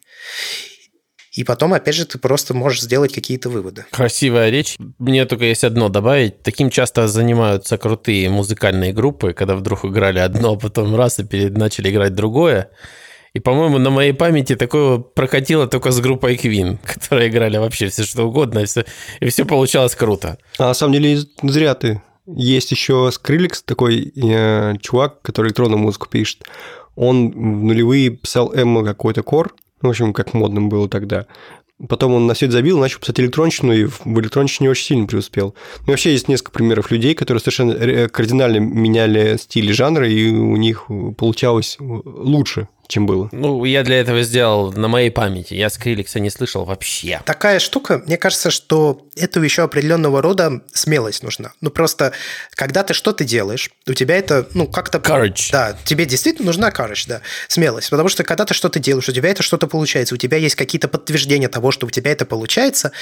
И 1.36 1.44
потом, 1.44 1.74
опять 1.74 1.94
же, 1.94 2.06
ты 2.06 2.18
просто 2.18 2.54
можешь 2.54 2.80
сделать 2.80 3.12
какие-то 3.12 3.50
выводы. 3.50 3.84
Красивая 3.90 4.48
речь. 4.48 4.76
Мне 4.98 5.26
только 5.26 5.44
есть 5.44 5.64
одно 5.64 5.90
добавить. 5.90 6.42
Таким 6.42 6.70
часто 6.70 7.08
занимаются 7.08 7.76
крутые 7.76 8.30
музыкальные 8.30 8.94
группы, 8.94 9.34
когда 9.34 9.54
вдруг 9.54 9.84
играли 9.84 10.18
одно, 10.18 10.52
а 10.54 10.58
потом 10.58 10.96
раз 10.96 11.18
и 11.18 11.24
перед 11.24 11.56
начали 11.58 11.90
играть 11.90 12.14
другое. 12.14 12.70
И, 13.34 13.38
по-моему, 13.38 13.76
на 13.76 13.90
моей 13.90 14.14
памяти 14.14 14.56
такое 14.56 14.96
прокатило 14.96 15.66
только 15.66 15.90
с 15.90 16.00
группой 16.00 16.36
Queen, 16.36 16.78
которые 16.94 17.28
играли 17.28 17.58
вообще 17.58 17.88
все 17.88 18.04
что 18.04 18.24
угодно, 18.24 18.60
и 18.60 18.64
все, 18.64 18.86
и 19.20 19.28
все 19.28 19.44
получалось 19.44 19.94
круто. 19.94 20.38
А 20.56 20.68
на 20.68 20.74
самом 20.74 20.94
деле 20.94 21.18
зря 21.42 21.74
ты. 21.74 22.00
Есть 22.26 22.70
еще 22.70 23.10
Skrillex, 23.12 23.62
такой 23.64 24.10
э, 24.16 24.78
чувак, 24.80 25.20
который 25.20 25.48
электронную 25.48 25.78
музыку 25.78 26.08
пишет. 26.08 26.44
Он 26.96 27.30
в 27.30 27.62
нулевые 27.64 28.10
писал 28.10 28.52
эмо 28.54 28.84
какой-то 28.84 29.22
кор, 29.22 29.54
в 29.80 29.88
общем, 29.88 30.12
как 30.12 30.34
модным 30.34 30.68
было 30.68 30.88
тогда. 30.88 31.26
Потом 31.90 32.14
он 32.14 32.26
на 32.26 32.32
это 32.32 32.50
забил, 32.50 32.78
начал 32.78 33.00
писать 33.00 33.20
электронщину, 33.20 33.70
и 33.74 33.84
в 33.84 34.18
электронщине 34.18 34.70
очень 34.70 34.84
сильно 34.86 35.06
преуспел. 35.06 35.54
Ну, 35.80 35.92
вообще 35.92 36.12
есть 36.12 36.26
несколько 36.26 36.52
примеров 36.52 36.90
людей, 36.90 37.14
которые 37.14 37.40
совершенно 37.42 38.08
кардинально 38.08 38.60
меняли 38.60 39.36
стиль 39.36 39.70
жанра, 39.74 40.08
и 40.08 40.30
у 40.30 40.56
них 40.56 40.86
получалось 41.18 41.76
лучше, 41.78 42.68
чем 42.88 43.06
было. 43.06 43.28
Ну, 43.32 43.64
я 43.64 43.82
для 43.82 44.00
этого 44.00 44.22
сделал 44.22 44.72
на 44.72 44.88
моей 44.88 45.10
памяти. 45.10 45.54
Я 45.54 45.70
Скриликса 45.70 46.20
не 46.20 46.30
слышал 46.30 46.64
вообще. 46.64 47.20
Такая 47.24 47.58
штука, 47.58 48.02
мне 48.06 48.16
кажется, 48.16 48.50
что 48.50 49.06
это 49.16 49.40
еще 49.40 49.62
определенного 49.62 50.22
рода 50.22 50.60
смелость 50.72 51.22
нужна. 51.22 51.52
Ну, 51.60 51.70
просто, 51.70 52.12
когда 52.50 52.82
ты 52.82 52.94
что-то 52.94 53.24
делаешь, 53.24 53.70
у 53.86 53.94
тебя 53.94 54.16
это, 54.16 54.46
ну, 54.54 54.66
как-то... 54.66 54.98
Courage. 54.98 55.50
Да, 55.52 55.76
тебе 55.84 56.06
действительно 56.06 56.46
нужна 56.46 56.70
courage, 56.70 57.04
да, 57.06 57.22
смелость. 57.48 57.90
Потому 57.90 58.08
что, 58.08 58.24
когда 58.24 58.44
ты 58.44 58.54
что-то 58.54 58.78
делаешь, 58.78 59.08
у 59.08 59.12
тебя 59.12 59.30
это 59.30 59.42
что-то 59.42 59.66
получается, 59.66 60.14
у 60.14 60.18
тебя 60.18 60.36
есть 60.36 60.54
какие-то 60.54 60.88
подтверждения 60.88 61.48
того, 61.48 61.70
что 61.70 61.86
у 61.86 61.90
тебя 61.90 62.12
это 62.12 62.24
получается, 62.24 62.92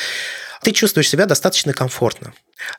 ты 0.64 0.72
чувствуешь 0.72 1.08
себя 1.08 1.26
достаточно 1.26 1.72
комфортно. 1.74 2.32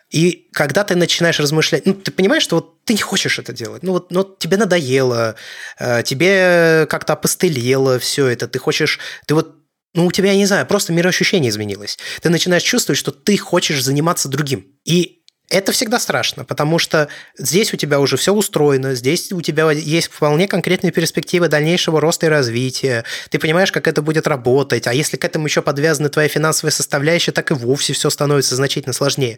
И 0.09 0.49
когда 0.53 0.83
ты 0.83 0.95
начинаешь 0.95 1.39
размышлять, 1.39 1.85
ну, 1.85 1.93
ты 1.93 2.11
понимаешь, 2.11 2.43
что 2.43 2.55
вот 2.55 2.83
ты 2.83 2.93
не 2.93 3.01
хочешь 3.01 3.37
это 3.37 3.53
делать, 3.53 3.83
ну, 3.83 3.91
вот, 3.91 4.11
ну, 4.11 4.23
тебе 4.23 4.57
надоело, 4.57 5.35
э, 5.79 6.01
тебе 6.03 6.87
как-то 6.89 7.13
опостылело 7.13 7.99
все 7.99 8.27
это, 8.27 8.47
ты 8.47 8.57
хочешь, 8.59 8.99
ты 9.27 9.35
вот 9.35 9.55
ну, 9.93 10.07
у 10.07 10.11
тебя, 10.11 10.31
я 10.31 10.37
не 10.37 10.45
знаю, 10.45 10.65
просто 10.65 10.91
мироощущение 10.91 11.49
изменилось. 11.49 11.97
Ты 12.21 12.29
начинаешь 12.29 12.63
чувствовать, 12.63 12.99
что 12.99 13.11
ты 13.11 13.37
хочешь 13.37 13.81
заниматься 13.81 14.27
другим. 14.27 14.65
И 14.83 15.21
это 15.49 15.71
всегда 15.71 15.99
страшно, 15.99 16.43
потому 16.43 16.79
что 16.79 17.07
здесь 17.37 17.73
у 17.73 17.77
тебя 17.77 17.99
уже 17.99 18.17
все 18.17 18.33
устроено, 18.33 18.95
здесь 18.95 19.31
у 19.31 19.41
тебя 19.41 19.69
есть 19.71 20.11
вполне 20.11 20.47
конкретные 20.47 20.91
перспективы 20.91 21.47
дальнейшего 21.47 22.01
роста 22.01 22.25
и 22.25 22.29
развития. 22.29 23.03
Ты 23.29 23.37
понимаешь, 23.39 23.71
как 23.71 23.87
это 23.87 24.01
будет 24.01 24.27
работать, 24.27 24.87
а 24.87 24.93
если 24.93 25.17
к 25.17 25.25
этому 25.25 25.45
еще 25.45 25.61
подвязана 25.61 26.09
твоя 26.09 26.27
финансовая 26.27 26.71
составляющая, 26.71 27.31
так 27.31 27.51
и 27.51 27.53
вовсе 27.53 27.93
все 27.93 28.09
становится 28.09 28.55
значительно 28.55 28.93
сложнее. 28.93 29.37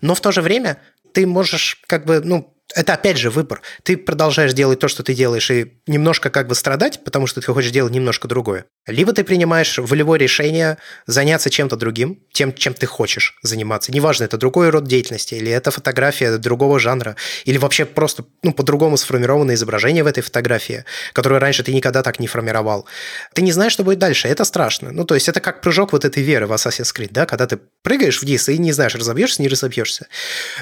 Но 0.00 0.14
в 0.14 0.20
то 0.20 0.32
же 0.32 0.40
время 0.40 0.78
ты 1.12 1.26
можешь 1.26 1.82
как 1.86 2.06
бы, 2.06 2.20
ну, 2.20 2.54
это 2.74 2.94
опять 2.94 3.18
же 3.18 3.30
выбор. 3.30 3.60
Ты 3.82 3.96
продолжаешь 3.96 4.52
делать 4.52 4.78
то, 4.78 4.88
что 4.88 5.02
ты 5.02 5.14
делаешь, 5.14 5.50
и 5.50 5.74
немножко 5.86 6.30
как 6.30 6.48
бы 6.48 6.54
страдать, 6.54 7.04
потому 7.04 7.26
что 7.26 7.40
ты 7.40 7.52
хочешь 7.52 7.70
делать 7.70 7.92
немножко 7.92 8.28
другое. 8.28 8.66
Либо 8.86 9.12
ты 9.12 9.24
принимаешь 9.24 9.78
волевое 9.78 10.18
решение 10.18 10.78
заняться 11.06 11.50
чем-то 11.50 11.76
другим, 11.76 12.20
тем, 12.32 12.52
чем 12.54 12.74
ты 12.74 12.86
хочешь 12.86 13.38
заниматься. 13.42 13.92
Неважно, 13.92 14.24
это 14.24 14.38
другой 14.38 14.70
род 14.70 14.84
деятельности, 14.84 15.34
или 15.34 15.50
это 15.50 15.70
фотография 15.70 16.38
другого 16.38 16.78
жанра, 16.78 17.16
или 17.44 17.58
вообще 17.58 17.84
просто 17.84 18.24
ну, 18.42 18.52
по-другому 18.52 18.96
сформированное 18.96 19.54
изображение 19.54 20.02
в 20.02 20.06
этой 20.06 20.22
фотографии, 20.22 20.84
которое 21.12 21.40
раньше 21.40 21.62
ты 21.62 21.72
никогда 21.72 22.02
так 22.02 22.20
не 22.20 22.26
формировал. 22.26 22.86
Ты 23.34 23.42
не 23.42 23.52
знаешь, 23.52 23.72
что 23.72 23.84
будет 23.84 23.98
дальше, 23.98 24.28
это 24.28 24.44
страшно. 24.44 24.92
Ну, 24.92 25.04
то 25.04 25.14
есть 25.14 25.28
это 25.28 25.40
как 25.40 25.60
прыжок 25.60 25.92
вот 25.92 26.04
этой 26.04 26.22
веры 26.22 26.46
в 26.46 26.52
Assassin's 26.52 26.94
Creed, 26.94 27.10
да, 27.10 27.26
когда 27.26 27.46
ты 27.46 27.58
прыгаешь 27.82 28.22
вниз 28.22 28.48
и 28.48 28.58
не 28.58 28.72
знаешь, 28.72 28.94
разобьешься, 28.94 29.42
не 29.42 29.48
разобьешься. 29.48 30.06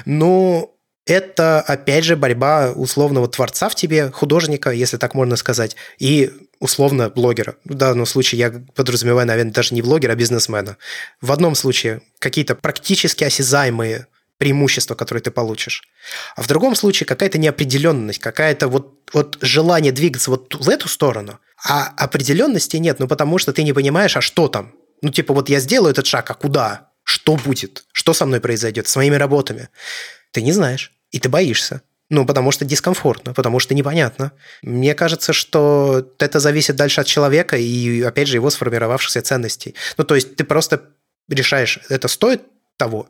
Но 0.05 0.75
это, 1.05 1.61
опять 1.61 2.03
же, 2.03 2.15
борьба 2.15 2.71
условного 2.71 3.27
творца 3.27 3.69
в 3.69 3.75
тебе, 3.75 4.11
художника, 4.11 4.69
если 4.71 4.97
так 4.97 5.15
можно 5.15 5.35
сказать, 5.35 5.75
и 5.97 6.31
условно 6.59 7.09
блогера. 7.09 7.55
В 7.65 7.73
данном 7.73 8.05
случае 8.05 8.39
я 8.39 8.63
подразумеваю, 8.75 9.27
наверное, 9.27 9.51
даже 9.51 9.73
не 9.73 9.81
блогера, 9.81 10.11
а 10.11 10.15
бизнесмена. 10.15 10.77
В 11.19 11.31
одном 11.31 11.55
случае 11.55 12.01
какие-то 12.19 12.55
практически 12.55 13.23
осязаемые 13.23 14.07
преимущества, 14.37 14.95
которые 14.95 15.21
ты 15.21 15.31
получишь. 15.31 15.83
А 16.35 16.41
в 16.41 16.47
другом 16.47 16.75
случае 16.75 17.05
какая-то 17.05 17.37
неопределенность, 17.37 18.19
какая-то 18.19 18.67
вот, 18.67 19.09
вот 19.13 19.37
желание 19.41 19.91
двигаться 19.91 20.31
вот 20.31 20.55
в 20.55 20.69
эту 20.69 20.87
сторону, 20.87 21.39
а 21.63 21.93
определенности 21.97 22.77
нет, 22.77 22.99
ну 22.99 23.07
потому 23.07 23.37
что 23.37 23.53
ты 23.53 23.63
не 23.63 23.73
понимаешь, 23.73 24.17
а 24.17 24.21
что 24.21 24.47
там? 24.47 24.73
Ну 25.01 25.09
типа 25.09 25.33
вот 25.33 25.49
я 25.49 25.59
сделаю 25.59 25.91
этот 25.91 26.07
шаг, 26.07 26.29
а 26.31 26.33
куда? 26.33 26.89
Что 27.03 27.35
будет? 27.35 27.85
Что 27.91 28.13
со 28.13 28.25
мной 28.25 28.39
произойдет 28.39 28.87
с 28.87 28.95
моими 28.95 29.15
работами? 29.15 29.69
Ты 30.31 30.41
не 30.41 30.51
знаешь, 30.51 30.91
и 31.11 31.19
ты 31.19 31.29
боишься. 31.29 31.81
Ну, 32.09 32.25
потому 32.25 32.51
что 32.51 32.65
дискомфортно, 32.65 33.33
потому 33.33 33.59
что 33.59 33.73
непонятно. 33.73 34.33
Мне 34.61 34.93
кажется, 34.95 35.31
что 35.31 36.05
это 36.19 36.41
зависит 36.41 36.75
дальше 36.75 36.99
от 36.99 37.07
человека 37.07 37.55
и, 37.55 38.01
опять 38.01 38.27
же, 38.27 38.35
его 38.35 38.49
сформировавшихся 38.49 39.21
ценностей. 39.21 39.75
Ну, 39.97 40.03
то 40.03 40.15
есть 40.15 40.35
ты 40.35 40.43
просто 40.43 40.81
решаешь, 41.29 41.79
это 41.87 42.09
стоит 42.09 42.41
того, 42.75 43.07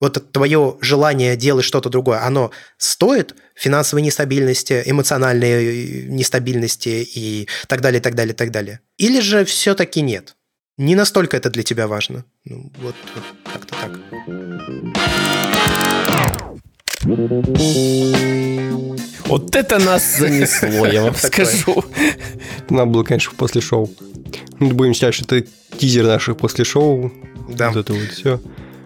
вот 0.00 0.30
твое 0.30 0.76
желание 0.80 1.36
делать 1.36 1.64
что-то 1.64 1.88
другое, 1.88 2.22
оно 2.22 2.52
стоит 2.76 3.34
финансовой 3.54 4.02
нестабильности, 4.02 4.82
эмоциональной 4.86 6.06
нестабильности 6.06 7.02
и 7.14 7.48
так 7.66 7.80
далее, 7.80 8.00
так 8.00 8.14
далее, 8.14 8.34
так 8.34 8.50
далее. 8.52 8.80
Или 8.98 9.20
же 9.20 9.44
все-таки 9.44 10.02
нет? 10.02 10.36
Не 10.76 10.94
настолько 10.94 11.36
это 11.36 11.50
для 11.50 11.62
тебя 11.62 11.88
важно. 11.88 12.24
Ну, 12.44 12.70
вот, 12.78 12.94
вот 13.14 13.24
как-то 13.52 13.74
так. 13.80 13.98
Вот 19.26 19.54
это 19.54 19.78
нас 19.78 20.18
занесло, 20.18 20.86
я 20.86 21.04
вам 21.04 21.14
скажу. 21.14 21.84
Надо 22.68 22.86
было, 22.86 23.04
конечно, 23.04 23.32
после 23.36 23.60
шоу. 23.60 23.88
Мы 24.58 24.74
будем 24.74 24.92
считать, 24.92 25.14
что 25.14 25.36
это 25.36 25.48
тизер 25.78 26.04
наших 26.04 26.36
после 26.36 26.64
шоу. 26.64 27.12
Да. 27.48 27.68
Вот 27.70 27.76
это 27.78 27.92
вот 27.92 28.10
все. 28.10 28.40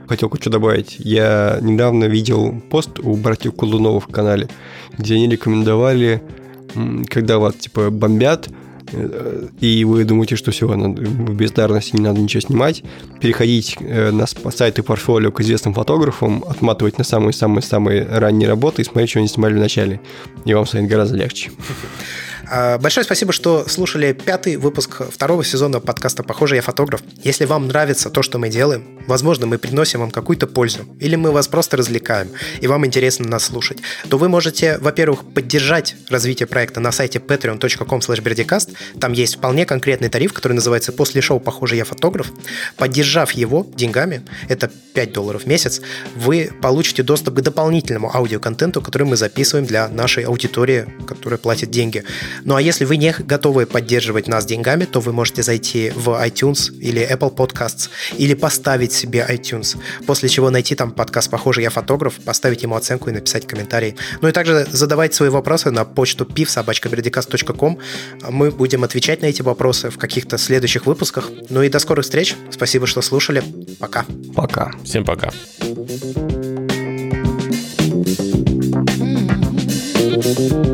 Хотел 0.06 0.28
кое-что 0.28 0.50
добавить. 0.50 0.96
Я 0.98 1.58
недавно 1.62 2.04
видел 2.04 2.60
пост 2.68 2.98
у 2.98 3.16
братьев 3.16 3.54
Кулуновых 3.54 4.04
в 4.04 4.08
канале, 4.08 4.48
где 4.98 5.14
они 5.14 5.26
рекомендовали, 5.28 6.22
когда 7.08 7.38
вас, 7.38 7.54
типа, 7.54 7.90
бомбят, 7.90 8.50
и 9.60 9.84
вы 9.84 10.04
думаете, 10.04 10.36
что 10.36 10.50
все, 10.50 10.66
в 10.66 11.34
бездарности 11.34 11.96
не 11.96 12.02
надо 12.02 12.20
ничего 12.20 12.40
снимать, 12.40 12.82
переходить 13.20 13.76
э, 13.80 14.10
на 14.10 14.26
сайты 14.26 14.82
портфолио 14.82 15.30
к 15.32 15.40
известным 15.40 15.74
фотографам, 15.74 16.44
отматывать 16.46 16.98
на 16.98 17.04
самые-самые-самые 17.04 18.06
ранние 18.06 18.48
работы 18.48 18.82
и 18.82 18.84
смотреть, 18.84 19.10
что 19.10 19.18
они 19.20 19.28
снимали 19.28 19.54
в 19.54 19.58
начале. 19.58 20.00
И 20.44 20.54
вам 20.54 20.66
станет 20.66 20.88
гораздо 20.88 21.16
легче. 21.16 21.50
А, 22.52 22.78
большое 22.78 23.04
спасибо, 23.04 23.32
что 23.32 23.68
слушали 23.68 24.12
пятый 24.12 24.56
выпуск 24.56 25.02
второго 25.12 25.44
сезона 25.44 25.78
подкаста 25.78 26.24
«Похоже, 26.24 26.56
я 26.56 26.62
фотограф». 26.62 27.00
Если 27.22 27.44
вам 27.44 27.68
нравится 27.68 28.10
то, 28.10 28.22
что 28.22 28.38
мы 28.38 28.48
делаем, 28.48 28.98
возможно, 29.06 29.46
мы 29.46 29.56
приносим 29.56 30.00
вам 30.00 30.10
какую-то 30.10 30.48
пользу, 30.48 30.80
или 30.98 31.14
мы 31.14 31.30
вас 31.30 31.46
просто 31.46 31.76
развлекаем, 31.76 32.30
и 32.60 32.66
вам 32.66 32.84
интересно 32.84 33.28
нас 33.28 33.44
слушать, 33.44 33.78
то 34.08 34.18
вы 34.18 34.28
можете, 34.28 34.78
во-первых, 34.78 35.32
поддержать 35.32 35.94
развитие 36.08 36.48
проекта 36.48 36.80
на 36.80 36.90
сайте 36.90 37.20
patreon.com 37.20 38.00
slash 38.00 38.98
Там 39.00 39.12
есть 39.12 39.36
вполне 39.36 39.64
конкретный 39.64 40.08
тариф, 40.08 40.32
который 40.32 40.54
называется 40.54 40.90
«После 40.90 41.20
шоу 41.20 41.38
«Похоже, 41.38 41.76
я 41.76 41.84
фотограф». 41.84 42.32
Поддержав 42.76 43.30
его 43.30 43.64
деньгами, 43.76 44.22
это 44.48 44.68
5 44.94 45.12
долларов 45.12 45.44
в 45.44 45.46
месяц, 45.46 45.80
вы 46.16 46.50
получите 46.60 47.04
доступ 47.04 47.36
к 47.36 47.40
дополнительному 47.42 48.12
аудиоконтенту, 48.12 48.82
который 48.82 49.06
мы 49.06 49.16
записываем 49.16 49.66
для 49.66 49.86
нашей 49.86 50.24
аудитории, 50.24 50.86
которая 51.06 51.38
платит 51.38 51.70
деньги. 51.70 52.04
Ну 52.44 52.54
а 52.54 52.62
если 52.62 52.84
вы 52.84 52.96
не 52.96 53.12
готовы 53.12 53.66
поддерживать 53.66 54.28
нас 54.28 54.44
деньгами, 54.46 54.84
то 54.84 55.00
вы 55.00 55.12
можете 55.12 55.42
зайти 55.42 55.92
в 55.94 56.08
iTunes 56.08 56.72
или 56.78 57.02
Apple 57.02 57.34
Podcasts 57.34 57.90
или 58.16 58.34
поставить 58.34 58.92
себе 58.92 59.26
iTunes, 59.28 59.76
после 60.06 60.28
чего 60.28 60.50
найти 60.50 60.74
там 60.74 60.90
подкаст 60.90 61.30
«Похоже, 61.30 61.62
я 61.62 61.70
фотограф», 61.70 62.14
поставить 62.14 62.62
ему 62.62 62.76
оценку 62.76 63.10
и 63.10 63.12
написать 63.12 63.46
комментарий. 63.46 63.96
Ну 64.20 64.28
и 64.28 64.32
также 64.32 64.66
задавать 64.70 65.14
свои 65.14 65.28
вопросы 65.28 65.70
на 65.70 65.84
почту 65.84 66.24
pivsobachkaberdicast.com. 66.24 67.78
Мы 68.30 68.50
будем 68.50 68.84
отвечать 68.84 69.22
на 69.22 69.26
эти 69.26 69.42
вопросы 69.42 69.90
в 69.90 69.98
каких-то 69.98 70.38
следующих 70.38 70.86
выпусках. 70.86 71.30
Ну 71.48 71.62
и 71.62 71.68
до 71.68 71.78
скорых 71.78 72.04
встреч. 72.04 72.36
Спасибо, 72.50 72.86
что 72.86 73.02
слушали. 73.02 73.42
Пока. 73.78 74.04
Пока. 74.34 74.72
Всем 74.84 75.04
пока. 75.04 75.30
Come 80.20 80.69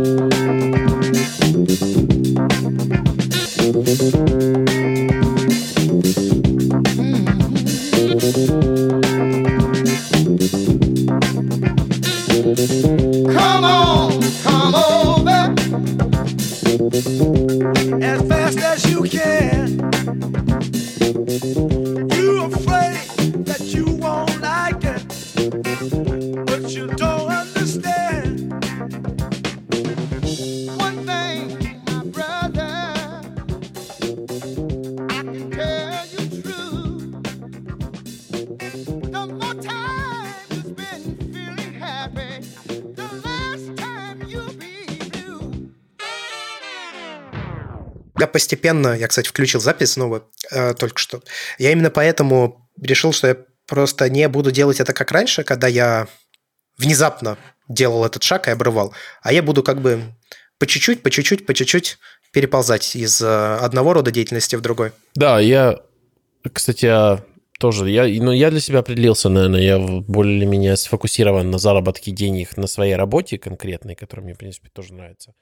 as 16.94 18.28
fast 18.28 18.58
as 18.58 18.90
you 18.90 19.02
can. 19.02 19.65
Постепенно, 48.36 48.88
я, 48.88 49.08
кстати, 49.08 49.28
включил 49.28 49.62
запись 49.62 49.92
снова 49.92 50.22
э, 50.50 50.74
только 50.74 50.98
что. 50.98 51.22
Я 51.56 51.72
именно 51.72 51.88
поэтому 51.88 52.68
решил, 52.78 53.14
что 53.14 53.28
я 53.28 53.36
просто 53.66 54.10
не 54.10 54.28
буду 54.28 54.50
делать 54.50 54.78
это 54.78 54.92
как 54.92 55.10
раньше, 55.10 55.42
когда 55.42 55.68
я 55.68 56.06
внезапно 56.76 57.38
делал 57.66 58.04
этот 58.04 58.22
шаг 58.22 58.46
и 58.46 58.50
обрывал, 58.50 58.92
а 59.22 59.32
я 59.32 59.42
буду 59.42 59.62
как 59.62 59.80
бы 59.80 60.02
по 60.58 60.66
чуть-чуть, 60.66 61.02
по 61.02 61.10
чуть-чуть, 61.10 61.46
по 61.46 61.54
чуть-чуть 61.54 61.96
переползать 62.30 62.94
из 62.94 63.22
э, 63.22 63.56
одного 63.56 63.94
рода 63.94 64.10
деятельности 64.10 64.54
в 64.54 64.60
другой. 64.60 64.92
Да, 65.14 65.40
я, 65.40 65.78
кстати, 66.52 66.84
а, 66.84 67.24
тоже, 67.58 67.88
я, 67.88 68.02
ну, 68.22 68.32
я 68.32 68.50
для 68.50 68.60
себя 68.60 68.80
определился, 68.80 69.30
наверное, 69.30 69.62
я 69.62 69.78
более-менее 69.78 70.76
сфокусирован 70.76 71.50
на 71.50 71.56
заработке 71.56 72.10
денег 72.10 72.58
на 72.58 72.66
своей 72.66 72.96
работе 72.96 73.38
конкретной, 73.38 73.94
которая 73.94 74.24
мне, 74.24 74.34
в 74.34 74.38
принципе, 74.38 74.68
тоже 74.68 74.92
нравится. 74.92 75.32